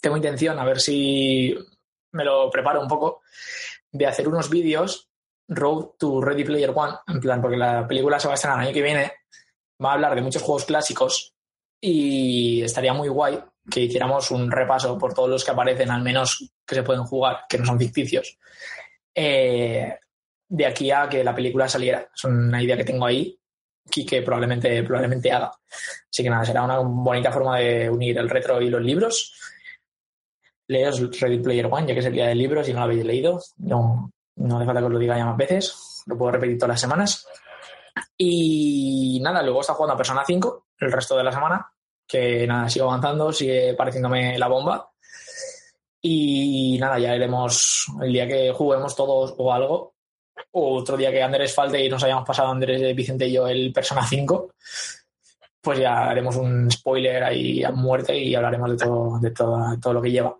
tengo 0.00 0.16
intención, 0.16 0.56
a 0.58 0.64
ver 0.64 0.78
si 0.78 1.52
me 2.12 2.24
lo 2.24 2.48
preparo 2.48 2.80
un 2.80 2.86
poco, 2.86 3.22
de 3.90 4.06
hacer 4.06 4.28
unos 4.28 4.48
vídeos 4.48 5.08
Road 5.48 5.96
to 5.98 6.20
Ready 6.20 6.44
Player 6.44 6.72
One, 6.72 6.94
en 7.08 7.18
plan, 7.18 7.42
porque 7.42 7.56
la 7.56 7.88
película 7.88 8.20
se 8.20 8.28
va 8.28 8.34
a 8.34 8.36
estrenar 8.36 8.60
el 8.60 8.66
año 8.66 8.74
que 8.74 8.82
viene, 8.82 9.12
va 9.84 9.90
a 9.90 9.94
hablar 9.94 10.14
de 10.14 10.22
muchos 10.22 10.42
juegos 10.42 10.64
clásicos 10.64 11.34
y 11.80 12.62
estaría 12.62 12.92
muy 12.92 13.08
guay 13.08 13.38
que 13.70 13.80
hiciéramos 13.80 14.30
un 14.30 14.50
repaso 14.50 14.96
por 14.98 15.14
todos 15.14 15.28
los 15.28 15.44
que 15.44 15.50
aparecen, 15.50 15.90
al 15.90 16.02
menos 16.02 16.50
que 16.66 16.74
se 16.74 16.82
pueden 16.82 17.04
jugar, 17.04 17.40
que 17.48 17.58
no 17.58 17.66
son 17.66 17.78
ficticios, 17.78 18.38
eh, 19.14 19.98
de 20.48 20.66
aquí 20.66 20.90
a 20.90 21.08
que 21.08 21.22
la 21.22 21.34
película 21.34 21.68
saliera. 21.68 22.08
Es 22.14 22.24
una 22.24 22.62
idea 22.62 22.76
que 22.76 22.84
tengo 22.84 23.04
ahí 23.04 23.38
y 23.94 24.06
que 24.06 24.22
probablemente, 24.22 24.82
probablemente 24.82 25.30
haga. 25.30 25.52
Así 26.10 26.22
que 26.22 26.30
nada, 26.30 26.44
será 26.44 26.62
una 26.62 26.78
bonita 26.78 27.30
forma 27.30 27.58
de 27.58 27.90
unir 27.90 28.16
el 28.18 28.30
retro 28.30 28.60
y 28.62 28.70
los 28.70 28.82
libros. 28.82 29.34
Leos 30.66 31.20
Ready 31.20 31.38
Player 31.38 31.66
One, 31.70 31.86
ya 31.86 31.94
que 31.94 32.00
es 32.00 32.06
el 32.06 32.12
día 32.12 32.26
del 32.26 32.38
libro, 32.38 32.64
si 32.64 32.72
no 32.72 32.80
lo 32.80 32.84
habéis 32.84 33.04
leído. 33.04 33.40
No, 33.58 34.10
no 34.36 34.56
hace 34.56 34.66
falta 34.66 34.80
que 34.80 34.86
os 34.86 34.92
lo 34.92 34.98
diga 34.98 35.16
ya 35.16 35.26
más 35.26 35.36
veces, 35.36 36.02
lo 36.06 36.16
puedo 36.16 36.32
repetir 36.32 36.58
todas 36.58 36.74
las 36.74 36.80
semanas. 36.80 37.26
Y 38.16 39.20
nada, 39.22 39.42
luego 39.42 39.60
está 39.60 39.74
jugando 39.74 39.94
a 39.94 39.98
Persona 39.98 40.22
5 40.26 40.67
el 40.80 40.92
resto 40.92 41.16
de 41.16 41.24
la 41.24 41.32
semana, 41.32 41.70
que 42.06 42.46
nada, 42.46 42.68
sigo 42.68 42.86
avanzando, 42.86 43.32
sigue 43.32 43.74
pareciéndome 43.74 44.38
la 44.38 44.48
bomba. 44.48 44.90
Y 46.00 46.78
nada, 46.80 46.98
ya 46.98 47.16
iremos 47.16 47.86
el 48.02 48.12
día 48.12 48.28
que 48.28 48.52
juguemos 48.52 48.94
todos 48.94 49.34
o 49.36 49.52
algo, 49.52 49.94
o 50.52 50.76
otro 50.78 50.96
día 50.96 51.10
que 51.10 51.22
Andrés 51.22 51.52
falte 51.54 51.84
y 51.84 51.88
nos 51.88 52.02
hayamos 52.04 52.24
pasado 52.26 52.48
Andrés, 52.50 52.94
Vicente 52.94 53.26
y 53.26 53.32
yo 53.32 53.48
el 53.48 53.72
Persona 53.72 54.06
5, 54.06 54.54
pues 55.60 55.80
ya 55.80 56.08
haremos 56.08 56.36
un 56.36 56.70
spoiler 56.70 57.24
ahí 57.24 57.64
a 57.64 57.72
muerte 57.72 58.16
y 58.16 58.34
hablaremos 58.34 58.70
de 58.70 58.76
todo, 58.76 59.18
de 59.18 59.30
todo, 59.32 59.76
todo 59.80 59.92
lo 59.94 60.02
que 60.02 60.10
lleva. 60.12 60.36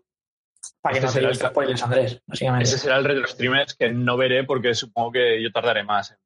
Para 0.81 0.93
que 0.93 0.98
Este 0.98 1.06
no 1.06 1.12
será 1.12 1.35
se 1.35 1.44
el- 1.44 1.51
spoilers, 1.51 1.82
Andrés, 1.82 2.23
básicamente. 2.24 2.65
Ese 2.65 2.78
será 2.78 2.97
el 2.98 3.05
retro 3.05 3.27
streamers 3.27 3.74
que 3.74 3.90
no 3.90 4.16
veré 4.16 4.44
porque 4.44 4.74
supongo 4.74 5.12
que 5.12 5.43
yo 5.43 5.51
tardaré 5.51 5.82
más 5.82 6.12
en. 6.12 6.19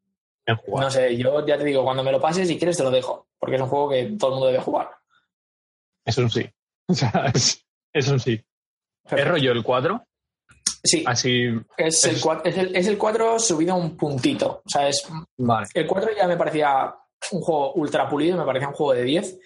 No 0.47 0.91
sé, 0.91 1.17
yo 1.17 1.47
ya 1.47 1.57
te 1.57 1.65
digo, 1.65 1.85
cuando 1.85 2.03
me 2.03 2.11
lo 2.13 2.21
pases, 2.21 2.49
si 2.49 2.59
quieres 2.59 2.77
te 2.77 2.83
lo 2.83 2.91
dejo, 2.91 3.29
porque 3.39 3.57
es 3.57 3.63
un 3.63 3.69
juego 3.69 3.91
que 3.91 4.05
todo 4.19 4.31
el 4.31 4.35
mundo 4.35 4.47
debe 4.49 4.59
jugar. 4.63 4.91
Es 6.05 6.19
un 6.19 6.31
sí. 6.31 6.49
O 6.89 6.95
sea, 6.95 7.31
es, 7.33 7.65
es 7.93 8.09
un 8.09 8.19
sí. 8.21 8.45
¿Es 9.11 9.29
rollo 9.29 9.53
el 9.53 9.63
4? 9.63 10.05
Sí, 10.85 11.05
Así. 11.07 11.45
es, 11.77 12.05
el 12.05 12.17
es- 12.17 12.21
4, 12.23 12.43
es, 12.45 12.59
el, 12.59 12.77
es 12.77 12.87
el 12.89 12.99
4 12.99 13.39
subido 13.39 13.73
a 13.75 13.77
un 13.77 13.97
puntito. 13.97 14.63
O 14.67 14.69
sea, 14.69 14.89
es, 14.89 15.07
Vale. 15.39 15.69
el 15.75 15.87
4 15.87 16.11
ya 16.17 16.27
me 16.27 16.37
parecía 16.37 16.93
un 17.31 17.41
juego 17.41 17.73
ultra 17.75 18.09
pulido, 18.09 18.37
me 18.37 18.45
parecía 18.45 18.69
un 18.69 18.75
juego 18.75 18.95
de 18.95 19.05
10. 19.05 19.39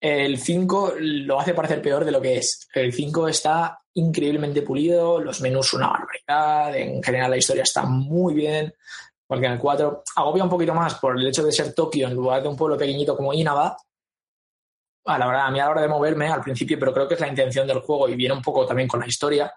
El 0.00 0.38
5 0.38 0.94
lo 0.98 1.38
hace 1.40 1.52
parecer 1.54 1.82
peor 1.82 2.04
de 2.06 2.10
lo 2.12 2.20
que 2.22 2.38
es. 2.38 2.68
El 2.74 2.92
5 2.92 3.28
está 3.28 3.80
increíblemente 3.94 4.62
pulido, 4.62 5.20
los 5.20 5.40
menús 5.42 5.72
una 5.74 5.88
barbaridad, 5.88 6.74
en 6.76 7.02
general 7.02 7.30
la 7.30 7.36
historia 7.38 7.62
está 7.64 7.84
muy 7.84 8.34
bien, 8.34 8.72
porque 9.26 9.46
en 9.46 9.52
el 9.52 9.58
4 9.58 10.02
agobia 10.16 10.44
un 10.44 10.50
poquito 10.50 10.74
más 10.74 10.94
por 10.96 11.18
el 11.18 11.26
hecho 11.26 11.42
de 11.42 11.52
ser 11.52 11.74
Tokio 11.74 12.08
en 12.08 12.14
lugar 12.14 12.42
de 12.42 12.48
un 12.48 12.56
pueblo 12.56 12.76
pequeñito 12.76 13.16
como 13.16 13.32
Inaba. 13.32 13.76
A 15.04 15.18
la 15.18 15.26
verdad, 15.26 15.46
a 15.46 15.50
mí 15.50 15.60
a 15.60 15.64
la 15.64 15.70
hora 15.70 15.82
de 15.82 15.88
moverme 15.88 16.28
al 16.28 16.42
principio, 16.42 16.78
pero 16.78 16.92
creo 16.92 17.06
que 17.06 17.14
es 17.14 17.20
la 17.20 17.28
intención 17.28 17.66
del 17.66 17.80
juego 17.80 18.08
y 18.08 18.16
viene 18.16 18.34
un 18.34 18.42
poco 18.42 18.66
también 18.66 18.88
con 18.88 19.00
la 19.00 19.06
historia, 19.06 19.52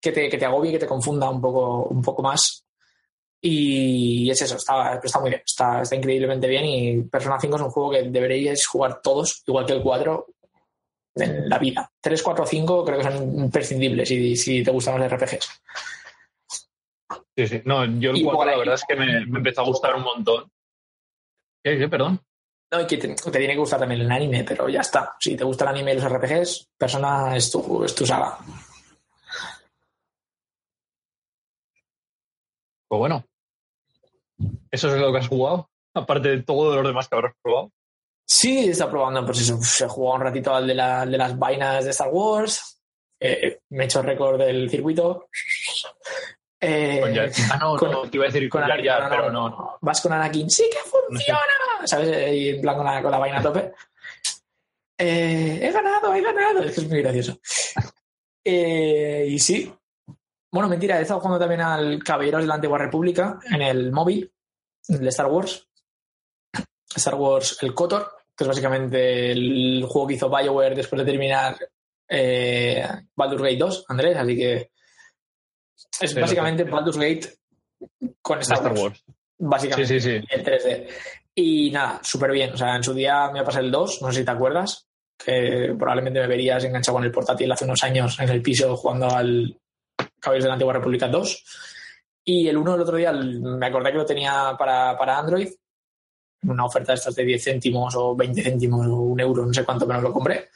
que 0.00 0.12
te, 0.12 0.28
que 0.28 0.38
te 0.38 0.44
agobie, 0.44 0.72
que 0.72 0.78
te 0.78 0.86
confunda 0.86 1.28
un 1.28 1.40
poco, 1.40 1.84
un 1.84 2.02
poco 2.02 2.22
más. 2.22 2.64
Y 3.40 4.30
es 4.30 4.40
eso, 4.40 4.56
está, 4.56 5.00
está 5.02 5.20
muy 5.20 5.30
bien, 5.30 5.42
está, 5.44 5.82
está 5.82 5.96
increíblemente 5.96 6.46
bien 6.46 6.64
y 6.64 7.02
Persona 7.02 7.38
5 7.38 7.56
es 7.56 7.62
un 7.62 7.70
juego 7.70 7.90
que 7.90 8.02
deberíais 8.04 8.66
jugar 8.66 9.00
todos, 9.02 9.42
igual 9.46 9.66
que 9.66 9.74
el 9.74 9.82
4, 9.82 10.26
en 11.16 11.48
la 11.48 11.58
vida. 11.58 11.90
3, 12.00 12.22
4, 12.22 12.46
5 12.46 12.84
creo 12.84 12.98
que 12.98 13.04
son 13.04 13.38
imprescindibles 13.40 14.08
si, 14.08 14.36
si 14.36 14.62
te 14.62 14.70
gustan 14.70 14.98
los 14.98 15.12
RPGs. 15.12 15.48
Sí, 17.36 17.46
sí. 17.48 17.62
No, 17.64 17.84
yo 17.84 18.10
el 18.10 18.16
Y 18.18 18.22
4 18.22 18.36
por 18.38 18.46
la 18.46 18.56
verdad 18.56 18.74
es 18.74 18.84
que 18.86 18.94
me, 18.96 19.26
me 19.26 19.38
empezó 19.38 19.62
a 19.62 19.64
gustar 19.64 19.94
un 19.96 20.02
montón. 20.02 20.50
¿Qué, 21.64 21.78
qué, 21.78 21.88
perdón? 21.88 22.20
No, 22.72 22.80
y 22.80 22.86
que 22.86 22.96
te, 22.96 23.08
te 23.14 23.30
tiene 23.30 23.54
que 23.54 23.58
gustar 23.58 23.80
también 23.80 24.00
el 24.02 24.10
anime, 24.12 24.44
pero 24.44 24.68
ya 24.68 24.80
está. 24.80 25.14
Si 25.18 25.36
te 25.36 25.44
gusta 25.44 25.64
el 25.64 25.70
anime 25.70 25.92
y 25.94 26.00
los 26.00 26.04
RPGs, 26.12 26.68
Persona 26.78 27.36
es 27.36 27.50
tu, 27.50 27.84
es 27.84 27.94
tu 27.94 28.06
saga. 28.06 28.38
Pues 32.88 32.98
bueno. 32.98 33.24
Eso 34.70 34.94
es 34.94 35.00
lo 35.00 35.12
que 35.12 35.18
has 35.18 35.28
jugado. 35.28 35.70
Aparte 35.94 36.28
de 36.28 36.42
todo 36.42 36.74
los 36.76 36.86
demás 36.86 37.08
que 37.08 37.14
habrás 37.16 37.34
probado. 37.42 37.70
Sí, 38.26 38.68
está 38.70 38.90
probando, 38.90 39.24
pues 39.24 39.40
eso, 39.42 39.58
se 39.62 39.86
jugó 39.86 40.14
un 40.14 40.20
ratito 40.22 40.54
al 40.54 40.66
de, 40.66 40.74
la- 40.74 41.04
de 41.06 41.18
las 41.18 41.38
vainas 41.38 41.84
de 41.84 41.90
Star 41.90 42.08
Wars. 42.10 42.80
Eh, 43.20 43.60
me 43.70 43.84
he 43.84 43.86
hecho 43.86 44.02
récord 44.02 44.38
del 44.38 44.68
circuito. 44.70 45.28
Eh, 46.66 47.00
Con 47.00 47.18
ah, 47.52 47.58
no, 47.60 47.76
con- 47.76 47.90
no, 47.90 48.02
te 48.10 48.16
iba 48.16 48.24
a 48.24 48.28
decir 48.28 48.48
con, 48.48 48.62
no, 48.62 48.68
pero 49.10 49.30
no, 49.30 49.48
no. 49.50 49.78
Vas 49.82 50.00
con 50.00 50.12
Anakin, 50.12 50.48
sí 50.48 50.64
que 50.70 50.78
funciona. 50.88 51.40
¿Sabes? 51.84 52.32
Y 52.32 52.48
en 52.50 52.60
plan 52.62 52.76
con 52.76 52.86
la, 52.86 53.02
con 53.02 53.10
la 53.10 53.18
vaina 53.18 53.38
a 53.40 53.42
tope. 53.42 53.72
Eh, 54.96 55.58
he 55.62 55.70
ganado, 55.72 56.14
he 56.14 56.22
ganado. 56.22 56.62
Es 56.62 56.74
que 56.74 56.80
es 56.80 56.88
muy 56.88 57.02
gracioso. 57.02 57.38
Eh, 58.44 59.26
y 59.28 59.38
sí. 59.38 59.72
Bueno, 60.50 60.68
mentira, 60.68 60.98
he 60.98 61.02
estado 61.02 61.20
jugando 61.20 61.38
también 61.40 61.60
al 61.60 62.02
Caballeros 62.02 62.42
de 62.42 62.46
la 62.46 62.54
Antigua 62.54 62.78
República 62.78 63.38
en 63.50 63.60
el 63.60 63.90
móvil 63.92 64.32
de 64.86 65.08
Star 65.08 65.26
Wars. 65.26 65.68
Star 66.94 67.16
Wars, 67.16 67.58
el 67.62 67.74
KOTOR, 67.74 68.08
que 68.36 68.44
es 68.44 68.48
básicamente 68.48 69.32
el 69.32 69.84
juego 69.88 70.06
que 70.06 70.14
hizo 70.14 70.30
BioWare 70.30 70.76
después 70.76 71.00
de 71.00 71.10
terminar 71.10 71.56
eh, 72.08 72.86
Baldur's 73.16 73.42
Gate 73.42 73.56
2, 73.56 73.84
Andrés, 73.88 74.16
así 74.16 74.36
que 74.36 74.70
es 76.00 76.10
Sí, 76.10 76.20
básicamente. 76.20 76.64
Baldur's 76.64 76.96
Gate 76.98 77.34
con 78.22 78.40
Star, 78.40 78.58
Star 78.58 78.72
Wars, 78.72 78.82
Wars. 78.82 79.04
básicamente, 79.38 80.00
Sí, 80.00 80.00
sí, 80.00 80.20
sí. 80.20 80.26
en 80.30 80.44
3D. 80.44 80.88
Y 81.34 81.70
nada, 81.70 82.00
súper 82.02 82.30
bien. 82.30 82.52
O 82.52 82.56
sea, 82.56 82.76
en 82.76 82.82
su 82.84 82.94
día 82.94 83.30
me 83.30 83.42
pasé 83.42 83.60
el 83.60 83.70
2, 83.70 84.02
no 84.02 84.12
sé 84.12 84.20
si 84.20 84.24
te 84.24 84.30
acuerdas, 84.30 84.86
que 85.18 85.74
probablemente 85.78 86.20
me 86.20 86.26
verías 86.26 86.62
enganchado 86.64 86.96
con 86.96 87.04
el 87.04 87.10
portátil 87.12 87.50
hace 87.50 87.64
unos 87.64 87.82
años 87.84 88.18
en 88.20 88.28
el 88.28 88.42
piso 88.42 88.76
jugando 88.76 89.08
al 89.10 89.58
Caballeros 90.20 90.44
de 90.44 90.48
la 90.48 90.54
Antigua 90.54 90.72
República 90.74 91.08
2. 91.08 91.44
Y 92.26 92.48
el 92.48 92.56
1 92.56 92.74
el 92.74 92.80
otro 92.80 92.96
día 92.96 93.12
me 93.12 93.66
acordé 93.66 93.90
que 93.92 93.98
lo 93.98 94.06
tenía 94.06 94.54
para, 94.58 94.96
para 94.96 95.18
Android, 95.18 95.48
una 96.44 96.64
oferta 96.64 96.92
de 96.92 96.96
estas 96.96 97.14
de 97.14 97.24
10 97.24 97.44
céntimos 97.44 97.94
o 97.96 98.14
20 98.16 98.42
céntimos 98.42 98.86
o 98.86 98.96
un 98.96 99.20
euro, 99.20 99.44
no 99.44 99.52
sé 99.52 99.64
cuánto, 99.64 99.86
pero 99.86 100.00
lo 100.00 100.12
compré. 100.12 100.48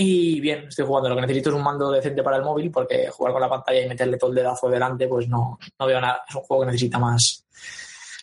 Y 0.00 0.38
bien, 0.40 0.68
estoy 0.68 0.86
jugando. 0.86 1.08
Lo 1.08 1.16
que 1.16 1.22
necesito 1.22 1.50
es 1.50 1.56
un 1.56 1.62
mando 1.62 1.90
decente 1.90 2.22
para 2.22 2.36
el 2.36 2.44
móvil 2.44 2.70
porque 2.70 3.08
jugar 3.10 3.32
con 3.32 3.42
la 3.42 3.48
pantalla 3.48 3.82
y 3.82 3.88
meterle 3.88 4.16
todo 4.16 4.30
el 4.30 4.36
dedazo 4.36 4.68
delante, 4.68 5.08
pues 5.08 5.28
no, 5.28 5.58
no 5.78 5.86
veo 5.86 6.00
nada. 6.00 6.22
Es 6.28 6.34
un 6.36 6.42
juego 6.42 6.62
que 6.62 6.66
necesita 6.66 6.98
más. 7.00 7.44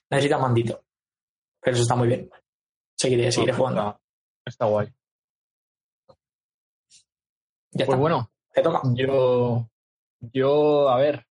Necesita 0.10 0.38
un 0.38 0.44
mandito. 0.44 0.82
Pero 1.60 1.74
eso 1.76 1.82
está 1.84 1.96
muy 1.96 2.08
bien. 2.08 2.30
Seguiré, 2.96 3.30
seguiré 3.32 3.52
No, 3.52 3.58
jugando. 3.58 3.82
Está, 3.82 4.00
está 4.46 4.66
guay. 4.68 4.88
Ya 7.72 7.86
Pues 7.86 7.90
está. 7.90 7.96
bueno, 7.98 8.32
Te 8.54 8.62
toca. 8.62 8.82
yo, 8.94 9.68
yo, 10.22 10.88
a 10.90 10.98
ver, 10.98 11.26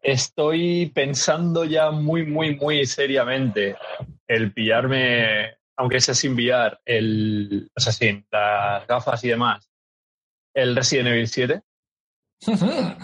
estoy 0.00 0.86
pensando 0.94 1.64
ya 1.64 1.90
muy, 1.90 2.24
muy, 2.24 2.56
muy 2.56 2.86
seriamente 2.86 3.76
el 4.26 4.52
pillarme, 4.54 5.55
aunque 5.76 6.00
sea 6.00 6.14
sin 6.14 6.34
VR, 6.34 6.78
el, 6.84 7.70
o 7.74 7.80
sea, 7.80 7.92
sin 7.92 8.26
las 8.30 8.86
gafas 8.86 9.22
y 9.24 9.28
demás, 9.28 9.70
el 10.54 10.74
Resident 10.74 11.08
Evil 11.08 11.28
7 11.28 11.62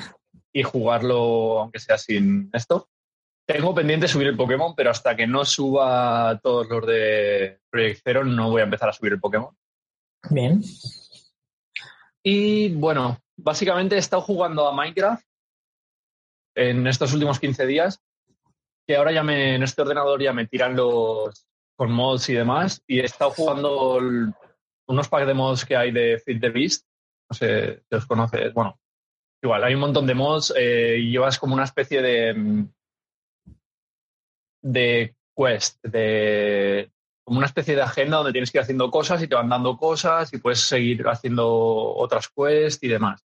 y 0.53 0.63
jugarlo, 0.63 1.61
aunque 1.61 1.79
sea 1.79 1.99
sin 1.99 2.51
esto. 2.53 2.89
Tengo 3.47 3.75
pendiente 3.75 4.09
subir 4.09 4.29
el 4.29 4.37
Pokémon, 4.37 4.75
pero 4.75 4.91
hasta 4.91 5.17
que 5.17 5.27
no 5.27 5.45
suba 5.45 6.39
todos 6.43 6.69
los 6.69 6.87
de 6.87 7.61
Project 7.71 8.01
Zero 8.05 8.25
no 8.25 8.51
voy 8.51 8.61
a 8.61 8.65
empezar 8.65 8.89
a 8.89 8.93
subir 8.93 9.13
el 9.15 9.21
Pokémon. 9.21 9.55
Bien. 10.31 10.63
Y 12.23 12.75
bueno, 12.75 13.19
básicamente 13.37 13.97
he 13.97 13.99
estado 13.99 14.23
jugando 14.23 14.69
a 14.69 14.73
Minecraft 14.73 15.25
en 16.55 16.87
estos 16.87 17.13
últimos 17.13 17.41
15 17.41 17.67
días, 17.67 18.01
que 18.87 18.97
ahora 18.97 19.13
ya 19.13 19.23
me, 19.23 19.57
en 19.57 19.63
este 19.63 19.83
ordenador 19.83 20.23
ya 20.23 20.33
me 20.33 20.47
tiran 20.47 20.77
los 20.77 21.47
con 21.77 21.93
mods 21.93 22.29
y 22.29 22.35
demás, 22.35 22.83
y 22.87 23.01
he 23.01 23.05
estado 23.05 23.31
jugando 23.31 23.99
el- 23.99 24.33
unos 24.89 25.09
packs 25.09 25.27
de 25.27 25.35
mods 25.35 25.65
que 25.65 25.77
hay 25.77 25.91
de 25.91 26.19
Fit 26.25 26.41
the 26.41 26.51
Beast, 26.51 26.87
no 27.31 27.37
sé 27.37 27.83
si 27.89 27.97
os 27.97 28.07
conoces, 28.07 28.53
bueno, 28.53 28.79
igual, 29.43 29.65
hay 29.65 29.75
un 29.75 29.81
montón 29.81 30.07
de 30.07 30.15
mods 30.15 30.53
eh, 30.57 30.99
y 30.99 31.11
llevas 31.11 31.39
como 31.39 31.55
una 31.55 31.65
especie 31.65 32.03
de 32.03 32.35
mm, 32.35 32.69
de 34.63 35.17
quest, 35.37 35.83
de 35.83 36.91
como 37.25 37.39
una 37.39 37.47
especie 37.47 37.77
de 37.77 37.83
agenda 37.83 38.19
donde 38.19 38.33
tienes 38.33 38.51
que 38.51 38.59
ir 38.59 38.63
haciendo 38.63 38.91
cosas 38.91 39.23
y 39.23 39.29
te 39.29 39.35
van 39.35 39.49
dando 39.49 39.77
cosas 39.77 40.33
y 40.33 40.39
puedes 40.39 40.61
seguir 40.61 41.07
haciendo 41.07 41.49
otras 41.95 42.29
quests 42.29 42.83
y 42.83 42.89
demás. 42.89 43.25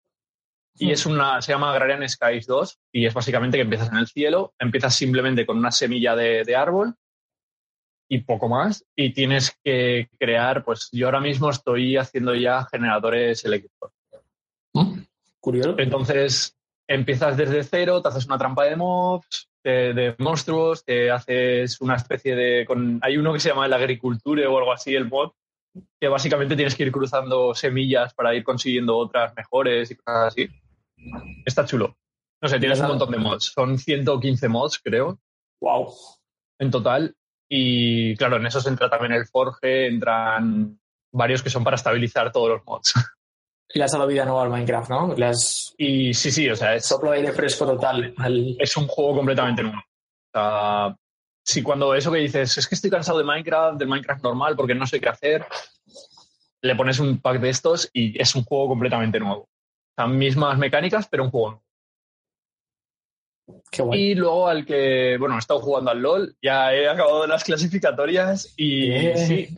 Y 0.75 0.91
es 0.91 1.05
una, 1.05 1.39
se 1.41 1.51
llama 1.51 1.69
Agrarian 1.69 2.07
Skies 2.07 2.47
2 2.47 2.79
y 2.91 3.05
es 3.05 3.13
básicamente 3.13 3.57
que 3.57 3.61
empiezas 3.61 3.89
en 3.89 3.97
el 3.97 4.07
cielo, 4.07 4.55
empiezas 4.57 4.95
simplemente 4.95 5.45
con 5.45 5.59
una 5.59 5.71
semilla 5.71 6.15
de, 6.15 6.55
árbol 6.55 6.95
y 8.09 8.19
poco 8.19 8.49
más 8.49 8.85
y 8.95 9.13
tienes 9.13 9.57
que 9.63 10.09
crear, 10.19 10.63
pues 10.63 10.89
yo 10.91 11.07
ahora 11.07 11.19
mismo 11.19 11.49
estoy 11.49 11.97
haciendo 11.97 12.35
ya 12.35 12.65
generadores 12.65 13.43
eléctricos. 13.45 13.91
¿Mm? 14.73 14.99
Curioso. 15.39 15.75
Entonces 15.77 16.57
empiezas 16.87 17.37
desde 17.37 17.63
cero, 17.63 18.01
te 18.01 18.09
haces 18.09 18.25
una 18.25 18.37
trampa 18.37 18.65
de 18.65 18.75
mobs, 18.75 19.49
de, 19.63 20.15
monstruos, 20.19 20.83
te 20.83 21.09
haces 21.11 21.79
una 21.81 21.95
especie 21.95 22.35
de... 22.35 22.65
Con, 22.65 22.99
hay 23.01 23.17
uno 23.17 23.33
que 23.33 23.39
se 23.39 23.49
llama 23.49 23.65
el 23.65 23.73
agriculture 23.73 24.45
o 24.45 24.57
algo 24.57 24.73
así, 24.73 24.93
el 24.93 25.09
mod, 25.09 25.31
que 25.99 26.07
básicamente 26.07 26.55
tienes 26.55 26.75
que 26.75 26.83
ir 26.83 26.91
cruzando 26.91 27.55
semillas 27.55 28.13
para 28.13 28.35
ir 28.35 28.43
consiguiendo 28.43 28.97
otras 28.97 29.33
mejores 29.35 29.89
y 29.91 29.95
cosas 29.95 30.27
así. 30.27 30.49
Está 31.45 31.65
chulo. 31.65 31.97
No 32.41 32.49
sé, 32.49 32.59
tienes 32.59 32.79
un 32.81 32.87
montón 32.87 33.11
de 33.11 33.17
mods. 33.17 33.53
Son 33.53 33.77
115 33.77 34.49
mods, 34.49 34.79
creo. 34.83 35.19
Wow. 35.61 35.93
En 36.59 36.71
total. 36.71 37.15
Y 37.49 38.15
claro, 38.15 38.37
en 38.37 38.45
eso 38.45 38.61
se 38.61 38.69
entra 38.69 38.89
también 38.89 39.13
el 39.13 39.27
Forge, 39.27 39.87
entran 39.87 40.79
varios 41.11 41.43
que 41.43 41.49
son 41.49 41.63
para 41.63 41.75
estabilizar 41.75 42.31
todos 42.31 42.49
los 42.49 42.65
mods. 42.65 42.93
Y 43.75 43.79
le 43.79 43.85
has 43.85 43.91
dado 43.91 44.05
vida 44.05 44.25
nueva 44.25 44.43
al 44.43 44.49
Minecraft, 44.49 44.89
¿no? 44.89 45.15
Y 45.77 46.13
sí, 46.13 46.31
sí, 46.31 46.47
o 46.49 46.55
sea, 46.55 46.75
es... 46.75 46.85
Soplo 46.85 47.11
de 47.11 47.17
aire 47.17 47.31
fresco 47.31 47.65
total. 47.65 48.13
Es 48.59 48.77
un 48.77 48.87
juego 48.87 49.15
completamente 49.15 49.63
nuevo. 49.63 49.79
O 49.79 50.31
sea, 50.31 50.95
si 51.43 51.63
cuando 51.63 51.95
eso 51.95 52.11
que 52.11 52.19
dices, 52.19 52.57
es 52.57 52.67
que 52.67 52.75
estoy 52.75 52.91
cansado 52.91 53.17
de 53.17 53.23
Minecraft, 53.23 53.79
del 53.79 53.87
Minecraft 53.87 54.23
normal, 54.23 54.55
porque 54.55 54.75
no 54.75 54.85
sé 54.85 54.99
qué 54.99 55.09
hacer, 55.09 55.45
le 56.61 56.75
pones 56.75 56.99
un 56.99 57.19
pack 57.19 57.39
de 57.39 57.49
estos 57.49 57.89
y 57.93 58.19
es 58.21 58.35
un 58.35 58.43
juego 58.43 58.69
completamente 58.69 59.19
nuevo. 59.19 59.49
O 59.97 60.07
mismas 60.07 60.57
mecánicas, 60.57 61.07
pero 61.07 61.23
un 61.23 61.31
juego 61.31 61.49
nuevo. 61.49 61.62
Qué 63.71 63.81
guay. 63.81 63.99
Y 63.99 64.15
luego 64.15 64.47
al 64.47 64.65
que, 64.65 65.17
bueno, 65.19 65.35
he 65.35 65.39
estado 65.39 65.59
jugando 65.59 65.91
al 65.91 66.01
LOL, 66.01 66.35
ya 66.41 66.73
he 66.73 66.87
acabado 66.87 67.27
las 67.27 67.43
clasificatorias 67.43 68.53
y 68.55 68.91
sí, 69.15 69.57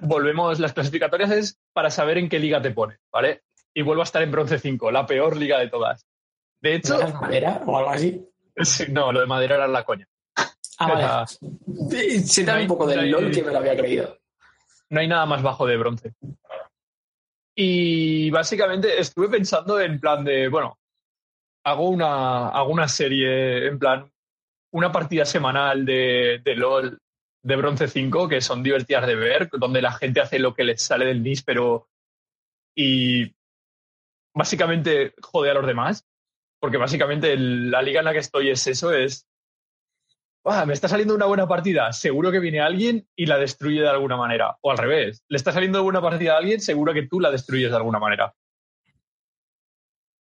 volvemos, 0.00 0.58
las 0.58 0.72
clasificatorias 0.72 1.30
es 1.30 1.60
para 1.72 1.90
saber 1.90 2.18
en 2.18 2.28
qué 2.28 2.38
liga 2.38 2.62
te 2.62 2.70
pone, 2.70 2.98
¿vale? 3.12 3.42
Y 3.74 3.82
vuelvo 3.82 4.02
a 4.02 4.04
estar 4.04 4.22
en 4.22 4.30
bronce 4.30 4.58
5, 4.58 4.90
la 4.90 5.06
peor 5.06 5.36
liga 5.36 5.58
de 5.58 5.68
todas. 5.68 6.06
De 6.60 6.76
hecho... 6.76 6.98
madera 7.20 7.62
o 7.66 7.78
algo 7.78 7.90
así? 7.90 8.26
no, 8.90 9.12
lo 9.12 9.20
de 9.20 9.26
madera 9.26 9.56
era 9.56 9.68
la 9.68 9.84
coña. 9.84 10.06
Ah, 10.78 10.88
vale. 10.88 12.20
Siéntame 12.24 12.62
un 12.62 12.68
poco 12.68 12.86
del 12.86 13.10
LOL 13.10 13.30
que 13.30 13.42
me 13.42 13.52
lo 13.52 13.58
había 13.58 13.76
creído. 13.76 14.18
No 14.88 15.00
hay 15.00 15.08
nada 15.08 15.26
más 15.26 15.42
bajo 15.42 15.66
de 15.66 15.76
bronce. 15.76 16.14
Y 17.54 18.30
básicamente 18.30 18.98
estuve 18.98 19.28
pensando 19.28 19.78
en 19.78 20.00
plan 20.00 20.24
de, 20.24 20.48
bueno, 20.48 20.78
hago 21.64 21.88
una, 21.88 22.48
hago 22.48 22.70
una 22.70 22.88
serie, 22.88 23.66
en 23.66 23.78
plan, 23.78 24.10
una 24.72 24.92
partida 24.92 25.24
semanal 25.24 25.84
de, 25.84 26.40
de 26.44 26.56
LOL 26.56 26.98
de 27.42 27.56
bronce 27.56 27.88
5 27.88 28.28
que 28.28 28.40
son 28.40 28.62
divertidas 28.62 29.06
de 29.06 29.14
ver, 29.14 29.48
donde 29.52 29.82
la 29.82 29.92
gente 29.92 30.20
hace 30.20 30.38
lo 30.38 30.54
que 30.54 30.64
les 30.64 30.82
sale 30.82 31.06
del 31.06 31.22
NIS, 31.22 31.42
pero. 31.42 31.88
y 32.76 33.34
básicamente 34.34 35.14
jode 35.22 35.50
a 35.50 35.54
los 35.54 35.66
demás. 35.66 36.06
Porque 36.60 36.76
básicamente 36.76 37.36
la 37.38 37.80
liga 37.80 38.00
en 38.00 38.04
la 38.04 38.12
que 38.12 38.18
estoy 38.18 38.50
es 38.50 38.66
eso, 38.66 38.92
es 38.92 39.26
Ah, 40.44 40.64
me 40.64 40.72
está 40.72 40.88
saliendo 40.88 41.14
una 41.14 41.26
buena 41.26 41.46
partida, 41.46 41.92
seguro 41.92 42.32
que 42.32 42.38
viene 42.40 42.60
alguien 42.60 43.06
y 43.14 43.26
la 43.26 43.36
destruye 43.36 43.82
de 43.82 43.88
alguna 43.88 44.16
manera. 44.16 44.56
O 44.62 44.70
al 44.70 44.78
revés, 44.78 45.22
le 45.28 45.36
está 45.36 45.52
saliendo 45.52 45.78
una 45.78 45.84
buena 45.84 46.00
partida 46.00 46.34
a 46.34 46.38
alguien, 46.38 46.60
seguro 46.60 46.94
que 46.94 47.06
tú 47.06 47.20
la 47.20 47.30
destruyes 47.30 47.70
de 47.70 47.76
alguna 47.76 47.98
manera. 47.98 48.34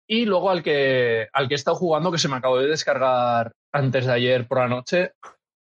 Y 0.10 0.26
luego 0.26 0.50
al 0.50 0.64
que, 0.64 1.28
al 1.34 1.48
que 1.48 1.54
he 1.54 1.56
estado 1.56 1.76
jugando, 1.76 2.12
que 2.12 2.18
se 2.18 2.30
me 2.30 2.38
acabó 2.38 2.58
de 2.58 2.68
descargar 2.68 3.52
antes 3.74 4.06
de 4.06 4.14
ayer 4.14 4.48
por 4.48 4.60
la 4.60 4.68
noche, 4.68 5.12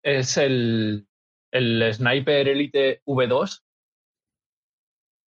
es 0.03 0.37
el, 0.37 1.07
el 1.51 1.93
Sniper 1.93 2.47
Elite 2.47 3.01
V2, 3.05 3.61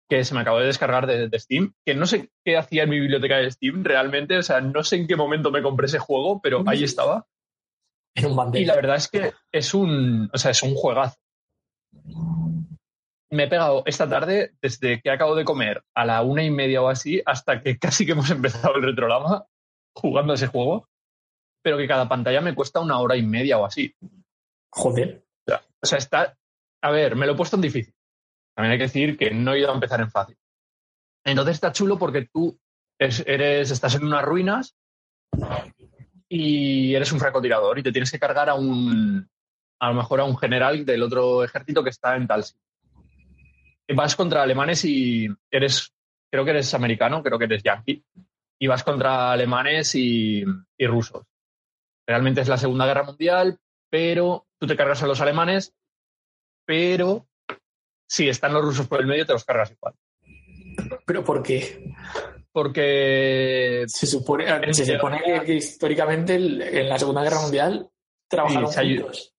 que 0.09 0.25
se 0.25 0.35
me 0.35 0.41
acabó 0.41 0.61
de 0.61 0.67
descargar 0.67 1.07
de, 1.07 1.29
de, 1.29 1.39
Steam, 1.39 1.75
que 1.85 1.95
no 1.95 2.07
sé 2.07 2.31
qué 2.45 2.57
hacía 2.57 2.85
en 2.85 2.91
mi 2.91 3.01
biblioteca 3.01 3.39
de 3.39 3.51
Steam 3.51 3.85
realmente, 3.85 4.39
o 4.39 4.43
sea, 4.43 4.61
no 4.61 4.83
sé 4.85 4.97
en 4.97 5.07
qué 5.07 5.17
momento 5.17 5.51
me 5.51 5.63
compré 5.63 5.87
ese 5.87 5.99
juego, 5.99 6.41
pero 6.41 6.63
ahí 6.67 6.85
estaba. 6.85 7.27
Y 8.55 8.65
la 8.65 8.75
verdad 8.75 8.97
es 8.97 9.09
que 9.09 9.33
es 9.53 9.75
un, 9.75 10.31
o 10.33 10.39
sea, 10.39 10.51
es 10.51 10.63
un 10.63 10.75
juegazo. 10.75 11.17
Me 13.31 13.45
he 13.45 13.49
pegado 13.49 13.83
esta 13.87 14.09
tarde, 14.09 14.53
desde 14.63 15.01
que 15.03 15.11
acabo 15.11 15.35
de 15.35 15.45
comer 15.45 15.85
a 15.95 16.07
la 16.07 16.23
una 16.23 16.43
y 16.43 16.51
media 16.51 16.83
o 16.83 16.89
así, 16.89 17.23
hasta 17.27 17.63
que 17.63 17.79
casi 17.79 18.07
que 18.07 18.13
hemos 18.13 18.31
empezado 18.31 18.77
el 18.77 18.83
retrograma 18.83 19.47
jugando 19.95 20.33
a 20.33 20.37
ese 20.37 20.47
juego, 20.47 20.89
pero 21.63 21.77
que 21.77 21.89
cada 21.89 22.09
pantalla 22.09 22.41
me 22.41 22.55
cuesta 22.55 22.81
una 22.81 22.99
hora 22.99 23.17
y 23.17 23.23
media 23.23 23.59
o 23.59 23.65
así. 23.65 23.95
Joder. 24.71 25.25
O 25.81 25.87
sea, 25.87 25.99
está. 25.99 26.37
A 26.83 26.91
ver, 26.91 27.17
me 27.17 27.27
lo 27.27 27.33
he 27.33 27.37
puesto 27.37 27.57
en 27.57 27.63
difícil. 27.63 27.95
También 28.55 28.73
hay 28.73 28.79
que 28.79 28.85
decir 28.85 29.17
que 29.17 29.31
no 29.31 29.53
he 29.53 29.61
ido 29.61 29.71
a 29.71 29.75
empezar 29.75 30.01
en 30.01 30.11
fácil. 30.11 30.37
Entonces 31.25 31.55
está 31.55 31.73
chulo 31.73 31.99
porque 31.99 32.29
tú 32.33 32.59
eres, 32.99 33.71
estás 33.71 33.95
en 33.95 34.05
unas 34.05 34.25
ruinas 34.25 34.77
y 36.29 36.95
eres 36.95 37.13
un 37.13 37.21
francotirador 37.21 37.79
y 37.79 37.83
te 37.83 37.93
tienes 37.93 38.11
que 38.11 38.19
cargar 38.19 38.49
a 38.49 38.55
un, 38.55 39.29
a 39.81 39.89
lo 39.89 39.95
mejor 39.95 40.21
a 40.21 40.25
un 40.25 40.37
general 40.37 40.85
del 40.85 41.03
otro 41.03 41.45
ejército 41.45 41.85
que 41.85 41.91
está 41.91 42.17
en 42.17 42.27
tal 42.27 42.45
sitio. 42.45 42.68
Vas 43.95 44.17
contra 44.17 44.43
alemanes 44.43 44.85
y 44.85 45.29
eres, 45.51 45.95
creo 46.31 46.45
que 46.45 46.51
eres 46.51 46.75
americano, 46.75 47.23
creo 47.23 47.39
que 47.39 47.47
eres 47.47 47.63
yankee, 47.63 48.05
y 48.61 48.67
vas 48.67 48.85
contra 48.85 49.33
alemanes 49.33 49.95
y, 49.95 50.45
y 50.77 50.87
rusos. 50.87 51.25
Realmente 52.07 52.41
es 52.41 52.49
la 52.49 52.59
Segunda 52.59 52.87
Guerra 52.87 53.05
Mundial, 53.05 53.59
pero 53.91 54.47
tú 54.59 54.67
te 54.67 54.77
cargas 54.77 55.03
a 55.03 55.07
los 55.07 55.21
alemanes, 55.21 55.75
pero 56.67 57.27
si 58.07 58.29
están 58.29 58.53
los 58.53 58.65
rusos 58.65 58.87
por 58.87 59.01
el 59.01 59.07
medio, 59.07 59.27
te 59.27 59.33
los 59.33 59.45
cargas 59.45 59.71
igual. 59.71 59.95
¿Pero 61.07 61.25
por 61.25 61.43
qué? 61.43 61.95
porque 62.59 63.85
se 63.87 64.07
supone, 64.07 64.75
se 64.75 64.85
supone 64.85 65.23
que, 65.45 65.55
históricamente 65.55 66.35
en 66.35 66.89
la 66.89 66.99
Segunda 66.99 67.23
Guerra 67.23 67.43
Mundial 67.43 67.89
trabajaron 68.29 68.73
juntos. 68.73 69.33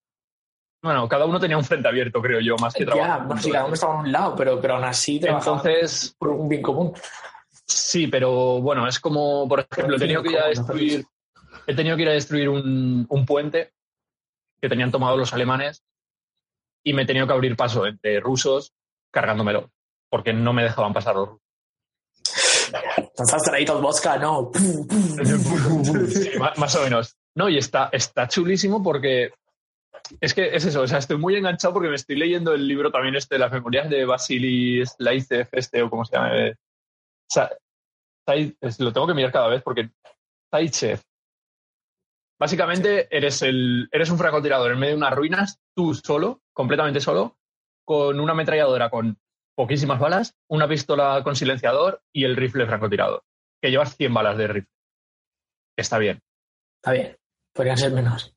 Bueno, 0.81 1.10
cada 1.10 1.26
uno 1.26 1.39
tenía 1.39 1.57
un 1.57 1.64
frente 1.64 1.88
abierto, 1.88 2.22
creo 2.22 2.39
yo, 2.39 2.56
más 2.57 2.73
que 2.73 2.85
trabajar. 2.85 3.27
Ya, 3.27 3.38
sí, 3.38 3.51
cada 3.51 3.65
uno 3.65 3.73
estaba 3.73 3.95
en 3.95 3.99
un 3.99 4.11
lado, 4.11 4.35
pero, 4.35 4.61
pero 4.61 4.76
aún 4.76 4.85
así 4.85 5.19
Entonces, 5.22 6.15
por 6.18 6.30
un 6.30 6.47
bien 6.47 6.61
común. 6.61 6.93
Sí, 7.65 8.07
pero 8.07 8.61
bueno, 8.61 8.88
es 8.88 8.99
como, 8.99 9.47
por 9.47 9.68
ejemplo, 9.69 9.97
he 9.97 9.99
tenido 9.99 10.23
que 10.23 10.31
ir 10.31 10.39
a 10.39 10.47
destruir, 10.47 11.06
he 11.68 11.76
tenido 11.76 11.97
que 11.97 12.03
ir 12.03 12.10
a 12.10 12.14
destruir 12.14 12.49
un, 12.49 13.06
un 13.10 13.26
puente 13.26 13.73
que 14.61 14.69
tenían 14.69 14.91
tomado 14.91 15.18
los 15.18 15.34
alemanes 15.34 15.84
y 16.84 16.93
me 16.93 17.03
he 17.03 17.06
tenido 17.06 17.27
que 17.27 17.34
abrir 17.34 17.56
paso 17.56 17.85
entre 17.85 18.19
rusos 18.19 18.73
cargándomelo, 19.11 19.72
porque 20.10 20.34
no 20.34 20.53
me 20.53 20.64
dejaban 20.64 20.93
pasar 20.93 21.15
los 21.15 21.30
rusos. 21.30 21.43
Estás 23.18 23.43
traído 23.43 23.81
Mosca, 23.81 24.18
¿no? 24.18 24.51
más, 26.57 26.76
o 26.76 26.84
menos. 26.84 27.18
No, 27.35 27.49
y 27.49 27.57
está, 27.57 27.89
está 27.91 28.27
chulísimo 28.27 28.81
porque 28.81 29.31
es 30.19 30.34
que 30.34 30.55
es 30.55 30.65
eso, 30.65 30.81
o 30.81 30.88
sea, 30.88 30.97
estoy 30.97 31.17
muy 31.17 31.35
enganchado 31.35 31.73
porque 31.73 31.89
me 31.89 31.95
estoy 31.95 32.15
leyendo 32.15 32.53
el 32.53 32.67
libro 32.67 32.91
también 32.91 33.15
este 33.15 33.35
de 33.35 33.39
las 33.39 33.51
memorias 33.51 33.89
de 33.89 34.05
Basilis 34.05 34.95
Laicev, 34.99 35.47
este, 35.51 35.81
o 35.81 35.89
como 35.89 36.05
se 36.05 36.15
llama. 36.15 36.31
O 36.31 37.31
sea, 37.31 37.49
lo 38.80 38.93
tengo 38.93 39.07
que 39.07 39.13
mirar 39.13 39.31
cada 39.31 39.47
vez 39.47 39.61
porque 39.63 39.89
Taichev. 40.51 40.99
Básicamente 42.39 43.15
eres, 43.15 43.41
el, 43.41 43.89
eres 43.91 44.09
un 44.09 44.17
francotirador 44.17 44.71
en 44.71 44.80
medio 44.80 44.93
de 44.93 44.97
unas 44.97 45.13
ruinas, 45.13 45.59
tú 45.76 45.93
solo, 45.93 46.41
completamente 46.53 47.01
solo, 47.01 47.38
con 47.85 48.19
una 48.19 48.31
ametralladora 48.31 48.89
con 48.89 49.17
poquísimas 49.55 49.99
balas, 49.99 50.38
una 50.47 50.67
pistola 50.67 51.21
con 51.23 51.35
silenciador 51.35 52.01
y 52.13 52.23
el 52.23 52.38
rifle 52.38 52.65
francotirador, 52.65 53.23
que 53.61 53.71
llevas 53.71 53.97
100 53.97 54.13
balas 54.13 54.38
de 54.38 54.47
rifle. 54.47 54.71
Está 55.77 55.97
bien. 55.97 56.21
Está 56.77 56.93
bien. 56.93 57.17
Podrían 57.53 57.77
ser 57.77 57.91
menos. 57.91 58.34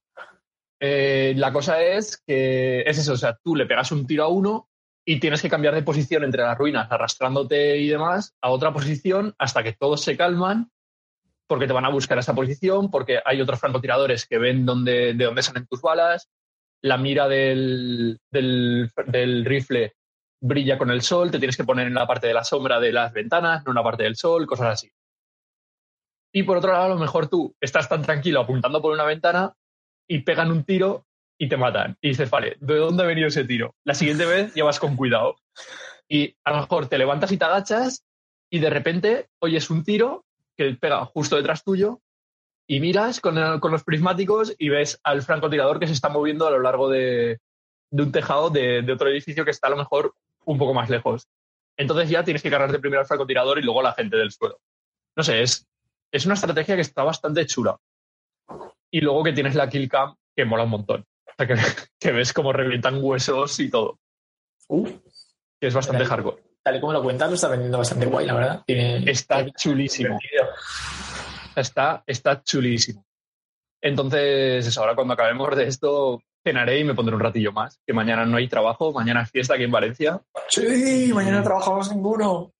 Eh, 0.85 1.35
la 1.37 1.53
cosa 1.53 1.81
es 1.81 2.21
que 2.27 2.81
es 2.81 2.99
eso, 2.99 3.13
o 3.13 3.17
sea, 3.17 3.39
tú 3.41 3.55
le 3.55 3.67
pegas 3.67 3.93
un 3.93 4.05
tiro 4.05 4.25
a 4.25 4.29
uno 4.29 4.69
y 5.07 5.21
tienes 5.21 5.41
que 5.41 5.49
cambiar 5.49 5.77
de 5.77 5.85
posición 5.85 6.25
entre 6.25 6.43
las 6.43 6.59
ruinas, 6.59 6.91
arrastrándote 6.91 7.79
y 7.79 7.87
demás, 7.87 8.35
a 8.41 8.51
otra 8.51 8.73
posición 8.73 9.33
hasta 9.39 9.63
que 9.63 9.75
todos 9.75 10.01
se 10.01 10.17
calman, 10.17 10.73
porque 11.47 11.69
te 11.69 11.73
van 11.73 11.85
a 11.85 11.91
buscar 11.91 12.19
a 12.19 12.23
esa 12.23 12.35
posición, 12.35 12.91
porque 12.91 13.21
hay 13.25 13.41
otros 13.41 13.61
francotiradores 13.61 14.27
que 14.27 14.39
ven 14.39 14.67
dónde, 14.67 15.15
de 15.15 15.25
dónde 15.25 15.45
salen 15.45 15.69
tus 15.69 15.81
balas, 15.81 16.29
la 16.81 16.97
mira 16.97 17.29
del, 17.29 18.19
del 18.33 19.45
rifle 19.45 19.95
brilla 20.41 20.79
con 20.79 20.91
el 20.91 21.03
sol, 21.03 21.31
te 21.31 21.39
tienes 21.39 21.57
que 21.57 21.65
poner 21.65 21.87
en 21.87 21.95
la 21.95 22.09
parte 22.09 22.27
de 22.27 22.35
la 22.35 22.43
sombra 22.43 22.81
de 22.81 22.91
las 22.91 23.13
ventanas, 23.13 23.65
no 23.65 23.71
en 23.71 23.77
la 23.77 23.85
parte 23.85 24.03
del 24.03 24.17
sol, 24.17 24.49
cosas 24.49 24.67
así. 24.71 24.91
Y 26.33 26.43
por 26.43 26.57
otro 26.57 26.73
lado, 26.73 26.87
a 26.87 26.89
lo 26.89 26.99
mejor 26.99 27.29
tú 27.29 27.55
estás 27.61 27.89
tan 27.89 28.03
tranquilo 28.03 28.41
apuntando 28.41 28.83
por 28.83 28.93
una 28.93 29.05
ventana 29.05 29.55
y 30.09 30.21
pegan 30.21 30.51
un 30.51 30.65
tiro 30.65 31.07
y 31.39 31.49
te 31.49 31.57
matan. 31.57 31.97
Y 32.01 32.11
dices, 32.11 32.31
vale, 32.31 32.57
¿de 32.61 32.77
dónde 32.77 33.03
ha 33.03 33.07
venido 33.07 33.29
ese 33.29 33.45
tiro? 33.45 33.75
La 33.85 33.95
siguiente 33.95 34.27
vez 34.27 34.55
ya 34.55 34.65
vas 34.65 34.79
con 34.79 34.97
cuidado. 34.97 35.37
Y 36.09 36.37
a 36.45 36.53
lo 36.53 36.59
mejor 36.59 36.89
te 36.89 36.99
levantas 36.99 37.33
y 37.33 37.37
te 37.37 37.45
agachas 37.45 38.05
y 38.51 38.59
de 38.59 38.71
repente 38.71 39.29
oyes 39.41 39.71
un 39.71 39.83
tiro 39.83 40.25
que 40.57 40.75
pega 40.75 41.05
justo 41.07 41.37
detrás 41.37 41.65
tuyo 41.65 42.01
y 42.67 42.81
miras 42.81 43.21
con, 43.21 43.35
los 43.35 43.85
prismáticos 43.85 44.55
y 44.59 44.69
ves 44.69 45.01
al 45.03 45.23
francotirador 45.23 45.81
que 45.81 45.87
se 45.87 45.95
está 45.95 46.09
moviendo 46.09 46.47
a 46.47 46.51
lo 46.51 46.61
largo 46.61 46.89
de, 46.89 47.39
un 47.91 48.13
tejado 48.13 48.51
de, 48.51 48.87
otro 48.93 49.09
edificio 49.09 49.45
que 49.45 49.51
está 49.51 49.67
a 49.67 49.71
lo 49.71 49.77
mejor 49.77 50.15
un 50.45 50.59
poco 50.59 50.75
más 50.75 50.91
lejos. 50.91 51.29
Entonces 51.77 52.11
ya 52.11 52.25
tienes 52.25 52.43
que 52.43 52.51
cargarte 52.51 52.79
primero 52.79 53.01
al 53.01 53.07
francotirador 53.07 53.59
y 53.59 53.63
luego 53.63 53.81
a 53.81 53.85
la 53.85 53.95
gente 53.95 54.17
del 54.17 54.31
suelo. 54.31 54.61
No 55.17 55.23
sé, 55.23 55.43
es, 55.43 55.67
es 56.11 56.27
una 56.27 56.35
estrategia 56.35 56.77
que 56.77 56.83
está 56.83 57.03
bastante 57.03 57.47
chula. 57.47 57.79
Y 58.91 59.01
luego 59.01 59.23
que 59.25 59.33
tienes 59.33 59.55
la 59.55 59.69
kill 59.69 59.89
cam 59.89 60.15
que 60.37 60.45
mola 60.45 60.65
un 60.65 60.71
montón. 60.71 61.05
O 61.27 61.33
sea, 61.37 61.47
que, 61.47 61.55
que 62.01 62.13
ves 62.13 62.33
cómo 62.33 62.53
revientan 62.53 63.03
huesos 63.03 63.59
y 63.61 63.71
todo. 63.71 63.99
Que 64.69 65.67
es 65.67 65.75
bastante 65.75 66.05
hardcore. 66.05 66.43
Tal 66.63 66.77
y 66.77 66.81
como 66.81 66.93
lo 66.93 67.03
cuentas, 67.03 67.29
lo 67.29 67.35
está 67.35 67.49
vendiendo 67.49 67.79
bastante 67.79 68.07
guay, 68.07 68.27
la 68.27 68.35
verdad. 68.35 68.65
está 68.67 69.45
chulísimo. 69.51 70.19
Está, 71.57 72.05
está 72.07 72.43
chulísimo. 72.43 73.05
Entonces, 73.81 74.79
ahora 74.79 74.95
cuando 74.95 75.15
acabemos 75.15 75.57
de 75.57 75.67
esto, 75.67 76.23
cenaré 76.45 76.79
y 76.79 76.85
me 76.85 76.95
pondré 76.95 77.17
un 77.17 77.21
ratillo 77.21 77.53
más. 77.53 77.81
Que 77.85 77.93
mañana 77.93 78.25
no 78.25 78.37
hay 78.37 78.49
trabajo, 78.49 78.93
mañana 78.93 79.23
es 79.23 79.31
fiesta 79.31 79.55
aquí 79.55 79.65
en 79.65 79.73
Valencia. 79.73 80.23
Sí, 80.49 81.11
mañana 81.13 81.43
trabajamos 81.43 81.93
ninguno. 81.93 82.53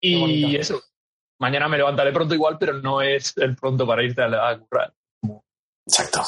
Y 0.00 0.56
eso. 0.56 0.82
Mañana 1.40 1.68
me 1.68 1.76
levantaré 1.76 2.12
pronto 2.12 2.34
igual, 2.34 2.58
pero 2.58 2.74
no 2.74 3.00
es 3.00 3.36
el 3.36 3.54
pronto 3.54 3.86
para 3.86 4.02
irte 4.02 4.22
a, 4.22 4.48
a 4.48 4.58
currar. 4.58 4.92
Exacto. 5.86 6.22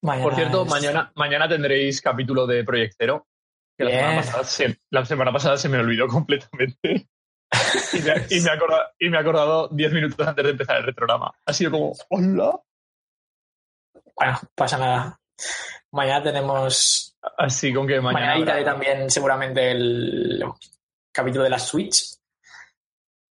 Por 0.00 0.34
cierto, 0.34 0.64
mañana, 0.64 1.12
mañana 1.14 1.48
tendréis 1.48 2.00
capítulo 2.00 2.46
de 2.46 2.64
Proyectero. 2.64 3.26
Que 3.76 3.84
la 3.84 3.90
semana, 3.90 4.16
pasada 4.16 4.44
se, 4.44 4.80
la 4.90 5.04
semana 5.04 5.32
pasada 5.32 5.56
se 5.58 5.68
me 5.68 5.78
olvidó 5.78 6.08
completamente. 6.08 7.08
y, 7.92 8.40
me, 9.10 9.16
he 9.16 9.18
acordado, 9.18 9.68
diez 9.68 9.92
minutos 9.92 10.26
antes 10.26 10.44
de 10.44 10.50
empezar 10.50 10.78
el 10.78 10.84
retrograma. 10.84 11.32
Ha 11.44 11.52
sido 11.52 11.72
como, 11.72 11.92
hola. 12.08 12.58
Bueno, 14.14 14.40
pasa 14.54 14.78
nada. 14.78 15.20
Mañana 15.92 16.22
tenemos. 16.22 17.16
Así 17.36 17.72
con 17.72 17.86
que 17.86 18.00
mañana. 18.00 18.38
Mañana 18.38 18.64
también 18.64 19.10
seguramente 19.10 19.72
el 19.72 20.42
capítulo 21.12 21.44
de 21.44 21.50
la 21.50 21.58
Switch. 21.58 22.15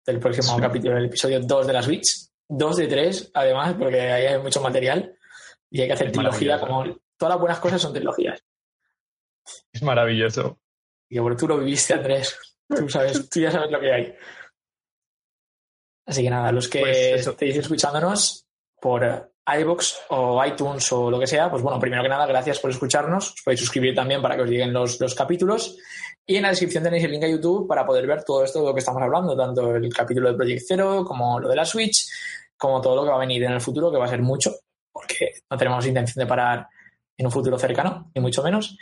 Del 0.07 0.21
próximo 0.21 0.57
capítulo, 0.57 0.95
del 0.95 1.07
episodio 1.07 1.41
2 1.41 1.67
de 1.67 1.73
la 1.73 1.84
Switch. 1.84 2.29
2 2.47 2.77
de 2.77 2.88
3, 2.88 3.31
además, 3.34 3.75
porque 3.77 3.99
ahí 3.99 4.25
hay 4.25 4.39
mucho 4.41 4.61
material. 4.61 5.17
Y 5.69 5.81
hay 5.81 5.88
que 5.88 5.93
hacer 5.93 6.13
trilogía, 6.13 6.57
como 6.61 6.85
todas 7.17 7.34
las 7.34 7.39
buenas 7.41 7.59
cosas 7.59 7.81
son 7.81 7.91
trilogías. 7.91 8.41
Es 9.69 9.84
maravilloso. 9.84 10.61
Y 11.09 11.19
por 11.19 11.35
tú 11.35 11.45
lo 11.45 11.57
viviste, 11.57 11.93
Andrés. 11.93 12.39
Tú, 12.69 12.88
sabes, 12.88 13.29
tú 13.29 13.41
ya 13.41 13.51
sabes 13.51 13.69
lo 13.69 13.81
que 13.81 13.91
hay. 13.91 14.15
Así 16.05 16.23
que 16.23 16.29
nada, 16.29 16.53
los 16.53 16.69
que 16.69 16.79
pues 16.79 17.27
estéis 17.27 17.57
escuchándonos 17.57 18.47
por 18.79 19.34
iBox 19.48 19.99
o 20.10 20.44
iTunes 20.44 20.91
o 20.91 21.10
lo 21.10 21.19
que 21.19 21.28
sea, 21.28 21.49
pues 21.49 21.64
bueno, 21.64 21.80
primero 21.80 22.03
que 22.03 22.10
nada, 22.10 22.26
gracias 22.26 22.60
por 22.60 22.69
escucharnos. 22.69 23.32
Os 23.32 23.41
podéis 23.44 23.61
suscribir 23.61 23.95
también 23.95 24.22
para 24.22 24.36
que 24.36 24.41
os 24.41 24.49
lleguen 24.49 24.74
los, 24.74 24.99
los 24.99 25.15
capítulos. 25.15 25.78
Y 26.26 26.36
en 26.36 26.44
la 26.44 26.49
descripción 26.49 26.84
tenéis 26.84 27.06
el 27.06 27.11
link 27.11 27.24
a 27.24 27.30
YouTube 27.30 27.68
para 27.68 27.86
poder 27.86 28.06
ver 28.06 28.24
todo 28.24 28.44
esto 28.44 28.60
de 28.60 28.65
lo 28.65 28.74
que 28.74 28.80
estamos 28.80 29.02
hablando, 29.02 29.38
tanto 29.38 29.76
el 29.76 29.94
capítulo 29.94 30.30
de 30.30 30.36
Project 30.36 30.64
Zero 30.68 31.06
como 31.06 31.40
lo 31.40 31.48
de 31.48 31.56
la 31.56 31.65
Switch, 31.65 32.06
como 32.57 32.82
todo 32.82 32.98
lo 32.98 33.03
que 33.03 33.10
va 33.10 33.15
a 33.15 33.19
venir 33.19 33.44
en 33.44 33.53
el 33.53 33.61
futuro, 33.61 33.90
que 33.90 33.98
va 33.98 34.06
a 34.06 34.10
ser 34.10 34.22
mucho, 34.22 34.52
porque 34.91 35.32
no 35.49 35.57
tenemos 35.57 35.86
intención 35.86 36.22
de 36.22 36.28
parar 36.28 36.68
en 37.18 37.26
un 37.26 37.32
futuro 37.32 37.57
cercano, 37.57 38.11
ni 38.14 38.22
mucho 38.22 38.44
menos. 38.44 38.78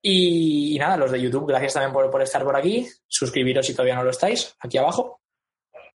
Y, 0.00 0.76
nada, 0.78 0.96
los 0.96 1.10
de 1.10 1.20
YouTube, 1.20 1.48
gracias 1.48 1.74
también 1.74 1.92
por, 1.92 2.22
estar 2.22 2.44
por 2.44 2.54
aquí. 2.54 2.86
Suscribiros 3.08 3.66
si 3.66 3.72
todavía 3.72 3.96
no 3.96 4.04
lo 4.04 4.10
estáis, 4.10 4.54
aquí 4.60 4.78
abajo. 4.78 5.20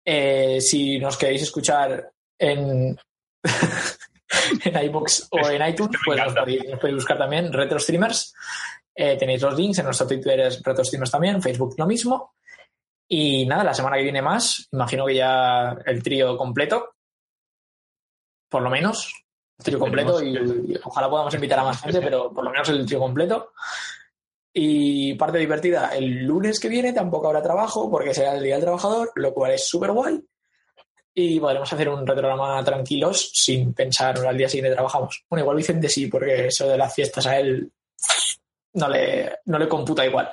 Eh, 0.05 0.61
si 0.61 0.99
nos 0.99 1.16
queréis 1.16 1.43
escuchar 1.43 2.11
en, 2.39 2.99
en 4.64 4.84
iBox 4.84 5.28
o 5.30 5.48
en 5.48 5.62
iTunes, 5.68 5.98
pues 6.05 6.18
nos 6.18 6.34
podéis, 6.34 6.94
buscar 6.94 7.18
también 7.18 7.52
Retro 7.52 7.78
Streamers. 7.78 8.34
Eh, 8.94 9.16
tenéis 9.16 9.42
los 9.42 9.56
links 9.56 9.78
en 9.78 9.84
nuestro 9.84 10.06
Twitter 10.06 10.40
es 10.40 10.62
Retro 10.62 10.84
Streamers 10.84 11.10
también, 11.10 11.42
Facebook 11.42 11.74
lo 11.78 11.86
mismo. 11.86 12.34
Y 13.09 13.46
nada, 13.46 13.64
la 13.64 13.74
semana 13.74 13.96
que 13.96 14.02
viene 14.02 14.20
más, 14.20 14.68
imagino 14.72 15.06
que 15.06 15.14
ya 15.14 15.78
el 15.86 16.02
trío 16.02 16.36
completo, 16.36 16.94
por 18.50 18.62
lo 18.62 18.68
menos, 18.68 19.12
el 19.59 19.64
trío 19.64 19.78
completo 19.78 20.22
y, 20.22 20.78
ojalá 20.84 21.09
podamos 21.09 21.34
invitar 21.34 21.59
a 21.60 21.64
más 21.64 21.80
gente, 21.80 22.00
pero 22.00 22.32
por 22.32 22.44
lo 22.44 22.50
menos 22.50 22.68
el 22.68 22.84
trío 22.84 22.98
completo. 22.98 23.52
Y 24.52 25.14
parte 25.14 25.38
divertida, 25.38 25.94
el 25.94 26.24
lunes 26.24 26.59
que 26.59 26.68
viene 26.68 26.92
tampoco 26.92 27.28
habrá 27.28 27.42
trabajo 27.42 27.90
porque 27.90 28.12
será 28.12 28.34
el 28.34 28.42
Día 28.42 28.55
del 28.55 28.64
Trabajador, 28.64 29.12
lo 29.14 29.32
cual 29.32 29.52
es 29.52 29.66
súper 29.66 29.92
guay. 29.92 30.20
Y 31.20 31.40
podremos 31.40 31.73
hacer 31.73 31.89
un 31.89 32.07
retrograma 32.07 32.62
tranquilos 32.62 33.32
sin 33.35 33.74
pensar 33.74 34.24
al 34.24 34.39
día 34.39 34.49
siguiente 34.49 34.73
trabajamos. 34.73 35.24
Bueno, 35.28 35.43
igual 35.43 35.57
Vicente 35.57 35.89
sí, 35.89 36.07
porque 36.07 36.47
eso 36.47 36.69
de 36.69 36.78
las 36.78 36.95
fiestas 36.95 37.27
a 37.27 37.40
él 37.40 37.73
no 38.74 38.89
le, 38.89 39.40
no 39.47 39.59
le 39.59 39.66
computa 39.66 40.07
igual. 40.07 40.31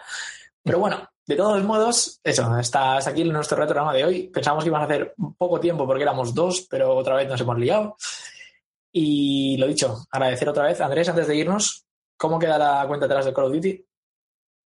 Pero 0.61 0.77
bueno, 0.77 1.09
de 1.25 1.35
todos 1.35 1.63
modos, 1.63 2.19
eso, 2.23 2.59
está 2.59 2.97
aquí 2.97 3.23
nuestro 3.23 3.57
retrograma 3.57 3.95
de 3.95 4.05
hoy. 4.05 4.27
Pensamos 4.27 4.63
que 4.63 4.69
iban 4.69 4.83
a 4.83 4.85
hacer 4.85 5.15
poco 5.39 5.59
tiempo 5.59 5.87
porque 5.87 6.03
éramos 6.03 6.35
dos, 6.35 6.67
pero 6.69 6.95
otra 6.95 7.15
vez 7.15 7.27
nos 7.27 7.41
hemos 7.41 7.57
liado. 7.57 7.97
Y 8.91 9.57
lo 9.57 9.65
dicho, 9.65 10.05
agradecer 10.11 10.49
otra 10.49 10.65
vez. 10.65 10.79
Andrés, 10.81 11.09
antes 11.09 11.27
de 11.27 11.35
irnos, 11.35 11.87
¿cómo 12.15 12.37
queda 12.37 12.59
la 12.59 12.85
cuenta 12.87 13.07
atrás 13.07 13.25
de 13.25 13.33
Call 13.33 13.45
of 13.45 13.53
Duty? 13.53 13.85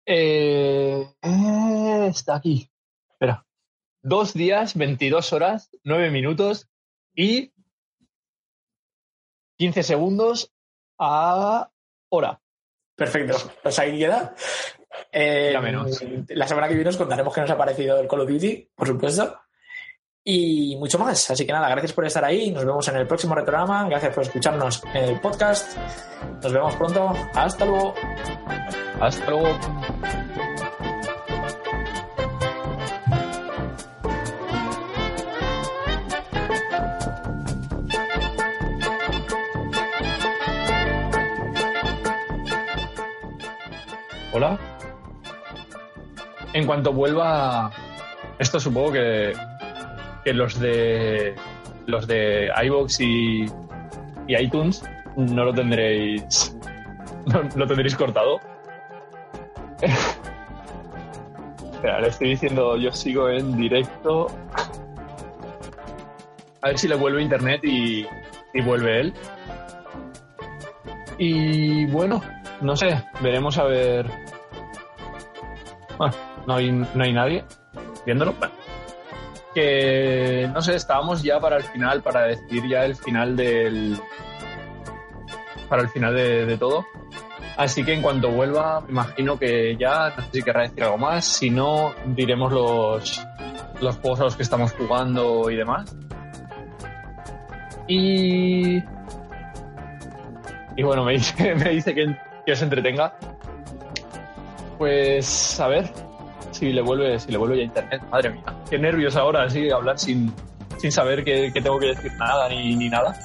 Eh, 0.05 1.15
eh, 1.19 2.07
está 2.11 2.35
aquí. 2.35 2.69
Espera. 3.09 3.44
Dos 4.07 4.35
días, 4.35 4.75
22 4.75 5.33
horas, 5.33 5.71
9 5.83 6.11
minutos 6.11 6.69
y 7.15 7.51
15 9.57 9.81
segundos 9.81 10.53
a 10.99 11.71
hora. 12.09 12.39
Perfecto. 12.95 13.35
Pues 13.63 13.79
ahí 13.79 13.97
queda. 13.97 14.35
Eh, 15.11 15.51
la 16.27 16.47
semana 16.47 16.67
que 16.67 16.75
viene 16.75 16.91
os 16.91 16.97
contaremos 16.97 17.33
qué 17.33 17.41
nos 17.41 17.49
ha 17.49 17.57
parecido 17.57 17.99
el 17.99 18.07
Call 18.07 18.19
of 18.19 18.29
Duty, 18.29 18.69
por 18.75 18.87
supuesto. 18.87 19.39
Y 20.23 20.75
mucho 20.75 20.99
más. 20.99 21.31
Así 21.31 21.43
que 21.43 21.51
nada, 21.51 21.67
gracias 21.69 21.93
por 21.93 22.05
estar 22.05 22.23
ahí. 22.23 22.51
Nos 22.51 22.63
vemos 22.63 22.87
en 22.87 22.97
el 22.97 23.07
próximo 23.07 23.33
retrograma. 23.33 23.89
Gracias 23.89 24.13
por 24.13 24.23
escucharnos 24.23 24.83
en 24.93 25.03
el 25.03 25.19
podcast. 25.19 25.75
Nos 26.43 26.53
vemos 26.53 26.75
pronto. 26.75 27.11
Hasta 27.33 27.65
luego. 27.65 27.95
Hasta 29.01 29.31
luego. 29.31 29.57
En 46.65 46.67
cuanto 46.67 46.91
vuelva, 46.91 47.69
esto 48.39 48.59
supongo 48.59 48.93
que, 48.93 49.33
que 50.23 50.33
los 50.33 50.59
de 50.59 51.35
los 51.85 52.07
de 52.07 52.49
iVoox 52.63 52.99
y, 53.01 53.45
y 54.27 54.35
iTunes 54.35 54.83
no 55.15 55.45
lo 55.45 55.53
tendréis 55.53 56.57
no, 57.27 57.43
lo 57.55 57.67
tendréis 57.67 57.95
cortado. 57.95 58.39
Le 61.83 62.07
estoy 62.07 62.29
diciendo, 62.29 62.77
yo 62.77 62.91
sigo 62.91 63.29
en 63.29 63.55
directo. 63.55 64.25
A 66.63 66.69
ver 66.69 66.79
si 66.79 66.87
le 66.87 66.95
vuelve 66.95 67.21
internet 67.21 67.63
y, 67.63 68.07
y 68.55 68.61
vuelve 68.63 69.01
él. 69.01 69.13
Y 71.19 71.85
bueno, 71.85 72.23
no 72.59 72.75
sé, 72.75 73.03
veremos 73.21 73.59
a 73.59 73.65
ver. 73.65 74.09
No 76.47 76.55
hay, 76.55 76.71
no 76.71 77.03
hay 77.03 77.13
nadie 77.13 77.43
viéndolo. 78.05 78.35
Que 79.53 80.49
no 80.53 80.61
sé, 80.61 80.75
estábamos 80.75 81.23
ya 81.23 81.39
para 81.39 81.57
el 81.57 81.63
final, 81.63 82.01
para 82.01 82.23
decir 82.23 82.67
ya 82.67 82.85
el 82.85 82.95
final 82.95 83.35
del. 83.35 83.97
Para 85.69 85.81
el 85.81 85.89
final 85.89 86.13
de, 86.13 86.45
de 86.45 86.57
todo. 86.57 86.85
Así 87.57 87.85
que 87.85 87.93
en 87.93 88.01
cuanto 88.01 88.29
vuelva, 88.29 88.81
me 88.81 88.91
imagino 88.91 89.39
que 89.39 89.77
ya 89.77 90.09
no 90.09 90.23
sé 90.23 90.29
si 90.33 90.43
querrá 90.43 90.63
decir 90.63 90.83
algo 90.83 90.97
más. 90.97 91.25
Si 91.25 91.49
no, 91.49 91.93
diremos 92.07 92.51
los, 92.51 93.25
los 93.79 93.95
juegos 93.97 94.19
a 94.19 94.23
los 94.25 94.35
que 94.35 94.43
estamos 94.43 94.73
jugando 94.73 95.49
y 95.49 95.55
demás. 95.55 95.95
Y. 97.87 98.83
Y 100.77 100.83
bueno, 100.83 101.05
me 101.05 101.13
dice, 101.13 101.55
me 101.55 101.69
dice 101.69 101.95
que, 101.95 102.13
que 102.45 102.51
os 102.51 102.61
entretenga. 102.61 103.17
Pues 104.77 105.57
a 105.61 105.69
ver 105.69 106.04
si 106.55 106.71
le 106.71 106.81
vuelve, 106.81 107.19
si 107.19 107.31
le 107.31 107.37
vuelve 107.37 107.57
ya 107.57 107.63
internet. 107.63 108.01
Madre 108.09 108.29
mía, 108.31 108.43
qué 108.69 108.79
nervios 108.79 109.15
ahora, 109.15 109.43
así 109.43 109.69
hablar 109.69 109.99
sin, 109.99 110.33
sin 110.77 110.91
saber 110.91 111.23
que, 111.23 111.51
tengo 111.51 111.79
que 111.79 111.87
decir 111.87 112.11
nada 112.13 112.49
ni, 112.49 112.75
ni 112.75 112.89
nada. 112.89 113.19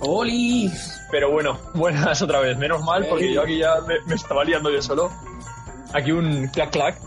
¡Oli! 0.00 0.70
Pero 1.10 1.30
bueno, 1.30 1.58
buenas 1.74 2.20
otra 2.22 2.40
vez. 2.40 2.56
Menos 2.58 2.82
mal, 2.82 3.06
porque 3.06 3.32
yo 3.32 3.42
aquí 3.42 3.58
ya 3.58 3.76
me, 3.86 3.94
me 4.06 4.14
estaba 4.14 4.44
liando 4.44 4.70
yo 4.70 4.82
solo. 4.82 5.10
Aquí 5.94 6.12
un 6.12 6.48
clac 6.48 6.70
clac 6.70 6.98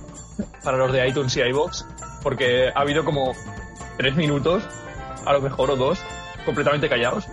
para 0.64 0.78
los 0.78 0.92
de 0.92 1.08
iTunes 1.08 1.36
y 1.38 1.42
iBox, 1.42 1.86
porque 2.24 2.70
ha 2.74 2.80
habido 2.80 3.04
como 3.04 3.34
tres 3.98 4.16
minutos, 4.16 4.64
a 5.26 5.34
lo 5.34 5.42
mejor 5.42 5.72
o 5.72 5.76
dos, 5.76 6.00
completamente 6.46 6.90
callados. 6.90 7.28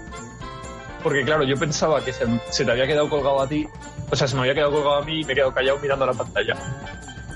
Porque 1.02 1.24
claro, 1.24 1.44
yo 1.44 1.56
pensaba 1.56 2.05
que 2.05 2.12
se, 2.12 2.24
se 2.51 2.64
te 2.64 2.70
había 2.70 2.86
quedado 2.86 3.09
colgado 3.09 3.40
a 3.40 3.48
ti, 3.48 3.66
o 4.10 4.16
sea, 4.16 4.28
se 4.28 4.34
me 4.34 4.43
había 4.43 4.55
quedado 4.55 4.72
colgado 4.72 4.97
a 4.97 5.05
mí 5.05 5.20
y 5.20 5.24
me 5.24 5.32
he 5.32 5.36
quedado 5.36 5.52
callado 5.52 5.78
mirando 5.78 6.06
la 6.06 6.12
pantalla. 6.12 6.55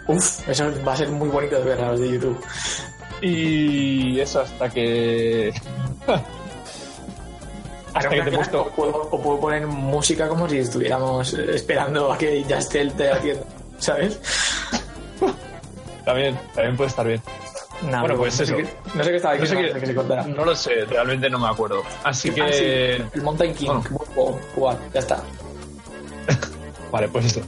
Uf, 0.09 0.49
eso 0.49 0.73
va 0.87 0.93
a 0.93 0.97
ser 0.97 1.09
muy 1.09 1.29
bonito 1.29 1.57
de 1.59 1.65
ver 1.65 1.81
a 1.81 1.91
los 1.91 2.01
de 2.01 2.11
YouTube. 2.11 2.41
Y 3.21 4.21
eso 4.21 4.41
hasta 4.41 4.69
que... 4.69 5.53
hasta 7.95 8.09
que 8.11 8.23
te 8.23 8.31
he 8.31 8.33
puesto... 8.33 8.63
O 8.63 8.71
puedo, 8.71 9.09
o 9.11 9.23
puedo 9.23 9.41
poner 9.41 9.67
música 9.67 10.29
como 10.29 10.49
si 10.49 10.59
estuviéramos 10.59 11.33
esperando 11.35 12.13
a 12.13 12.19
que 12.19 12.45
ya 12.45 12.59
esté 12.59 12.83
el 12.83 12.93
té 12.93 13.11
haciendo, 13.11 13.45
¿sabes? 13.79 14.21
También, 16.05 16.39
también 16.55 16.77
puede 16.77 16.91
estar 16.91 17.07
bien. 17.07 17.21
Nah, 17.83 18.01
Bueno, 18.01 18.17
pues 18.17 18.39
no 18.39 18.45
eso. 18.45 18.57
Sé 18.57 18.75
no 18.95 19.05
sé 19.05 19.11
qué 19.11 19.17
estaba 19.17 19.35
No 19.35 19.47
sé 19.47 19.57
diciendo 19.57 19.81
que 19.81 19.87
se 19.87 19.95
cortara. 19.95 20.27
No 20.27 20.45
lo 20.45 20.55
sé, 20.55 20.85
realmente 20.87 21.29
no 21.29 21.39
me 21.39 21.49
acuerdo. 21.49 21.83
Así 22.05 22.31
que... 22.31 22.43
Ah, 22.43 22.53
sí, 22.53 22.65
el 23.15 23.23
Mountain 23.23 23.55
King. 23.55 23.81
Bueno. 24.15 24.39
Jugar, 24.55 24.79
ya 24.95 25.01
está. 25.01 25.23
Vale, 26.93 27.09
pues 27.09 27.27
esto. 27.27 27.43